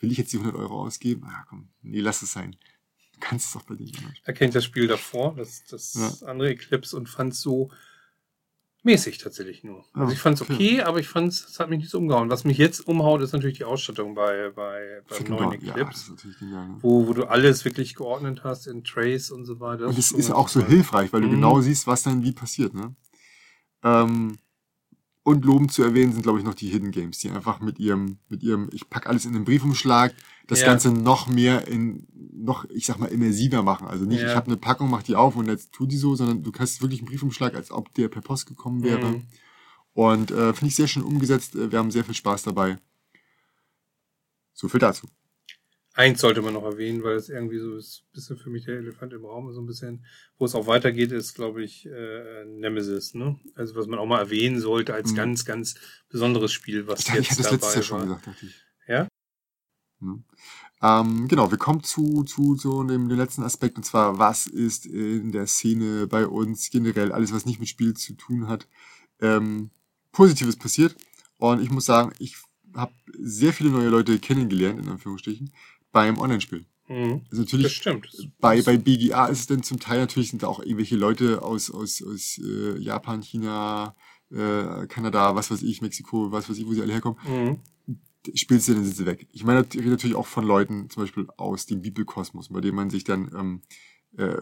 will 0.00 0.12
ich 0.12 0.18
jetzt 0.18 0.32
die 0.32 0.38
100 0.38 0.54
Euro 0.56 0.82
ausgeben? 0.82 1.24
Ah, 1.26 1.44
komm, 1.48 1.68
nee, 1.82 2.00
lass 2.00 2.22
es 2.22 2.32
sein. 2.32 2.56
Du 3.22 3.28
kannst 3.28 3.46
es 3.46 3.52
doch 3.52 3.62
denen 3.62 3.90
machen. 4.02 4.14
Da 4.24 4.32
kenne 4.32 4.48
ich 4.48 4.54
das 4.54 4.64
Spiel 4.64 4.86
davor, 4.88 5.34
das, 5.36 5.64
das 5.64 6.22
andere 6.22 6.50
Eclipse 6.50 6.96
und 6.96 7.08
fand 7.08 7.34
so 7.34 7.70
mäßig 8.84 9.18
tatsächlich 9.18 9.62
nur. 9.62 9.84
Also 9.92 10.12
ich 10.12 10.18
fand 10.18 10.34
es 10.36 10.42
okay. 10.42 10.54
okay, 10.54 10.82
aber 10.82 10.98
ich 10.98 11.06
fand 11.08 11.32
es 11.32 11.58
hat 11.60 11.70
mich 11.70 11.78
nicht 11.78 11.90
so 11.90 11.98
umgehauen. 11.98 12.28
Was 12.30 12.44
mich 12.44 12.58
jetzt 12.58 12.80
umhaut, 12.88 13.22
ist 13.22 13.32
natürlich 13.32 13.58
die 13.58 13.64
Ausstattung 13.64 14.14
bei, 14.14 14.50
bei 14.50 15.02
beim 15.08 15.24
neuen 15.28 15.52
ja, 15.64 15.74
das 15.74 16.08
Eclipse. 16.08 16.14
ist 16.28 16.38
genial. 16.40 16.68
Ne? 16.68 16.78
wo, 16.80 17.06
wo 17.06 17.12
du 17.12 17.24
alles 17.24 17.64
wirklich 17.64 17.94
geordnet 17.94 18.42
hast 18.42 18.66
in 18.66 18.82
Trace 18.82 19.30
und 19.30 19.44
so 19.44 19.60
weiter. 19.60 19.86
Und 19.86 19.96
Das 19.96 20.06
es 20.06 20.12
ist 20.12 20.26
ganz 20.28 20.36
auch 20.38 20.48
so 20.48 20.64
hilfreich, 20.66 21.12
weil 21.12 21.20
du 21.20 21.28
Mhm. 21.28 21.32
genau 21.32 21.60
siehst, 21.60 21.86
was 21.86 22.02
dann 22.02 22.24
wie 22.24 22.32
passiert. 22.32 22.74
Ne? 22.74 22.94
Ähm, 23.84 24.38
und 25.24 25.44
lobend 25.44 25.72
zu 25.72 25.82
erwähnen 25.82 26.12
sind, 26.12 26.22
glaube 26.22 26.38
ich, 26.40 26.44
noch 26.44 26.54
die 26.54 26.68
Hidden 26.68 26.90
Games, 26.90 27.18
die 27.18 27.30
einfach 27.30 27.60
mit 27.60 27.78
ihrem, 27.78 28.18
mit 28.28 28.42
ihrem, 28.42 28.68
ich 28.72 28.90
pack 28.90 29.06
alles 29.06 29.24
in 29.24 29.32
den 29.32 29.44
Briefumschlag, 29.44 30.14
das 30.48 30.60
Ja. 30.60 30.66
Ganze 30.66 30.90
noch 30.90 31.28
mehr 31.28 31.68
in, 31.68 32.06
noch, 32.34 32.64
ich 32.70 32.86
sag 32.86 32.98
mal, 32.98 33.06
immersiver 33.06 33.62
machen. 33.62 33.86
Also 33.86 34.04
nicht, 34.04 34.20
Ja. 34.20 34.30
ich 34.30 34.34
habe 34.34 34.46
eine 34.48 34.56
Packung, 34.56 34.90
mach 34.90 35.04
die 35.04 35.14
auf 35.14 35.36
und 35.36 35.46
jetzt 35.46 35.72
tu 35.72 35.86
die 35.86 35.96
so, 35.96 36.16
sondern 36.16 36.42
du 36.42 36.50
kannst 36.50 36.82
wirklich 36.82 37.00
einen 37.00 37.08
Briefumschlag, 37.08 37.54
als 37.54 37.70
ob 37.70 37.94
der 37.94 38.08
per 38.08 38.20
Post 38.22 38.46
gekommen 38.46 38.82
wäre. 38.82 39.12
Mhm. 39.12 39.22
Und 39.94 40.30
äh, 40.32 40.52
finde 40.54 40.68
ich 40.68 40.74
sehr 40.76 40.88
schön 40.88 41.02
umgesetzt. 41.04 41.54
Äh, 41.54 41.70
Wir 41.70 41.78
haben 41.78 41.90
sehr 41.90 42.04
viel 42.04 42.14
Spaß 42.14 42.42
dabei. 42.42 42.78
So 44.54 44.68
viel 44.68 44.80
dazu. 44.80 45.06
Eins 45.94 46.20
sollte 46.22 46.40
man 46.40 46.54
noch 46.54 46.64
erwähnen, 46.64 47.02
weil 47.02 47.16
es 47.16 47.28
irgendwie 47.28 47.58
so 47.58 47.76
ist, 47.76 48.04
ein 48.04 48.12
bisschen 48.14 48.36
für 48.38 48.48
mich 48.48 48.64
der 48.64 48.76
Elefant 48.78 49.12
im 49.12 49.26
Raum 49.26 49.48
ist, 49.48 49.56
so 49.56 49.60
ein 49.60 49.66
bisschen, 49.66 50.04
wo 50.38 50.46
es 50.46 50.54
auch 50.54 50.66
weitergeht, 50.66 51.12
ist, 51.12 51.34
glaube 51.34 51.62
ich, 51.62 51.86
äh, 51.86 52.44
Nemesis, 52.46 53.12
ne? 53.14 53.38
Also 53.54 53.74
was 53.74 53.86
man 53.86 53.98
auch 53.98 54.06
mal 54.06 54.20
erwähnen 54.20 54.58
sollte 54.58 54.94
als 54.94 55.12
Mhm. 55.12 55.16
ganz, 55.16 55.44
ganz 55.44 55.74
besonderes 56.08 56.50
Spiel, 56.52 56.86
was 56.86 57.00
Ich 57.00 57.06
dachte, 57.06 57.20
ich 57.20 57.28
jetzt 57.28 57.38
hatte 57.40 57.42
das 57.42 57.60
dabei 57.60 57.74
letztes 57.74 57.74
Jahr 57.74 57.98
schon 58.00 58.08
gesagt, 58.08 58.26
dachte 58.26 58.46
ich. 58.46 58.62
Ja? 58.88 59.08
Hm. 60.00 60.24
Ähm, 60.82 61.28
genau, 61.28 61.50
wir 61.50 61.58
kommen 61.58 61.82
zu, 61.84 62.24
zu, 62.24 62.56
zu 62.56 62.82
dem, 62.84 63.08
dem 63.08 63.18
letzten 63.18 63.42
Aspekt, 63.42 63.76
und 63.76 63.84
zwar, 63.84 64.18
was 64.18 64.46
ist 64.46 64.86
in 64.86 65.30
der 65.30 65.46
Szene 65.46 66.06
bei 66.06 66.26
uns 66.26 66.70
generell, 66.70 67.12
alles, 67.12 67.32
was 67.32 67.46
nicht 67.46 67.60
mit 67.60 67.68
Spiel 67.68 67.94
zu 67.94 68.14
tun 68.14 68.48
hat, 68.48 68.66
ähm, 69.20 69.70
Positives 70.10 70.56
passiert. 70.56 70.96
Und 71.36 71.62
ich 71.62 71.70
muss 71.70 71.84
sagen, 71.84 72.12
ich 72.18 72.36
habe 72.74 72.92
sehr 73.18 73.52
viele 73.52 73.70
neue 73.70 73.88
Leute 73.90 74.18
kennengelernt, 74.18 74.80
in 74.80 74.88
Anführungsstrichen, 74.88 75.52
beim 75.92 76.18
Online-Spiel. 76.18 76.64
Mhm. 76.88 77.22
Also 77.30 77.42
Das 77.42 77.52
natürlich, 77.52 77.72
stimmt. 77.76 78.08
bei, 78.40 78.60
bei 78.62 78.76
BGA 78.76 79.26
ist 79.26 79.40
es 79.40 79.46
dann 79.46 79.62
zum 79.62 79.78
Teil 79.78 79.98
natürlich 80.00 80.30
sind 80.30 80.42
da 80.42 80.48
auch 80.48 80.60
irgendwelche 80.60 80.96
Leute 80.96 81.42
aus, 81.42 81.70
aus, 81.70 82.02
aus 82.02 82.38
äh, 82.42 82.78
Japan, 82.78 83.22
China, 83.22 83.94
äh, 84.30 84.86
Kanada, 84.88 85.34
was 85.34 85.50
weiß 85.50 85.62
ich, 85.62 85.80
Mexiko, 85.82 86.32
was 86.32 86.48
weiß 86.50 86.58
ich, 86.58 86.66
wo 86.66 86.72
sie 86.72 86.82
alle 86.82 86.92
herkommen 86.92 87.18
Mhm. 87.26 87.58
spielst 88.34 88.68
du, 88.68 88.74
dann 88.74 88.84
sind 88.84 88.96
sie 88.96 89.06
weg. 89.06 89.26
Ich 89.32 89.44
meine, 89.44 89.66
ich 89.68 89.78
rede 89.78 89.90
natürlich 89.90 90.16
auch 90.16 90.26
von 90.26 90.44
Leuten, 90.46 90.88
zum 90.90 91.02
Beispiel 91.02 91.26
aus 91.36 91.66
dem 91.66 91.82
Bibelkosmos, 91.82 92.48
bei 92.50 92.60
dem 92.60 92.74
man 92.76 92.88
sich 92.90 93.04
dann 93.04 93.30
ähm, 93.36 93.62
äh, 94.16 94.34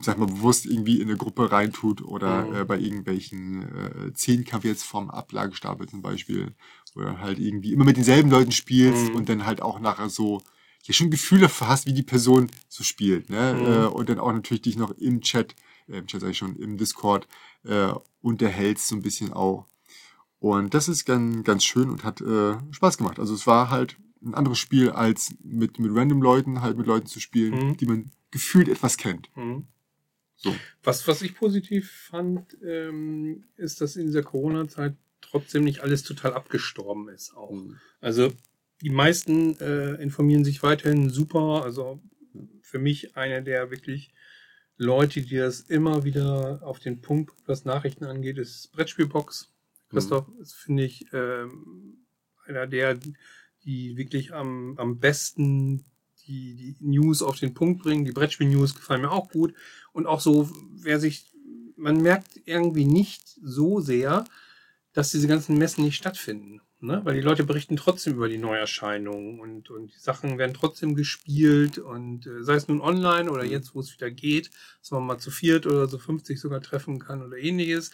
sag 0.00 0.18
mal, 0.18 0.26
bewusst 0.26 0.66
irgendwie 0.66 1.00
in 1.00 1.08
eine 1.08 1.16
Gruppe 1.16 1.50
reintut 1.50 2.00
oder 2.02 2.46
Mhm. 2.46 2.54
äh, 2.56 2.64
bei 2.64 2.78
irgendwelchen 2.78 3.62
äh, 3.62 4.12
Zehnkampf 4.14 4.64
jetzt 4.64 4.84
vom 4.84 5.10
Ablagestapel 5.10 5.88
zum 5.88 6.00
Beispiel, 6.00 6.54
wo 6.94 7.00
du 7.00 7.18
halt 7.18 7.38
irgendwie 7.38 7.72
immer 7.72 7.84
mit 7.84 7.96
denselben 7.96 8.30
Leuten 8.30 8.52
spielst 8.52 9.10
Mhm. 9.10 9.16
und 9.16 9.28
dann 9.28 9.44
halt 9.44 9.60
auch 9.62 9.80
nachher 9.80 10.08
so 10.08 10.40
ja 10.86 10.94
schon 10.94 11.10
Gefühle 11.10 11.48
hast, 11.60 11.86
wie 11.86 11.92
die 11.94 12.02
Person 12.02 12.50
so 12.68 12.84
spielt, 12.84 13.30
ne? 13.30 13.54
Mhm. 13.54 13.66
Äh, 13.66 13.86
und 13.86 14.08
dann 14.08 14.18
auch 14.18 14.32
natürlich 14.32 14.62
dich 14.62 14.76
noch 14.76 14.92
im 14.92 15.20
Chat, 15.20 15.54
äh, 15.88 15.98
im 15.98 16.06
Chat 16.06 16.20
sag 16.20 16.30
ich 16.30 16.38
schon, 16.38 16.56
im 16.56 16.76
Discord 16.76 17.26
äh, 17.64 17.92
unterhältst 18.20 18.88
so 18.88 18.96
ein 18.96 19.02
bisschen 19.02 19.32
auch. 19.32 19.66
Und 20.38 20.74
das 20.74 20.88
ist 20.88 21.04
ganz, 21.04 21.44
ganz 21.44 21.64
schön 21.64 21.90
und 21.90 22.04
hat 22.04 22.20
äh, 22.20 22.54
Spaß 22.70 22.98
gemacht. 22.98 23.18
Also 23.18 23.34
es 23.34 23.46
war 23.46 23.70
halt 23.70 23.96
ein 24.22 24.34
anderes 24.34 24.58
Spiel 24.58 24.90
als 24.90 25.34
mit, 25.42 25.78
mit 25.78 25.90
random 25.94 26.22
Leuten, 26.22 26.60
halt 26.60 26.76
mit 26.76 26.86
Leuten 26.86 27.06
zu 27.06 27.20
spielen, 27.20 27.68
Mhm. 27.68 27.76
die 27.76 27.86
man 27.86 28.10
gefühlt 28.30 28.68
etwas 28.68 28.96
kennt. 28.96 29.30
Mhm. 29.36 29.66
So. 30.36 30.54
Was, 30.82 31.08
was 31.08 31.22
ich 31.22 31.34
positiv 31.34 31.90
fand, 32.10 32.56
ähm, 32.62 33.44
ist, 33.56 33.80
dass 33.80 33.96
in 33.96 34.06
dieser 34.06 34.22
Corona-Zeit 34.22 34.94
trotzdem 35.22 35.64
nicht 35.64 35.80
alles 35.80 36.02
total 36.02 36.34
abgestorben 36.34 37.08
ist 37.08 37.34
auch. 37.34 37.50
Mhm. 37.50 37.76
Also 38.00 38.32
die 38.82 38.90
meisten 38.90 39.58
äh, 39.60 39.94
informieren 39.94 40.44
sich 40.44 40.62
weiterhin 40.62 41.10
super. 41.10 41.62
Also 41.64 42.02
für 42.60 42.78
mich 42.78 43.16
einer 43.16 43.40
der 43.40 43.70
wirklich 43.70 44.12
Leute, 44.76 45.22
die 45.22 45.36
das 45.36 45.60
immer 45.60 46.04
wieder 46.04 46.60
auf 46.62 46.78
den 46.78 47.00
Punkt, 47.00 47.32
was 47.46 47.64
Nachrichten 47.64 48.04
angeht, 48.04 48.38
ist 48.38 48.72
Brettspielbox. 48.72 49.52
Christoph 49.88 50.28
ist, 50.40 50.54
finde 50.54 50.84
ich, 50.84 51.06
ähm, 51.12 52.06
einer 52.46 52.66
der, 52.66 52.98
die 53.64 53.96
wirklich 53.96 54.34
am, 54.34 54.76
am 54.78 54.98
besten 54.98 55.86
die, 56.26 56.54
die 56.54 56.76
News 56.80 57.22
auf 57.22 57.38
den 57.38 57.54
Punkt 57.54 57.82
bringen. 57.82 58.04
Die 58.04 58.12
Brettspiel-News 58.12 58.74
gefallen 58.74 59.02
mir 59.02 59.12
auch 59.12 59.30
gut. 59.30 59.54
Und 59.92 60.06
auch 60.06 60.20
so, 60.20 60.50
wer 60.72 61.00
sich, 61.00 61.32
man 61.76 62.02
merkt 62.02 62.40
irgendwie 62.44 62.84
nicht 62.84 63.38
so 63.42 63.80
sehr, 63.80 64.24
dass 64.92 65.12
diese 65.12 65.28
ganzen 65.28 65.56
Messen 65.56 65.84
nicht 65.84 65.96
stattfinden. 65.96 66.60
Ne? 66.80 67.00
Weil 67.04 67.14
die 67.14 67.22
Leute 67.22 67.44
berichten 67.44 67.76
trotzdem 67.76 68.14
über 68.14 68.28
die 68.28 68.36
Neuerscheinungen 68.36 69.40
und, 69.40 69.70
und 69.70 69.94
die 69.94 69.98
Sachen 69.98 70.36
werden 70.36 70.52
trotzdem 70.52 70.94
gespielt 70.94 71.78
und 71.78 72.26
äh, 72.26 72.44
sei 72.44 72.54
es 72.54 72.68
nun 72.68 72.82
online 72.82 73.30
oder 73.30 73.44
jetzt, 73.44 73.74
wo 73.74 73.80
es 73.80 73.94
wieder 73.94 74.10
geht, 74.10 74.50
dass 74.80 74.90
man 74.90 75.06
mal 75.06 75.18
zu 75.18 75.30
viert 75.30 75.66
oder 75.66 75.88
so 75.88 75.98
50 75.98 76.38
sogar 76.38 76.60
treffen 76.60 76.98
kann 76.98 77.22
oder 77.22 77.38
ähnliches. 77.38 77.92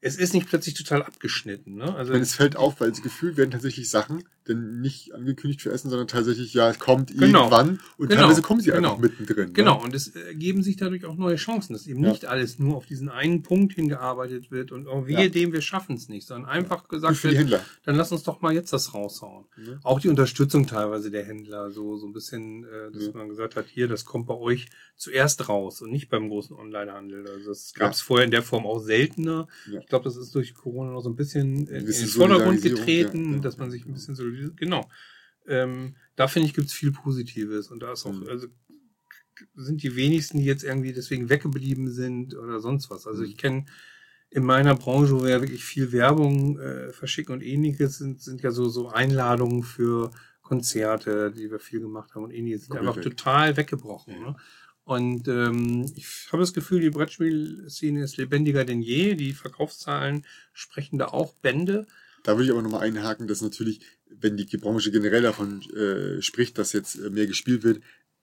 Es 0.00 0.16
ist 0.16 0.34
nicht 0.34 0.46
plötzlich 0.46 0.74
total 0.74 1.02
abgeschnitten. 1.02 1.76
Ne? 1.76 1.94
Also 1.94 2.12
es 2.12 2.34
fällt 2.34 2.56
auf, 2.56 2.80
weil 2.80 2.90
es 2.90 3.02
gefühlt 3.02 3.38
werden 3.38 3.50
tatsächlich 3.50 3.88
Sachen 3.88 4.28
dann 4.48 4.80
nicht 4.80 5.14
angekündigt 5.14 5.62
für 5.62 5.70
Essen, 5.70 5.90
sondern 5.90 6.08
tatsächlich, 6.08 6.54
ja, 6.54 6.70
es 6.70 6.78
kommt 6.78 7.10
Genau. 7.16 7.40
irgendwann 7.44 7.80
und 7.96 8.08
Genau. 8.08 8.22
teilweise 8.22 8.42
kommen 8.42 8.60
sie 8.60 8.70
Genau. 8.70 8.90
einfach 8.90 8.98
mittendrin. 9.02 9.52
Genau, 9.52 9.78
Ne? 9.78 9.84
und 9.84 9.94
es 9.94 10.08
ergeben 10.08 10.62
sich 10.62 10.76
dadurch 10.76 11.04
auch 11.04 11.16
neue 11.16 11.36
Chancen, 11.36 11.72
dass 11.74 11.86
eben 11.86 12.02
Ja. 12.02 12.10
nicht 12.10 12.26
alles 12.26 12.58
nur 12.58 12.76
auf 12.76 12.86
diesen 12.86 13.08
einen 13.08 13.42
Punkt 13.42 13.74
hingearbeitet 13.74 14.50
wird 14.50 14.72
und 14.72 14.88
auch 14.88 15.06
wir 15.06 15.20
Ja. 15.24 15.28
dem, 15.28 15.52
wir 15.52 15.60
schaffen 15.60 15.96
es 15.96 16.08
nicht, 16.08 16.26
sondern 16.26 16.48
einfach 16.50 16.82
Gut 16.82 16.90
gesagt 16.90 17.22
wird, 17.24 17.60
dann 17.84 17.96
lass 17.96 18.10
uns 18.12 18.22
doch 18.22 18.40
mal 18.40 18.52
jetzt 18.52 18.72
das 18.72 18.94
raushauen. 18.94 19.44
Ne? 19.56 19.78
Auch 19.82 20.00
die 20.00 20.08
Unterstützung 20.08 20.66
teilweise 20.66 21.10
der 21.10 21.24
Händler, 21.24 21.70
so, 21.70 21.96
so 21.96 22.06
ein 22.06 22.12
bisschen, 22.12 22.64
äh, 22.64 22.90
dass 22.92 23.06
Ja. 23.06 23.12
man 23.14 23.28
gesagt 23.28 23.56
hat, 23.56 23.66
hier, 23.68 23.88
das 23.88 24.04
kommt 24.04 24.26
bei 24.26 24.34
euch 24.34 24.66
zuerst 24.96 25.48
raus 25.48 25.80
und 25.82 25.90
nicht 25.90 26.08
beim 26.08 26.28
großen 26.28 26.56
Onlinehandel. 26.56 27.26
Also 27.28 27.48
das 27.50 27.72
gab 27.74 27.92
es 27.92 28.00
Ja. 28.00 28.04
vorher 28.06 28.24
in 28.24 28.30
der 28.30 28.42
Form 28.42 28.66
auch 28.66 28.80
seltener. 28.80 29.46
Ja. 29.70 29.80
Ich 29.80 29.86
glaube, 29.86 30.04
das 30.04 30.16
ist 30.16 30.34
durch 30.34 30.54
Corona 30.54 30.92
noch 30.92 31.02
so 31.02 31.08
ein 31.10 31.16
bisschen 31.16 31.66
in, 31.66 31.66
in 31.68 31.84
bisschen 31.84 32.06
den 32.06 32.10
Vordergrund 32.12 32.62
getreten, 32.62 33.30
ja, 33.30 33.34
ja, 33.36 33.40
dass 33.42 33.58
man 33.58 33.68
ja, 33.68 33.72
sich 33.72 33.82
ein 33.82 33.84
genau. 33.86 33.94
bisschen 33.94 34.14
solidarisiert. 34.14 34.37
Genau. 34.56 34.88
Ähm, 35.46 35.96
da 36.16 36.28
finde 36.28 36.48
ich, 36.48 36.54
gibt 36.54 36.66
es 36.68 36.72
viel 36.74 36.92
Positives 36.92 37.70
und 37.70 37.80
da 37.82 37.92
ist 37.92 38.04
auch, 38.06 38.12
Mhm. 38.12 38.28
also 38.28 38.48
sind 39.54 39.82
die 39.82 39.94
wenigsten, 39.96 40.38
die 40.38 40.44
jetzt 40.44 40.64
irgendwie 40.64 40.92
deswegen 40.92 41.28
weggeblieben 41.28 41.90
sind 41.90 42.34
oder 42.36 42.60
sonst 42.60 42.90
was. 42.90 43.06
Also 43.06 43.22
Mhm. 43.22 43.28
ich 43.28 43.36
kenne 43.36 43.66
in 44.30 44.44
meiner 44.44 44.74
Branche, 44.74 45.12
wo 45.14 45.22
wir 45.22 45.30
ja 45.30 45.40
wirklich 45.40 45.64
viel 45.64 45.92
Werbung 45.92 46.58
äh, 46.58 46.92
verschicken 46.92 47.32
und 47.34 47.42
ähnliches, 47.42 47.98
sind, 47.98 48.20
sind 48.20 48.42
ja 48.42 48.50
so, 48.50 48.68
so 48.68 48.88
Einladungen 48.88 49.62
für 49.62 50.10
Konzerte, 50.42 51.30
die 51.30 51.50
wir 51.50 51.60
viel 51.60 51.80
gemacht 51.80 52.14
haben 52.14 52.24
und 52.24 52.30
ähnliches, 52.32 52.66
sind 52.66 52.76
einfach 52.76 53.00
total 53.00 53.56
weggebrochen. 53.56 54.14
Ne? 54.20 54.36
Und 54.84 55.28
ähm, 55.28 55.84
ich 55.96 56.28
habe 56.32 56.42
das 56.42 56.54
Gefühl, 56.54 56.80
die 56.80 56.90
Brettspielszene 56.90 58.02
ist 58.02 58.16
lebendiger 58.16 58.64
denn 58.64 58.80
je. 58.80 59.14
Die 59.14 59.34
Verkaufszahlen 59.34 60.24
sprechen 60.54 60.98
da 60.98 61.06
auch 61.08 61.34
Bände. 61.34 61.86
Da 62.24 62.32
würde 62.32 62.44
ich 62.44 62.50
aber 62.50 62.62
nochmal 62.62 62.80
einhaken, 62.82 63.28
dass 63.28 63.42
natürlich, 63.42 63.80
wenn 64.10 64.36
die 64.36 64.44
Branche 64.56 64.90
generell 64.90 65.22
davon 65.22 65.62
äh, 65.70 66.20
spricht, 66.22 66.58
dass 66.58 66.72
jetzt 66.72 66.96
äh, 66.96 67.10
mehr 67.10 67.26
gespielt 67.26 67.62
wird, 67.62 67.80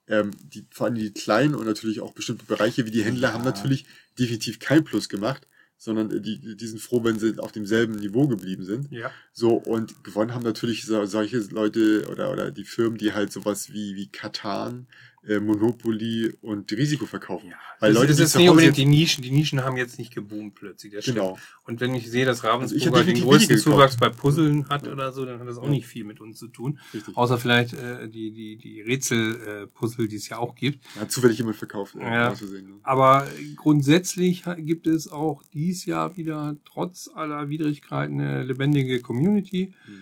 ähm, 0.08 0.32
die, 0.54 0.66
vor 0.72 0.86
allem 0.86 0.96
die 0.96 1.12
kleinen 1.12 1.56
und 1.56 1.66
natürlich 1.66 2.00
auch 2.02 2.14
bestimmte 2.14 2.46
Bereiche 2.46 2.86
wie 2.86 2.92
die 2.92 3.04
Händler 3.04 3.34
haben 3.34 3.44
Ja. 3.44 3.52
natürlich 3.52 3.86
definitiv 4.20 4.60
kein 4.60 4.84
Plus 4.84 5.10
gemacht, 5.10 5.48
sondern 5.78 6.12
äh, 6.12 6.22
die, 6.22 6.56
die 6.56 6.68
sind 6.68 6.80
froh, 6.80 7.04
wenn 7.04 7.20
sie 7.20 7.40
auf 7.40 7.52
demselben 7.52 7.96
Niveau 7.96 8.28
geblieben 8.28 8.64
sind. 8.64 8.92
Ja. 8.92 9.12
So, 9.34 9.54
und 9.54 10.04
gewonnen 10.04 10.34
haben 10.34 10.44
natürlich 10.44 10.86
so, 10.86 11.06
solche 11.06 11.40
Leute 11.50 12.08
oder, 12.10 12.32
oder 12.32 12.52
die 12.52 12.66
Firmen, 12.66 12.98
die 12.98 13.14
halt 13.14 13.32
sowas 13.32 13.74
wie, 13.74 13.96
wie 13.96 14.08
Katan, 14.08 14.88
äh, 15.28 15.40
Monopoly 15.40 16.34
und 16.42 16.72
Risiko 16.72 17.06
verkaufen. 17.06 17.50
Ja, 17.50 17.56
Weil 17.80 17.94
das, 17.94 18.02
Leute, 18.08 18.24
ist 18.24 18.32
zu 18.32 18.38
nicht 18.38 18.50
unbedingt 18.50 18.78
jetzt- 18.78 18.86
die 18.86 18.86
Nischen. 18.90 19.24
Die 19.24 19.32
Nischen 19.32 19.64
haben 19.64 19.78
jetzt 19.78 19.98
nicht 20.00 20.14
geboomt 20.14 20.56
plötzlich. 20.56 20.94
Das 20.94 21.04
stimmt. 21.04 21.18
Genau. 21.18 21.38
Und 21.66 21.80
wenn 21.82 21.96
ich 21.96 22.10
sehe, 22.12 22.26
dass 22.26 22.44
Also 22.44 22.48
Ravensburger 22.50 22.90
den 23.04 23.16
definitiv 23.16 23.24
größten. 23.26 23.58
Zuwachs 23.58 23.98
bei 23.98 24.10
Puzzeln 24.10 24.70
hat 24.70 24.88
oder 24.88 25.12
so, 25.12 25.26
dann 25.26 25.40
hat 25.40 25.48
das 25.48 25.58
auch 25.58 25.64
Ja. 25.64 25.70
nicht 25.70 25.88
viel 25.88 26.04
mit 26.04 26.22
uns 26.22 26.38
zu 26.38 26.48
tun. 26.48 26.80
Richtig. 26.94 27.18
Außer 27.18 27.38
vielleicht 27.38 27.74
äh, 27.74 28.08
die, 28.08 28.32
die, 28.32 28.58
die 28.58 28.82
Rätsel-Puzzle, 28.82 30.08
die 30.08 30.16
es 30.16 30.30
ja 30.30 30.38
auch 30.38 30.56
gibt. 30.56 30.86
Hat 31.00 31.12
zufällig 31.12 31.38
jemand 31.38 31.56
verkauft. 31.58 31.96
Äh, 31.96 32.02
Ja. 32.04 32.32
aus 32.32 32.40
Versehen, 32.40 32.68
ne? 32.68 32.76
Aber 32.84 33.28
grundsätzlich 33.56 34.44
gibt 34.58 34.88
es 34.88 35.12
auch 35.12 35.42
dies 35.54 35.86
Jahr 35.86 36.16
wieder, 36.18 36.56
trotz 36.66 37.10
aller 37.14 37.50
Widrigkeiten, 37.50 38.20
eine 38.22 38.44
lebendige 38.44 39.02
Community. 39.02 39.74
Hm. 39.86 39.94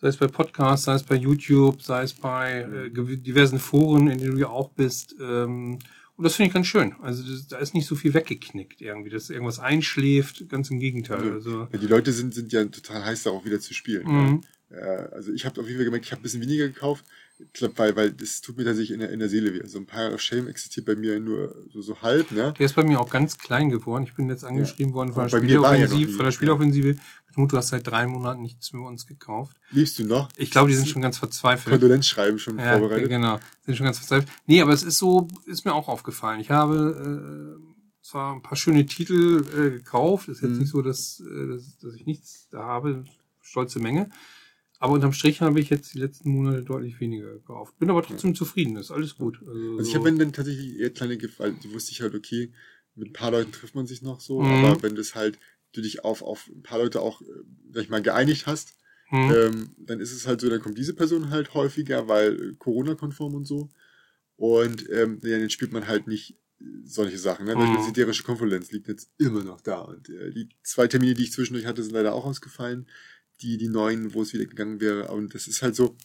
Sei 0.00 0.08
es 0.08 0.16
bei 0.16 0.28
Podcasts, 0.28 0.86
sei 0.86 0.94
es 0.94 1.02
bei 1.02 1.14
YouTube, 1.16 1.82
sei 1.82 2.02
es 2.04 2.14
bei 2.14 2.60
äh, 2.62 2.86
gew- 2.88 3.16
diversen 3.16 3.58
Foren, 3.58 4.08
in 4.08 4.18
denen 4.18 4.32
du 4.34 4.40
ja 4.40 4.48
auch 4.48 4.70
bist. 4.70 5.14
Ähm, 5.20 5.78
und 6.16 6.24
das 6.24 6.34
finde 6.36 6.48
ich 6.48 6.54
ganz 6.54 6.66
schön. 6.66 6.94
Also 7.02 7.22
das, 7.22 7.48
da 7.48 7.58
ist 7.58 7.74
nicht 7.74 7.86
so 7.86 7.94
viel 7.96 8.12
weggeknickt 8.14 8.80
irgendwie, 8.80 9.10
dass 9.10 9.30
irgendwas 9.30 9.58
einschläft. 9.58 10.48
Ganz 10.48 10.70
im 10.70 10.78
Gegenteil. 10.78 11.32
Also, 11.32 11.68
Ja, 11.72 11.78
die 11.78 11.86
Leute 11.86 12.12
sind, 12.12 12.34
sind 12.34 12.52
ja 12.52 12.64
total 12.64 13.04
heiß 13.04 13.22
darauf, 13.24 13.44
wieder 13.44 13.60
zu 13.60 13.74
spielen. 13.74 14.06
Mhm. 14.06 14.40
Ja. 14.70 14.76
Äh, 14.76 15.08
also 15.12 15.32
ich 15.32 15.44
habe 15.44 15.60
auf 15.60 15.66
jeden 15.66 15.78
Fall 15.78 15.84
gemerkt, 15.86 16.06
ich 16.06 16.12
habe 16.12 16.20
ein 16.20 16.22
bisschen 16.22 16.42
weniger 16.42 16.66
gekauft, 16.68 17.04
ich 17.42 17.52
glaub, 17.54 17.78
weil, 17.78 17.96
weil 17.96 18.12
das 18.12 18.40
tut 18.40 18.56
mir 18.56 18.64
tatsächlich 18.64 18.92
in 18.92 19.00
der, 19.00 19.10
in 19.10 19.18
der 19.18 19.28
Seele 19.28 19.52
weh. 19.54 19.66
So 19.66 19.78
ein 19.78 19.86
Pile 19.86 20.12
of 20.14 20.20
Shame 20.20 20.48
existiert 20.48 20.86
bei 20.86 20.94
mir 20.94 21.18
nur 21.20 21.54
so, 21.72 21.80
so 21.82 22.00
halb, 22.02 22.30
ne? 22.32 22.54
Der 22.58 22.66
ist 22.66 22.74
bei 22.74 22.84
mir 22.84 23.00
auch 23.00 23.10
ganz 23.10 23.38
klein 23.38 23.70
geworden. 23.70 24.04
Ich 24.04 24.14
bin 24.14 24.28
jetzt 24.28 24.44
angeschrieben 24.44 24.92
worden 24.94 25.12
von 25.12 25.26
der 25.26 25.32
er 25.38 25.42
ja 25.42 25.86
Spieleoffensive. 25.88 26.08
Von 26.10 26.18
der 26.18 26.26
ja. 26.26 26.32
Spieleoffensive. 26.32 26.96
Knut, 27.32 27.52
du 27.52 27.56
hast 27.56 27.68
seit 27.68 27.86
drei 27.86 28.06
Monaten 28.06 28.42
nichts 28.42 28.72
mehr 28.72 28.82
uns 28.82 29.06
gekauft. 29.06 29.56
Liebst 29.70 29.98
du 29.98 30.04
noch? 30.04 30.28
Ich 30.36 30.50
glaube, 30.50 30.68
die 30.68 30.74
sind 30.74 30.88
schon 30.88 31.00
ganz 31.00 31.16
verzweifelt. 31.18 31.72
Kondolenzschreiben 31.72 32.38
schon 32.40 32.58
Ja, 32.58 32.76
vorbereitet. 32.78 33.08
genau. 33.08 33.38
Sind 33.64 33.76
schon 33.76 33.84
ganz 33.84 33.98
verzweifelt. 33.98 34.28
Nee, 34.46 34.60
aber 34.60 34.72
es 34.72 34.82
ist 34.82 34.98
so, 34.98 35.28
ist 35.46 35.64
mir 35.64 35.72
auch 35.72 35.88
aufgefallen. 35.88 36.40
Ich 36.40 36.50
habe 36.50 37.56
äh, 37.60 37.80
zwar 38.02 38.34
ein 38.34 38.42
paar 38.42 38.56
schöne 38.56 38.84
Titel 38.84 39.44
äh, 39.56 39.70
gekauft. 39.70 40.28
Ist 40.28 40.42
jetzt 40.42 40.52
Mhm. 40.52 40.58
nicht 40.58 40.70
so, 40.70 40.82
dass, 40.82 41.20
äh, 41.20 41.46
dass, 41.48 41.78
dass 41.78 41.94
ich 41.94 42.04
nichts 42.04 42.48
da 42.50 42.64
habe. 42.64 43.04
Stolze 43.40 43.78
Menge. 43.78 44.10
Aber 44.82 44.94
unterm 44.94 45.12
Strich 45.12 45.42
habe 45.42 45.60
ich 45.60 45.68
jetzt 45.68 45.92
die 45.94 45.98
letzten 45.98 46.30
Monate 46.30 46.62
deutlich 46.62 46.98
weniger 47.00 47.30
gekauft. 47.34 47.78
Bin 47.78 47.90
aber 47.90 48.02
trotzdem 48.02 48.34
zufrieden. 48.34 48.76
Ist 48.76 48.90
alles 48.90 49.14
gut. 49.14 49.38
Also, 49.46 49.76
Also 49.76 49.90
ich 49.90 49.94
habe 49.94 50.12
dann 50.12 50.32
tatsächlich 50.32 50.78
eher 50.78 50.88
kleine 50.90 51.18
Gefallen, 51.18 51.58
die 51.62 51.72
wusste 51.72 51.92
ich 51.92 52.00
halt, 52.00 52.14
okay, 52.14 52.50
mit 52.94 53.10
ein 53.10 53.12
paar 53.12 53.30
Leuten 53.30 53.52
trifft 53.52 53.74
man 53.74 53.86
sich 53.86 54.00
noch 54.00 54.20
so, 54.20 54.40
Mhm. 54.40 54.50
aber 54.64 54.82
wenn 54.82 54.96
das 54.96 55.14
halt, 55.14 55.38
du 55.72 55.82
dich 55.82 56.02
auf, 56.02 56.22
auf 56.22 56.48
ein 56.48 56.62
paar 56.62 56.78
Leute 56.78 57.00
auch, 57.02 57.20
äh, 57.20 57.26
sag 57.72 57.84
ich 57.84 57.90
mal, 57.90 58.02
geeinigt 58.02 58.46
hast, 58.46 58.78
Hm. 59.08 59.30
ähm, 59.30 59.70
dann 59.76 60.00
ist 60.00 60.12
es 60.12 60.26
halt 60.26 60.40
so, 60.40 60.48
dann 60.48 60.60
kommt 60.62 60.78
diese 60.78 60.94
Person 60.94 61.28
halt 61.30 61.52
häufiger, 61.52 62.08
weil 62.08 62.50
äh, 62.50 62.54
Corona-konform 62.58 63.34
und 63.34 63.44
so. 63.44 63.68
Und 64.36 64.88
ähm, 64.90 65.20
ja, 65.22 65.38
dann 65.38 65.50
spielt 65.50 65.72
man 65.72 65.86
halt 65.88 66.06
nicht 66.06 66.38
äh, 66.60 66.64
solche 66.84 67.18
Sachen. 67.18 67.44
Ne? 67.44 67.54
Mhm. 67.56 67.76
Die 67.76 67.82
siderische 67.82 68.22
Konferenz 68.22 68.72
liegt 68.72 68.88
jetzt 68.88 69.10
immer 69.18 69.44
noch 69.44 69.60
da. 69.60 69.80
Und 69.82 70.08
äh, 70.08 70.30
die 70.30 70.48
zwei 70.62 70.86
Termine, 70.88 71.14
die 71.14 71.24
ich 71.24 71.32
zwischendurch 71.32 71.66
hatte, 71.66 71.82
sind 71.82 71.92
leider 71.92 72.14
auch 72.14 72.24
ausgefallen. 72.24 72.86
Die, 73.42 73.56
die 73.56 73.68
neuen, 73.68 74.12
wo 74.14 74.22
es 74.22 74.32
wieder 74.32 74.46
gegangen 74.46 74.80
wäre. 74.80 75.08
Und 75.08 75.34
das 75.34 75.48
ist 75.48 75.62
halt 75.62 75.74
so, 75.74 75.96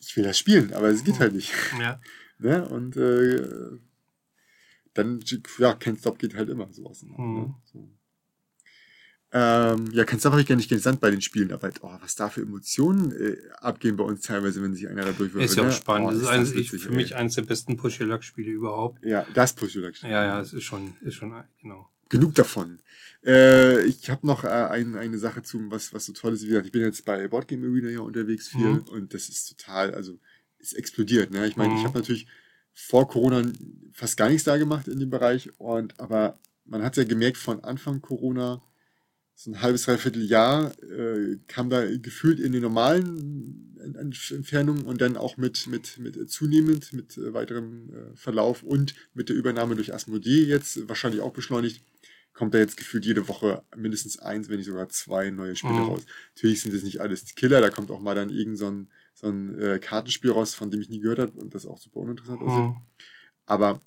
ich 0.00 0.16
will 0.16 0.24
das 0.24 0.38
spielen, 0.38 0.72
aber 0.72 0.88
es 0.88 1.04
geht 1.04 1.18
halt 1.18 1.34
nicht. 1.34 1.52
ja. 1.80 2.00
Ne? 2.36 2.68
Und 2.68 2.96
äh, 2.96 3.78
dann, 4.92 5.20
ja, 5.58 5.70
Can't 5.72 6.00
Stop 6.00 6.18
geht 6.18 6.34
halt 6.34 6.48
immer 6.48 6.70
sowas. 6.72 7.04
Ne? 7.04 7.14
Mhm. 7.16 7.54
So. 7.62 7.88
Ähm, 9.32 9.86
ja, 9.92 10.02
Can't 10.02 10.18
Stop 10.18 10.32
habe 10.32 10.42
ich 10.42 10.48
gar 10.48 10.56
nicht 10.56 10.68
gesandt 10.68 11.00
bei 11.00 11.10
den 11.10 11.20
Spielen, 11.20 11.52
aber 11.52 11.70
oh, 11.82 11.96
was 12.00 12.16
da 12.16 12.28
für 12.28 12.42
Emotionen 12.42 13.12
äh, 13.12 13.36
abgehen 13.60 13.96
bei 13.96 14.04
uns 14.04 14.22
teilweise, 14.22 14.62
wenn 14.62 14.74
sich 14.74 14.88
einer 14.88 15.04
da 15.04 15.12
durchwirft. 15.12 15.44
Ist 15.44 15.56
ja 15.56 15.62
auch 15.62 15.66
ne? 15.66 15.72
spannend. 15.72 16.08
Oh, 16.08 16.10
das 16.10 16.20
ist, 16.20 16.26
das 16.26 16.34
eines, 16.34 16.50
ich, 16.50 16.72
witzig, 16.72 16.82
für 16.82 16.90
ey. 16.90 16.96
mich 16.96 17.14
eines 17.14 17.36
der 17.36 17.42
besten 17.42 17.76
Push-Your-Luck-Spiele 17.76 18.50
überhaupt. 18.50 19.04
Ja, 19.04 19.24
das 19.32 19.52
push 19.54 19.76
ja, 19.76 19.90
Ja, 20.02 20.24
ja, 20.24 20.40
es 20.40 20.52
ist 20.52 20.64
schon, 20.64 20.96
ist 21.02 21.14
schon, 21.14 21.32
genau. 21.60 21.88
Genug 22.14 22.34
davon. 22.34 22.78
Äh, 23.24 23.84
ich 23.86 24.10
habe 24.10 24.26
noch 24.26 24.44
äh, 24.44 24.48
ein, 24.48 24.96
eine 24.96 25.18
Sache 25.18 25.42
zu, 25.42 25.58
was, 25.70 25.92
was 25.94 26.06
so 26.06 26.12
toll 26.12 26.34
ist. 26.34 26.42
Wie 26.44 26.48
gesagt, 26.48 26.66
ich 26.66 26.72
bin 26.72 26.82
jetzt 26.82 27.04
bei 27.04 27.26
Boardgame 27.28 27.66
Arena 27.66 27.90
ja 27.90 28.00
unterwegs 28.00 28.48
viel 28.48 28.68
Mhm. 28.68 28.88
und 28.90 29.14
das 29.14 29.28
ist 29.28 29.48
total, 29.48 29.94
also 29.94 30.18
es 30.58 30.72
explodiert. 30.72 31.30
Ne? 31.30 31.46
Ich 31.46 31.56
meine, 31.56 31.74
ich 31.74 31.82
Mhm. 31.82 31.88
habe 31.88 31.98
natürlich 31.98 32.26
vor 32.72 33.08
Corona 33.08 33.42
fast 33.92 34.16
gar 34.16 34.28
nichts 34.28 34.44
da 34.44 34.56
gemacht 34.56 34.88
in 34.88 34.98
dem 34.98 35.10
Bereich. 35.10 35.50
Und 35.58 35.98
aber 36.00 36.38
man 36.64 36.82
hat 36.82 36.96
ja 36.96 37.04
gemerkt, 37.04 37.36
von 37.38 37.62
Anfang 37.64 38.00
Corona, 38.02 38.62
so 39.36 39.50
ein 39.50 39.60
halbes, 39.62 39.84
dreiviertel 39.84 40.24
Jahr, 40.24 40.72
äh, 40.82 41.38
kam 41.48 41.68
da 41.70 41.84
gefühlt 41.96 42.38
in 42.40 42.52
den 42.52 42.62
normalen 42.62 43.74
Entfernungen 44.30 44.84
und 44.84 45.00
dann 45.00 45.16
auch 45.16 45.36
mit, 45.36 45.66
mit, 45.66 45.98
mit 45.98 46.30
zunehmend, 46.30 46.92
mit 46.92 47.16
äh, 47.18 47.34
weiterem 47.34 47.90
äh, 47.90 48.16
Verlauf 48.16 48.62
und 48.62 48.94
mit 49.12 49.28
der 49.28 49.36
Übernahme 49.36 49.74
durch 49.76 49.92
Asmodee 49.92 50.44
jetzt 50.44 50.88
wahrscheinlich 50.88 51.20
auch 51.20 51.32
beschleunigt, 51.32 51.82
kommt 52.34 52.52
da 52.54 52.58
jetzt 52.58 52.76
gefühlt 52.76 53.04
jede 53.06 53.28
Woche 53.28 53.62
mindestens 53.76 54.18
eins, 54.18 54.48
wenn 54.48 54.58
nicht 54.58 54.66
sogar 54.66 54.88
zwei 54.88 55.30
neue 55.30 55.56
Spiele 55.56 55.80
Mhm. 55.82 55.88
raus. 55.88 56.02
Natürlich 56.34 56.60
sind 56.60 56.74
das 56.74 56.82
nicht 56.82 57.00
alles 57.00 57.24
die 57.24 57.34
Killer, 57.34 57.60
da 57.60 57.70
kommt 57.70 57.90
auch 57.90 58.00
mal 58.00 58.14
dann 58.14 58.28
irgend 58.30 58.58
so 58.58 58.70
ein, 58.70 58.90
so 59.14 59.28
ein 59.28 59.58
äh, 59.60 59.78
Kartenspiel 59.78 60.32
raus, 60.32 60.54
von 60.54 60.70
dem 60.70 60.80
ich 60.80 60.88
nie 60.90 61.00
gehört 61.00 61.20
habe 61.20 61.32
und 61.40 61.54
das 61.54 61.64
auch 61.64 61.78
super 61.78 62.00
uninteressant 62.00 62.42
aussieht. 62.42 62.60
Mhm. 62.60 62.76
Aber 63.46 63.80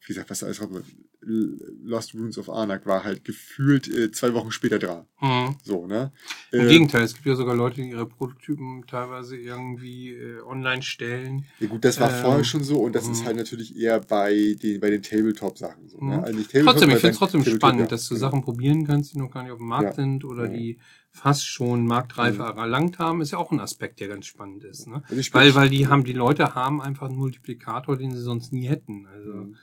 wie 0.00 0.06
gesagt, 0.06 0.30
was 0.30 0.38
da 0.38 0.46
alles 0.46 0.60
rauskommt, 0.60 0.84
Lost 1.20 2.14
Runes 2.14 2.38
of 2.38 2.48
Arnak 2.48 2.86
war 2.86 3.02
halt 3.02 3.24
gefühlt 3.24 3.88
äh, 3.88 4.12
zwei 4.12 4.34
Wochen 4.34 4.52
später 4.52 4.78
dran. 4.78 5.04
Mhm. 5.20 5.56
So, 5.64 5.86
ne? 5.86 6.12
Im 6.52 6.60
Äh, 6.60 6.68
Gegenteil, 6.68 7.02
es 7.02 7.14
gibt 7.14 7.26
ja 7.26 7.34
sogar 7.34 7.56
Leute, 7.56 7.82
die 7.82 7.88
ihre 7.90 8.06
Prototypen 8.06 8.84
teilweise 8.86 9.36
irgendwie 9.36 10.10
äh, 10.14 10.40
online 10.42 10.82
stellen. 10.82 11.44
Ja 11.58 11.66
gut, 11.66 11.84
das 11.84 11.98
war 12.00 12.10
Ähm, 12.14 12.22
vorher 12.22 12.44
schon 12.44 12.62
so 12.62 12.78
und 12.78 12.94
das 12.94 13.08
ist 13.08 13.22
mhm. 13.22 13.26
halt 13.26 13.36
natürlich 13.36 13.76
eher 13.76 14.00
bei 14.00 14.56
den, 14.62 14.80
bei 14.80 14.90
den 14.90 15.02
Tabletop-Sachen 15.02 15.88
so. 15.88 15.98
Ne? 15.98 16.18
Mhm. 16.18 16.24
Also 16.24 16.38
nicht 16.38 16.50
Tabletop, 16.52 16.72
Trotzdem, 16.74 16.90
ich 16.90 16.96
finde 16.98 17.12
es 17.12 17.18
trotzdem 17.18 17.40
Tabletop, 17.40 17.60
spannend, 17.60 17.80
ja. 17.80 17.86
dass 17.88 18.08
du 18.08 18.14
Genau. 18.14 18.26
Sachen 18.28 18.42
probieren 18.42 18.86
kannst, 18.86 19.14
die 19.14 19.18
noch 19.18 19.30
gar 19.30 19.42
nicht 19.42 19.52
auf 19.52 19.58
dem 19.58 19.66
Markt 19.68 19.84
Ja. 19.90 19.92
sind 19.94 20.24
oder 20.24 20.44
Ja. 20.44 20.52
die 20.56 20.78
fast 21.10 21.46
schon 21.48 21.84
Marktreife 21.84 22.42
Mhm. 22.44 22.58
erlangt 22.58 22.98
haben, 23.00 23.20
ist 23.22 23.32
ja 23.32 23.38
auch 23.38 23.50
ein 23.50 23.58
Aspekt, 23.58 23.98
der 23.98 24.06
ganz 24.06 24.26
spannend 24.26 24.62
ist. 24.62 24.86
Ne? 24.86 25.02
Also 25.08 25.34
Weil, 25.34 25.54
weil 25.56 25.68
die 25.68 25.88
haben, 25.88 26.04
die 26.04 26.12
Leute 26.12 26.54
haben 26.54 26.80
einfach 26.80 27.08
einen 27.08 27.18
Multiplikator, 27.18 27.96
den 27.96 28.12
sie 28.14 28.22
sonst 28.22 28.52
nie 28.52 28.68
hätten. 28.68 29.06
Also 29.06 29.32
Mhm. 29.32 29.56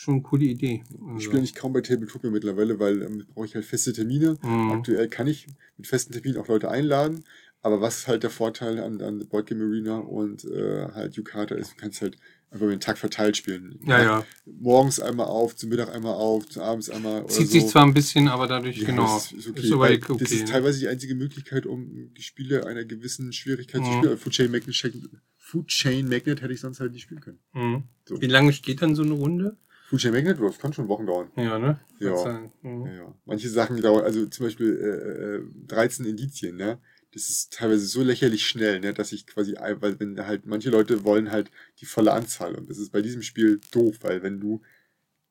Schon 0.00 0.14
eine 0.14 0.22
coole 0.22 0.44
Idee. 0.46 0.82
Ich 0.90 1.00
Also, 1.08 1.20
spiele 1.20 1.42
nicht 1.42 1.54
kaum 1.56 1.72
bei 1.72 1.80
Tabletop 1.82 2.22
mehr 2.22 2.32
mittlerweile, 2.32 2.78
weil 2.80 3.02
ähm, 3.02 3.26
brauche 3.34 3.46
ich 3.46 3.54
halt 3.54 3.64
feste 3.64 3.92
Termine. 3.92 4.36
Mhm. 4.42 4.70
Aktuell 4.72 5.08
kann 5.08 5.26
ich 5.26 5.46
mit 5.76 5.86
festen 5.86 6.12
Terminen 6.12 6.38
auch 6.38 6.48
Leute 6.48 6.70
einladen. 6.70 7.24
Aber 7.62 7.82
was 7.82 7.98
ist 7.98 8.08
halt 8.08 8.22
der 8.22 8.30
Vorteil 8.30 8.78
an, 8.80 9.02
an 9.02 9.28
Board 9.28 9.46
Game 9.48 9.60
Arena 9.60 9.98
und 9.98 10.44
äh, 10.46 10.86
halt 10.94 11.16
Yukata 11.16 11.54
ist, 11.54 11.72
du 11.72 11.76
kannst 11.76 12.00
halt 12.00 12.16
einfach 12.50 12.64
über 12.64 12.74
den 12.74 12.80
Tag 12.80 12.96
verteilt 12.96 13.36
spielen. 13.36 13.78
ja, 13.86 14.02
ja. 14.02 14.26
Morgens 14.46 14.98
einmal 14.98 15.26
auf, 15.26 15.54
zum 15.54 15.68
Mittag 15.68 15.94
einmal 15.94 16.14
auf, 16.14 16.48
zu 16.48 16.62
abends 16.62 16.88
einmal. 16.88 17.20
oder 17.24 17.28
Zieht 17.28 17.48
so. 17.48 17.52
sich 17.52 17.66
zwar 17.66 17.84
ein 17.84 17.92
bisschen, 17.92 18.28
aber 18.28 18.46
dadurch, 18.46 18.78
Ja, 18.78 18.86
genau. 18.86 19.02
das 19.02 19.32
ist, 19.32 19.46
okay. 19.50 19.60
Ist 19.60 19.72
okay, 19.72 19.98
das 20.18 20.30
ist 20.32 20.40
ne? 20.40 20.44
teilweise 20.46 20.80
die 20.80 20.88
einzige 20.88 21.14
Möglichkeit, 21.14 21.66
um 21.66 22.14
die 22.16 22.22
Spiele 22.22 22.66
einer 22.66 22.86
gewissen 22.86 23.30
Schwierigkeit 23.34 23.84
zu 23.84 23.90
Mhm. 23.90 23.98
spielen. 23.98 24.16
Food 24.18 24.32
Chain 24.32 24.50
Magnet, 24.50 25.10
Food 25.36 25.66
Chain 25.68 26.08
Magnet 26.08 26.40
hätte 26.40 26.54
ich 26.54 26.60
sonst 26.60 26.80
halt 26.80 26.92
nicht 26.92 27.02
spielen 27.02 27.20
können. 27.20 27.40
Mhm. 27.52 27.82
So. 28.08 28.18
Wie 28.22 28.26
lange 28.26 28.52
geht 28.52 28.80
dann 28.80 28.94
so 28.94 29.02
eine 29.02 29.12
Runde? 29.12 29.58
Chain 29.98 30.12
Magnet, 30.12 30.40
das 30.40 30.58
kann 30.58 30.72
schon 30.72 30.88
Wochen 30.88 31.06
dauern. 31.06 31.30
Ja, 31.36 31.58
ne? 31.58 31.80
Ja. 31.98 32.50
Mhm. 32.62 32.86
Ja, 32.86 32.92
ja. 32.92 33.14
Manche 33.26 33.48
Sachen 33.48 33.80
dauern, 33.80 34.04
also 34.04 34.26
zum 34.26 34.46
Beispiel 34.46 34.76
äh, 34.76 35.36
äh, 35.36 35.66
13 35.66 36.06
Indizien, 36.06 36.56
ne? 36.56 36.78
Das 37.12 37.28
ist 37.28 37.52
teilweise 37.52 37.86
so 37.86 38.02
lächerlich 38.02 38.46
schnell, 38.46 38.78
ne, 38.78 38.94
dass 38.94 39.10
ich 39.10 39.26
quasi, 39.26 39.56
weil 39.58 39.98
wenn 39.98 40.24
halt 40.26 40.46
manche 40.46 40.70
Leute 40.70 41.02
wollen 41.02 41.32
halt 41.32 41.50
die 41.80 41.84
volle 41.84 42.12
Anzahl 42.12 42.54
und 42.54 42.70
das 42.70 42.78
ist 42.78 42.92
bei 42.92 43.02
diesem 43.02 43.22
Spiel 43.22 43.60
doof, 43.72 43.96
weil 44.02 44.22
wenn 44.22 44.38
du 44.38 44.62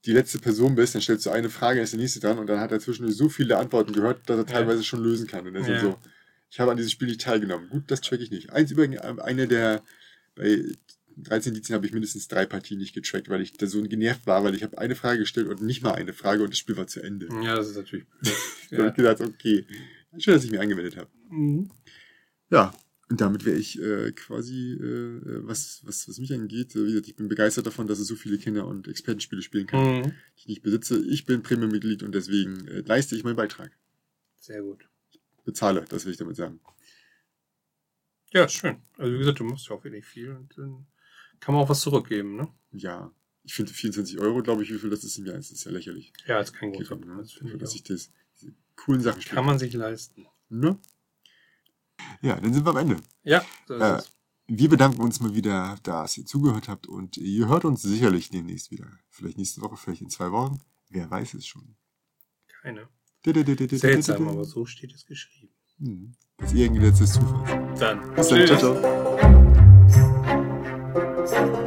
die 0.06 0.12
letzte 0.12 0.40
Person 0.40 0.76
bist, 0.76 0.94
dann 0.96 1.02
stellst 1.02 1.26
du 1.26 1.30
eine 1.30 1.50
Frage, 1.50 1.80
ist 1.80 1.94
der 1.94 2.00
nächste 2.02 2.20
dran 2.20 2.38
und 2.38 2.48
dann 2.48 2.60
hat 2.60 2.74
er 2.74 2.82
zwischendurch 2.82 3.16
so 3.16 3.30
viele 3.30 3.58
Antworten 3.58 3.94
gehört, 3.94 4.30
dass 4.30 4.38
er 4.40 4.46
Ja. 4.46 4.52
teilweise 4.52 4.84
schon 4.84 5.02
lösen 5.02 5.26
kann. 5.26 5.48
Und 5.48 5.54
das 5.54 5.68
Ja. 5.68 5.76
ist 5.76 5.82
so, 5.82 5.98
ich 6.50 6.60
habe 6.60 6.72
an 6.72 6.78
diesem 6.78 6.90
Spiel 6.90 7.08
nicht 7.08 7.22
teilgenommen. 7.22 7.70
Gut, 7.70 7.84
das 7.88 8.02
track 8.02 8.20
ich 8.20 8.30
nicht. 8.32 8.52
Eins 8.52 8.72
übrigens, 8.72 9.00
eine 9.00 9.48
der, 9.48 9.82
bei 10.36 10.62
13 11.18 11.54
Indizien 11.54 11.76
habe 11.76 11.86
ich 11.86 11.94
mindestens 11.94 12.28
drei 12.28 12.46
Partien 12.46 12.80
nicht 12.80 12.94
getrackt, 12.94 13.30
weil 13.30 13.42
ich 13.42 13.54
da 13.54 13.68
so 13.68 13.82
genervt 13.84 14.26
war, 14.28 14.44
weil 14.44 14.56
ich 14.56 14.64
habe 14.64 14.78
eine 14.78 14.96
Frage 14.96 15.20
gestellt 15.20 15.48
und 15.48 15.62
nicht 15.62 15.82
mal 15.82 15.94
eine 15.94 16.14
Frage 16.14 16.44
und 16.44 16.52
das 16.52 16.58
Spiel 16.60 16.78
war 16.78 16.88
zu 16.88 17.02
Ende. 17.02 17.28
Ja, 17.44 17.56
das 17.56 17.70
ist 17.70 17.76
natürlich. 17.78 18.06
Da 18.72 18.78
habe 18.78 18.84
ja. 18.84 18.90
ich 18.90 18.96
gedacht, 18.96 19.22
okay, 19.22 19.66
schön, 20.20 20.36
dass 20.36 20.44
ich 20.44 20.52
mich 20.52 20.60
angemeldet 20.60 20.96
habe. 20.96 21.10
Mhm. 21.32 21.72
Ja, 22.52 22.72
und 23.10 23.20
damit 23.20 23.44
wäre 23.44 23.58
ich 23.58 23.82
äh, 23.82 24.12
quasi, 24.12 24.74
äh, 24.74 25.22
was, 25.48 25.82
was, 25.84 26.08
was 26.08 26.20
mich 26.20 26.32
angeht, 26.32 26.76
äh, 26.76 26.86
wie 26.86 26.92
gesagt, 26.92 27.08
ich 27.08 27.16
bin 27.16 27.28
begeistert 27.28 27.66
davon, 27.66 27.88
dass 27.88 27.98
es 27.98 28.08
so 28.08 28.16
viele 28.16 28.38
Kinder- 28.38 28.68
und 28.68 28.88
Expertenspiele 28.88 29.42
spielen 29.42 29.66
kann, 29.66 29.84
Mhm. 29.84 30.04
die 30.04 30.12
ich 30.36 30.48
nicht 30.48 30.62
besitze. 30.62 31.04
Ich 31.08 31.26
bin 31.26 31.42
Premium-Mitglied 31.42 32.04
und 32.04 32.14
deswegen 32.14 32.68
äh, 32.68 32.82
leiste 32.82 33.16
ich 33.16 33.24
meinen 33.24 33.36
Beitrag. 33.36 33.72
Sehr 34.38 34.62
gut. 34.62 34.88
Bezahle, 35.44 35.84
das 35.90 36.06
will 36.06 36.12
ich 36.12 36.18
damit 36.20 36.36
sagen. 36.36 36.60
Ja, 38.32 38.48
schön. 38.48 38.78
Also 38.98 39.12
wie 39.14 39.18
gesagt, 39.18 39.40
du 39.40 39.44
machst 39.44 39.68
ja 39.68 39.76
auch 39.76 39.84
wirklich 39.84 40.06
viel 40.06 40.30
und 40.32 40.56
dann 40.56 40.86
kann 41.40 41.56
man 41.56 41.64
auch 41.64 41.70
was 41.70 41.82
zurückgeben, 41.82 42.36
ne? 42.36 42.48
Ja, 42.72 43.12
ich 43.44 43.54
finde 43.54 43.74
24 43.74 44.20
Euro, 44.20 44.44
glaube 44.44 44.64
ich, 44.64 44.72
wie 44.72 44.78
viel 44.78 44.90
das 44.90 45.04
ist 45.04 45.18
im 45.18 45.26
Jahr, 45.26 45.38
das 45.38 45.52
ist 45.52 45.64
ja 45.64 45.72
lächerlich. 45.72 46.14
Ja, 46.28 46.40
ist 46.40 46.54
kein 46.54 46.72
großer 46.72 46.96
ne? 46.96 47.06
Preis, 47.06 47.34
Dafür, 47.34 47.54
ich 47.56 47.58
dass 47.60 47.76
ich 47.76 47.84
das, 47.84 48.12
diese 48.40 48.54
coolen 48.76 49.02
Sachen 49.02 49.22
spiele. 49.22 49.36
Kann 49.36 49.46
man 49.46 49.60
sich 49.60 49.74
leisten. 49.74 50.28
Ne? 50.50 50.78
Ja, 52.22 52.40
dann 52.40 52.54
sind 52.54 52.66
wir 52.66 52.72
am 52.72 52.78
Ende. 52.78 52.98
Ja, 53.24 53.44
so 53.68 53.76
ist 53.76 53.82
Äh, 53.82 53.96
es. 53.98 54.12
Wir 54.52 54.70
bedanken 54.70 55.02
uns 55.02 55.20
mal 55.20 55.36
wieder, 55.36 55.78
dass 55.84 56.18
ihr 56.18 56.26
zugehört 56.26 56.68
habt 56.68 56.88
und 56.88 57.18
ihr 57.18 57.48
hört 57.48 57.66
uns 57.66 57.84
sicherlich 57.84 58.30
demnächst 58.30 58.72
wieder. 58.72 58.88
Vielleicht 59.10 59.38
nächste 59.38 59.62
Woche, 59.62 59.78
vielleicht 59.78 60.02
in 60.02 60.10
zwei 60.10 60.32
Wochen. 60.32 60.60
Wer 60.90 61.10
weiß 61.10 61.36
es 61.36 61.46
schon. 61.46 61.76
Keine. 62.62 62.88
Seltsam, 63.24 64.28
aber 64.28 64.46
so 64.46 64.66
steht 64.66 64.94
es 64.94 65.06
geschrieben. 65.06 65.54
Hm. 65.78 66.16
Das 66.38 66.52
ist 66.52 66.58
irgendwie 66.58 66.82
letztes 66.86 67.14
Zufall. 67.14 67.76
Dann. 67.80 68.16
Bis 68.16 68.28
dann. 68.30 68.40
Tschüss. 68.40 68.60
Ciao, 68.60 68.82
ciao. 68.82 69.49
Thank 71.30 71.54
you. 71.54 71.59